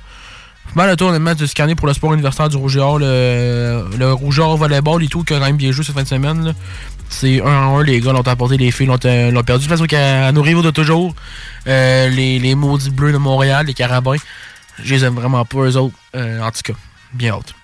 Mal 0.74 0.88
le 0.88 0.96
tour 0.96 1.12
de 1.12 1.46
scanner 1.46 1.74
pour 1.74 1.86
le 1.86 1.92
sport 1.92 2.14
universitaire 2.14 2.48
du 2.48 2.56
Rougeur, 2.56 2.98
le, 2.98 3.84
le 3.98 4.12
Rougeur 4.12 4.56
volleyball 4.56 5.02
et 5.02 5.08
tout, 5.08 5.22
qui 5.22 5.34
a 5.34 5.38
quand 5.38 5.44
même 5.44 5.56
bien 5.56 5.70
joué 5.70 5.84
cette 5.84 5.94
fin 5.94 6.02
de 6.02 6.08
semaine. 6.08 6.54
C'est 7.10 7.42
1 7.42 7.44
en 7.44 7.78
1, 7.80 7.82
les 7.84 8.00
gars 8.00 8.12
l'ont 8.12 8.26
apporté, 8.26 8.56
les 8.56 8.70
filles 8.70 8.86
l'ont 8.86 8.98
euh, 9.04 9.30
l'ont 9.30 9.42
perdu. 9.42 9.68
Face 9.68 9.82
à 9.92 10.32
nos 10.32 10.40
rivaux 10.40 10.62
de 10.62 10.70
toujours, 10.70 11.14
euh, 11.66 12.08
les, 12.08 12.38
les 12.38 12.54
maudits 12.54 12.88
bleus 12.90 13.12
de 13.12 13.18
Montréal, 13.18 13.66
les 13.66 13.74
Carabins. 13.74 14.16
Je 14.82 14.94
les 14.94 15.04
aime 15.04 15.14
vraiment 15.14 15.44
pas, 15.44 15.58
eux 15.58 15.76
autres. 15.76 15.94
Euh, 16.16 16.40
en 16.40 16.50
tout 16.50 16.62
cas, 16.64 16.72
bien 17.12 17.34
hâte. 17.34 17.54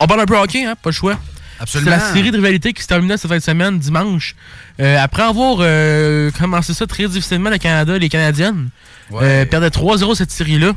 On 0.00 0.08
parle 0.08 0.22
un 0.22 0.26
peu 0.26 0.36
hockey, 0.36 0.64
hein, 0.64 0.74
pas 0.82 0.90
le 0.90 0.94
choix. 0.94 1.16
Absolument. 1.60 1.90
C'est 1.92 1.98
la 1.98 2.12
série 2.12 2.30
de 2.30 2.36
rivalité 2.36 2.72
qui 2.72 2.82
se 2.82 2.86
terminait 2.88 3.16
cette 3.16 3.30
fin 3.30 3.36
de 3.38 3.42
semaine, 3.42 3.78
dimanche. 3.78 4.34
Euh, 4.80 4.96
après 5.02 5.22
avoir 5.22 5.58
euh, 5.60 6.30
commencé 6.38 6.72
ça 6.74 6.86
très 6.86 7.06
difficilement, 7.08 7.50
le 7.50 7.58
Canada 7.58 7.96
et 7.96 7.98
les 7.98 8.08
Canadiennes 8.08 8.68
Ouais. 9.10 9.20
euh, 9.22 9.44
perdaient 9.46 9.68
3-0 9.70 10.14
cette 10.14 10.30
série-là. 10.30 10.72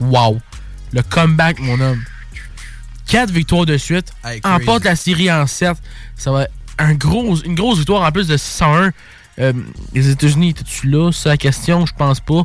Wow. 0.00 0.40
Le 0.92 1.02
comeback, 1.02 1.58
mon 1.60 1.80
homme. 1.80 2.02
4 3.08 3.30
victoires 3.30 3.66
de 3.66 3.76
suite. 3.76 4.12
Hey, 4.24 4.40
emporte 4.44 4.84
la 4.84 4.96
série 4.96 5.30
en 5.30 5.46
7. 5.46 5.76
Ça 6.16 6.30
va 6.32 6.42
être 6.44 6.52
un 6.78 6.94
gros, 6.94 7.36
une 7.36 7.54
grosse 7.54 7.78
victoire 7.78 8.02
en 8.02 8.12
plus 8.12 8.28
de 8.28 8.36
601. 8.36 8.90
Euh, 9.38 9.52
les 9.94 10.08
États-Unis, 10.08 10.50
étaient-tu 10.50 10.88
là? 10.88 11.10
C'est 11.12 11.28
la 11.28 11.36
question, 11.36 11.84
je 11.86 11.92
pense 11.92 12.20
pas. 12.20 12.42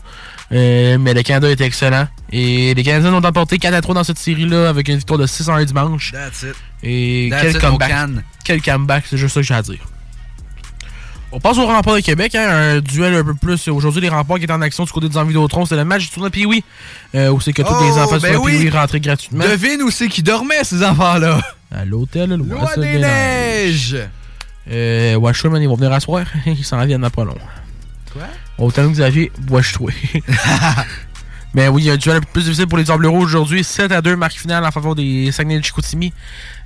Euh, 0.52 0.98
mais 1.00 1.14
le 1.14 1.24
Canada 1.24 1.50
était 1.50 1.66
excellent. 1.66 2.08
Et 2.32 2.74
les 2.74 2.84
Canadiens 2.84 3.14
ont 3.14 3.24
emporté 3.24 3.58
4 3.58 3.74
à 3.74 3.82
3 3.82 3.96
dans 3.96 4.04
cette 4.04 4.18
série-là 4.18 4.68
avec 4.70 4.88
une 4.90 4.98
victoire 4.98 5.20
de 5.20 5.26
6 5.26 5.50
1 5.50 5.64
dimanche. 5.66 6.12
That's 6.12 6.44
it. 6.44 6.56
Et 6.84 7.30
That's 7.32 7.42
quel 7.44 7.52
it, 7.56 7.60
comeback. 7.62 7.92
Quel 8.44 8.62
comeback, 8.62 9.06
c'est 9.10 9.18
juste 9.18 9.34
ça 9.36 9.40
que 9.42 9.48
j'ai 9.48 9.54
à 9.54 9.62
dire. 9.62 9.80
On 11.34 11.40
passe 11.40 11.58
au 11.58 11.66
rempart 11.66 11.96
de 11.96 12.02
Québec, 12.02 12.36
hein, 12.36 12.46
un 12.50 12.80
duel 12.82 13.14
un 13.16 13.24
peu 13.24 13.34
plus. 13.34 13.70
Aujourd'hui, 13.70 14.02
les 14.02 14.10
remparts 14.10 14.38
qui 14.38 14.44
étaient 14.44 14.52
en 14.52 14.62
action 14.62 14.84
du 14.84 14.92
côté 14.92 15.08
des 15.08 15.16
Envidotron, 15.18 15.64
c'était 15.64 15.78
le 15.78 15.86
match 15.86 16.04
du 16.04 16.10
tournoi 16.10 16.30
Pee-Wee, 16.30 16.62
euh, 17.16 17.30
où 17.30 17.40
c'est 17.40 17.54
que 17.54 17.62
tous 17.62 17.70
les 17.70 17.92
Oh, 17.94 18.00
enfants 18.00 18.18
du 18.18 18.22
ben 18.24 18.34
tournoi 18.34 18.52
oui. 18.52 18.58
Pee-Wee 18.58 18.70
rentraient 18.70 19.00
gratuitement. 19.00 19.46
Devine 19.46 19.82
où 19.84 19.92
c'est 19.92 20.10
qu'ils 20.10 20.26
dormaient, 20.26 20.66
ces 20.66 20.84
enfants-là? 20.84 21.40
À 21.74 21.86
l'hôtel 21.86 22.32
Loi 22.32 22.60
Loi 22.60 22.76
des 22.76 23.00
Neiges. 23.00 23.96
Euh, 24.70 25.16
Washerman, 25.16 25.62
ils 25.62 25.68
vont 25.68 25.76
venir 25.76 25.92
asseoir. 25.92 26.26
ils 26.46 26.64
s'en 26.64 26.84
viennent 26.86 27.10
pas 27.10 27.24
long. 27.24 27.38
Quoi? 28.14 28.24
Autant 28.58 28.88
que 28.88 28.94
Xavier, 28.94 29.32
Washtoué. 29.50 29.94
Mais 31.54 31.68
oui, 31.70 31.84
il 31.84 31.86
y 31.86 31.90
a 31.90 31.94
un 31.94 31.98
duel 31.98 32.18
un 32.18 32.20
peu 32.20 32.28
plus 32.34 32.44
difficile 32.44 32.68
pour 32.68 32.78
les 32.78 32.84
Diables 32.84 33.08
Rouges 33.08 33.34
aujourd'hui. 33.34 33.64
7 33.64 33.92
à 33.92 34.02
2, 34.02 34.16
marque 34.16 34.38
finale 34.38 34.64
en 34.66 34.72
faveur 34.72 34.96
des 34.96 35.32
Saguenay 35.32 35.60
de 35.60 35.64
Chicoutimi. 35.66 36.14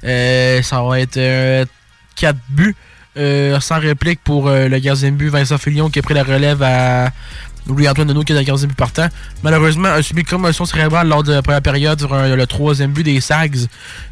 Euh, 0.03 0.61
ça 0.61 0.81
va 0.81 0.99
être 0.99 1.67
4 2.15 2.38
buts. 2.49 2.76
euh, 3.17 3.59
sans 3.59 3.80
réplique 3.80 4.19
pour 4.23 4.47
euh, 4.47 4.67
le 4.67 4.80
gardien 4.80 5.11
de 5.11 5.15
but 5.15 5.30
Vincent 5.30 5.57
Filion 5.57 5.89
qui 5.89 5.99
a 5.99 6.01
pris 6.01 6.13
la 6.13 6.23
relève 6.23 6.61
à 6.61 7.11
Louis-Antoine 7.67 8.07
Deneau 8.07 8.23
qui 8.23 8.33
est 8.33 8.35
le 8.35 8.43
gardien 8.43 8.63
de 8.63 8.69
but 8.69 8.77
partant. 8.77 9.07
Malheureusement, 9.43 9.89
a 9.89 10.01
subi 10.01 10.21
une 10.21 10.27
commotion 10.27 10.65
cérébrale 10.65 11.07
lors 11.07 11.23
de 11.23 11.33
la 11.33 11.41
première 11.41 11.61
période 11.61 11.99
sur 11.99 12.13
le 12.13 12.45
troisième 12.45 12.91
but 12.91 13.03
des 13.03 13.19
Sags. 13.21 13.67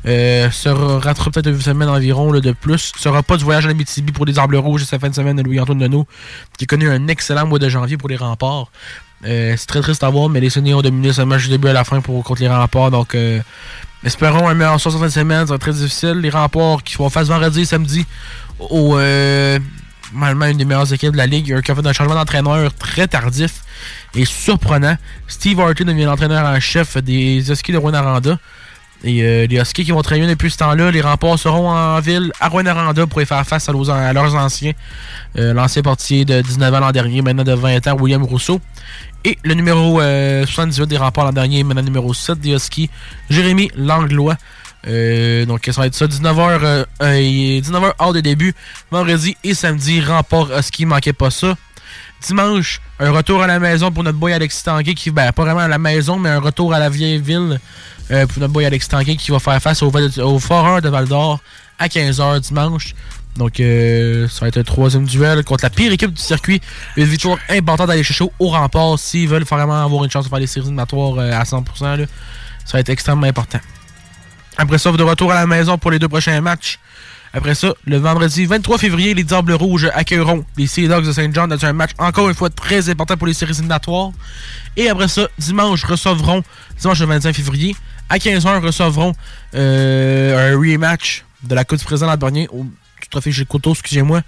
Euh, 0.05 0.49
sera 0.51 1.13
peut-être 1.13 1.47
une 1.47 1.61
semaine 1.61 1.89
environ 1.89 2.31
de 2.31 2.51
plus. 2.51 2.91
Sera 2.97 3.23
pas 3.23 3.37
du 3.37 3.43
voyage 3.43 3.65
à 3.65 3.69
Abitibi 3.69 4.11
pour 4.11 4.25
les 4.25 4.39
Arbres 4.39 4.57
Rouges 4.57 4.83
cette 4.83 5.01
fin 5.01 5.09
de 5.09 5.15
semaine 5.15 5.37
de 5.37 5.43
Louis-Antoine 5.43 5.79
Deneau 5.79 6.07
qui 6.57 6.65
a 6.65 6.67
connu 6.67 6.89
un 6.89 7.07
excellent 7.07 7.45
mois 7.45 7.59
de 7.59 7.69
janvier 7.69 7.97
pour 7.97 8.09
les 8.09 8.15
remparts. 8.15 8.69
Euh, 9.25 9.55
c'est 9.57 9.67
très 9.67 9.81
triste 9.81 10.03
à 10.03 10.09
voir, 10.09 10.29
mais 10.29 10.39
les 10.39 10.49
Soniers 10.49 10.73
ont 10.73 10.81
dominé 10.81 11.13
ce 11.13 11.21
match 11.21 11.43
du 11.43 11.49
début 11.49 11.69
à 11.69 11.73
la 11.73 11.83
fin 11.83 12.01
pour, 12.01 12.23
contre 12.23 12.41
les 12.41 12.49
remparts. 12.49 12.91
Donc, 12.91 13.15
euh, 13.15 13.39
espérons 14.03 14.47
un 14.47 14.53
meilleur 14.53 14.79
sort 14.79 14.99
cette 14.99 15.11
semaine. 15.11 15.47
Ça 15.47 15.53
va 15.53 15.59
très 15.59 15.71
difficile. 15.71 16.15
Les 16.15 16.29
remparts 16.29 16.83
qui 16.83 16.95
vont 16.95 17.09
faire 17.09 17.23
vendredi 17.23 17.61
et 17.61 17.65
samedi 17.65 18.05
au. 18.59 18.97
Euh, 18.97 19.59
normalement, 20.13 20.45
une 20.45 20.57
des 20.57 20.65
meilleures 20.65 20.91
équipes 20.93 21.11
de 21.13 21.17
la 21.17 21.25
ligue. 21.27 21.61
Qui 21.61 21.71
a 21.71 21.75
fait 21.75 21.85
un 21.85 21.93
changement 21.93 22.15
d'entraîneur 22.15 22.73
très 22.75 23.07
tardif 23.07 23.61
et 24.15 24.25
surprenant. 24.25 24.95
Steve 25.27 25.59
Hartley 25.59 25.85
devient 25.85 26.03
l'entraîneur 26.05 26.45
en 26.45 26.59
chef 26.59 26.97
des 26.97 27.49
Huskies 27.51 27.71
de 27.71 27.77
Rwanda. 27.77 28.37
Et 29.05 29.21
euh, 29.21 29.47
les 29.47 29.57
Huskies 29.59 29.83
qui 29.83 29.91
vont 29.91 30.01
travailler 30.01 30.27
depuis 30.27 30.49
ce 30.49 30.57
temps-là, 30.59 30.89
les 30.89 31.01
remparts 31.01 31.37
seront 31.37 31.69
en 31.69 31.99
ville 31.99 32.31
à 32.39 32.47
Rwanda 32.47 33.05
pour 33.07 33.21
y 33.21 33.25
faire 33.25 33.45
face 33.45 33.67
à, 33.67 33.73
leurs- 33.73 34.35
anciens. 34.35 34.71
Euh, 35.37 35.53
L'ancien 35.53 35.81
portier 35.81 36.23
de 36.23 36.39
19 36.41 36.73
ans 36.73 36.79
l'an 36.79 36.91
dernier, 36.93 37.21
maintenant 37.21 37.43
de 37.43 37.51
20 37.53 37.85
ans, 37.87 37.97
William 37.99 38.23
Rousseau. 38.23 38.61
Et 39.25 39.37
le 39.43 39.55
numéro 39.55 39.99
euh, 39.99 40.45
78 40.45 40.87
des 40.87 40.97
remparts 40.97 41.25
l'an 41.25 41.33
dernier, 41.33 41.63
maintenant 41.65 41.81
numéro 41.83 42.13
7 42.13 42.39
des 42.39 42.51
Huskies, 42.51 42.89
Jérémy 43.29 43.71
Langlois. 43.75 44.37
Euh, 44.87 45.45
donc 45.45 45.61
ça 45.65 45.79
va 45.79 45.87
être 45.87 45.95
ça, 45.95 46.07
19h, 46.07 46.59
euh, 46.63 46.85
euh, 47.01 47.61
19h 47.61 47.93
hors 47.99 48.13
de 48.13 48.19
début, 48.19 48.53
vendredi 48.91 49.37
et 49.43 49.53
samedi, 49.53 50.01
rempart 50.01 50.49
Husky, 50.57 50.85
manquez 50.85 51.13
pas 51.13 51.31
ça. 51.31 51.55
Dimanche, 52.21 52.81
un 52.99 53.11
retour 53.11 53.41
à 53.43 53.47
la 53.47 53.59
maison 53.59 53.91
pour 53.91 54.03
notre 54.03 54.17
boy 54.17 54.31
Alexis 54.31 54.63
Tanguay, 54.63 54.93
qui, 54.93 55.11
ben, 55.11 55.31
pas 55.33 55.43
vraiment 55.43 55.59
à 55.59 55.67
la 55.67 55.77
maison, 55.77 56.17
mais 56.17 56.29
un 56.29 56.39
retour 56.39 56.73
à 56.73 56.79
la 56.79 56.89
vieille 56.89 57.19
ville 57.19 57.59
euh, 58.11 58.25
pour 58.27 58.39
notre 58.39 58.53
boy 58.53 58.65
Alexis 58.65 58.89
Tanguay 58.89 59.17
qui 59.17 59.31
va 59.31 59.39
faire 59.39 59.61
face 59.61 59.83
au, 59.83 59.91
au 60.21 60.39
Foreur 60.39 60.81
de 60.81 60.89
Val 60.89 61.07
d'Or 61.07 61.39
à 61.79 61.87
15h 61.87 62.39
dimanche. 62.39 62.95
Donc, 63.37 63.59
euh, 63.59 64.27
ça 64.29 64.41
va 64.41 64.47
être 64.47 64.57
un 64.57 64.63
troisième 64.63 65.05
duel 65.05 65.43
contre 65.43 65.63
la 65.63 65.69
pire 65.69 65.91
équipe 65.91 66.13
du 66.13 66.21
circuit. 66.21 66.61
Une 66.97 67.05
victoire 67.05 67.37
importante 67.49 67.87
d'aller 67.87 68.03
chercher 68.03 68.25
au 68.39 68.47
rempart 68.49 68.97
s'ils 68.99 69.27
veulent 69.27 69.43
vraiment 69.43 69.83
avoir 69.83 70.03
une 70.03 70.11
chance 70.11 70.25
de 70.25 70.29
faire 70.29 70.39
les 70.39 70.47
séries 70.47 70.67
éliminatoires 70.67 71.17
euh, 71.17 71.31
à 71.31 71.43
100%. 71.43 71.97
là. 71.97 72.05
Ça 72.65 72.73
va 72.73 72.79
être 72.79 72.89
extrêmement 72.89 73.27
important. 73.27 73.59
Après 74.57 74.77
ça, 74.77 74.91
de 74.91 75.03
retour 75.03 75.31
à 75.31 75.35
la 75.35 75.47
maison 75.47 75.77
pour 75.77 75.91
les 75.91 75.99
deux 75.99 76.07
prochains 76.07 76.39
matchs. 76.41 76.79
Après 77.35 77.55
ça, 77.55 77.73
le 77.85 77.97
vendredi 77.97 78.45
23 78.45 78.77
février, 78.77 79.15
les 79.15 79.23
Diables 79.23 79.53
Rouges 79.53 79.89
accueilleront 79.95 80.45
les 80.55 80.67
Sea 80.67 80.87
Dogs 80.87 81.05
de 81.05 81.11
Saint 81.11 81.31
John 81.33 81.49
dans 81.49 81.65
un 81.65 81.73
match 81.73 81.89
encore 81.97 82.29
une 82.29 82.35
fois 82.35 82.51
très 82.51 82.89
important 82.89 83.17
pour 83.17 83.25
les 83.25 83.33
séries 83.33 83.53
éliminatoires. 83.53 84.11
Et 84.77 84.87
après 84.87 85.07
ça, 85.07 85.27
dimanche, 85.39 85.83
recevront, 85.83 86.43
dimanche 86.79 86.99
le 86.99 87.07
25 87.07 87.33
février, 87.33 87.75
à 88.09 88.17
15h, 88.17 88.59
recevront 88.59 89.13
euh, 89.55 90.53
un 90.53 90.57
rematch 90.57 91.25
de 91.41 91.55
la 91.55 91.63
Coupe 91.63 91.79
du 91.79 91.85
Président 91.85 92.09
Albernier 92.09 92.47
au 92.51 92.63
du 92.63 93.09
trophée 93.09 93.31
Gilles 93.31 93.47
Couteau, 93.47 93.71
excusez-moi. 93.73 94.21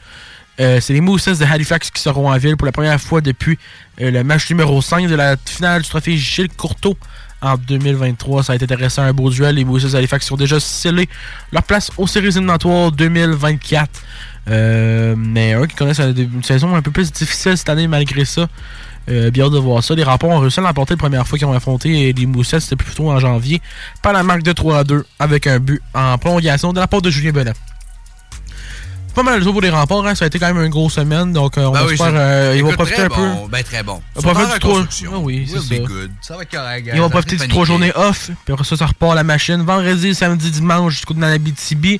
Euh, 0.59 0.79
c'est 0.79 0.93
les 0.93 1.01
Mousses 1.01 1.25
de 1.27 1.45
Halifax 1.45 1.91
qui 1.91 2.01
seront 2.01 2.31
en 2.31 2.37
ville 2.37 2.55
pour 2.55 2.65
la 2.65 2.71
première 2.71 2.99
fois 2.99 3.21
depuis 3.21 3.59
euh, 4.01 4.09
le 4.09 4.23
match 4.23 4.49
numéro 4.49 4.81
5 4.81 5.07
de 5.07 5.15
la 5.15 5.35
finale 5.45 5.81
du 5.81 5.89
trophée 5.89 6.17
Gilles 6.17 6.49
Courteau 6.49 6.97
en 7.45 7.57
2023. 7.57 8.43
Ça 8.43 8.53
a 8.53 8.55
été 8.55 8.65
intéressant, 8.65 9.03
un 9.03 9.13
beau 9.13 9.29
duel. 9.29 9.55
Les 9.55 9.63
de 9.63 9.95
Halifax 9.95 10.31
ont 10.31 10.35
déjà 10.35 10.59
scellé 10.59 11.07
leur 11.51 11.63
place 11.63 11.91
aux 11.97 12.07
séries 12.07 12.27
éliminatoires 12.27 12.91
2024. 12.91 13.89
Euh, 14.47 15.15
mais 15.17 15.53
eux 15.55 15.65
qui 15.65 15.75
connaissent 15.75 15.99
une 15.99 16.43
saison 16.43 16.75
un 16.75 16.81
peu 16.81 16.91
plus 16.91 17.11
difficile 17.11 17.57
cette 17.57 17.69
année 17.69 17.87
malgré 17.87 18.25
ça. 18.25 18.47
Euh, 19.07 19.29
bien 19.29 19.49
de 19.49 19.59
voir 19.59 19.83
ça. 19.83 19.93
Les 19.93 20.03
rapports 20.03 20.31
ont 20.31 20.39
réussi 20.39 20.59
à 20.59 20.63
l'emporter 20.63 20.95
la 20.95 20.97
première 20.97 21.27
fois 21.27 21.37
qu'ils 21.37 21.47
ont 21.47 21.53
affronté 21.53 22.11
les 22.11 22.25
Moussettes. 22.25 22.61
C'était 22.61 22.75
plutôt 22.75 23.11
en 23.11 23.19
janvier. 23.19 23.61
Par 24.01 24.13
la 24.13 24.23
marque 24.23 24.43
de 24.43 24.51
3 24.51 24.79
à 24.79 24.83
2 24.83 25.05
avec 25.19 25.47
un 25.47 25.59
but 25.59 25.81
en 25.93 26.17
prolongation 26.17 26.73
de 26.73 26.79
la 26.79 26.87
part 26.87 27.01
de 27.01 27.09
Julien 27.11 27.31
Benet. 27.31 27.53
Pas 29.15 29.23
mal 29.23 29.39
de 29.39 29.43
tour 29.45 29.53
pour 29.53 29.61
les 29.61 29.69
remparts, 29.69 30.05
hein. 30.05 30.13
ça 30.13 30.25
a 30.25 30.27
été 30.27 30.37
quand 30.39 30.53
même 30.53 30.61
une 30.63 30.69
grosse 30.69 30.93
semaine, 30.95 31.31
donc 31.31 31.57
euh, 31.57 31.63
on 31.65 31.71
Ben 31.71 31.79
va 31.79 31.85
oui, 31.87 31.95
faire, 31.97 32.07
c'est- 32.07 32.15
euh, 32.17 32.53
ils 32.57 32.63
vont 32.63 32.73
profiter 32.73 33.01
un 33.01 33.07
peu. 33.07 33.15
bon, 33.15 33.47
Ben 33.47 33.63
très 33.63 33.81
bon. 33.81 34.01
On 34.15 34.19
Ils 34.19 34.23
va 34.25 34.29
sont 34.29 34.35
profiter 34.35 34.53
du 34.53 34.59
trois-. 34.59 34.83
Ah 35.15 35.17
oui, 35.19 35.47
c'est 35.49 35.59
ça. 35.77 35.83
good. 35.83 36.11
Ça 36.21 36.35
va 36.35 36.43
être 36.43 36.51
correct. 36.51 36.89
Ils 36.93 36.99
vont 36.99 37.07
ça 37.07 37.11
profiter 37.11 37.35
du 37.37 37.47
trois 37.47 37.65
journées 37.65 37.91
off, 37.95 38.29
puis 38.43 38.53
après 38.53 38.65
ça, 38.65 38.75
ça 38.75 38.85
repart 38.85 39.13
à 39.13 39.15
la 39.15 39.23
machine. 39.23 39.63
Vendredi, 39.63 40.13
samedi, 40.13 40.51
dimanche, 40.51 40.93
jusqu'au 40.95 41.13
BTB. 41.13 41.99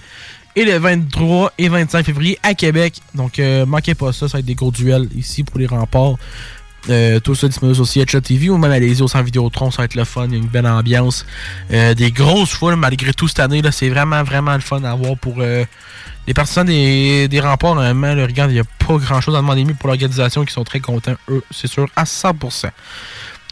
Et 0.58 0.64
le 0.64 0.78
23 0.78 1.52
et 1.58 1.68
25 1.68 2.06
février 2.06 2.40
à 2.44 2.54
Québec. 2.54 3.02
Donc, 3.14 3.40
euh, 3.40 3.66
manquez 3.66 3.94
pas 3.94 4.14
ça, 4.14 4.28
ça 4.30 4.34
va 4.38 4.40
être 4.40 4.46
des 4.46 4.56
gros 4.56 4.72
duels 4.72 5.10
ici 5.16 5.44
pour 5.44 5.60
les 5.60 5.68
remparts. 5.68 6.16
Euh, 6.90 7.20
tout 7.20 7.34
ça 7.36 7.48
disponible 7.48 7.82
aussi 7.82 8.02
Chat 8.08 8.22
TV 8.22 8.50
ou 8.50 8.58
même 8.58 8.72
allez-y 8.72 9.02
au 9.02 9.08
centre 9.08 9.26
Vidéotron, 9.26 9.72
ça 9.72 9.78
va 9.80 9.86
être 9.86 9.96
le 9.96 10.04
fun, 10.06 10.28
il 10.28 10.32
y 10.32 10.36
a 10.36 10.38
une 10.38 10.46
belle 10.48 10.68
ambiance. 10.68 11.26
Euh, 11.74 11.94
des 11.96 12.12
grosses 12.12 12.52
foules 12.52 12.76
malgré 12.76 13.12
tout 13.12 13.28
cette 13.28 13.40
année, 13.40 13.62
là, 13.62 13.72
c'est 13.72 13.90
vraiment 13.90 14.24
vraiment 14.24 14.54
le 14.54 14.60
fun 14.62 14.84
à 14.84 14.94
voir 14.96 15.18
pour 15.18 15.38
euh, 15.40 15.66
les 16.27 16.34
partisans 16.34 16.65
des, 16.65 17.27
des 17.27 17.39
remparts. 17.39 17.76
Normalement, 17.76 18.14
le 18.14 18.23
regarde, 18.23 18.52
il 18.52 18.56
n'y 18.56 18.60
a 18.60 18.85
pas 18.85 18.97
grand 18.97 19.22
chose 19.22 19.35
à 19.35 19.39
demander 19.39 19.65
mieux 19.65 19.73
pour 19.76 19.88
l'organisation 19.88 20.45
qui 20.45 20.53
sont 20.53 20.64
très 20.64 20.80
contents, 20.80 21.15
eux, 21.30 21.43
c'est 21.52 21.68
sûr, 21.68 21.88
à 21.95 22.03
100%. 22.03 22.69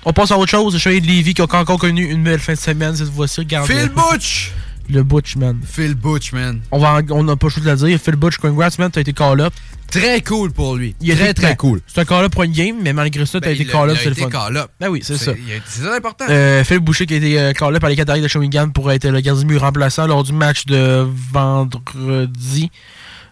On 0.06 0.14
passe 0.14 0.32
à 0.32 0.38
autre 0.38 0.52
chose, 0.52 0.74
le 0.74 0.80
Chevalier 0.80 1.02
de 1.02 1.08
Lévis 1.08 1.34
qui 1.34 1.42
a 1.42 1.46
encore 1.46 1.80
connu 1.80 2.04
une 2.04 2.24
belle 2.24 2.40
fin 2.40 2.54
de 2.54 2.58
semaine 2.58 2.96
cette 2.96 3.14
fois-ci. 3.14 3.48
Phil 3.66 3.90
Butch! 3.96 4.52
Le 4.90 5.04
Butch, 5.04 5.36
man. 5.38 5.60
Phil 5.66 5.96
Butch, 5.96 6.34
man. 6.34 6.60
On 6.72 6.78
va, 6.80 7.00
on 7.12 7.24
n'a 7.24 7.36
pas 7.36 7.48
le 7.48 7.52
choix 7.52 7.64
de 7.64 7.70
le 7.70 7.76
dire. 7.76 8.00
Phil 8.00 8.16
Butch, 8.16 8.38
congrats, 8.38 8.70
man, 8.80 8.92
t'as 8.92 9.02
été 9.02 9.14
call-up. 9.14 9.54
Très 9.90 10.22
cool 10.22 10.52
pour 10.52 10.76
lui. 10.76 10.96
Il 11.02 11.16
très, 11.16 11.30
été- 11.32 11.42
très 11.42 11.56
cool. 11.56 11.80
C'est 11.88 12.02
un 12.02 12.06
call-up 12.06 12.32
pour 12.32 12.44
une 12.44 12.52
game, 12.52 12.76
mais 12.82 12.94
malgré 12.94 13.26
ça, 13.26 13.40
t'as 13.40 13.48
Ben, 13.48 13.56
été 13.56 13.66
call-up, 13.66 13.98
c'est 14.02 14.10
le 14.10 14.16
fun. 14.16 14.30
call-up. 14.30 14.70
Ben 14.80 14.90
oui, 14.90 15.02
c'est 15.04 15.18
ça. 15.18 15.34
C'est 15.66 15.84
ça 15.84 15.96
important. 15.96 16.26
Euh, 16.30 16.64
Phil 16.64 16.80
Boucher 16.80 17.06
qui 17.06 17.14
a 17.14 17.18
été 17.18 17.40
euh, 17.40 17.54
call-up 17.54 17.80
par 17.80 17.90
les 17.90 17.96
Qataris 17.96 18.22
de 18.22 18.28
Shawinigan 18.28 18.70
pour 18.70 18.92
être 18.92 19.08
le 19.08 19.22
gardien 19.22 19.44
de 19.44 19.48
but 19.48 19.58
remplaçant 19.58 20.08
lors 20.08 20.24
du 20.24 20.34
match 20.34 20.66
de 20.66 21.08
vendredi 21.32 22.72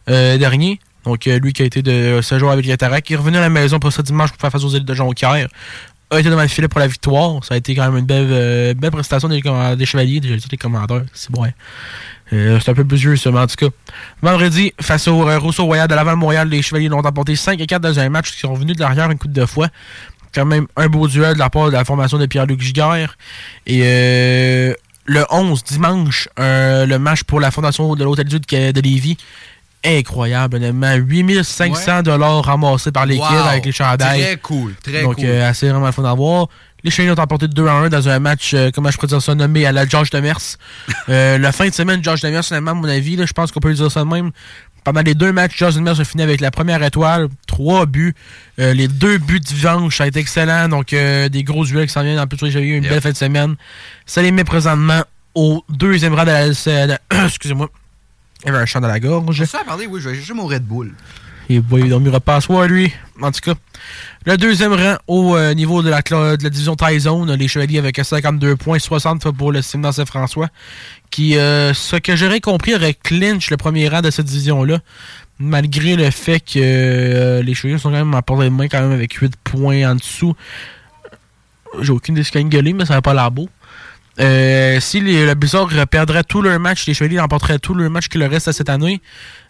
euh, 0.09 0.37
dernier. 0.37 0.79
Donc, 1.03 1.25
euh, 1.25 1.39
lui 1.39 1.51
qui 1.51 1.63
a 1.63 1.65
été 1.65 1.81
de 1.81 2.19
ce 2.21 2.37
jour 2.37 2.51
avec 2.51 2.63
les 2.65 2.71
Qataris, 2.71 3.01
qui 3.01 3.13
est 3.13 3.17
revenu 3.17 3.37
à 3.37 3.41
la 3.41 3.49
maison 3.49 3.79
pour 3.79 3.91
ce 3.91 4.03
dimanche 4.03 4.29
pour 4.29 4.39
faire 4.39 4.51
face 4.51 4.63
aux 4.63 4.69
élites 4.69 4.85
de 4.87 4.93
Jonquière. 4.93 5.47
A 6.17 6.19
été 6.19 6.29
devant 6.29 6.41
le 6.41 6.47
filet 6.47 6.67
pour 6.67 6.79
la 6.79 6.87
victoire. 6.87 7.43
Ça 7.43 7.53
a 7.53 7.57
été 7.57 7.73
quand 7.75 7.85
même 7.85 7.97
une 7.97 8.05
belle, 8.05 8.27
euh, 8.29 8.73
belle 8.73 8.91
prestation 8.91 9.29
des, 9.29 9.41
des 9.41 9.85
chevaliers, 9.85 10.19
dit 10.19 10.37
des 10.49 10.57
commandeurs. 10.57 11.03
C'est 11.13 11.31
bon. 11.31 11.45
hein. 11.45 11.51
Euh, 12.33 12.59
c'est 12.63 12.71
un 12.71 12.73
peu 12.73 12.83
busieux, 12.83 13.15
ça, 13.15 13.31
mais 13.31 13.39
en 13.39 13.47
tout 13.47 13.55
cas. 13.55 13.67
Vendredi, 14.21 14.73
face 14.79 15.07
au 15.07 15.27
euh, 15.27 15.37
Rousseau 15.37 15.65
Royal 15.65 15.87
de 15.87 15.95
Laval-Montréal, 15.95 16.47
les 16.49 16.61
Chevaliers 16.61 16.87
l'ont 16.87 16.99
emporté 16.99 17.35
5 17.35 17.59
et 17.59 17.65
4 17.67 17.81
dans 17.81 17.99
un 17.99 18.09
match 18.09 18.31
qui 18.31 18.39
sont 18.39 18.53
revenus 18.53 18.75
de 18.75 18.81
l'arrière 18.81 19.09
une 19.11 19.17
coupe 19.17 19.33
de 19.33 19.45
fois. 19.45 19.67
Quand 20.33 20.45
même 20.45 20.67
un 20.77 20.87
beau 20.87 21.07
duel 21.07 21.33
de 21.33 21.39
la 21.39 21.49
part 21.49 21.67
de 21.67 21.71
la 21.73 21.83
formation 21.83 22.17
de 22.17 22.25
Pierre-Luc 22.25 22.61
Giguère. 22.61 23.17
Et 23.67 23.81
euh, 23.83 24.73
le 25.05 25.25
11, 25.29 25.63
dimanche, 25.65 26.29
le 26.37 26.97
match 26.97 27.23
pour 27.23 27.41
la 27.41 27.51
fondation 27.51 27.95
de 27.95 28.03
l'Hôtel 28.03 28.27
Dieu 28.27 28.39
de, 28.39 28.71
de 28.71 28.81
Lévis. 28.81 29.17
Incroyable, 29.83 30.57
honnêtement. 30.57 30.93
8500 30.95 32.03
dollars 32.03 32.43
ramassés 32.45 32.91
par 32.91 33.05
l'équipe 33.05 33.23
Wow. 33.23 33.47
avec 33.49 33.65
les 33.65 33.71
chandails. 33.71 34.21
Très 34.21 34.37
cool, 34.37 34.73
très 34.83 35.01
Donc, 35.01 35.15
cool. 35.15 35.25
euh, 35.25 35.49
assez 35.49 35.69
vraiment 35.69 35.87
le 35.87 35.91
fun 35.91 36.03
à 36.03 36.13
voir. 36.13 36.47
Les 36.83 36.89
Chevaliers 36.91 37.11
ont 37.17 37.21
emporté 37.21 37.47
2 37.47 37.67
à 37.67 37.73
1 37.73 37.89
dans 37.89 38.09
un 38.09 38.19
match, 38.19 38.53
euh, 38.53 38.69
comment 38.73 38.89
je 38.89 38.95
pourrais 38.97 39.07
dire 39.07 39.21
ça, 39.21 39.35
nommé 39.35 39.65
à 39.65 39.71
la 39.71 39.87
George 39.87 40.09
Demers. 40.09 40.39
euh, 41.09 41.37
la 41.37 41.51
fin 41.51 41.67
de 41.67 41.73
semaine, 41.73 42.03
George 42.03 42.21
Demers, 42.21 42.43
honnêtement, 42.51 42.71
à 42.71 42.73
mon 42.75 42.87
avis, 42.87 43.15
là, 43.15 43.25
je 43.25 43.33
pense 43.33 43.51
qu'on 43.51 43.59
peut 43.59 43.73
dire 43.73 43.91
ça 43.91 44.03
de 44.03 44.09
même. 44.09 44.31
Pendant 44.83 45.01
les 45.01 45.13
deux 45.13 45.31
matchs, 45.31 45.53
George 45.57 45.75
Demers 45.75 45.99
a 45.99 46.03
fini 46.03 46.23
avec 46.23 46.41
la 46.41 46.49
première 46.49 46.81
étoile, 46.83 47.27
trois 47.45 47.85
buts. 47.85 48.15
Euh, 48.59 48.73
les 48.73 48.87
deux 48.87 49.19
buts 49.19 49.39
de 49.39 49.45
dimanche, 49.45 49.97
ça 49.97 50.05
a 50.05 50.07
été 50.07 50.19
excellent. 50.19 50.69
Donc, 50.69 50.91
euh, 50.93 51.29
des 51.29 51.43
gros 51.43 51.63
duels 51.65 51.85
qui 51.85 51.93
s'en 51.93 52.01
viennent. 52.01 52.19
En 52.19 52.25
plus, 52.25 52.49
j'ai 52.49 52.61
eu 52.61 52.77
une 52.77 52.87
belle 52.87 53.01
fin 53.01 53.11
de 53.11 53.17
semaine. 53.17 53.55
Ça 54.07 54.23
les 54.23 54.31
met 54.31 54.43
présentement 54.43 55.03
au 55.35 55.63
deuxième 55.69 56.15
rang 56.15 56.23
de 56.23 56.31
la... 56.31 56.47
de- 56.49 56.97
Excusez-moi. 57.25 57.69
Il 58.43 58.49
avait 58.49 58.59
un 58.59 58.65
chant 58.65 58.81
dans 58.81 58.87
la 58.87 58.99
gorge. 58.99 59.43
Ça 59.45 59.59
a 59.61 59.63
parlé, 59.63 59.87
oui, 59.87 60.01
je 60.01 60.09
vais 60.09 60.15
chercher 60.15 60.33
mon 60.33 60.45
Red 60.45 60.63
Bull. 60.63 60.93
Et 61.49 61.59
boy, 61.59 61.81
il 61.81 61.89
dormira 61.89 62.19
pas 62.19 62.37
à 62.37 62.41
soir, 62.41 62.67
lui. 62.67 62.93
En 63.21 63.31
tout 63.31 63.41
cas, 63.41 63.53
le 64.25 64.37
deuxième 64.37 64.73
rang 64.73 64.95
au 65.07 65.35
euh, 65.35 65.53
niveau 65.53 65.81
de 65.81 65.89
la, 65.89 66.01
de 66.01 66.43
la 66.43 66.49
division 66.49 66.75
Thai 66.75 66.99
Zone, 66.99 67.33
les 67.33 67.47
Chevaliers 67.47 67.79
avec 67.79 67.99
52 68.01 68.55
points, 68.55 68.79
60 68.79 69.31
pour 69.31 69.51
le 69.51 69.61
Simon 69.61 69.91
Saint-François, 69.91 70.47
qui, 71.09 71.37
euh, 71.37 71.73
ce 71.73 71.97
que 71.97 72.15
j'aurais 72.15 72.39
compris, 72.39 72.73
aurait 72.73 72.93
clinch 72.93 73.49
le 73.49 73.57
premier 73.57 73.89
rang 73.89 74.01
de 74.01 74.11
cette 74.11 74.27
division-là, 74.27 74.79
malgré 75.39 75.95
le 75.95 76.09
fait 76.09 76.39
que 76.39 76.57
euh, 76.57 77.43
les 77.43 77.53
Chevaliers 77.53 77.79
sont 77.79 77.89
quand 77.89 77.97
même 77.97 78.13
à 78.13 78.21
portée 78.21 78.45
de 78.45 78.49
main 78.49 78.67
quand 78.67 78.81
même 78.81 78.93
avec 78.93 79.13
8 79.13 79.33
points 79.43 79.91
en 79.91 79.95
dessous. 79.95 80.35
J'ai 81.81 81.91
aucune 81.91 82.15
idée 82.15 82.21
de 82.21 82.27
ce 82.27 82.31
qu'il 82.31 82.41
y 82.41 82.45
a 82.45 82.47
gueulé, 82.47 82.73
mais 82.73 82.85
ça 82.85 82.93
va 82.93 83.01
pas 83.01 83.13
l'air 83.13 83.29
beau. 83.29 83.49
Euh, 84.21 84.79
si 84.79 84.99
le 84.99 85.33
Blizzard 85.33 85.69
perdrait 85.89 86.23
tous 86.23 86.41
leurs 86.41 86.59
matchs, 86.59 86.85
les 86.85 86.93
Chevaliers 86.93 87.19
remporteraient 87.19 87.59
tous 87.59 87.73
leurs 87.73 87.89
matchs 87.89 88.07
qui 88.07 88.17
leur 88.17 88.29
restent 88.29 88.47
à 88.47 88.53
cette 88.53 88.69
année, 88.69 89.01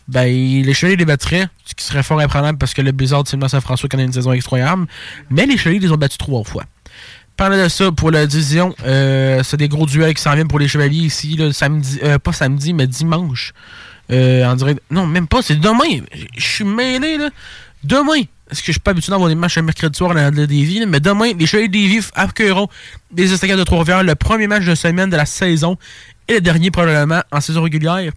ben, 0.08 0.26
les 0.26 0.74
Chevaliers 0.74 0.98
les 0.98 1.06
battraient, 1.06 1.48
ce 1.66 1.74
qui 1.74 1.84
serait 1.84 2.04
fort 2.04 2.20
improbable 2.20 2.58
parce 2.58 2.74
que 2.74 2.82
le 2.82 2.92
Blizzard, 2.92 3.24
c'est 3.26 3.40
Saint-François 3.48 3.90
connaît 3.90 4.06
une 4.06 4.14
saison 4.14 4.32
incroyable. 4.32 4.88
Mais 5.30 5.46
les 5.46 5.58
Chevaliers 5.58 5.80
les 5.80 5.92
ont 5.92 5.98
battus 5.98 6.18
trois 6.18 6.44
fois. 6.44 6.64
Parlant 7.38 7.62
de 7.64 7.70
ça, 7.70 7.92
pour 7.92 8.12
la 8.12 8.28
division, 8.28 8.76
euh, 8.86 9.42
c'est 9.44 9.58
des 9.58 9.68
gros 9.68 9.86
duels 9.86 10.14
qui 10.14 10.22
s'en 10.22 10.34
viennent 10.34 10.48
pour 10.48 10.60
les 10.60 10.68
Chevaliers 10.68 11.06
ici, 11.06 11.36
là, 11.38 11.52
samedi, 11.54 12.00
euh, 12.04 12.20
pas 12.20 12.34
samedi, 12.34 12.74
mais 12.74 12.88
dimanche. 12.88 13.54
Euh, 14.12 14.46
en 14.46 14.56
direct. 14.56 14.82
Non, 14.92 15.08
même 15.08 15.28
pas, 15.28 15.42
c'est 15.42 15.56
demain. 15.56 16.04
Je 16.38 16.46
suis 16.46 16.66
mêlé, 16.66 17.18
là. 17.18 17.30
Demain. 17.84 18.24
Est-ce 18.52 18.62
que 18.62 18.68
je 18.68 18.72
suis 18.74 18.80
pas 18.80 18.92
habitué 18.92 19.12
d'avoir 19.12 19.30
des 19.30 19.36
matchs 19.36 19.58
un 19.58 19.62
mercredi 19.62 19.98
soir 19.98 20.12
à 20.12 20.14
la 20.14 20.30
là, 20.30 20.86
mais 20.88 21.00
demain, 21.00 21.32
les 21.38 21.46
Chevaliers 21.46 21.70
de 21.70 21.74
Lévis 21.74 22.10
accueilleront 22.16 22.68
des 23.12 23.34
Estacades 23.34 23.60
de 23.60 23.64
Trois-Rivières, 23.64 24.04
le 24.04 24.16
premier 24.16 24.48
match 24.48 24.66
de 24.66 24.76
semaine 24.76 25.10
de 25.10 25.16
la 25.16 25.26
saison 25.26 25.78
et 26.28 26.36
le 26.36 26.42
dernier 26.42 26.70
probablement 26.70 27.22
en 27.32 27.42
saison 27.42 27.64
régulière. 27.64 28.12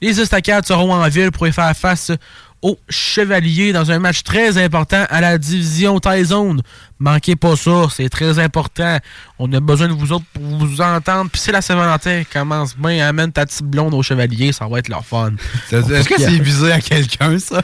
Les 0.00 0.20
Estacades 0.20 0.66
seront 0.66 0.92
en 0.92 1.08
ville 1.08 1.30
pour 1.30 1.46
y 1.46 1.52
faire 1.52 1.74
face 1.76 2.12
aux 2.60 2.78
Chevaliers 2.88 3.72
dans 3.72 3.90
un 3.90 3.98
match 3.98 4.22
très 4.24 4.58
important 4.62 5.04
à 5.08 5.20
la 5.20 5.38
division 5.38 6.00
Zone. 6.24 6.62
Manquez 6.98 7.36
pas 7.36 7.56
ça, 7.56 7.86
c'est 7.94 8.08
très 8.08 8.38
important. 8.38 8.98
On 9.38 9.52
a 9.52 9.60
besoin 9.60 9.88
de 9.88 9.92
vous 9.92 10.12
autres 10.12 10.24
pour 10.32 10.42
vous 10.42 10.80
entendre. 10.80 11.30
Puis 11.30 11.40
c'est 11.40 11.52
la 11.52 11.62
Saint-Valentin, 11.62 12.22
commence 12.32 12.76
bien, 12.76 13.06
amène 13.06 13.32
ta 13.32 13.46
petite 13.46 13.64
blonde 13.64 13.94
aux 13.94 14.02
Chevaliers, 14.02 14.52
ça 14.52 14.66
va 14.66 14.80
être 14.80 14.88
leur 14.88 15.04
fun. 15.04 15.32
Est-ce 15.70 16.08
que 16.08 16.20
c'est 16.20 16.38
visé 16.42 16.72
à 16.72 16.80
quelqu'un, 16.80 17.38
ça? 17.38 17.62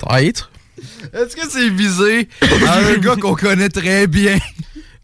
Peut-être. 0.00 0.50
Est-ce 1.12 1.34
que 1.36 1.48
c'est 1.48 1.70
visé 1.70 2.28
à 2.66 2.78
un 2.78 2.96
gars 2.98 3.16
qu'on 3.16 3.34
connaît 3.34 3.68
très 3.68 4.06
bien? 4.06 4.38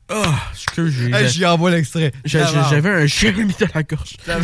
Ah, 0.08 0.34
excuse, 0.52 0.92
j'ai. 0.98 1.10
Hey, 1.14 1.28
J'y 1.28 1.46
envoie 1.46 1.70
l'extrait. 1.70 2.12
J'ai- 2.24 2.40
j'ai- 2.40 2.68
J'avais 2.70 2.90
un 2.90 3.44
mis 3.44 3.54
dans 3.58 3.66
la 3.74 3.82
gorge. 3.82 4.16
Ça- 4.24 4.38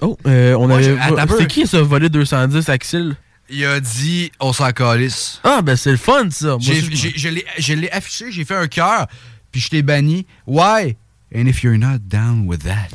Oh, 0.00 0.18
euh, 0.26 0.54
on 0.54 0.66
Moi, 0.66 0.76
avait. 0.78 0.84
j'ai- 0.84 0.98
attends 0.98 1.16
un 1.16 1.26
peu. 1.28 1.34
C'était 1.38 1.46
qui 1.46 1.66
ça, 1.66 1.80
volé 1.80 2.08
210, 2.08 2.68
Axel? 2.68 3.14
Il 3.48 3.64
a 3.64 3.78
dit 3.78 4.32
on 4.40 4.52
s'en 4.52 4.72
calisse. 4.72 5.40
Ah, 5.44 5.62
ben 5.62 5.76
c'est 5.76 5.92
le 5.92 5.96
fun, 5.96 6.28
ça. 6.30 6.48
Moi 6.48 6.58
J'ai- 6.60 6.72
aussi, 6.78 6.90
je- 6.90 6.96
j'ai- 6.96 7.12
Je 7.16 7.28
l'ai- 7.28 7.46
je 7.58 7.74
l'ai 7.74 7.90
affiché, 7.90 8.32
j'ai 8.32 8.44
fait 8.44 8.56
un 8.56 8.66
cœur, 8.66 9.06
puis 9.52 9.60
je 9.60 9.68
t'ai 9.68 9.82
banni. 9.82 10.26
Why? 10.46 10.96
And 11.34 11.46
if 11.46 11.62
you're 11.62 11.78
not 11.78 11.98
down 12.08 12.46
with 12.48 12.64
that, 12.64 12.88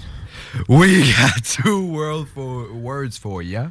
we 0.68 1.00
got 1.18 1.42
two 1.64 1.80
world 1.92 2.28
for, 2.34 2.68
words 2.74 3.18
for 3.18 3.42
you. 3.42 3.70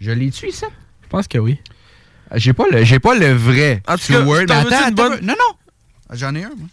Je 0.00 0.12
l'ai-tu 0.12 0.48
ici? 0.48 0.64
Je 1.02 1.08
pense 1.08 1.26
que 1.26 1.38
oui. 1.38 1.58
J'ai 2.34 2.52
pas 2.52 2.64
le, 2.70 2.84
j'ai 2.84 2.98
pas 3.00 3.14
le 3.14 3.32
vrai 3.32 3.82
En 3.88 3.96
tout 3.96 4.12
cas, 4.12 4.20
word, 4.22 4.44
mais 4.48 4.54
attends, 4.54 4.88
une 4.88 4.94
bonne-? 4.94 5.20
Non, 5.22 5.34
non. 5.38 6.16
J'en 6.16 6.34
ai 6.34 6.44
un, 6.44 6.50
moi. 6.56 6.68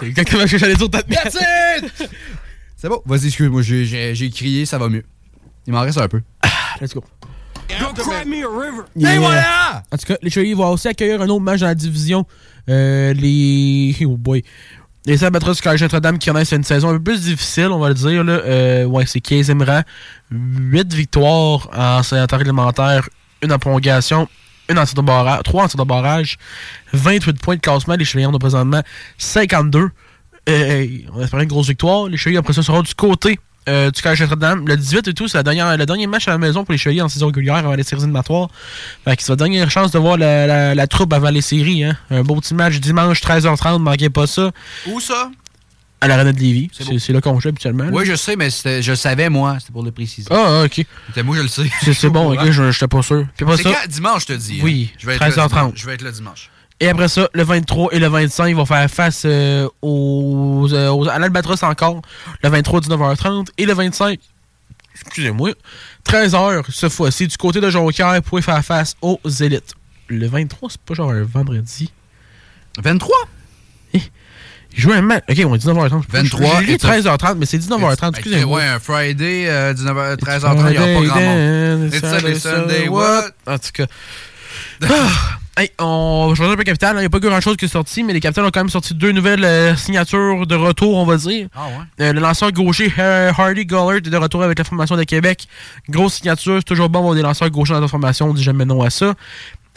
C'est 0.00 0.06
exactement 0.06 0.46
ce 0.46 0.52
que 0.52 0.58
j'allais 0.58 0.74
dire. 0.74 0.90
t'as- 0.90 1.02
That's 1.08 1.34
it! 1.34 2.10
C'est 2.76 2.88
bon. 2.88 3.02
Vas-y, 3.06 3.26
excuse-moi, 3.26 3.62
j'ai- 3.62 3.84
j'ai 3.84 4.14
j'ai 4.14 4.30
crié, 4.30 4.64
ça 4.66 4.78
va 4.78 4.88
mieux. 4.88 5.04
Il 5.66 5.72
m'en 5.72 5.80
reste 5.80 5.98
un 5.98 6.08
peu. 6.08 6.22
Let's 6.80 6.94
go. 6.94 7.04
Et 8.96 9.18
voilà! 9.18 9.82
En 9.92 9.96
tout 9.98 10.06
cas, 10.06 10.16
les 10.22 10.30
Chevaliers 10.30 10.54
vont 10.54 10.70
aussi 10.70 10.88
accueillir 10.88 11.20
un 11.20 11.28
autre 11.28 11.40
match 11.40 11.60
dans 11.60 11.66
la 11.66 11.74
division. 11.74 12.24
Euh, 12.68 13.12
les. 13.12 13.94
Oh 14.06 14.16
boy. 14.16 14.42
Les 15.06 15.22
Albatros 15.24 15.54
du 15.56 15.62
Collège 15.62 15.82
Notre-Dame 15.82 16.18
qui 16.18 16.28
connaissent 16.28 16.52
une 16.52 16.64
saison 16.64 16.90
un 16.90 16.94
peu 16.94 17.02
plus 17.02 17.22
difficile, 17.22 17.68
on 17.68 17.78
va 17.78 17.88
le 17.88 17.94
dire. 17.94 18.24
Là. 18.24 18.32
Euh, 18.32 18.84
ouais, 18.84 19.06
c'est 19.06 19.20
15e 19.20 19.62
rang. 19.64 19.82
8 20.30 20.92
victoires 20.92 21.68
en 21.72 22.02
sénateur 22.02 22.38
réglementaire, 22.38 23.08
une 23.42 23.52
en 23.52 23.58
prolongation, 23.58 24.28
une 24.68 24.76
3 24.76 25.64
en 25.64 25.68
tir 25.68 25.76
de 25.78 25.84
barrage, 25.84 26.36
28 26.92 27.38
points 27.40 27.56
de 27.56 27.60
classement. 27.60 27.94
Les 27.94 28.04
Chevaliers 28.04 28.26
en 28.26 28.34
ont 28.34 28.38
présentement 28.38 28.82
52. 29.18 29.88
Euh, 30.48 30.86
on 31.14 31.22
espère 31.22 31.40
une 31.40 31.48
grosse 31.48 31.68
victoire. 31.68 32.08
Les 32.08 32.16
Chevaliers, 32.16 32.38
après 32.38 32.52
ça, 32.52 32.62
seront 32.62 32.82
du 32.82 32.94
côté 32.94 33.38
euh, 33.68 33.90
du 33.90 34.00
Collège 34.00 34.22
Notre-Dame. 34.22 34.66
Le 34.66 34.76
18 34.76 35.08
et 35.08 35.14
tout, 35.14 35.28
c'est 35.28 35.42
la 35.42 35.76
le 35.76 35.84
dernier 35.86 36.06
match 36.06 36.26
à 36.26 36.30
la 36.32 36.38
maison 36.38 36.64
pour 36.64 36.72
les 36.72 36.78
Chevaliers 36.78 37.02
en 37.02 37.08
saison 37.08 37.26
régulière 37.26 37.56
avant 37.56 37.74
les 37.74 37.82
séries 37.82 38.02
éliminatoires. 38.02 38.48
Fait 39.04 39.14
que 39.16 39.22
c'est 39.22 39.28
votre 39.32 39.42
dernière 39.44 39.70
chance 39.70 39.90
de 39.90 39.98
voir 39.98 40.16
la, 40.16 40.46
la- 40.46 40.74
la 40.74 40.86
troupe 40.86 41.12
avant 41.12 41.30
les 41.30 41.42
séries. 41.42 41.84
Hein. 41.84 41.96
Un 42.10 42.22
beau 42.22 42.36
petit 42.36 42.54
match 42.54 42.76
dimanche 42.80 43.20
13h30, 43.20 43.78
manquez 43.78 44.08
pas 44.10 44.26
ça. 44.26 44.52
Où 44.86 45.00
ça? 45.00 45.30
À 46.00 46.06
l'Arena 46.08 46.32
de 46.32 46.38
Lévis. 46.38 46.70
C'est 46.98 47.12
là 47.12 47.20
qu'on 47.20 47.40
joue 47.40 47.48
habituellement. 47.48 47.88
Oui, 47.92 48.04
je 48.06 48.14
sais, 48.14 48.36
mais 48.36 48.50
je 48.50 48.94
savais, 48.94 49.28
moi. 49.28 49.56
C'était 49.58 49.72
pour 49.72 49.82
le 49.82 49.90
préciser. 49.90 50.28
Ah, 50.30 50.62
ok. 50.64 50.84
C'était 51.08 51.22
moi, 51.24 51.36
je 51.36 51.42
le 51.42 51.48
sais. 51.48 51.68
C'est 51.92 52.08
bon, 52.08 52.32
ok, 52.40 52.50
je 52.50 52.70
j'étais 52.70 52.86
pas 52.86 53.02
sûr. 53.02 53.26
C'est 53.36 53.44
quand? 53.64 53.88
Dimanche, 53.88 54.22
je 54.22 54.26
te 54.26 54.32
dis. 54.34 54.58
hein. 54.60 54.64
Oui, 54.64 54.92
Je 54.98 55.06
vais 55.06 55.14
être 55.16 55.20
là 55.20 55.28
13h30. 55.30 55.48
dimanche. 55.48 55.72
Je 55.74 55.86
vais 55.86 55.94
être 55.94 56.02
là 56.02 56.10
dimanche. 56.12 56.50
Et 56.80 56.88
après 56.88 57.08
ça, 57.08 57.28
le 57.34 57.42
23 57.42 57.92
et 57.92 57.98
le 57.98 58.06
25, 58.06 58.46
ils 58.46 58.54
vont 58.54 58.64
faire 58.64 58.88
face 58.88 59.22
euh, 59.24 59.68
aux, 59.82 60.68
euh, 60.72 60.88
aux- 60.90 61.08
à 61.08 61.18
l'Albatros 61.18 61.60
encore. 61.64 62.00
Le 62.44 62.48
23, 62.48 62.80
19h30. 62.80 63.48
Et 63.58 63.66
le 63.66 63.72
25, 63.74 64.20
excusez-moi, 65.04 65.50
13h, 66.04 66.62
cette 66.72 66.92
fois-ci, 66.92 67.26
du 67.26 67.36
côté 67.36 67.60
de 67.60 67.68
Jonquière, 67.70 68.22
pour 68.22 68.38
faire 68.40 68.64
face 68.64 68.94
aux 69.02 69.18
élites. 69.40 69.74
Le 70.06 70.28
23, 70.28 70.70
c'est 70.70 70.80
pas 70.80 70.94
genre 70.94 71.10
un 71.10 71.24
vendredi. 71.24 71.92
23? 72.80 73.16
Ils 74.76 74.80
jouent 74.80 74.92
un 74.92 75.02
match. 75.02 75.24
Ok, 75.28 75.38
on 75.46 75.54
est 75.54 75.64
19h30. 75.64 76.02
23 76.08 76.60
J'ai 76.60 76.66
lu 76.66 76.72
et 76.72 76.76
13h30, 76.76 77.34
mais 77.38 77.46
c'est 77.46 77.58
19h30, 77.58 78.10
excusez-moi. 78.10 78.58
Ouais, 78.58 78.64
un 78.64 78.78
Friday, 78.78 79.46
euh, 79.48 79.74
19h, 79.74 80.16
13h30, 80.16 80.66
il 80.66 80.70
n'y 80.70 80.78
aura 80.78 81.00
pas 81.00 81.06
grand 81.06 81.20
monde. 81.20 81.94
It's 81.94 82.00
Sunday, 82.00 82.34
Sunday, 82.38 82.88
what? 82.88 83.30
En 83.46 83.58
tout 83.58 83.70
cas. 83.72 83.86
Ah, 84.82 85.38
hey, 85.56 85.70
on, 85.80 86.32
je 86.34 86.42
reviens 86.42 86.54
un 86.54 86.56
peu 86.56 86.64
Capital. 86.64 86.96
Il 86.96 87.00
n'y 87.00 87.06
a 87.06 87.10
pas 87.10 87.18
grand 87.18 87.40
chose 87.40 87.56
qui 87.56 87.64
est 87.64 87.68
sorti, 87.68 88.04
mais 88.04 88.12
les 88.12 88.20
Capitals 88.20 88.44
ont 88.44 88.50
quand 88.50 88.60
même 88.60 88.68
sorti 88.68 88.94
deux 88.94 89.12
nouvelles 89.12 89.44
euh, 89.44 89.74
signatures 89.76 90.46
de 90.46 90.54
retour, 90.54 90.96
on 90.96 91.04
va 91.04 91.16
dire. 91.16 91.48
Ah 91.54 91.66
ouais? 91.66 92.04
Euh, 92.06 92.12
le 92.12 92.20
lanceur 92.20 92.52
gaucher 92.52 92.92
euh, 92.98 93.32
Hardy 93.36 93.66
Gollard 93.66 93.96
est 93.96 94.00
de 94.02 94.16
retour 94.16 94.42
avec 94.42 94.58
la 94.58 94.64
formation 94.64 94.96
de 94.96 95.04
Québec. 95.04 95.48
Grosse 95.88 96.14
signature, 96.14 96.56
c'est 96.58 96.64
toujours 96.64 96.88
bon 96.88 97.00
d'avoir 97.00 97.14
des 97.14 97.22
lanceurs 97.22 97.50
gauchers 97.50 97.74
dans 97.74 97.80
la 97.80 97.88
formation, 97.88 98.26
on 98.26 98.34
dit 98.34 98.42
jamais 98.42 98.64
non 98.64 98.82
à 98.82 98.90
ça. 98.90 99.14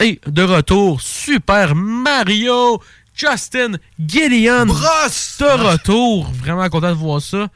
Et 0.00 0.20
de 0.26 0.42
retour, 0.42 1.00
Super 1.00 1.74
Mario 1.74 2.80
Justin 3.14 3.72
Gideon. 3.98 4.66
Brosse! 4.66 5.36
De 5.38 5.44
retour, 5.44 6.30
vraiment 6.32 6.68
content 6.68 6.90
de 6.90 6.96
voir 6.96 7.20
ça. 7.20 7.48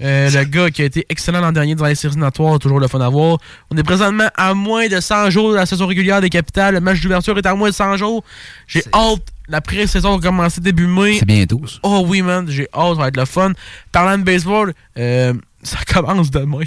Euh, 0.00 0.30
le 0.30 0.44
gars 0.44 0.70
qui 0.70 0.82
a 0.82 0.84
été 0.84 1.06
excellent 1.08 1.40
l'an 1.40 1.52
dernier 1.52 1.74
dans 1.74 1.84
les 1.84 1.94
séries 1.94 2.12
éliminatoires, 2.12 2.58
toujours 2.58 2.80
le 2.80 2.88
fun 2.88 3.00
à 3.00 3.08
voir. 3.08 3.38
On 3.70 3.76
est 3.76 3.82
présentement 3.82 4.28
à 4.36 4.54
moins 4.54 4.88
de 4.88 5.00
100 5.00 5.30
jours 5.30 5.50
de 5.50 5.56
la 5.56 5.66
saison 5.66 5.86
régulière 5.86 6.20
des 6.20 6.30
Capitales. 6.30 6.74
Le 6.74 6.80
match 6.80 7.00
d'ouverture 7.00 7.36
est 7.38 7.46
à 7.46 7.54
moins 7.54 7.68
de 7.70 7.74
100 7.74 7.96
jours. 7.98 8.24
J'ai 8.66 8.82
hâte. 8.92 9.22
La 9.48 9.60
pré-saison 9.60 10.16
va 10.16 10.28
commencer 10.28 10.60
début 10.60 10.86
mai. 10.86 11.18
C'est 11.18 11.26
bientôt, 11.26 11.60
ça. 11.66 11.78
Oh 11.82 12.04
oui, 12.06 12.22
man, 12.22 12.46
j'ai 12.48 12.68
hâte, 12.74 12.94
ça 12.94 13.02
va 13.02 13.08
être 13.08 13.16
le 13.16 13.24
fun. 13.24 13.52
Parlant 13.90 14.16
de 14.16 14.22
baseball, 14.22 14.72
euh, 14.98 15.34
ça 15.62 15.78
commence 15.86 16.30
demain. 16.30 16.62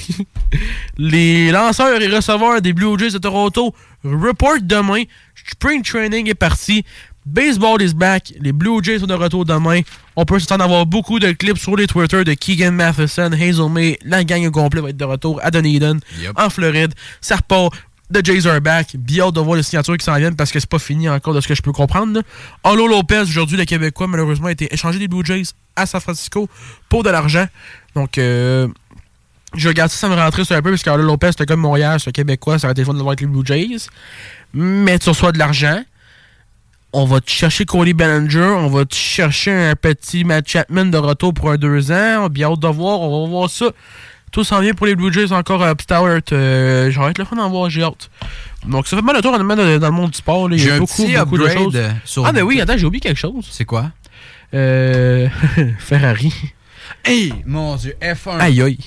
Les 0.97 1.51
lanceurs 1.51 2.01
et 2.01 2.07
receveurs 2.07 2.61
des 2.61 2.73
Blue 2.73 2.97
Jays 2.99 3.11
de 3.11 3.17
Toronto 3.17 3.73
reportent 4.03 4.67
demain. 4.67 5.03
Spring 5.51 5.81
training 5.83 6.29
est 6.29 6.35
parti. 6.35 6.85
Baseball 7.25 7.81
is 7.81 7.95
back. 7.95 8.33
Les 8.39 8.51
Blue 8.51 8.83
Jays 8.83 8.99
sont 8.99 9.07
de 9.07 9.15
retour 9.15 9.45
demain. 9.45 9.81
On 10.15 10.25
peut 10.25 10.37
s'attendre 10.37 10.61
à 10.61 10.65
avoir 10.65 10.85
beaucoup 10.85 11.19
de 11.19 11.31
clips 11.31 11.57
sur 11.57 11.75
les 11.75 11.87
Twitter 11.87 12.23
de 12.23 12.33
Keegan 12.35 12.71
Matheson, 12.71 13.31
Hazel 13.31 13.67
May. 13.69 13.97
La 14.05 14.23
gang 14.23 14.45
au 14.45 14.51
complet 14.51 14.79
va 14.79 14.89
être 14.89 14.97
de 14.97 15.05
retour 15.05 15.39
à 15.41 15.49
Dunedin, 15.49 15.97
en 16.35 16.49
Floride. 16.51 16.93
Ça 17.21 17.37
repart. 17.37 17.73
The 18.13 18.23
Jays 18.23 18.45
are 18.45 18.61
back. 18.61 18.95
Bien 18.97 19.25
hâte 19.25 19.33
de 19.33 19.39
voir 19.39 19.57
les 19.57 19.63
signatures 19.63 19.97
qui 19.97 20.05
s'en 20.05 20.15
viennent 20.17 20.35
parce 20.35 20.51
que 20.51 20.59
c'est 20.59 20.69
pas 20.69 20.77
fini 20.77 21.09
encore 21.09 21.33
de 21.33 21.41
ce 21.41 21.47
que 21.47 21.55
je 21.55 21.63
peux 21.63 21.71
comprendre. 21.71 22.21
Olo 22.63 22.85
Lopez, 22.85 23.21
aujourd'hui, 23.21 23.57
le 23.57 23.65
Québécois, 23.65 24.05
malheureusement, 24.05 24.45
a 24.45 24.51
été 24.51 24.71
échangé 24.71 24.99
des 24.99 25.07
Blue 25.07 25.25
Jays 25.25 25.45
à 25.75 25.87
San 25.87 25.99
Francisco 25.99 26.47
pour 26.87 27.01
de 27.01 27.09
l'argent. 27.09 27.47
Donc, 27.95 28.19
euh, 28.19 28.67
je 29.55 29.67
regarde 29.67 29.89
ça, 29.89 29.97
ça 29.97 30.09
me 30.09 30.13
rentrait 30.13 30.45
sur 30.45 30.55
un 30.55 30.61
peu 30.61 30.69
parce 30.69 30.83
que 30.83 30.89
Olo 30.91 31.03
Lopez, 31.03 31.31
c'était 31.31 31.47
comme 31.47 31.61
Montréal, 31.61 31.99
c'est 31.99 32.09
un 32.09 32.11
Québécois, 32.11 32.59
ça 32.59 32.67
aurait 32.67 32.73
été 32.73 32.85
fun 32.85 32.93
de 32.93 32.99
le 32.99 33.03
voir 33.03 33.13
avec 33.13 33.21
les 33.21 33.27
Blue 33.27 33.43
Jays. 33.43 33.87
Mais 34.53 34.99
tu 34.99 35.09
reçois 35.09 35.31
de 35.31 35.39
l'argent 35.39 35.81
on 36.95 37.05
va 37.05 37.19
te 37.21 37.29
chercher 37.29 37.65
Cody 37.65 37.93
Bellinger, 37.93 38.55
on 38.57 38.67
va 38.69 38.85
te 38.85 38.95
chercher 38.95 39.51
un 39.51 39.75
petit 39.75 40.23
Matt 40.23 40.47
Chapman 40.47 40.85
de 40.85 40.97
retour 40.97 41.33
pour 41.33 41.51
un 41.51 41.57
deux 41.57 41.91
ans. 41.91 42.27
Bien 42.29 42.51
hâte 42.51 42.59
de 42.59 42.67
voir, 42.67 42.99
on 43.01 43.23
va 43.25 43.29
voir 43.29 43.49
ça. 43.49 43.65
Tout 44.31 44.43
s'en 44.43 44.59
vient 44.59 44.73
pour 44.73 44.85
les 44.87 44.95
Blue 44.95 45.11
Jays 45.13 45.31
encore 45.31 45.63
à 45.63 45.73
Stowart. 45.79 46.21
Euh, 46.31 46.89
J'aurais 46.91 47.11
être 47.11 47.19
le 47.19 47.25
fun 47.25 47.35
d'en 47.37 47.49
voir, 47.49 47.69
j'ai 47.69 47.83
hâte. 47.83 48.09
Donc 48.67 48.87
ça 48.87 48.95
fait 48.97 49.01
mal 49.03 49.15
le 49.15 49.21
tour 49.21 49.31
dans, 49.31 49.37
dans 49.43 49.55
le 49.55 49.91
monde 49.91 50.11
du 50.11 50.17
sport. 50.17 50.49
là. 50.49 50.55
Il 50.55 50.61
y 50.61 50.63
J'ai 50.63 50.71
a 50.71 50.79
beaucoup, 50.79 51.05
beaucoup 51.07 51.37
de 51.37 51.47
choses. 51.49 51.73
euh, 51.75 51.91
sur- 52.03 52.25
Ah 52.25 52.31
ben 52.31 52.41
oui, 52.43 52.59
attends, 52.59 52.77
j'ai 52.77 52.85
oublié 52.85 52.99
quelque 53.01 53.19
chose. 53.19 53.47
C'est 53.51 53.65
quoi? 53.65 53.91
Euh, 54.53 55.27
Ferrari. 55.79 56.33
Hey, 57.03 57.33
mon 57.45 57.75
dieu, 57.75 57.95
F1. 58.01 58.39
Aïe 58.39 58.61
aïe. 58.61 58.77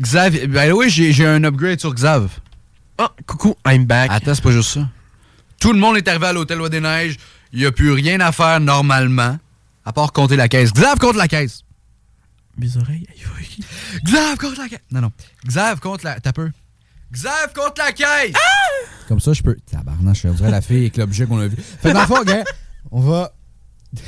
Xav, 0.00 0.46
ben 0.48 0.72
oui, 0.72 0.88
j'ai 0.90 1.12
j'ai 1.12 1.26
un 1.26 1.42
upgrade 1.44 1.80
sur 1.80 1.92
Xav. 1.94 2.28
Ah, 2.98 3.10
coucou, 3.26 3.54
I'm 3.66 3.84
back. 3.84 4.10
Attends, 4.12 4.34
c'est 4.34 4.42
pas 4.44 4.50
juste 4.52 4.70
ça. 4.74 4.88
Tout 5.62 5.72
le 5.72 5.78
monde 5.78 5.96
est 5.96 6.08
arrivé 6.08 6.26
à 6.26 6.32
l'hôtel 6.32 6.58
Loi 6.58 6.68
des 6.68 6.80
Neiges. 6.80 7.16
Il 7.52 7.60
n'y 7.60 7.66
a 7.66 7.70
plus 7.70 7.92
rien 7.92 8.18
à 8.18 8.32
faire 8.32 8.58
normalement, 8.58 9.38
à 9.84 9.92
part 9.92 10.12
compter 10.12 10.34
la 10.34 10.48
caisse. 10.48 10.72
Xav 10.72 10.98
compte 10.98 11.14
la 11.14 11.28
caisse. 11.28 11.62
Mes 12.58 12.76
oreilles, 12.76 13.06
aïe 13.08 13.22
aïe. 13.38 13.64
Xav 14.04 14.38
compte 14.38 14.58
la 14.58 14.68
caisse. 14.68 14.80
Non, 14.90 15.02
non. 15.02 15.12
Xav 15.46 15.78
compte 15.78 16.02
la. 16.02 16.18
T'as 16.18 16.32
peu. 16.32 16.50
Xav 17.12 17.52
compte 17.54 17.78
la 17.78 17.92
caisse. 17.92 18.34
Comme 19.06 19.20
ça, 19.20 19.34
je 19.34 19.42
peux. 19.44 19.56
Tabarnache, 19.70 20.22
je 20.22 20.30
dirais 20.30 20.50
la 20.50 20.62
fille 20.62 20.78
avec 20.78 20.96
l'objet 20.96 21.26
qu'on 21.26 21.38
a 21.38 21.46
vu. 21.46 21.56
Fait 21.56 21.92
dans 21.92 22.00
le 22.00 22.06
fond, 22.06 22.24
gars, 22.24 22.42
on 22.90 23.00
va. 23.00 23.32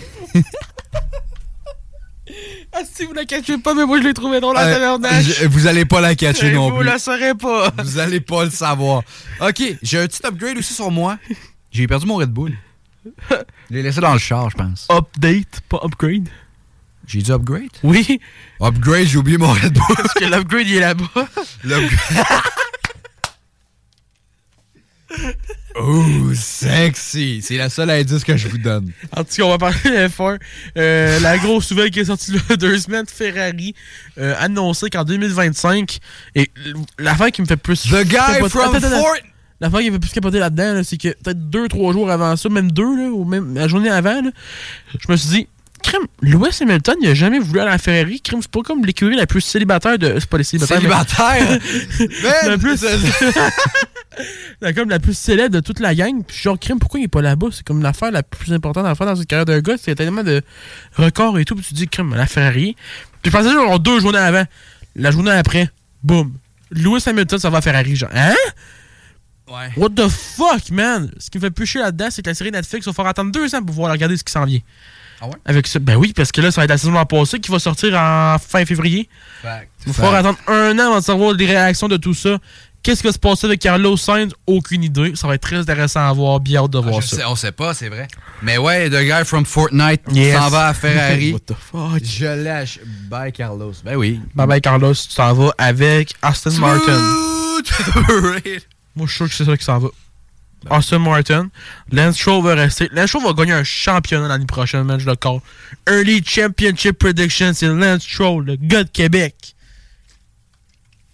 Ah, 2.73 2.81
si 2.93 3.05
vous 3.05 3.13
la 3.13 3.25
cachez 3.25 3.57
pas, 3.59 3.75
mais 3.75 3.87
moi 3.87 3.99
je 4.01 4.07
l'ai 4.09 4.15
trouvé 4.15 4.41
dans 4.41 4.53
la 4.53 4.63
Euh, 4.67 4.73
tabernacle. 4.75 5.25
je- 5.25 5.47
vous 5.47 5.67
allez 5.67 5.85
pas 5.85 6.01
la 6.01 6.15
catcher 6.15 6.49
Et 6.49 6.53
non 6.53 6.71
vous 6.71 6.79
plus. 6.79 6.87
la 6.87 6.99
saurez 6.99 7.35
pas. 7.35 7.71
Vous 7.85 7.99
allez 7.99 8.21
pas 8.21 8.45
le 8.45 8.51
savoir. 8.51 9.03
OK, 9.41 9.63
j'ai 9.83 9.99
un 10.01 10.07
petit 10.07 10.27
upgrade 10.27 10.59
aussi 10.59 10.75
sur 10.75 10.91
moi. 10.91 11.19
J'ai 11.71 11.87
perdu 11.87 12.07
mon 12.07 12.17
Red 12.17 12.31
Bull. 12.31 12.53
Je 13.05 13.37
l'ai 13.71 13.83
laissé 13.83 14.01
dans 14.01 14.13
le 14.13 14.19
char, 14.19 14.51
je 14.51 14.57
pense. 14.57 14.87
Update, 14.91 15.61
pas 15.69 15.81
upgrade. 15.85 16.29
J'ai 17.07 17.21
dit 17.21 17.31
upgrade? 17.33 17.69
Oui. 17.83 18.19
Upgrade, 18.63 19.07
j'ai 19.07 19.19
oublié 19.19 19.37
mon 19.39 19.53
Red 19.53 19.75
Bull. 19.75 19.97
Parce 19.97 20.15
que 20.15 20.25
l'upgrade, 20.25 20.67
il 20.67 20.77
est 20.77 20.81
là-bas. 20.81 21.29
L'upgrade. 21.65 22.27
Oh, 25.77 26.33
sexy! 26.35 27.41
C'est 27.43 27.57
la 27.57 27.69
seule 27.69 27.91
indice 27.91 28.23
que 28.23 28.37
je 28.37 28.47
vous 28.49 28.59
donne. 28.59 28.93
En 29.17 29.25
tout 29.25 29.35
cas, 29.37 29.43
on 29.43 29.49
va 29.51 29.59
parler 29.59 29.77
de 29.85 30.09
F1. 30.09 30.39
Euh, 30.79 31.19
la 31.21 31.37
grosse 31.39 31.71
nouvelle 31.73 31.91
qui 31.91 31.99
est 32.01 32.05
sortie 32.05 32.31
il 32.33 32.37
y 32.49 32.53
a 32.53 32.57
deux 32.57 32.79
semaines, 32.79 33.07
Ferrari 33.13 33.75
euh, 34.19 34.35
annoncé 34.39 34.89
qu'en 34.89 35.03
2025, 35.05 35.99
et 36.37 36.49
l'affaire 36.99 37.33
qui 37.33 37.43
me 37.43 37.47
fait 37.47 37.57
plus... 37.57 37.83
The 37.83 38.05
guy 38.05 38.15
capoter- 38.17 38.49
from 38.51 38.81
Fort- 38.81 39.17
L'affaire 39.61 39.81
qui 39.81 39.87
me 39.91 39.95
fait 39.95 40.01
plus 40.01 40.11
capoter 40.11 40.39
là-dedans, 40.39 40.75
là, 40.75 40.85
c'est 40.85 40.97
que 40.97 41.09
peut-être 41.09 41.49
deux, 41.51 41.67
trois 41.69 41.93
jours 41.93 42.11
avant 42.11 42.37
ça, 42.37 42.49
même 42.49 42.71
deux, 42.71 42.97
là, 42.97 43.09
ou 43.11 43.25
même 43.25 43.55
la 43.55 43.67
journée 43.67 43.91
avant, 43.91 44.21
là, 44.23 44.31
je 44.99 45.11
me 45.11 45.17
suis 45.17 45.29
dit, 45.31 45.49
crime, 45.85 46.07
Lewis 46.23 46.57
Hamilton, 46.61 46.97
il 47.01 47.09
a 47.11 47.15
jamais 47.15 47.39
voulu 47.39 47.61
aller 47.61 47.69
à 47.69 47.73
la 47.73 47.79
Ferrari. 47.79 48.21
Crime, 48.21 48.41
c'est 48.43 48.51
pas 48.51 48.63
comme 48.63 48.85
l'écurie 48.85 49.17
la 49.17 49.27
plus 49.27 49.41
célibataire 49.41 49.99
de... 49.99 50.17
C'est 50.19 50.29
pas 50.29 50.39
les 50.39 50.45
célibataires, 50.45 50.79
Célibataire? 50.79 51.59
mais- 52.43 52.49
la 52.49 52.59
plus... 52.59 52.85
la, 54.61 54.73
comme 54.73 54.89
la 54.89 54.99
plus 54.99 55.17
célèbre 55.17 55.55
de 55.55 55.61
toute 55.61 55.81
la 55.81 55.95
gang. 55.95 56.23
Puis 56.25 56.37
genre, 56.37 56.59
crime, 56.59 56.79
pourquoi 56.79 57.01
il 57.01 57.05
est 57.05 57.09
pas 57.09 57.23
là-bas? 57.23 57.49
C'est 57.53 57.65
comme 57.67 57.83
l'affaire 57.83 58.11
la 58.11 58.23
plus 58.23 58.53
importante 58.53 58.87
à 58.87 58.95
faire 58.95 59.07
dans 59.07 59.15
une 59.15 59.27
carrière 59.27 59.45
d'un 59.45 59.61
gars. 59.61 59.75
C'est 59.81 59.95
tellement 59.95 60.23
de 60.23 60.43
records 60.97 61.39
et 61.39 61.45
tout. 61.45 61.55
Puis 61.55 61.65
tu 61.65 61.71
te 61.75 61.79
dis, 61.79 61.89
crime, 61.89 62.15
la 62.15 62.27
Ferrari. 62.27 62.77
Puis 63.23 63.31
je 63.31 63.37
pensais 63.37 63.51
genre 63.53 63.79
deux 63.81 64.01
journées 64.01 64.19
avant. 64.19 64.45
La 64.97 65.11
journée 65.11 65.31
après, 65.33 65.71
boum. 66.03 66.33
Lewis 66.71 67.03
Hamilton, 67.07 67.39
ça 67.39 67.51
va 67.51 67.59
à 67.59 67.61
Ferrari. 67.61 67.95
Genre, 67.97 68.11
hein? 68.15 68.35
Ouais. 69.49 69.71
What 69.77 69.91
the 69.91 70.09
fuck, 70.09 70.71
man? 70.71 71.11
Ce 71.19 71.29
qui 71.31 71.39
me 71.39 71.43
fait 71.43 71.51
plus 71.51 71.67
chier 71.67 71.81
là-dedans, 71.81 72.09
c'est 72.11 72.23
que 72.23 72.31
la 72.31 72.35
série 72.35 72.51
Netflix 72.51 72.87
va 72.87 72.93
faire 72.93 73.07
attendre 73.07 73.31
deux 73.31 73.55
ans 73.55 73.59
pour 73.59 73.67
pouvoir 73.75 73.93
regarder 73.93 74.17
ce 74.17 74.25
qui 74.25 74.33
s'en 74.33 74.45
vient. 74.45 74.61
Ah 75.25 75.29
ouais? 75.29 75.35
Avec 75.47 75.67
ça. 75.67 75.79
Ben 75.79 75.97
oui, 75.97 76.13
parce 76.15 76.31
que 76.33 76.41
là, 76.41 76.51
ça 76.51 76.61
va 76.61 76.65
être 76.65 76.71
la 76.71 76.79
saison 76.79 76.93
l'an 76.93 77.07
passé 77.07 77.41
qui 77.41 77.51
va 77.51 77.59
sortir 77.59 77.95
en 77.99 78.37
fin 78.39 78.65
février. 78.67 79.09
Fact. 79.43 79.69
Il 79.87 79.93
va 79.93 79.95
falloir 79.95 80.15
attendre 80.15 80.39
un 80.49 80.79
an 80.79 80.87
avant 80.91 80.99
de 80.99 81.05
savoir 81.05 81.33
les 81.33 81.47
réactions 81.47 81.89
de 81.89 81.97
tout 81.97 82.15
ça. 82.15 82.39
Qu'est-ce 82.83 83.01
qui 83.01 83.07
va 83.07 83.13
se 83.15 83.19
passer 83.19 83.47
avec 83.47 83.61
Carlos 83.61 83.97
Sainz? 83.97 84.33
Aucune 84.47 84.85
idée. 84.85 85.13
Ça 85.17 85.27
va 85.27 85.37
être 85.37 85.41
très 85.41 85.57
intéressant 85.57 86.07
à 86.07 86.13
voir. 86.13 86.39
Bien 86.41 86.61
hâte 86.65 86.71
de 86.73 86.79
voir 86.79 86.97
Ah, 86.99 87.01
Je 87.01 87.07
ça. 87.07 87.17
sais- 87.17 87.25
on 87.25 87.35
sait 87.35 87.53
pas, 87.53 87.73
c'est 87.73 87.89
vrai. 87.89 88.07
Mais 88.43 88.59
ouais, 88.59 88.91
The 88.91 89.01
Guy 89.03 89.25
from 89.25 89.47
Fortnite 89.47 90.03
Yes. 90.13 90.37
s'en 90.37 90.51
va 90.51 90.67
à 90.69 90.75
Ferrari. 90.75 91.33
What 91.35 91.41
the 91.47 91.55
fuck? 91.59 92.05
Je 92.05 92.27
lâche. 92.45 92.81
Bye, 93.09 93.33
Carlos. 93.33 93.73
Ben 93.83 93.97
oui. 93.97 94.21
Bye 94.35 94.47
bye 94.47 94.61
Carlos, 94.61 94.93
tu 94.95 95.15
t'en 95.17 95.33
vas 95.33 95.55
avec 95.57 96.15
Aston 96.21 96.51
Martin. 96.61 97.01
Moi, 98.97 99.07
je 99.07 99.11
suis 99.11 99.17
sûr 99.17 99.29
que 99.29 99.35
c'est 99.35 99.45
ça 99.47 99.57
qui 99.57 99.65
s'en 99.65 99.79
va. 99.79 99.89
Aston 100.71 101.01
Martin. 101.01 101.49
Lance 101.91 102.17
Stroll 102.17 102.45
va 102.45 102.55
rester. 102.55 102.89
Lance 102.93 103.09
Stroll 103.09 103.25
va 103.25 103.33
gagner 103.33 103.53
un 103.53 103.65
championnat 103.65 104.29
l'année 104.29 104.47
prochaine, 104.47 104.85
man, 104.85 104.99
je 104.99 105.07
le 105.07 105.17
call. 105.17 105.41
Early 105.89 106.23
Championship 106.25 106.99
Prediction, 106.99 107.53
c'est 107.55 107.69
Lance 107.69 108.03
Stroll, 108.03 108.45
le 108.47 108.57
gars 108.57 108.85
de 108.85 108.91
Québec. 108.91 109.55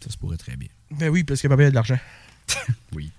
Ça 0.05 0.11
se 0.11 0.17
pourrait 0.17 0.37
très 0.37 0.57
bien. 0.57 0.69
Ben 0.91 1.09
oui, 1.09 1.25
parce 1.25 1.41
qu'il 1.41 1.49
a 1.49 1.51
pas 1.51 1.57
payé 1.59 1.71
de 1.71 1.75
l'argent. 1.75 1.99
Oui. 2.93 3.11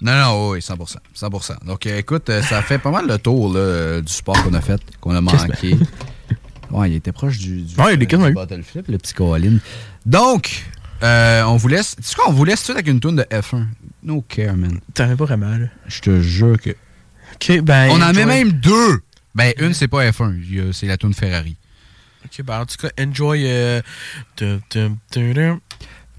Non, 0.00 0.12
non, 0.12 0.50
oui, 0.50 0.58
100%. 0.58 0.96
100%. 1.16 1.64
Donc, 1.64 1.86
euh, 1.86 1.98
écoute, 1.98 2.28
euh, 2.28 2.42
ça 2.42 2.60
fait 2.60 2.78
pas 2.78 2.90
mal 2.90 3.06
le 3.06 3.18
tour 3.18 3.52
là, 3.54 3.60
euh, 3.60 4.02
du 4.02 4.12
sport 4.12 4.42
qu'on 4.42 4.52
a 4.52 4.60
fait, 4.60 4.80
qu'on 5.00 5.14
a 5.14 5.20
manqué. 5.22 5.76
Ouais, 6.70 6.90
il 6.90 6.96
était 6.96 7.12
proche 7.12 7.38
du, 7.38 7.62
du, 7.62 7.80
Ouais, 7.80 7.94
il 7.94 7.98
du 7.98 8.32
bottle 8.32 8.62
flip, 8.62 8.88
le 8.88 8.98
petit 8.98 9.14
Colin. 9.14 9.58
Donc, 10.04 10.66
euh, 11.02 11.42
on 11.44 11.56
vous 11.56 11.68
laisse. 11.68 11.96
Tu 11.96 12.02
sais 12.02 12.14
quoi, 12.14 12.28
on 12.28 12.32
vous 12.32 12.44
laisse 12.44 12.64
tout 12.64 12.72
avec 12.72 12.86
une 12.86 13.00
tune 13.00 13.16
de 13.16 13.22
F1. 13.22 13.64
No 14.06 14.22
care, 14.26 14.56
man. 14.56 14.78
T'en 14.94 15.10
as 15.10 15.16
pas 15.16 15.24
vraiment, 15.26 15.58
là. 15.58 15.66
Je 15.88 16.00
te 16.00 16.20
jure 16.22 16.56
que. 16.60 16.70
Ok, 17.34 17.60
ben. 17.60 17.88
on 17.90 18.00
en 18.00 18.12
met 18.14 18.24
même 18.24 18.52
deux. 18.52 19.00
Ben, 19.34 19.52
une, 19.58 19.74
c'est 19.74 19.88
pas 19.88 20.08
F1. 20.08 20.34
il 20.48 20.54
y 20.54 20.60
a- 20.60 20.72
C'est 20.72 20.86
la 20.86 20.96
tune 20.96 21.12
Ferrari. 21.12 21.56
Ok, 22.24 22.42
ben 22.44 22.60
en 22.60 22.66
tout 22.66 22.76
cas, 22.80 22.88
enjoy. 22.98 23.42
Euh... 23.46 23.80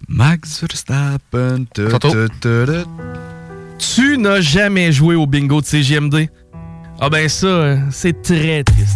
Max 0.07 0.59
Verstappen. 0.61 1.65
tu, 1.73 1.87
Tantôt. 1.87 2.11
tu, 2.11 2.29
tu, 2.41 2.65
tu. 3.79 3.95
Tu 3.95 4.17
n'as 4.17 4.41
jamais 4.41 4.91
joué 4.91 5.15
au 5.15 5.25
bingo 5.25 5.61
de 5.61 5.65
CGMD? 5.65 6.29
Ah 6.99 7.09
ben 7.09 7.27
ça, 7.29 7.47
euh, 7.47 7.77
c'est 7.91 8.21
très 8.21 8.63
triste. 8.63 8.95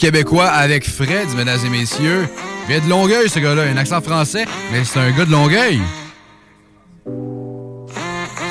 québécois 0.00 0.46
avec 0.46 0.88
Fred, 0.88 1.28
mesdames 1.36 1.60
et 1.64 1.68
messieurs. 1.68 2.26
Il 2.66 2.74
vient 2.74 2.84
de 2.84 2.88
Longueuil, 2.88 3.28
ce 3.28 3.38
gars-là. 3.38 3.66
Il 3.66 3.68
a 3.68 3.72
un 3.72 3.76
accent 3.76 4.00
français, 4.00 4.46
mais 4.72 4.82
c'est 4.82 4.98
un 4.98 5.10
gars 5.10 5.26
de 5.26 5.30
Longueuil. 5.30 5.80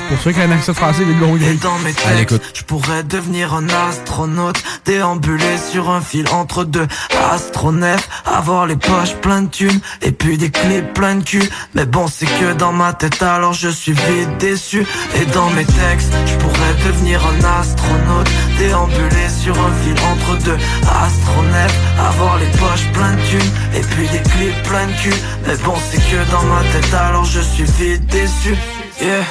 Pour 0.08 0.18
ceux 0.24 0.32
qui 0.32 0.40
ont 0.40 0.42
un 0.42 0.50
accent 0.52 0.74
français, 0.74 1.02
ils 1.08 1.18
l'ont 1.18 1.36
Et 1.36 1.54
dans 1.54 1.78
mes 1.78 1.94
Allez, 2.06 2.26
textes, 2.26 2.40
je 2.54 2.62
pourrais 2.62 3.02
devenir 3.02 3.54
un 3.54 3.68
astronaute, 3.68 4.62
déambuler 4.84 5.56
sur 5.56 5.90
un 5.90 6.00
fil 6.00 6.26
entre 6.32 6.64
deux 6.64 6.86
astronefs, 7.32 8.08
avoir 8.40 8.66
les 8.66 8.76
poches 8.76 9.16
pleines 9.20 9.48
de 9.48 9.50
thunes 9.50 9.80
et 10.00 10.12
puis 10.12 10.38
des 10.38 10.50
clés 10.50 10.80
plein 10.80 11.16
de 11.16 11.22
cul. 11.22 11.46
Mais 11.74 11.84
bon, 11.84 12.06
c'est 12.06 12.30
que 12.38 12.54
dans 12.54 12.72
ma 12.72 12.94
tête, 12.94 13.22
alors 13.22 13.52
je 13.52 13.68
suis 13.68 13.92
vite 13.92 14.38
déçu. 14.38 14.86
Et 15.16 15.26
dans 15.26 15.50
mes 15.50 15.66
textes, 15.66 16.14
je 16.24 16.36
pourrais 16.36 16.74
devenir 16.86 17.20
un 17.32 17.60
astronaute, 17.60 18.30
déambuler 18.58 19.28
sur 19.42 19.54
un 19.68 19.72
fil 19.82 19.96
entre 20.12 20.42
deux 20.44 20.58
astronefs, 21.04 21.78
avoir 22.10 22.38
les 22.38 22.50
poches 22.58 22.88
pleines 22.94 23.16
de 23.16 23.26
thunes 23.30 23.52
et 23.76 23.82
puis 23.90 24.08
des 24.08 24.22
clés 24.30 24.54
plein 24.64 24.86
de 24.86 24.96
cul. 25.02 25.20
Mais 25.46 25.56
bon, 25.56 25.74
c'est 25.90 25.98
que 25.98 26.30
dans 26.30 26.44
ma 26.44 26.62
tête, 26.72 26.94
alors 26.94 27.26
je 27.26 27.40
suis 27.40 27.64
vite 27.64 28.06
déçu. 28.06 28.56
Yeah. 29.02 29.24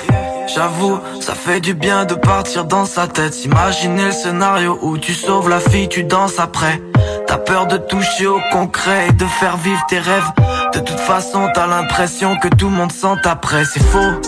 J'avoue, 0.53 0.99
ça 1.21 1.33
fait 1.33 1.61
du 1.61 1.73
bien 1.75 2.05
de 2.05 2.15
partir 2.15 2.65
dans 2.65 2.85
sa 2.85 3.07
tête. 3.07 3.45
Imaginer 3.45 4.05
le 4.05 4.11
scénario 4.11 4.79
où 4.81 4.97
tu 4.97 5.13
sauves 5.13 5.47
la 5.47 5.59
fille, 5.59 5.89
tu 5.89 6.03
danses 6.03 6.39
après. 6.39 6.81
T'as 7.29 7.37
peur 7.37 7.67
de 7.67 7.77
toucher 7.77 8.25
au 8.25 8.39
concret 8.51 9.07
et 9.07 9.13
de 9.13 9.25
faire 9.25 9.55
vivre 9.57 9.79
tes 9.87 9.99
rêves. 9.99 10.31
De 10.73 10.79
toute 10.79 10.99
façon, 10.99 11.47
t'as 11.53 11.67
l'impression 11.67 12.35
que 12.37 12.47
tout 12.47 12.65
le 12.65 12.75
monde 12.75 12.91
sent 12.91 13.19
après. 13.23 13.65
C'est 13.65 13.83
faux. 13.83 14.19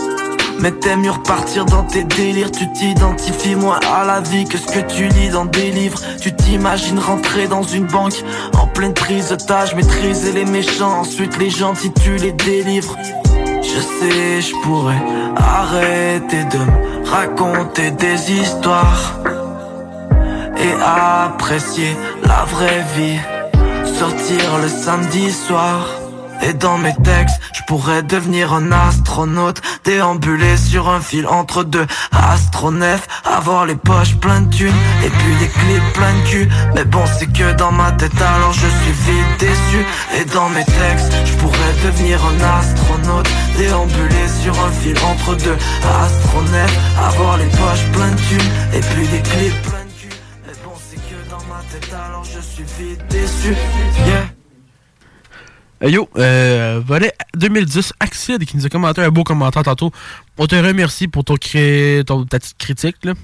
Mais 0.60 0.70
t'aimes 0.70 1.00
mieux 1.00 1.10
repartir 1.10 1.64
dans 1.64 1.82
tes 1.82 2.04
délires 2.04 2.52
Tu 2.52 2.70
t'identifies 2.72 3.56
moins 3.56 3.80
à 3.92 4.04
la 4.04 4.20
vie 4.20 4.44
que 4.44 4.56
ce 4.56 4.66
que 4.66 4.78
tu 4.78 5.08
lis 5.08 5.30
dans 5.30 5.46
des 5.46 5.72
livres 5.72 5.98
Tu 6.20 6.32
t'imagines 6.32 7.00
rentrer 7.00 7.48
dans 7.48 7.64
une 7.64 7.86
banque 7.86 8.22
En 8.56 8.68
pleine 8.68 8.94
prise 8.94 9.30
d'otage, 9.30 9.74
maîtriser 9.74 10.30
les 10.30 10.44
méchants 10.44 11.00
Ensuite 11.00 11.38
les 11.38 11.50
gentils 11.50 11.92
tu 11.92 12.16
les 12.16 12.32
délivres 12.32 12.96
je 13.62 13.80
sais, 13.80 14.40
je 14.42 14.54
pourrais 14.62 15.02
arrêter 15.36 16.44
de 16.44 16.58
me 16.58 17.08
raconter 17.08 17.90
des 17.92 18.32
histoires 18.32 19.20
et 20.58 20.72
apprécier 20.82 21.96
la 22.32 22.44
vraie 22.44 22.84
vie. 22.96 23.20
Sortir 23.98 24.58
le 24.62 24.68
samedi 24.68 25.30
soir. 25.30 25.76
Et 26.44 26.54
dans 26.54 26.76
mes 26.76 26.96
textes, 27.04 27.40
je 27.52 27.62
pourrais 27.68 28.02
devenir 28.02 28.52
un 28.52 28.72
astronaute, 28.72 29.60
déambuler 29.84 30.56
sur 30.56 30.88
un 30.88 31.00
fil 31.00 31.24
entre 31.28 31.62
deux 31.62 31.86
astronefs, 32.10 33.06
avoir 33.24 33.64
les 33.64 33.76
poches 33.76 34.16
pleines 34.16 34.48
de 34.48 34.54
thunes 34.56 34.80
et 35.04 35.10
puis 35.18 35.34
des 35.42 35.50
clés 35.58 35.82
plein 35.94 36.14
de 36.18 36.28
cul. 36.30 36.48
Mais 36.74 36.84
bon, 36.84 37.04
c'est 37.16 37.32
que 37.38 37.48
dans 37.62 37.70
ma 37.70 37.92
tête, 37.92 38.20
alors 38.20 38.52
je 38.52 38.68
suis 38.80 38.96
vite 39.06 39.32
déçu. 39.38 39.80
Et 40.18 40.24
dans 40.36 40.48
mes 40.48 40.64
textes, 40.64 41.12
je 41.28 41.34
pourrais 41.40 41.74
devenir 41.84 42.18
un 42.30 42.38
astronaute, 42.58 43.28
déambuler 43.56 44.26
sur 44.42 44.54
un 44.66 44.72
fil 44.80 44.96
entre 45.12 45.36
deux 45.36 45.58
astronefs, 46.04 46.78
avoir 47.08 47.36
les 47.36 47.50
poches 47.60 47.86
pleines 47.92 48.16
de 48.16 48.24
thunes 48.28 48.50
et 48.74 48.80
puis 48.80 49.06
des 49.14 49.22
clés 49.30 49.54
plein 49.62 49.84
de 49.86 49.94
cul. 50.00 50.14
Mais 50.44 50.56
bon, 50.64 50.74
c'est 50.88 51.02
que 51.08 51.18
dans 51.30 51.44
ma 51.52 51.60
tête, 51.70 51.88
alors 51.94 52.11
suis 52.66 52.84
vite 52.84 53.06
déçu. 53.08 53.56
Yeah. 54.06 54.30
Euh, 55.84 55.90
yo, 55.90 56.08
euh, 56.16 56.80
volet 56.84 57.12
2010, 57.34 57.92
Axid 57.98 58.44
qui 58.44 58.56
nous 58.56 58.66
a 58.66 58.68
commenté 58.68 59.02
un 59.02 59.10
beau 59.10 59.24
commentaire 59.24 59.62
tantôt. 59.62 59.90
On 60.38 60.46
te 60.46 60.54
remercie 60.54 61.08
pour 61.08 61.24
ton 61.24 61.36
cré... 61.36 62.02
ton, 62.06 62.24
ta 62.24 62.38
petite 62.38 62.58
critique. 62.58 62.96
Là. 63.04 63.14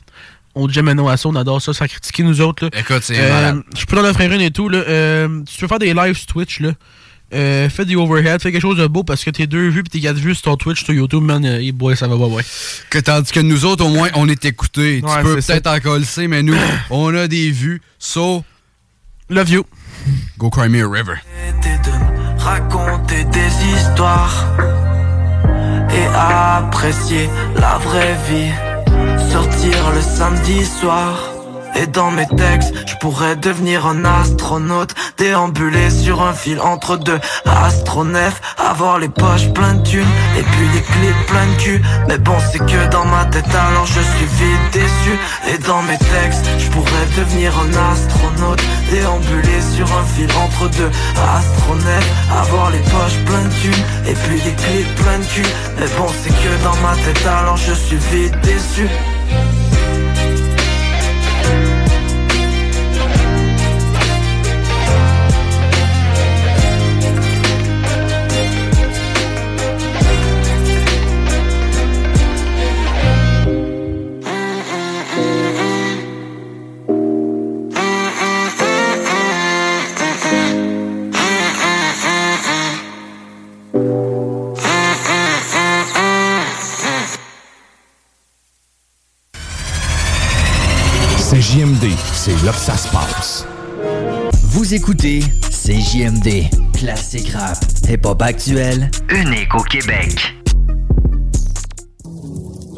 On 0.54 0.66
dit 0.66 0.74
jamais 0.74 0.94
non 0.94 1.08
à 1.08 1.16
ça, 1.16 1.28
on 1.28 1.36
adore 1.36 1.62
ça, 1.62 1.72
ça 1.72 1.86
critiquer 1.86 2.24
nous 2.24 2.40
autres. 2.40 2.64
Là. 2.64 2.70
Écoute, 2.78 3.02
c'est 3.02 3.18
Euh. 3.18 3.60
Je 3.76 3.84
peux 3.84 3.96
t'en 3.96 4.04
offrir 4.04 4.32
une 4.32 4.40
et 4.40 4.50
tout. 4.50 4.68
Là. 4.68 4.78
Euh, 4.78 5.42
si 5.46 5.56
tu 5.56 5.62
veux 5.62 5.68
faire 5.68 5.78
des 5.78 5.94
lives 5.94 6.16
sur 6.16 6.26
Twitch, 6.26 6.60
là, 6.60 6.72
euh, 7.34 7.68
fais 7.68 7.84
des 7.84 7.94
overhead, 7.94 8.40
fais 8.40 8.50
quelque 8.52 8.62
chose 8.62 8.78
de 8.78 8.86
beau 8.86 9.04
parce 9.04 9.22
que 9.22 9.30
tes 9.30 9.46
deux 9.46 9.68
vues 9.68 9.82
puis 9.82 9.90
tes 9.90 10.00
quatre 10.00 10.16
vues 10.16 10.34
sur 10.34 10.44
ton 10.44 10.56
Twitch, 10.56 10.82
sur 10.82 10.94
YouTube, 10.94 11.22
man, 11.22 11.44
euh, 11.44 11.60
hey 11.60 11.72
boy, 11.72 11.94
ça 11.94 12.08
va 12.08 12.16
pas, 12.16 12.24
ouais. 12.24 12.42
Que 12.88 12.98
tandis 12.98 13.30
que 13.30 13.40
nous 13.40 13.66
autres, 13.66 13.84
au 13.84 13.90
moins, 13.90 14.08
on 14.14 14.28
est 14.28 14.44
écoutés. 14.46 15.02
Ouais, 15.02 15.16
tu 15.18 15.22
peux 15.22 15.34
peut-être 15.36 15.66
encore 15.66 15.98
le 15.98 16.04
sais, 16.04 16.26
mais 16.26 16.42
nous, 16.42 16.56
on 16.90 17.14
a 17.14 17.28
des 17.28 17.50
vues. 17.50 17.82
So, 17.98 18.44
love 19.28 19.48
you. 19.48 19.64
Go 20.38 20.50
cry 20.50 20.68
me 20.68 20.80
a 20.80 20.88
river. 20.88 21.20
raconter 22.38 23.24
des 23.24 23.50
histoires 23.72 24.46
et 25.90 26.06
apprécier 26.14 27.28
la 27.56 27.78
vraie 27.78 28.16
vie. 28.28 28.52
Sortir 29.30 29.90
le 29.94 30.00
samedi 30.00 30.64
soir. 30.64 31.37
Et 31.76 31.86
dans 31.86 32.10
mes 32.10 32.26
textes, 32.26 32.74
je 32.86 32.94
pourrais 32.96 33.36
devenir 33.36 33.86
un 33.86 34.04
astronaute, 34.04 34.94
déambuler 35.16 35.90
sur 35.90 36.22
un 36.22 36.32
fil 36.32 36.60
entre 36.60 36.96
deux 36.96 37.20
astronefs, 37.44 38.40
avoir 38.58 38.98
les 38.98 39.08
poches 39.08 39.48
pleines 39.54 39.82
de 39.82 39.88
thunes 39.88 40.14
et 40.38 40.42
puis 40.42 40.68
des 40.72 40.82
clips 40.82 41.26
plein 41.26 41.46
de 41.46 41.62
cul. 41.62 41.82
Mais 42.08 42.18
bon, 42.18 42.36
c'est 42.50 42.58
que 42.58 42.90
dans 42.90 43.04
ma 43.04 43.24
tête, 43.26 43.48
alors 43.54 43.86
je 43.86 44.00
suis 44.00 44.26
vite 44.26 44.72
déçu. 44.72 45.18
Et 45.52 45.58
dans 45.58 45.82
mes 45.82 45.98
textes, 45.98 46.46
je 46.58 46.68
pourrais 46.70 47.06
devenir 47.16 47.52
un 47.58 47.92
astronaute, 47.92 48.62
déambuler 48.90 49.60
sur 49.74 49.86
un 49.96 50.04
fil 50.04 50.28
entre 50.44 50.68
deux 50.76 50.90
astronefs, 51.36 52.12
avoir 52.40 52.70
les 52.70 52.80
poches 52.80 53.18
pleines 53.24 53.48
de 53.48 53.54
thunes 53.62 53.84
et 54.06 54.14
puis 54.14 54.40
des 54.40 54.54
clips 54.54 54.94
plein 54.96 55.18
de 55.18 55.24
cul. 55.24 55.46
Mais 55.78 55.88
bon, 55.96 56.08
c'est 56.22 56.30
que 56.30 56.64
dans 56.64 56.76
ma 56.82 56.94
tête, 56.96 57.26
alors 57.26 57.56
je 57.56 57.72
suis 57.72 57.98
vite 58.12 58.34
déçu. 58.42 58.88
Là 92.44 92.52
ça 92.52 92.76
se 92.76 92.88
passe. 92.88 93.46
Vous 94.44 94.74
écoutez 94.74 95.20
CJMD, 95.50 96.50
classique 96.76 97.30
rap, 97.30 97.58
hip-hop 97.88 98.20
actuel, 98.22 98.90
unique 99.10 99.54
au 99.54 99.62
Québec. 99.62 100.37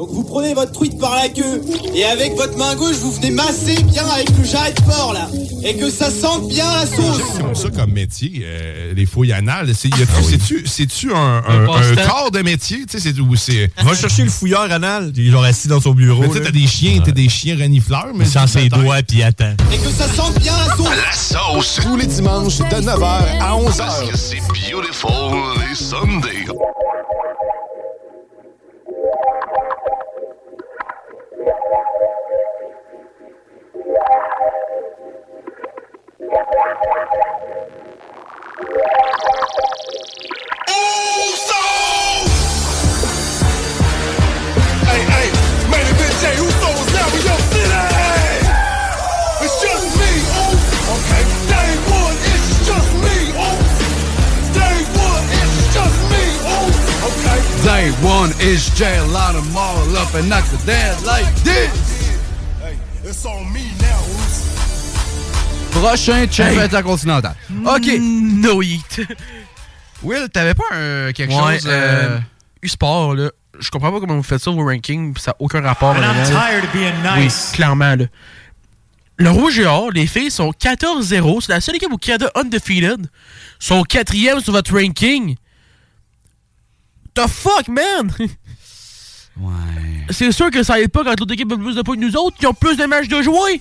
Donc 0.00 0.08
vous 0.12 0.24
prenez 0.24 0.54
votre 0.54 0.72
truite 0.72 0.98
par 0.98 1.14
la 1.14 1.28
queue 1.28 1.60
et 1.94 2.04
avec 2.06 2.34
votre 2.34 2.56
main 2.56 2.74
gauche 2.74 2.96
vous 3.02 3.12
venez 3.12 3.30
masser 3.32 3.74
bien 3.82 4.06
avec 4.08 4.30
le 4.30 4.44
jarret 4.44 4.72
de 4.72 4.80
porc 4.80 5.12
là 5.12 5.28
et 5.62 5.76
que 5.76 5.90
ça 5.90 6.10
sente 6.10 6.48
bien 6.48 6.64
la 6.74 6.86
sauce. 6.86 7.20
C'est 7.36 7.42
comme 7.42 7.54
ça 7.54 7.68
comme 7.68 7.92
métier, 7.92 8.40
euh, 8.44 8.94
les 8.94 9.04
fouilles 9.04 9.34
anales. 9.34 9.74
C'est, 9.74 9.88
y 9.90 10.02
a- 10.02 10.22
c'est-tu, 10.22 10.66
c'est-tu 10.66 11.12
un, 11.12 11.16
un, 11.16 11.42
Un 11.46 11.64
un 11.64 11.66
passe-temps. 11.66 12.08
corps 12.10 12.30
de 12.30 12.40
métier? 12.40 12.86
Tu 12.90 12.98
sais, 12.98 13.12
c'est. 13.36 13.70
Va 13.84 13.94
chercher 13.94 14.22
le 14.24 14.30
fouilleur 14.30 14.72
anal, 14.72 15.12
il 15.14 15.28
est 15.28 15.30
genre 15.30 15.44
assis 15.44 15.68
dans 15.68 15.82
son 15.82 15.90
bureau. 15.92 16.22
Mais 16.22 16.30
tu 16.30 16.40
t'as 16.40 16.50
des 16.50 16.66
chiens, 16.66 17.02
t'as 17.04 17.10
des 17.12 17.28
chiens 17.28 17.58
renifleurs, 17.58 18.08
mais... 18.14 18.24
Sans 18.24 18.46
ses 18.46 18.70
doigts, 18.70 19.02
puis 19.06 19.18
il 19.18 19.22
attend. 19.22 19.52
Et 19.70 19.76
que 19.76 19.90
ça 19.90 20.08
sente 20.08 20.38
bien 20.40 20.54
la 20.66 20.74
sauce. 20.76 20.88
La 20.96 21.12
sauce. 21.12 21.80
Tous 21.82 21.96
les 21.98 22.06
dimanches 22.06 22.56
de 22.56 22.64
9h 22.64 23.04
à 23.38 23.52
11h. 23.54 23.76
Parce 23.76 24.02
que 24.10 24.16
c'est 24.16 24.40
beautiful 24.72 25.12
les 25.68 25.74
Sundays. 25.76 26.46
Day 36.60 36.66
one 51.88 52.16
is 52.28 52.44
just 52.66 52.92
me 53.00 53.32
Oh. 53.40 53.56
Day 54.52 54.84
one 55.00 55.24
is 55.40 55.54
just 55.72 56.00
me 56.12 56.24
oh. 56.44 56.68
Okay. 57.08 57.40
Day 57.64 57.88
one 58.04 58.30
is 58.40 58.68
jail, 58.74 59.06
lot 59.08 59.34
of 59.34 59.56
all 59.56 59.96
up 59.96 60.14
and 60.14 60.28
knock 60.28 60.44
the 60.50 60.58
dead 60.66 61.02
like 61.04 61.34
this. 61.36 61.72
Hey, 62.60 62.76
it's 63.02 63.24
on 63.24 63.50
me. 63.50 63.69
Prochain 65.72 66.26
chef 66.30 66.58
intercontinental. 66.58 67.34
OK. 67.64 67.86
No 68.00 68.62
eat. 68.62 69.00
Will, 70.02 70.28
t'avais 70.30 70.54
pas 70.54 70.64
un, 70.72 71.12
quelque 71.12 71.32
Ouais, 71.32 71.58
chose... 71.58 71.66
euh, 71.68 72.16
euh, 72.16 72.18
U-Sport, 72.62 73.14
là? 73.14 73.30
Je 73.58 73.68
comprends 73.70 73.92
pas 73.92 74.00
comment 74.00 74.16
vous 74.16 74.22
faites 74.22 74.40
ça, 74.42 74.50
vos 74.50 74.64
rankings, 74.64 75.12
pis 75.12 75.20
ça 75.20 75.32
n'a 75.32 75.36
aucun 75.38 75.60
rapport. 75.60 75.92
Là. 75.94 76.14
tired 76.24 76.64
of 76.64 76.72
being 76.72 76.92
Oui, 77.16 77.24
nice. 77.24 77.50
clairement, 77.52 77.94
là. 77.96 78.06
Le 79.16 79.28
Rouge 79.30 79.58
et 79.58 79.66
Or, 79.66 79.90
les 79.90 80.06
filles 80.06 80.30
sont 80.30 80.50
14-0. 80.50 81.42
C'est 81.42 81.52
la 81.52 81.60
seule 81.60 81.76
équipe 81.76 81.92
au 81.92 81.98
Canada 81.98 82.30
undefeated. 82.36 83.06
Sont 83.58 83.82
quatrième 83.82 84.40
sur 84.40 84.52
votre 84.54 84.72
ranking. 84.72 85.36
The 87.14 87.26
fuck, 87.28 87.68
man? 87.68 88.10
ouais. 89.36 90.06
C'est 90.08 90.32
sûr 90.32 90.50
que 90.50 90.62
ça 90.62 90.80
aide 90.80 90.90
pas 90.90 91.04
quand 91.04 91.20
l'autre 91.20 91.34
équipe 91.34 91.52
a 91.52 91.56
plus 91.56 91.74
de 91.76 91.82
points 91.82 91.96
que 91.96 92.00
nous 92.00 92.16
autres, 92.16 92.38
qui 92.38 92.46
ont 92.46 92.54
plus 92.54 92.76
de 92.78 92.84
matchs 92.86 93.08
de 93.08 93.20
jouer. 93.20 93.60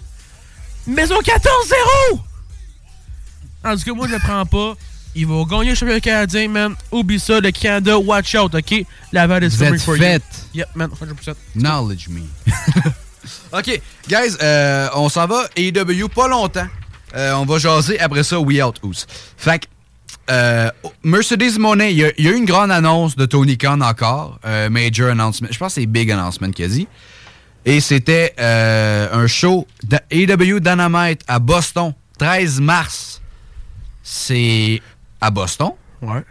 Mais 0.90 1.06
ils 1.06 1.14
ont 1.14 1.20
14-0! 1.22 2.20
En 3.64 3.76
tout 3.76 3.84
cas, 3.84 3.94
moi, 3.94 4.08
je 4.08 4.14
le 4.14 4.20
prends 4.20 4.46
pas. 4.46 4.76
Ils 5.16 5.26
vont 5.28 5.44
gagner 5.46 5.70
le 5.72 5.76
championnat 5.76 6.00
canadien, 6.00 6.48
man. 6.48 6.76
Oublie 6.92 7.20
ça, 7.20 7.40
le 7.40 7.52
Canada, 7.52 7.98
watch 8.00 8.36
out, 8.36 8.54
OK? 8.56 8.86
Laval 9.12 9.44
is 9.44 9.58
coming 9.58 9.80
for 9.80 9.96
fait. 9.98 10.22
you. 10.54 10.60
Yep, 10.62 10.76
man, 10.76 10.90
100%. 10.90 11.34
Knowledge 11.56 12.08
me. 12.10 12.22
OK, 13.52 13.82
guys, 14.08 14.38
euh, 14.42 14.88
on 14.96 15.10
s'en 15.10 15.26
va 15.28 15.48
AEW 15.56 16.08
pas 16.10 16.28
longtemps. 16.28 16.68
Euh, 17.16 17.34
on 17.34 17.46
va 17.46 17.58
jaser 17.58 18.00
après 18.00 18.24
ça 18.24 18.40
We 18.40 18.62
Out 18.64 18.80
Ous. 18.84 19.06
Fait 19.36 19.60
que, 19.60 19.66
euh, 20.32 20.70
Mercedes 21.04 21.58
Monet, 21.58 21.92
il 21.92 21.98
y, 21.98 22.02
y 22.24 22.28
a 22.28 22.32
eu 22.32 22.36
une 22.38 22.46
grande 22.46 22.72
annonce 22.72 23.16
de 23.16 23.26
Tony 23.26 23.58
Khan 23.58 23.82
encore. 23.82 24.40
euh, 24.46 24.70
major 24.70 25.10
announcement. 25.10 25.50
Je 25.52 25.58
pense 25.58 25.74
que 25.76 25.82
c'est 25.82 25.88
Big 25.88 26.12
Announcement 26.12 26.52
qu'il 26.52 26.66
a 26.66 26.68
dit. 26.68 26.88
Et 27.66 27.82
c'était 27.82 28.34
euh, 28.40 29.10
un 29.12 29.28
show 29.28 29.68
d'AEW 29.84 30.60
Dynamite 30.60 31.22
à 31.28 31.40
Boston, 31.40 31.94
13 32.18 32.62
mars. 32.62 33.22
C'est 34.04 34.82
à 35.22 35.30
Boston. 35.30 35.72
Ouais. 36.02 36.24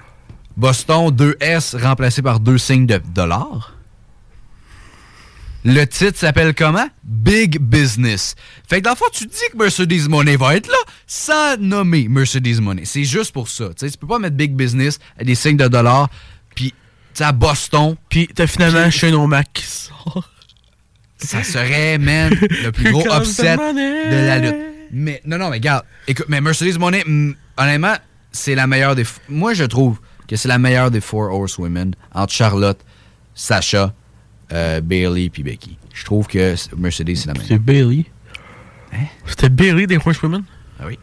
Boston, 0.56 1.10
2S 1.10 1.80
remplacé 1.80 2.22
par 2.22 2.40
deux 2.40 2.58
signes 2.58 2.86
de 2.86 3.00
dollars. 3.14 3.74
Le 5.64 5.84
titre 5.84 6.18
s'appelle 6.18 6.54
comment? 6.54 6.88
Big 7.04 7.58
Business. 7.60 8.34
Fait 8.68 8.78
que 8.78 8.84
dans 8.84 8.90
le 8.90 8.96
fond, 8.96 9.06
tu 9.12 9.26
dis 9.26 9.42
que 9.52 9.56
Mercedes 9.56 10.08
Money 10.08 10.36
va 10.36 10.56
être 10.56 10.68
là 10.68 10.78
sans 11.06 11.56
nommer 11.58 12.08
Mercedes 12.08 12.60
Money. 12.60 12.84
C'est 12.84 13.04
juste 13.04 13.32
pour 13.32 13.48
ça. 13.48 13.68
Tu 13.68 13.74
sais, 13.78 13.90
tu 13.90 13.98
peux 13.98 14.06
pas 14.06 14.18
mettre 14.18 14.36
Big 14.36 14.54
Business 14.54 14.98
à 15.18 15.24
des 15.24 15.34
signes 15.34 15.56
de 15.56 15.68
dollars, 15.68 16.08
puis 16.54 16.74
à 17.20 17.32
Boston. 17.32 17.96
Puis 18.08 18.28
t'as 18.34 18.46
finalement 18.46 18.90
Shane 18.90 19.14
O'Mac 19.14 19.52
qui 19.52 19.64
sort. 19.64 20.30
Ça 21.18 21.42
serait, 21.42 21.98
man, 21.98 22.32
le 22.62 22.70
plus 22.70 22.92
gros 22.92 23.04
upset 23.20 23.56
de 23.56 24.26
la 24.26 24.38
lutte. 24.38 24.56
Mais 24.92 25.20
non, 25.24 25.36
non, 25.38 25.48
mais 25.50 25.56
regarde. 25.56 25.84
Écoute, 26.06 26.26
mais 26.28 26.40
Mercedes 26.40 26.78
Monet, 26.78 27.04
honnêtement, 27.56 27.94
c'est 28.32 28.54
la 28.54 28.66
meilleure 28.66 28.94
des. 28.94 29.04
Moi, 29.28 29.52
je 29.54 29.64
trouve 29.64 29.98
que 30.28 30.36
c'est 30.36 30.48
la 30.48 30.58
meilleure 30.58 30.90
des 30.90 31.00
Four 31.00 31.32
Horsewomen 31.32 31.94
entre 32.14 32.32
Charlotte, 32.32 32.78
Sacha, 33.34 33.92
euh, 34.52 34.80
Bailey 34.80 35.28
puis 35.30 35.42
Becky. 35.42 35.76
Je 35.92 36.04
trouve 36.04 36.26
que 36.26 36.54
Mercedes, 36.76 37.16
c'est 37.16 37.26
la 37.26 37.32
meilleure. 37.34 37.48
C'est 37.48 37.58
Bailey. 37.58 38.04
C'était 39.26 39.48
Bailey 39.50 39.86
des 39.86 39.96
Horsewomen? 39.98 40.42
Ah 40.80 40.84
oui. 40.86 40.98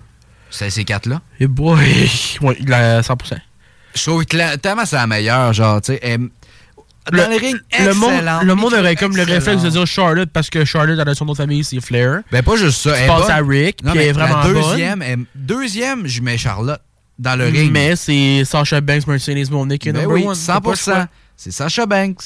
C'est 0.50 0.70
ces 0.70 0.84
quatre-là? 0.86 1.22
Et 1.40 1.48
boy, 1.48 1.78
ouais, 2.42 2.58
il 2.60 2.74
a 2.74 3.02
100%. 3.02 3.38
Je 3.94 4.02
trouve 4.04 4.26
que 4.26 4.38
la- 4.38 4.58
tellement 4.58 4.86
c'est 4.86 4.96
la 4.96 5.08
meilleure, 5.08 5.54
genre, 5.54 5.82
tu 5.82 5.94
sais. 5.94 6.18
Dans 7.11 7.30
les 7.30 7.38
rings, 7.38 7.57
le 7.80 7.94
monde, 7.94 8.14
le 8.44 8.56
monde 8.56 8.73
aurait 8.73 8.95
comme 8.95 9.15
le 9.15 9.23
réflexe 9.23 9.61
de 9.61 9.69
dire 9.69 9.86
Charlotte 9.86 10.30
parce 10.34 10.49
que 10.49 10.65
Charlotte, 10.65 10.99
a 10.99 11.15
son 11.15 11.26
nom 11.26 11.34
de 11.34 11.38
famille, 11.38 11.64
c'est 11.64 11.80
Flair. 11.82 12.22
Ben, 12.32 12.41
pas 12.44 12.56
juste 12.56 12.82
ça. 12.82 12.94
Tu 12.94 13.02
elle 13.02 13.07
bonne. 13.07 13.32
à 13.32 13.38
Rick, 13.38 13.84
Non, 13.84 13.91
puis 13.91 14.02
elle 14.02 14.07
est 14.07 14.11
vraiment 14.11 14.38
la 14.38 14.44
bonne. 14.53 14.53
deuxième, 14.72 15.02
elle- 15.02 15.26
deuxième, 15.36 16.07
je 16.07 16.22
mets 16.22 16.38
Charlotte 16.38 16.82
dans 17.19 17.36
le 17.38 17.45
ring. 17.45 17.72
Mais 17.72 17.95
c'est 17.95 18.44
Sasha 18.45 18.82
Banks, 18.82 19.06
Mercedes 19.07 19.49
Monet 19.52 19.77
qui 19.77 19.90
est 19.90 19.94
Ben 19.94 20.02
number 20.02 20.15
oui, 20.18 20.26
one. 20.27 20.36
T'as 20.45 20.60
pas 20.60 20.72
le 20.72 20.76
100%. 20.76 20.84
choix. 20.84 21.07
C'est 21.38 21.52
Sasha 21.52 21.86
Banks. 21.86 22.22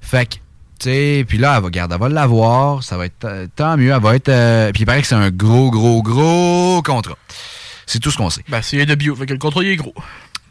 Fait 0.00 0.26
que, 0.26 0.34
tu 0.34 0.40
tu 0.80 0.90
sais, 0.90 1.24
puis 1.28 1.38
là, 1.38 1.56
elle 1.56 1.62
va, 1.62 1.70
garde, 1.70 1.92
elle 1.92 2.00
va 2.00 2.08
l'avoir, 2.08 2.82
ça 2.82 2.96
va 2.96 3.06
être 3.06 3.24
euh, 3.24 3.46
tant 3.54 3.76
mieux, 3.76 3.92
elle 3.94 4.02
va 4.02 4.16
être... 4.16 4.28
euh, 4.28 4.72
puis 4.72 4.82
il 4.82 4.86
paraît 4.86 5.00
que 5.02 5.06
c'est 5.06 5.14
un 5.14 5.30
gros, 5.30 5.70
gros, 5.70 6.02
gros 6.02 6.82
contrat. 6.82 7.16
C'est 7.86 8.00
tout 8.00 8.10
ce 8.10 8.16
qu'on 8.16 8.28
sait. 8.30 8.42
Ben, 8.48 8.60
c'est 8.62 8.80
AW, 8.80 9.14
fait 9.14 9.26
que 9.26 9.32
le 9.34 9.38
contrat, 9.38 9.62
il 9.62 9.68
est 9.70 9.76
gros. 9.76 9.94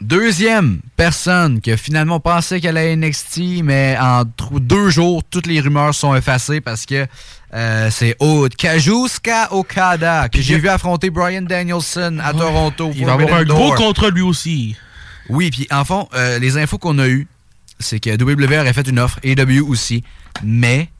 Deuxième 0.08 0.80
personne 0.98 1.62
qui 1.62 1.72
a 1.72 1.78
finalement 1.78 2.20
pensé 2.20 2.60
qu'elle 2.60 2.76
allait 2.76 2.94
NXT, 2.94 3.62
mais 3.62 3.96
en 3.98 4.24
deux 4.60 4.90
jours, 4.90 5.22
toutes 5.24 5.46
les 5.46 5.60
rumeurs 5.60 5.94
sont 5.94 6.14
effacées 6.14 6.60
parce 6.60 6.84
que 6.84 7.06
euh, 7.54 7.88
c'est 7.90 8.14
O- 8.18 8.46
Kazuska 8.54 9.54
Okada 9.54 10.28
que 10.28 10.42
j'ai 10.42 10.58
vu 10.58 10.68
affronter 10.68 11.08
Brian 11.08 11.40
Danielson 11.40 12.18
à 12.22 12.32
Toronto. 12.34 12.90
Il 12.94 13.06
va 13.06 13.14
avoir 13.14 13.32
un 13.40 13.44
gros 13.44 13.70
contrat 13.76 14.10
lui 14.10 14.20
aussi. 14.20 14.76
Oui, 15.30 15.50
puis 15.50 15.66
en 15.70 15.86
fond, 15.86 16.06
euh, 16.14 16.38
les 16.38 16.58
infos 16.58 16.76
qu'on 16.76 16.98
a 16.98 17.08
eues, 17.08 17.26
c'est 17.80 17.98
que 17.98 18.10
WWE 18.10 18.60
aurait 18.60 18.74
fait 18.74 18.86
une 18.86 18.98
offre, 18.98 19.18
AW 19.24 19.66
aussi, 19.66 20.04
mais 20.44 20.90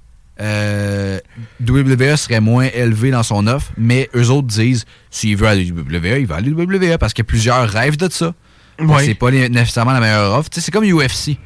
euh, 0.41 1.21
WWE 1.69 2.17
serait 2.17 2.41
moins 2.41 2.69
élevé 2.73 3.11
dans 3.11 3.23
son 3.23 3.47
offre, 3.49 3.71
mais 3.77 4.09
eux 4.17 4.31
autres 4.31 4.49
disent, 4.49 4.87
s'il 5.11 5.37
veut 5.37 5.47
aller 5.47 5.69
à 5.71 5.75
WWE, 5.75 6.21
il 6.21 6.27
va 6.27 6.37
aller 6.37 6.53
à 6.53 6.55
WWE, 6.55 6.97
parce 6.99 7.13
que 7.13 7.21
plusieurs 7.21 7.69
rêvent 7.69 7.99
de 7.99 8.09
ça. 8.11 8.33
C'est 9.01 9.15
pas 9.15 9.31
les- 9.31 9.49
nécessairement 9.49 9.93
la 9.93 10.01
meilleure 10.01 10.33
offre. 10.39 10.51
C'est 10.53 10.71
comme 10.71 10.85
UFC. 10.85 11.39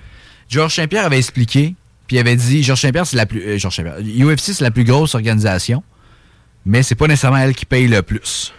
Georges 0.48 0.74
Saint-Pierre 0.76 1.04
avait 1.04 1.18
expliqué, 1.18 1.74
puis 2.06 2.16
il 2.16 2.18
avait 2.20 2.36
dit, 2.36 2.62
Georges 2.62 2.80
Saint-Pierre, 2.80 3.06
c'est 3.06 3.16
la 3.16 3.26
plus... 3.26 3.42
euh, 3.42 3.58
Georges 3.58 3.76
Saint-Pierre, 3.76 3.98
UFC, 4.00 4.52
c'est 4.54 4.62
la 4.62 4.70
plus 4.70 4.84
grosse 4.84 5.14
organisation, 5.14 5.82
mais 6.64 6.82
c'est 6.82 6.94
pas 6.94 7.06
nécessairement 7.06 7.38
elle 7.38 7.54
qui 7.54 7.66
paye 7.66 7.86
le 7.88 8.02
plus. 8.02 8.52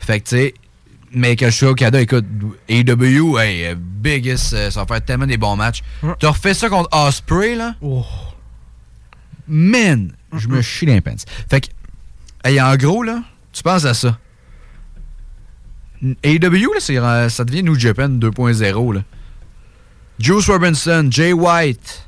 Fait 0.00 0.20
que, 0.20 0.28
tu 0.28 0.36
sais, 0.36 0.54
mais 1.12 1.34
que 1.36 1.46
je 1.46 1.56
suis 1.56 1.66
au 1.66 1.74
Canada, 1.74 2.00
écoute, 2.00 2.24
AW, 2.70 3.38
hey, 3.38 3.64
euh, 3.66 3.74
biggest, 3.76 4.52
euh, 4.52 4.70
ça 4.70 4.80
va 4.80 4.86
faire 4.86 5.04
tellement 5.04 5.26
des 5.26 5.38
bons 5.38 5.56
matchs. 5.56 5.82
T'as 6.20 6.30
refait 6.30 6.54
ça 6.54 6.68
contre 6.68 6.88
Osprey, 6.96 7.56
là? 7.56 7.74
Man, 9.48 10.12
je 10.34 10.46
me 10.48 10.60
chie 10.62 10.86
les 10.86 11.00
pants. 11.00 11.14
Fait 11.50 11.62
que, 11.62 11.68
hey, 12.44 12.60
en 12.60 12.76
gros, 12.76 13.02
là, 13.02 13.22
tu 13.52 13.62
penses 13.62 13.84
à 13.86 13.94
ça. 13.94 14.18
AW, 16.02 16.72
là, 16.74 16.80
c'est, 16.80 16.96
euh, 16.98 17.28
ça 17.28 17.44
devient 17.44 17.62
New 17.62 17.78
Japan 17.78 18.08
2.0, 18.08 18.92
là. 18.94 19.02
Juice 20.18 20.46
Robinson, 20.48 21.08
Jay 21.10 21.32
White. 21.32 22.06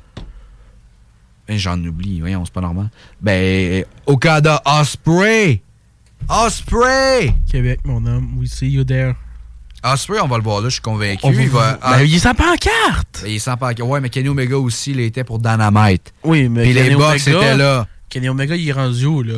Ben, 1.47 1.57
j'en 1.57 1.77
oublie, 1.83 2.19
voyons, 2.19 2.43
c'est 2.45 2.53
pas 2.53 2.61
normal. 2.61 2.89
Ben, 3.21 3.83
Okada, 4.05 4.61
Osprey. 4.65 5.61
Osprey! 6.29 7.33
Québec, 7.49 7.79
mon 7.83 8.05
homme. 8.05 8.37
We 8.37 8.49
see 8.49 8.69
you 8.69 8.83
there. 8.83 9.15
Osprey, 9.83 10.19
on 10.21 10.27
va 10.27 10.37
le 10.37 10.43
voir 10.43 10.61
là, 10.61 10.69
je 10.69 10.73
suis 10.73 10.81
convaincu. 10.81 11.21
On 11.23 11.31
va- 11.31 11.41
il 11.41 11.49
va, 11.49 11.79
Ben, 11.81 12.01
il 12.03 12.13
est 12.15 12.19
sans 12.19 12.35
pancarte! 12.35 13.23
Il 13.25 13.35
est 13.35 13.39
sans 13.39 13.57
pancarte. 13.57 13.89
Ouais, 13.89 13.99
mais 13.99 14.09
Kenny 14.09 14.29
Omega 14.29 14.57
aussi, 14.57 14.91
il 14.91 14.99
était 14.99 15.23
pour 15.23 15.39
Dynamite. 15.39 16.13
Oui, 16.23 16.47
mais 16.47 16.63
Puis 16.63 16.73
les 16.73 16.93
Omega- 16.95 17.15
étaient 17.17 17.57
là. 17.57 17.87
Kenny 18.07 18.29
Omega, 18.29 18.55
il 18.55 18.69
est 18.69 18.73
rendu 18.73 19.05
où, 19.05 19.23
là? 19.23 19.35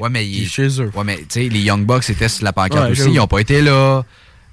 Ouais, 0.00 0.08
mais 0.10 0.26
il, 0.26 0.48
chez 0.48 0.80
eux. 0.80 0.90
Ouais, 0.94 1.04
mais 1.04 1.18
tu 1.18 1.24
sais, 1.28 1.48
les 1.48 1.60
Young 1.60 1.84
Bucks 1.86 2.08
étaient 2.10 2.28
sur 2.28 2.44
la 2.44 2.52
pancarte 2.52 2.86
Ouais, 2.86 2.90
aussi. 2.92 3.10
Ils 3.10 3.14
n'ont 3.16 3.26
pas 3.26 3.38
été 3.40 3.60
là. 3.62 4.04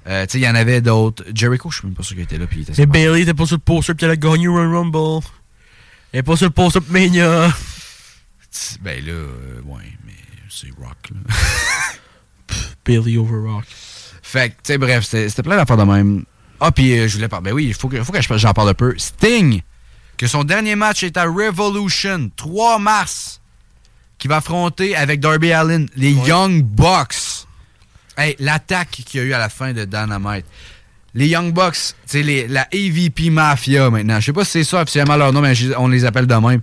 Euh, 0.06 0.24
tu 0.26 0.32
sais, 0.32 0.38
il 0.38 0.44
y 0.44 0.48
en 0.48 0.54
avait 0.54 0.80
d'autres. 0.80 1.24
Jericho, 1.34 1.70
je 1.70 1.78
suis 1.78 1.86
même 1.86 1.94
pas 1.94 2.02
sûr 2.02 2.14
qu'il 2.16 2.24
était 2.24 2.38
là. 2.38 2.46
Puis 2.46 2.60
il 2.60 2.62
était 2.70 2.74
Mais. 2.80 2.86
Bailey 2.86 3.22
était 3.22 3.34
pas 3.34 3.46
sur 3.46 3.56
le 3.56 3.60
poster 3.62 3.94
puis 3.94 4.04
elle 4.06 4.12
a 4.12 4.16
gagné 4.16 4.48
Royal 4.48 4.74
Rumble. 4.74 5.26
Elle 6.12 6.20
est 6.20 6.22
pas 6.22 6.36
sur 6.36 6.46
le 6.46 6.52
poster 6.52 6.80
Mania. 6.90 7.52
Ben 8.80 9.04
là, 9.04 9.12
euh, 9.12 9.60
ouais, 9.66 9.82
mais 10.06 10.12
c'est 10.48 10.68
Rock. 10.80 10.96
Là. 11.10 11.34
Bailey 12.84 13.18
over 13.18 13.36
Rock. 13.50 13.64
Fait 14.22 14.50
que, 14.50 14.54
tu 14.54 14.58
sais, 14.64 14.78
bref, 14.78 15.04
c'était 15.04 15.42
plein 15.42 15.56
d'affaires 15.56 15.76
de 15.76 15.84
même. 15.84 16.24
Ah, 16.60 16.72
puis 16.72 16.98
euh, 16.98 17.06
je 17.08 17.14
voulais 17.16 17.28
parler. 17.28 17.50
Ben 17.50 17.54
oui, 17.54 17.66
il 17.68 17.74
faut 17.74 17.88
que, 17.88 18.02
faut 18.02 18.12
que 18.12 18.20
je- 18.20 18.36
j'en 18.38 18.52
parle 18.52 18.70
un 18.70 18.74
peu. 18.74 18.94
Sting, 18.98 19.60
que 20.16 20.26
son 20.26 20.44
dernier 20.44 20.74
match 20.74 21.02
est 21.02 21.16
à 21.16 21.24
Revolution, 21.24 22.30
3 22.36 22.78
mars, 22.78 23.40
qui 24.18 24.28
va 24.28 24.38
affronter 24.38 24.96
avec 24.96 25.20
Darby 25.20 25.52
Allin 25.52 25.86
les 25.96 26.12
Young 26.12 26.62
Bucks. 26.62 27.46
Hey, 28.16 28.34
l'attaque 28.40 28.90
qu'il 28.90 29.20
y 29.20 29.22
a 29.22 29.26
eu 29.26 29.32
à 29.32 29.38
la 29.38 29.48
fin 29.48 29.72
de 29.72 29.84
Dynamite. 29.84 30.44
Les 31.14 31.28
Young 31.28 31.52
Bucks, 31.52 31.94
c'est 32.04 32.22
la 32.48 32.68
AVP 32.72 33.30
Mafia 33.30 33.88
maintenant. 33.90 34.20
Je 34.20 34.26
sais 34.26 34.32
pas 34.32 34.44
si 34.44 34.50
c'est 34.50 34.64
ça 34.64 34.82
officiellement 34.82 35.16
leur 35.16 35.32
nom, 35.32 35.40
mais 35.40 35.54
on 35.78 35.88
les 35.88 36.04
appelle 36.04 36.26
de 36.26 36.34
même. 36.34 36.60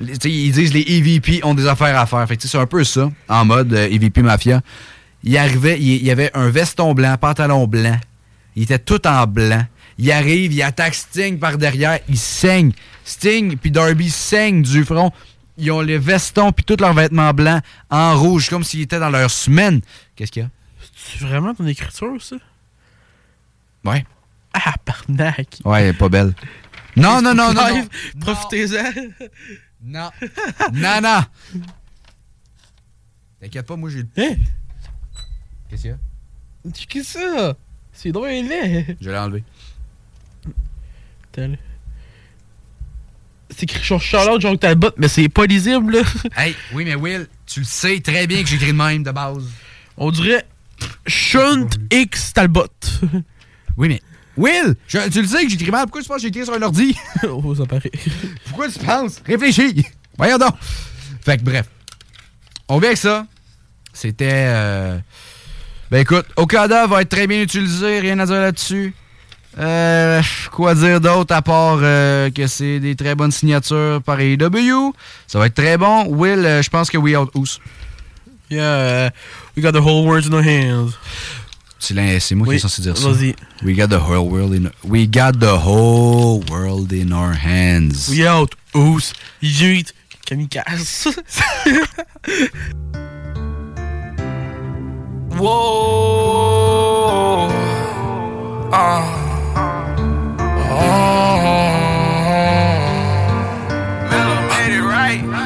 Ils 0.00 0.52
disent 0.52 0.74
les 0.74 0.80
EVP 0.80 1.44
ont 1.44 1.54
des 1.54 1.66
affaires 1.66 1.98
à 1.98 2.06
faire. 2.06 2.26
Fait 2.26 2.40
c'est 2.40 2.58
un 2.58 2.66
peu 2.66 2.82
ça, 2.84 3.10
en 3.28 3.44
mode 3.44 3.72
euh, 3.72 3.88
EVP 3.88 4.22
Mafia. 4.22 4.62
Il 5.22 5.36
arrivait, 5.38 5.78
il, 5.78 5.96
il 5.96 6.04
y 6.04 6.10
avait 6.10 6.30
un 6.34 6.50
veston 6.50 6.94
blanc, 6.94 7.16
pantalon 7.18 7.66
blanc. 7.66 7.98
Il 8.56 8.64
était 8.64 8.78
tout 8.78 9.06
en 9.06 9.26
blanc. 9.26 9.64
Il 9.98 10.10
arrive, 10.10 10.52
il 10.52 10.62
attaque 10.62 10.94
Sting 10.94 11.38
par 11.38 11.56
derrière, 11.56 12.00
il 12.08 12.18
saigne. 12.18 12.72
Sting 13.04 13.56
puis 13.56 13.70
Darby 13.70 14.10
saignent 14.10 14.62
du 14.62 14.84
front. 14.84 15.12
Ils 15.56 15.70
ont 15.70 15.80
les 15.80 15.98
vestons 15.98 16.52
puis 16.52 16.64
tous 16.64 16.76
leurs 16.80 16.94
vêtements 16.94 17.32
blancs 17.32 17.62
en 17.90 18.18
rouge, 18.18 18.48
comme 18.48 18.64
s'ils 18.64 18.82
étaient 18.82 18.98
dans 18.98 19.10
leur 19.10 19.30
semaine. 19.30 19.80
Qu'est-ce 20.16 20.32
qu'il 20.32 20.42
y 20.42 20.46
a? 20.46 20.50
C'est 20.96 21.20
vraiment 21.20 21.54
ton 21.54 21.66
écriture, 21.66 22.20
ça? 22.20 22.36
Ouais. 23.84 24.04
Ah, 24.52 24.74
barnac. 24.84 25.58
Ouais, 25.64 25.82
elle 25.82 25.88
est 25.88 25.98
pas 25.98 26.08
belle. 26.08 26.34
Non, 26.96 27.20
non, 27.20 27.34
non, 27.34 27.52
non, 27.52 27.88
Profitez-en. 28.20 28.92
Non. 29.82 30.10
non, 30.72 31.00
non. 31.02 31.20
T'inquiète 33.40 33.66
pas, 33.66 33.76
moi 33.76 33.90
j'ai. 33.90 34.00
Hein? 34.16 34.36
Qu'est-ce 35.68 35.82
qu'il 35.82 35.90
y 35.90 35.94
a? 35.94 35.98
Qu'est-ce 36.72 36.86
que 36.86 37.02
c'est 37.02 37.36
ça? 37.36 37.56
C'est 37.92 38.12
drôle, 38.12 38.28
laid. 38.28 38.96
Je 39.00 39.10
l'ai 39.10 39.18
enlevé. 39.18 39.44
Là. 41.36 41.48
C'est 43.56 43.64
écrit 43.64 43.84
sur 43.84 44.00
Charlotte, 44.00 44.40
genre 44.40 44.58
Talbot, 44.58 44.90
mais 44.96 45.08
c'est 45.08 45.28
pas 45.28 45.46
lisible, 45.46 45.92
là. 45.98 46.02
Hey, 46.36 46.54
oui, 46.72 46.84
mais 46.84 46.94
Will, 46.94 47.28
tu 47.46 47.60
le 47.60 47.66
sais 47.66 48.00
très 48.00 48.26
bien 48.26 48.42
que 48.42 48.48
j'écris 48.48 48.68
de 48.68 48.72
même 48.72 49.02
de 49.02 49.10
base. 49.10 49.44
On 49.96 50.10
dirait 50.10 50.44
Shunt 51.06 51.68
X 51.90 52.32
Talbot. 52.32 52.66
Oui, 53.76 53.88
mais. 53.88 54.00
Will, 54.36 54.74
je- 54.88 55.08
tu 55.10 55.20
le 55.22 55.26
sais 55.28 55.44
que 55.44 55.50
j'écris 55.50 55.70
mal. 55.70 55.82
Pourquoi 55.86 56.02
tu 56.02 56.08
penses 56.08 56.18
que 56.18 56.22
j'écris 56.22 56.44
sur 56.44 56.54
un 56.54 56.62
ordi? 56.62 56.96
oh, 57.28 57.54
ça 57.56 57.66
paraît. 57.66 57.90
Pourquoi 58.48 58.68
tu 58.68 58.78
penses? 58.80 59.20
Réfléchis. 59.26 59.84
Voyons 60.16 60.38
donc. 60.38 60.54
Fait 61.24 61.38
que 61.38 61.42
bref. 61.42 61.66
On 62.68 62.78
vient 62.78 62.88
avec 62.90 62.98
ça. 62.98 63.26
C'était. 63.92 64.28
euh, 64.48 64.98
Ben 65.90 65.98
écoute, 66.00 66.26
Okada 66.36 66.86
va 66.86 67.02
être 67.02 67.08
très 67.08 67.26
bien 67.26 67.42
utilisé, 67.42 67.98
rien 68.00 68.18
à 68.20 68.26
dire 68.26 68.40
là-dessus. 68.40 68.94
Euh, 69.58 70.20
quoi 70.50 70.74
dire 70.74 71.00
d'autre 71.00 71.34
à 71.34 71.40
part 71.42 71.78
euh, 71.82 72.28
que 72.30 72.46
c'est 72.46 72.80
des 72.80 72.96
très 72.96 73.14
bonnes 73.14 73.30
signatures 73.30 74.02
par 74.04 74.18
AEW. 74.20 74.92
Ça 75.26 75.38
va 75.38 75.46
être 75.46 75.54
très 75.54 75.76
bon. 75.78 76.06
Will, 76.08 76.44
euh, 76.44 76.62
je 76.62 76.70
pense 76.70 76.90
que 76.90 76.98
We 76.98 77.16
Out 77.16 77.30
Us. 77.36 77.60
Yeah, 78.50 79.10
we 79.56 79.62
got 79.62 79.72
the 79.72 79.80
whole 79.82 80.06
world 80.06 80.26
in 80.26 80.32
our 80.34 80.42
hands. 80.44 80.92
C'est 81.78 81.94
moi 82.34 82.46
qui 82.46 82.50
Oui, 82.50 82.56
est 82.56 82.58
censé 82.58 82.80
dire 82.82 82.96
ça. 82.96 83.08
vas-y. 83.10 83.34
We 83.62 83.76
got 83.76 83.88
the 83.88 84.00
whole 84.00 84.28
world 84.28 84.54
in 84.54 84.70
We 84.82 85.06
got 85.06 85.32
the 85.38 85.58
whole 85.64 86.42
world 86.50 86.92
in 86.92 87.12
our 87.12 87.34
hands. 87.34 88.08
We 88.10 88.26
out, 88.26 88.54
Ous, 88.74 89.12
Yeet, 89.42 89.92
Kamikaze. 90.26 91.08
Whoa. 96.54 97.48
Uh. 98.72 99.23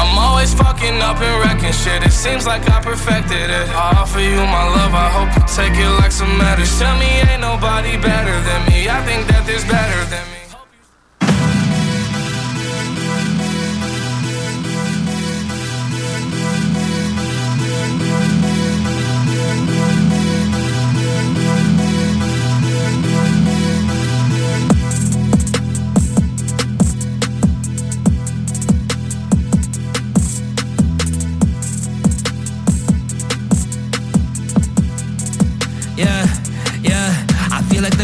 I'm 0.00 0.18
always 0.18 0.54
fucking 0.54 1.00
up 1.00 1.20
and 1.20 1.36
wrecking 1.42 1.72
shit. 1.72 2.02
It 2.02 2.12
seems 2.12 2.46
like 2.46 2.68
I 2.70 2.80
perfected 2.82 3.50
it. 3.50 3.68
I 3.70 4.00
offer 4.00 4.20
you 4.20 4.36
my 4.36 4.66
love, 4.76 4.92
I 4.94 5.08
hope 5.16 5.30
you 5.36 5.44
take 5.48 5.76
it 5.76 5.92
like 6.00 6.12
some 6.12 6.36
medicine. 6.38 6.86
Tell 6.86 6.98
me 6.98 7.10
ain't 7.28 7.40
nobody 7.40 7.96
better 7.96 8.36
than 8.48 8.60
me. 8.68 8.88
I 8.88 9.00
think 9.04 9.26
that 9.28 9.46
there's 9.46 9.64
better 9.64 10.04
than 10.10 10.24
me. 10.32 10.39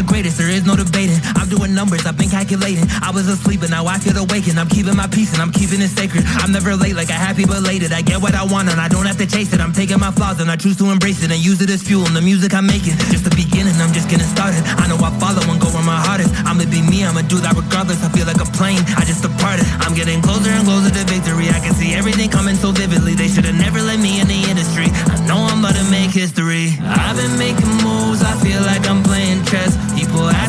Greatest, 0.07 0.37
there 0.37 0.49
is 0.49 0.65
no 0.65 0.75
debating. 0.75 1.19
I'm 1.35 1.47
doing 1.47 1.75
numbers, 1.75 2.05
I've 2.07 2.17
been 2.17 2.29
calculating. 2.29 2.87
I 3.03 3.11
was 3.11 3.27
asleep, 3.27 3.61
but 3.61 3.69
now 3.69 3.85
I 3.85 3.99
feel 3.99 4.17
awakened. 4.17 4.59
I'm 4.59 4.67
keeping 4.67 4.95
my 4.95 5.05
peace 5.07 5.33
and 5.33 5.41
I'm 5.41 5.51
keeping 5.51 5.81
it 5.83 5.91
sacred. 5.91 6.23
I'm 6.41 6.51
never 6.51 6.75
late, 6.75 6.95
like 6.95 7.09
a 7.09 7.19
happy 7.19 7.45
belated. 7.45 7.91
I 7.91 8.01
get 8.01 8.21
what 8.21 8.33
I 8.33 8.43
want 8.43 8.69
and 8.69 8.79
I 8.79 8.87
don't 8.87 9.05
have 9.05 9.17
to 9.19 9.27
chase 9.27 9.53
it. 9.53 9.59
I'm 9.59 9.73
taking 9.73 9.99
my 9.99 10.11
flaws 10.11 10.39
and 10.39 10.49
I 10.49 10.55
choose 10.55 10.77
to 10.77 10.89
embrace 10.89 11.21
it 11.21 11.29
and 11.29 11.39
use 11.39 11.61
it 11.61 11.69
as 11.69 11.83
fuel 11.83 12.05
in 12.07 12.13
the 12.13 12.21
music 12.21 12.53
I'm 12.53 12.65
making. 12.65 12.97
Just 13.13 13.27
the 13.27 13.35
beginning, 13.35 13.75
I'm 13.77 13.93
just 13.93 14.09
getting 14.09 14.25
started. 14.25 14.63
I 14.81 14.87
know 14.87 14.97
I 14.97 15.11
follow 15.19 15.43
and 15.51 15.59
go 15.61 15.69
where 15.69 15.85
my 15.85 15.99
heart 15.99 16.21
is. 16.21 16.31
I'ma 16.47 16.65
be 16.65 16.81
me, 16.81 17.05
I'ma 17.05 17.21
do 17.27 17.37
that 17.43 17.53
regardless. 17.53 18.01
I 18.03 18.09
feel 18.09 18.25
like 18.25 18.41
a 18.41 18.49
plane, 18.57 18.81
I 18.97 19.05
just 19.05 19.21
departed. 19.21 19.67
I'm 19.85 19.93
getting 19.93 20.21
closer 20.21 20.49
and 20.49 20.65
closer 20.65 20.89
to 20.89 21.03
victory. 21.05 21.49
I 21.53 21.59
can 21.59 21.75
see 21.75 21.93
everything 21.93 22.29
coming 22.29 22.55
so 22.55 22.71
vividly. 22.71 23.13
They 23.13 23.27
should 23.27 23.45
have 23.45 23.59
never 23.59 23.81
let 23.81 23.99
me 23.99 24.19
in 24.19 24.27
the 24.27 24.41
industry. 24.49 24.89
I 24.89 25.19
know 25.27 25.39
I'm 25.47 25.59
about 25.59 25.75
to 25.75 25.85
make 25.91 26.11
history. 26.11 26.73
I've 26.81 27.17
been 27.17 27.37
making 27.37 27.69
moves, 27.83 28.23
I 28.23 28.33
feel 28.41 28.61
like 28.61 28.87
I'm 28.87 28.96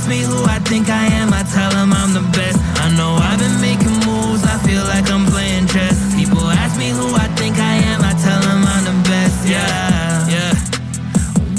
ask 0.09 0.21
me 0.21 0.25
who 0.25 0.45
I 0.45 0.59
think 0.61 0.89
I 0.89 1.05
am, 1.21 1.33
I 1.33 1.43
tell 1.43 1.71
them 1.71 1.93
I'm 1.93 2.15
the 2.15 2.25
best. 2.33 2.59
I 2.81 2.89
know 2.97 3.15
I've 3.21 3.39
been 3.39 3.61
making 3.61 3.93
moves, 4.09 4.43
I 4.45 4.57
feel 4.65 4.83
like 4.85 5.11
I'm 5.11 5.27
playing 5.27 5.67
chess. 5.67 5.97
People 6.17 6.45
ask 6.49 6.79
me 6.79 6.89
who 6.89 7.15
I 7.15 7.29
think 7.37 7.57
I 7.59 7.75
am, 7.93 8.01
I 8.01 8.13
tell 8.17 8.41
them 8.41 8.65
I'm 8.65 8.85
the 8.89 8.97
best. 9.09 9.47
Yeah, 9.47 10.29
yeah. 10.33 10.53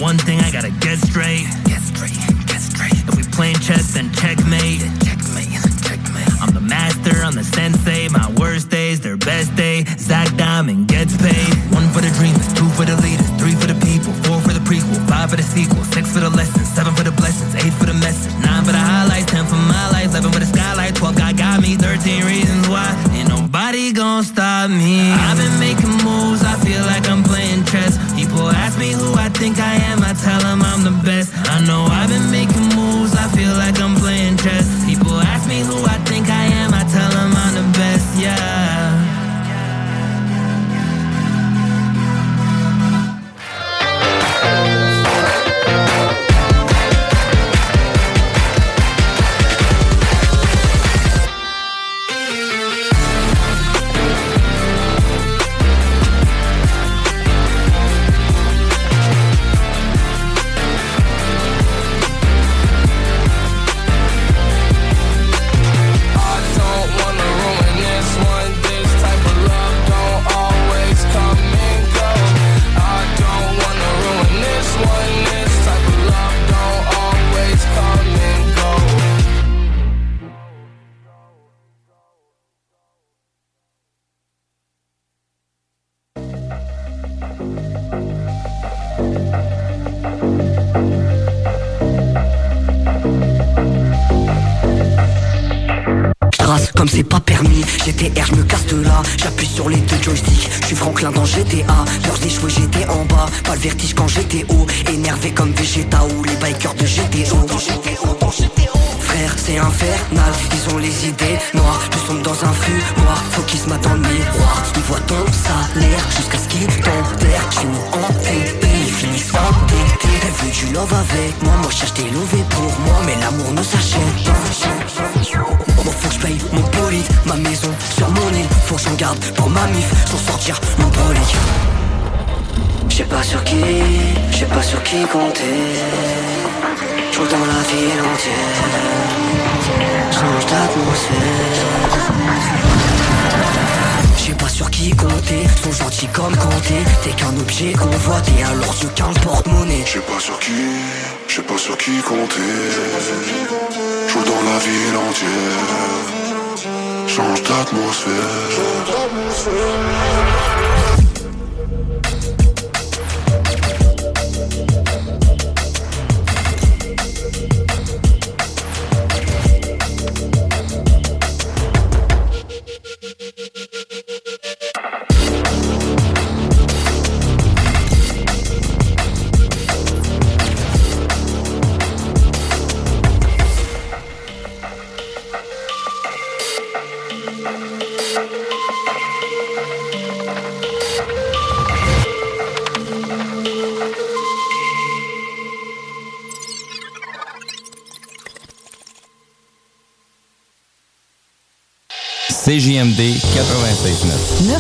One 0.02 0.18
thing 0.18 0.40
I 0.40 0.52
gotta 0.52 0.72
get 0.82 0.98
straight. 0.98 1.46
Get 1.66 1.82
straight, 1.82 2.18
get 2.48 2.62
straight. 2.62 2.98
If 3.08 3.16
we 3.18 3.24
playing 3.24 3.60
chess, 3.60 3.94
then 3.94 4.12
checkmate. 4.14 4.82
Checkmate, 5.06 5.54
checkmate. 5.86 6.34
I'm 6.42 6.54
the 6.54 6.66
master, 6.66 7.22
I'm 7.22 7.36
the 7.36 7.44
sensei. 7.44 8.10
My 8.10 8.32
worst 8.40 8.70
days, 8.70 9.00
their 9.02 9.18
best 9.18 9.56
day. 9.56 9.86
Zach 9.98 10.26
Diamond 10.38 10.88
gets 10.88 11.16
paid. 11.18 11.54
One 11.70 11.88
for 11.94 12.02
the 12.02 12.10
dreamers, 12.18 12.50
two 12.58 12.70
for 12.74 12.86
the 12.86 12.98
leaders, 13.06 13.30
three 13.38 13.54
for 13.54 13.68
the 13.68 13.78
people, 13.86 14.14
four 14.26 14.42
for 14.42 14.54
the 14.58 14.64
prequel, 14.66 14.98
five 15.08 15.30
for 15.30 15.36
the 15.36 15.44
sequel, 15.44 15.84
six 15.94 16.14
for 16.14 16.22
the 16.22 16.30
lessons, 16.32 16.68
seven 16.74 16.96
for 16.96 17.04
the 17.04 17.19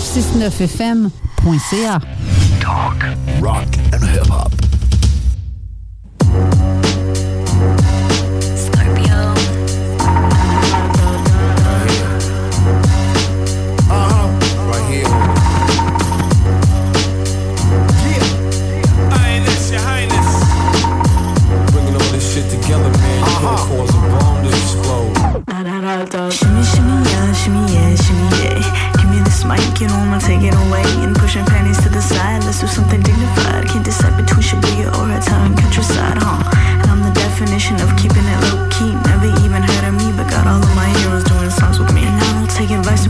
969fm.ca. 0.09 2.01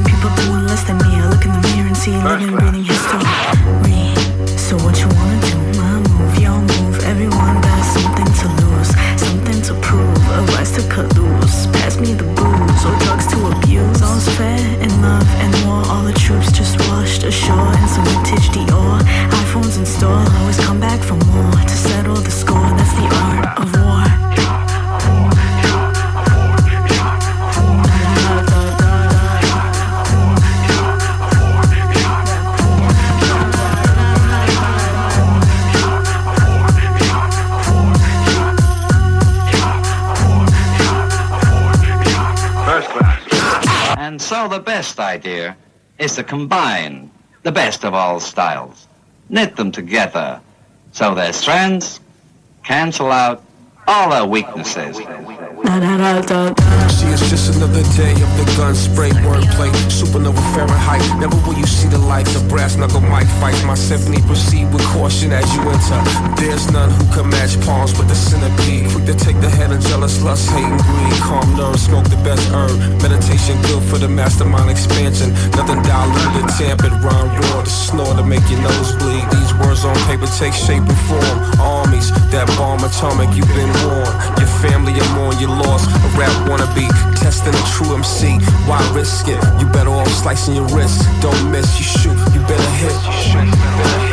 people 0.10 0.30
doing 0.42 0.66
less 0.66 0.84
than 0.88 0.98
me. 0.98 1.10
I 1.22 1.30
look 1.30 1.46
in 1.46 1.52
the 1.54 1.62
mirror 1.70 1.88
and 1.88 1.98
see 1.98 2.16
living, 2.18 2.56
breathing 2.56 2.84
history. 2.84 3.26
So 4.68 4.76
what 4.84 4.96
you 5.02 5.10
wanna 5.18 5.40
do? 5.50 5.58
My 5.82 5.98
move, 6.10 6.36
your 6.40 6.60
move. 6.72 6.98
Everyone 7.12 7.56
got 7.62 7.84
something 7.96 8.30
to 8.42 8.48
lose, 8.62 8.92
something 9.26 9.62
to 9.68 9.74
prove. 9.86 10.24
A 10.36 10.40
rise 10.54 10.72
to 10.78 10.84
cut 10.90 11.08
loose. 11.18 11.68
Pass 11.78 12.00
me 12.00 12.14
the 12.14 12.29
idea 45.20 45.58
is 45.98 46.16
to 46.16 46.24
combine 46.24 47.12
the 47.44 47.52
best 47.52 47.84
of 47.84 47.94
all 47.94 48.22
styles, 48.22 48.88
knit 49.28 49.56
them 49.58 49.70
together 49.72 50.40
so 50.94 51.14
their 51.14 51.34
strengths 51.34 52.00
cancel 52.64 53.12
out 53.12 53.44
all 53.86 54.10
their 54.10 54.26
weaknesses. 54.26 54.98
It's 57.02 57.30
just 57.30 57.56
another 57.56 57.84
day 57.96 58.12
of 58.12 58.32
the 58.36 58.46
gun 58.58 58.76
spray 58.76 59.12
wordplay. 59.24 59.72
Supernova 59.88 60.44
Fahrenheit. 60.54 61.02
Never 61.20 61.38
will 61.48 61.58
you 61.58 61.66
see 61.66 61.88
the 61.88 61.98
lights 61.98 62.36
of 62.36 62.48
brass 62.50 62.76
knuckle 62.76 63.02
mic 63.02 63.28
fights. 63.40 63.64
My 63.64 63.76
symphony 63.76 64.22
proceed 64.24 64.72
with 64.74 64.84
caution 64.92 65.32
as 65.32 65.48
you 65.56 65.62
enter. 65.62 66.00
There's 66.36 66.72
none 66.72 66.90
who 66.92 67.06
can 67.16 67.30
match 67.30 67.60
palms 67.62 67.98
with 67.98 68.10
the 68.10 68.16
centipede. 68.16 68.92
Quick 68.92 69.06
to 69.06 69.16
take 69.16 69.40
the 69.40 69.50
head 69.50 69.72
of 69.72 69.80
jealous 69.82 70.22
lust, 70.22 70.50
hate, 70.52 70.66
and 70.66 70.82
greed. 70.84 71.14
Calm 71.24 71.48
nerves, 71.56 71.84
smoke 71.88 72.10
the 72.10 72.20
best 72.28 72.44
herb. 72.52 72.76
Meditation 73.02 73.56
good 73.64 73.84
for 73.84 73.98
the 73.98 74.10
mastermind 74.10 74.70
expansion. 74.70 75.32
Nothing 75.56 75.82
diluted, 75.84 76.48
tampered, 76.60 76.94
rhyme 77.00 77.32
raw. 77.48 77.62
The 77.64 77.70
snore 77.70 78.14
to 78.16 78.24
make 78.24 78.44
your 78.52 78.62
nose 78.62 78.92
bleed. 79.00 79.24
These 79.32 79.54
words 79.56 79.86
on 79.86 79.96
paper 80.10 80.28
take 80.36 80.54
shape 80.54 80.84
and 80.84 81.02
form. 81.08 81.38
Armies, 81.64 82.12
that 82.36 82.48
bomb 82.60 82.84
atomic, 82.84 83.32
you've 83.38 83.48
been 83.56 83.72
warned. 83.88 84.16
Your 84.36 84.52
family, 84.60 84.94
I'm 85.00 85.18
on 85.24 85.40
your 85.40 85.56
loss. 85.56 85.88
A 85.88 86.10
rap 86.20 86.34
wannabe, 86.50 86.89
testing 87.16 87.54
a 87.54 87.64
true 87.68 87.96
MC. 87.96 88.40
Why 88.68 88.80
risk 88.94 89.28
it? 89.28 89.42
You 89.60 89.68
better 89.68 89.90
off 89.90 90.08
slicing 90.10 90.56
your 90.56 90.68
wrist. 90.68 91.08
Don't 91.22 91.52
miss, 91.52 91.78
you 91.78 91.86
shoot, 91.86 92.18
you 92.34 92.42
better 92.48 92.70
hit. 92.82 94.09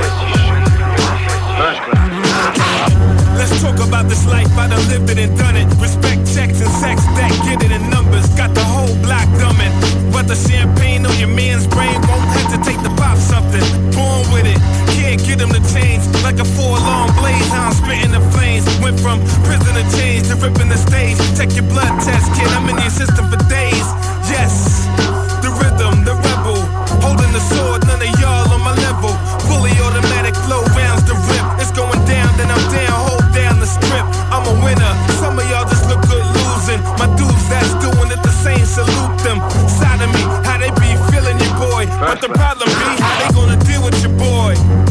Let's 3.46 3.62
talk 3.62 3.78
about 3.78 4.10
this 4.10 4.26
life, 4.26 4.50
I 4.58 4.66
done 4.66 4.82
lived 4.90 5.06
it 5.06 5.22
and 5.22 5.38
done 5.38 5.54
it. 5.54 5.70
Respect 5.78 6.26
checks 6.34 6.58
and 6.58 6.72
sex 6.82 6.98
that 7.14 7.30
get 7.46 7.62
it 7.62 7.70
in 7.70 7.78
numbers. 7.94 8.26
Got 8.34 8.50
the 8.58 8.66
whole 8.66 8.90
block 9.06 9.30
dumbing. 9.38 9.70
But 10.10 10.26
the 10.26 10.34
champagne 10.34 11.06
on 11.06 11.14
your 11.22 11.30
man's 11.30 11.62
brain 11.70 11.94
won't 12.10 12.26
hesitate 12.34 12.82
to 12.82 12.90
pop 12.98 13.14
something. 13.22 13.62
Born 13.94 14.26
with 14.34 14.50
it, 14.50 14.58
can't 14.98 15.22
get 15.22 15.38
him 15.38 15.54
to 15.54 15.62
change. 15.70 16.02
Like 16.26 16.42
a 16.42 16.44
four-long 16.58 17.14
blaze, 17.14 17.46
I'm 17.54 17.70
spitting 17.70 18.10
the 18.10 18.24
flames. 18.34 18.66
Went 18.82 18.98
from 18.98 19.22
prison 19.46 19.78
to 19.78 19.86
change 19.94 20.26
to 20.26 20.34
ripping 20.42 20.66
the 20.66 20.80
stage. 20.82 21.14
Check 21.38 21.54
your 21.54 21.70
blood 21.70 21.94
test, 22.02 22.26
kid, 22.34 22.50
I'm 22.50 22.66
in 22.66 22.74
your 22.82 22.90
system 22.90 23.30
for 23.30 23.38
days. 23.46 23.86
Yes, 24.26 24.90
the 25.38 25.54
rhythm, 25.54 26.02
the 26.02 26.18
rebel. 26.18 26.66
Holding 26.98 27.30
the 27.30 27.42
sword, 27.54 27.86
none 27.86 28.02
of 28.02 28.10
y'all 28.18 28.25
I'm 34.30 34.44
a 34.46 34.54
winner. 34.64 34.92
Some 35.20 35.38
of 35.38 35.44
y'all 35.50 35.68
just 35.68 35.88
look 35.88 36.02
good 36.08 36.24
losing. 36.24 36.80
My 36.98 37.08
dudes 37.16 37.48
that's 37.48 37.74
doing 37.82 38.10
it 38.10 38.22
the 38.22 38.32
same, 38.32 38.64
salute 38.64 39.18
them. 39.22 39.38
Side 39.68 40.02
of 40.02 40.10
me, 40.14 40.22
how 40.46 40.58
they 40.58 40.70
be 40.80 40.90
feeling 41.10 41.38
your 41.38 41.54
boy. 41.58 41.86
But 42.00 42.20
the 42.20 42.28
problem 42.28 42.68
be 42.68 42.88
how 43.02 43.14
they 43.20 43.28
gonna 43.34 43.58
deal 43.64 43.82
with 43.84 43.98
your 44.02 44.14
boy. 44.16 44.85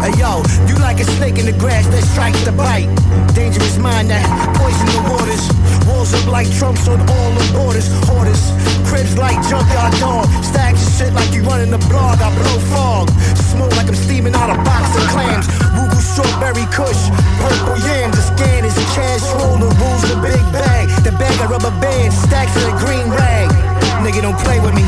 Hey 0.00 0.12
yo, 0.20 0.42
you 0.68 0.76
like 0.78 1.00
a 1.00 1.04
snake 1.16 1.38
in 1.38 1.46
the 1.46 1.56
grass 1.56 1.86
that 1.88 2.04
strikes 2.04 2.44
the 2.44 2.52
bite. 2.52 2.86
Dangerous 3.34 3.78
mind 3.78 4.10
that 4.10 4.22
poison 4.54 4.86
the 4.92 5.02
waters. 5.10 5.44
Walls 5.88 6.12
up 6.14 6.26
like 6.28 6.48
Trump's 6.52 6.86
on 6.88 7.00
all 7.00 7.30
the 7.32 7.46
borders. 7.56 7.88
Hoarders, 8.06 8.52
cribs 8.84 9.16
like 9.18 9.40
junkyard 9.48 9.94
dog. 9.98 10.28
Stacks 10.44 10.86
of 10.86 10.92
shit 10.94 11.12
like 11.14 11.32
you 11.32 11.42
running 11.42 11.70
the 11.70 11.82
blog. 11.88 12.20
I 12.20 12.28
blow 12.36 12.58
fog. 12.70 13.10
Smoke 13.50 13.72
like 13.76 13.88
I'm 13.88 13.96
steaming 13.96 14.34
out 14.34 14.52
a 14.52 14.58
box 14.62 14.84
of 14.94 15.04
clams. 15.10 15.48
Rugal 15.74 15.98
strawberry 15.98 16.68
kush. 16.70 17.10
Purple 17.40 17.80
yams, 17.88 18.14
the 18.14 18.24
scan 18.36 18.64
is 18.64 18.76
cash 18.94 19.24
roll. 19.40 19.56
The 19.58 19.72
rules, 19.80 20.04
the 20.06 20.20
big 20.20 20.42
bag. 20.52 20.92
The 21.02 21.12
bag 21.16 21.34
of 21.40 21.50
rubber 21.50 21.74
bands, 21.80 22.16
stacks 22.16 22.54
of 22.56 22.62
the 22.68 22.76
green 22.84 23.08
rag. 23.10 23.65
Nigga, 24.04 24.22
don't 24.22 24.38
play 24.40 24.60
with 24.60 24.74
me. 24.74 24.84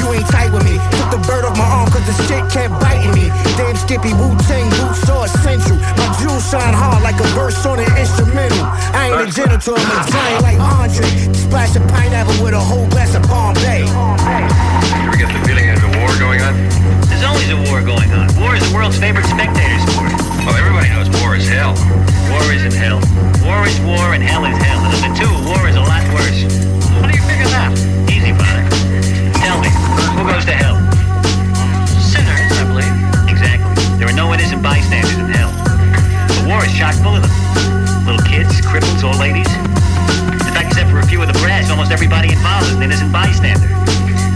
You 0.00 0.12
ain't 0.12 0.28
tight 0.28 0.52
with 0.52 0.64
me. 0.64 0.76
Took 0.98 1.10
the 1.16 1.20
bird 1.26 1.44
off 1.44 1.56
my 1.56 1.64
arm 1.64 1.90
cause 1.90 2.04
the 2.06 2.16
shit 2.28 2.44
kept 2.50 2.74
biting 2.80 3.12
me. 3.12 3.28
Damn 3.56 3.76
Skippy, 3.76 4.12
Wu 4.14 4.34
Tang, 4.48 4.68
boot 4.76 4.96
saw 5.06 5.24
essential. 5.24 5.76
My 5.96 6.08
jewels 6.20 6.44
shine 6.48 6.74
hard 6.74 7.02
like 7.02 7.18
a 7.20 7.28
verse 7.36 7.58
on 7.66 7.78
an 7.78 7.90
instrumental. 7.96 8.64
I 8.94 9.12
ain't 9.12 9.28
a 9.28 9.32
janitor, 9.32 9.74
I'm 9.76 9.90
a 9.90 10.10
giant 10.10 10.42
like 10.42 10.58
Andre. 10.60 11.08
Splash 11.32 11.76
a 11.76 11.80
pineapple 11.88 12.36
with 12.42 12.54
a 12.54 12.60
whole 12.60 12.88
glass 12.88 13.14
of 13.14 13.22
Bombay. 13.28 13.84
ever 13.84 15.16
get 15.16 15.30
the 15.32 15.40
feeling 15.46 15.66
there's 15.68 15.84
a 15.84 15.92
war 16.00 16.10
going 16.18 16.40
on? 16.40 16.54
There's 17.08 17.24
always 17.24 17.50
a 17.50 17.58
war 17.70 17.80
going 17.82 18.10
on. 18.12 18.28
War 18.40 18.56
is 18.56 18.62
the 18.66 18.74
world's 18.74 18.98
favorite 18.98 19.26
spectator 19.26 19.78
sport. 19.88 20.12
Well, 20.44 20.56
everybody 20.56 20.88
knows 20.90 21.08
war 21.20 21.36
is 21.36 21.48
hell. 21.48 21.72
War 22.30 22.44
isn't 22.52 22.74
hell. 22.74 23.00
War 23.44 23.64
is 23.66 23.78
war 23.80 24.12
and 24.12 24.22
hell 24.22 24.44
is 24.44 24.56
hell. 24.58 24.80
And 24.84 24.92
of 24.92 25.00
the 25.00 25.10
two, 25.16 25.32
war 25.48 25.68
is 25.68 25.76
a 25.76 25.84
lot 25.84 26.04
worse. 26.12 26.44
How 26.90 27.06
do 27.08 27.16
you 27.16 27.24
figure 27.24 27.48
that? 27.52 27.83
Easy, 28.24 28.32
Father. 28.40 28.64
Tell 29.36 29.60
me, 29.60 29.68
who 30.16 30.24
goes 30.24 30.48
to 30.48 30.56
hell? 30.56 30.80
Sinners, 32.00 32.56
I 32.56 32.64
believe. 32.64 32.88
Exactly. 33.28 33.76
There 34.00 34.08
are 34.08 34.16
no 34.16 34.32
innocent 34.32 34.62
bystanders 34.62 35.12
in 35.12 35.28
hell. 35.28 35.52
The 36.32 36.48
war 36.48 36.64
is 36.64 36.72
chock 36.72 36.96
full 37.04 37.16
of 37.16 37.20
them. 37.20 37.34
Little 38.08 38.24
kids, 38.24 38.64
cripples, 38.64 39.04
old 39.04 39.20
ladies. 39.20 39.48
In 40.40 40.52
fact, 40.56 40.72
except 40.72 40.88
for 40.88 41.00
a 41.00 41.06
few 41.06 41.20
of 41.20 41.28
the 41.28 41.36
brass, 41.44 41.68
almost 41.68 41.92
everybody 41.92 42.32
involved 42.32 42.64
is 42.64 42.72
an 42.72 42.82
innocent 42.82 43.12
bystander. 43.12 43.68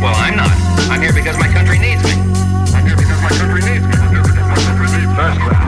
Well, 0.04 0.12
I'm 0.20 0.36
not. 0.36 0.52
I'm 0.92 1.00
here 1.00 1.16
because 1.16 1.38
my 1.38 1.48
country 1.48 1.78
needs 1.78 2.04
me. 2.04 2.12
I'm 2.76 2.84
here 2.84 2.96
because 2.96 3.22
my 3.24 3.32
country 3.40 3.64
needs 3.64 3.88
me. 3.88 3.96
I'm 3.96 4.12
here 4.12 4.20
because 4.20 4.44
my 4.44 4.60
country 4.68 4.88
needs 5.00 5.08
me. 5.16 5.67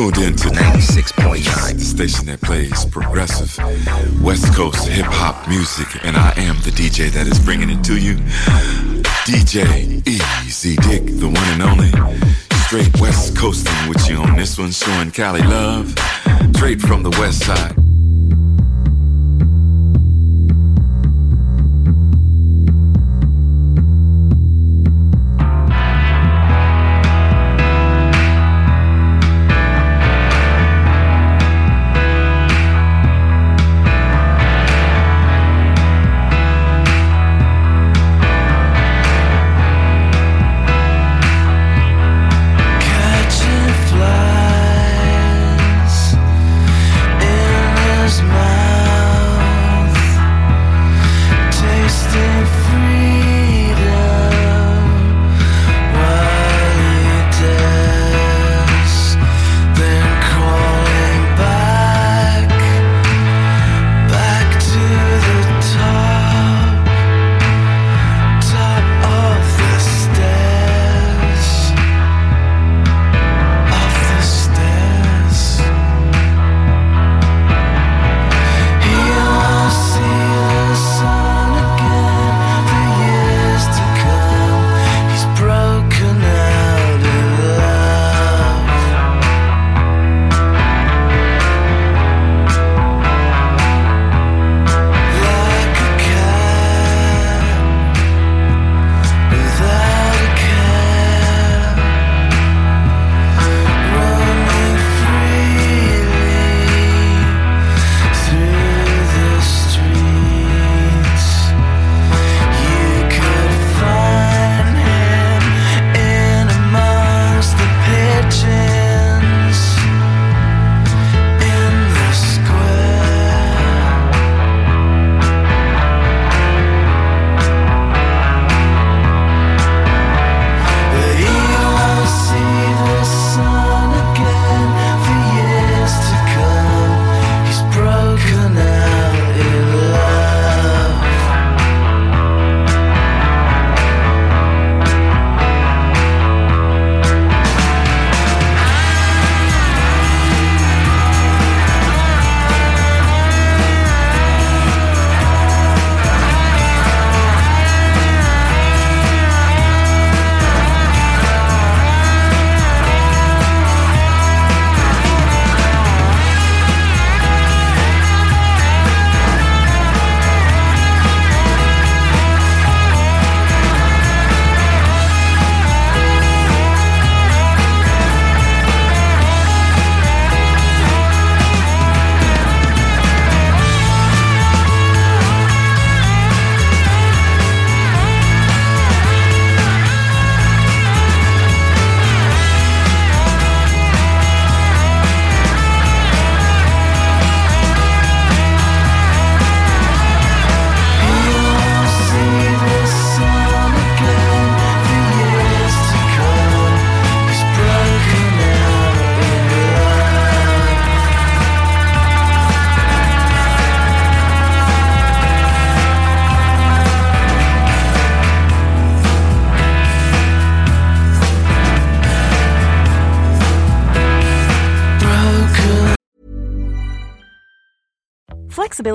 Tuned 0.00 0.16
in 0.16 0.36
to 0.36 0.48
96.9, 0.48 1.74
the 1.74 1.80
station 1.80 2.24
that 2.24 2.40
plays 2.40 2.86
progressive 2.86 3.54
West 4.22 4.50
Coast 4.54 4.88
hip 4.88 5.04
hop 5.04 5.46
music, 5.46 5.88
and 6.06 6.16
I 6.16 6.32
am 6.38 6.56
the 6.62 6.70
DJ 6.70 7.10
that 7.10 7.26
is 7.26 7.38
bringing 7.38 7.68
it 7.68 7.84
to 7.84 7.98
you. 7.98 8.14
DJ 9.28 10.00
Easy 10.08 10.76
Dick, 10.76 11.04
the 11.04 11.26
one 11.26 11.36
and 11.36 11.62
only. 11.62 11.90
Straight 12.64 12.98
West 12.98 13.36
Coasting 13.36 13.90
with 13.90 14.08
you 14.08 14.16
on 14.16 14.36
this 14.36 14.58
one, 14.58 14.70
showing 14.70 15.10
Cali 15.10 15.42
love. 15.42 15.94
Straight 16.56 16.80
from 16.80 17.02
the 17.02 17.10
West 17.20 17.44
Side. 17.44 17.79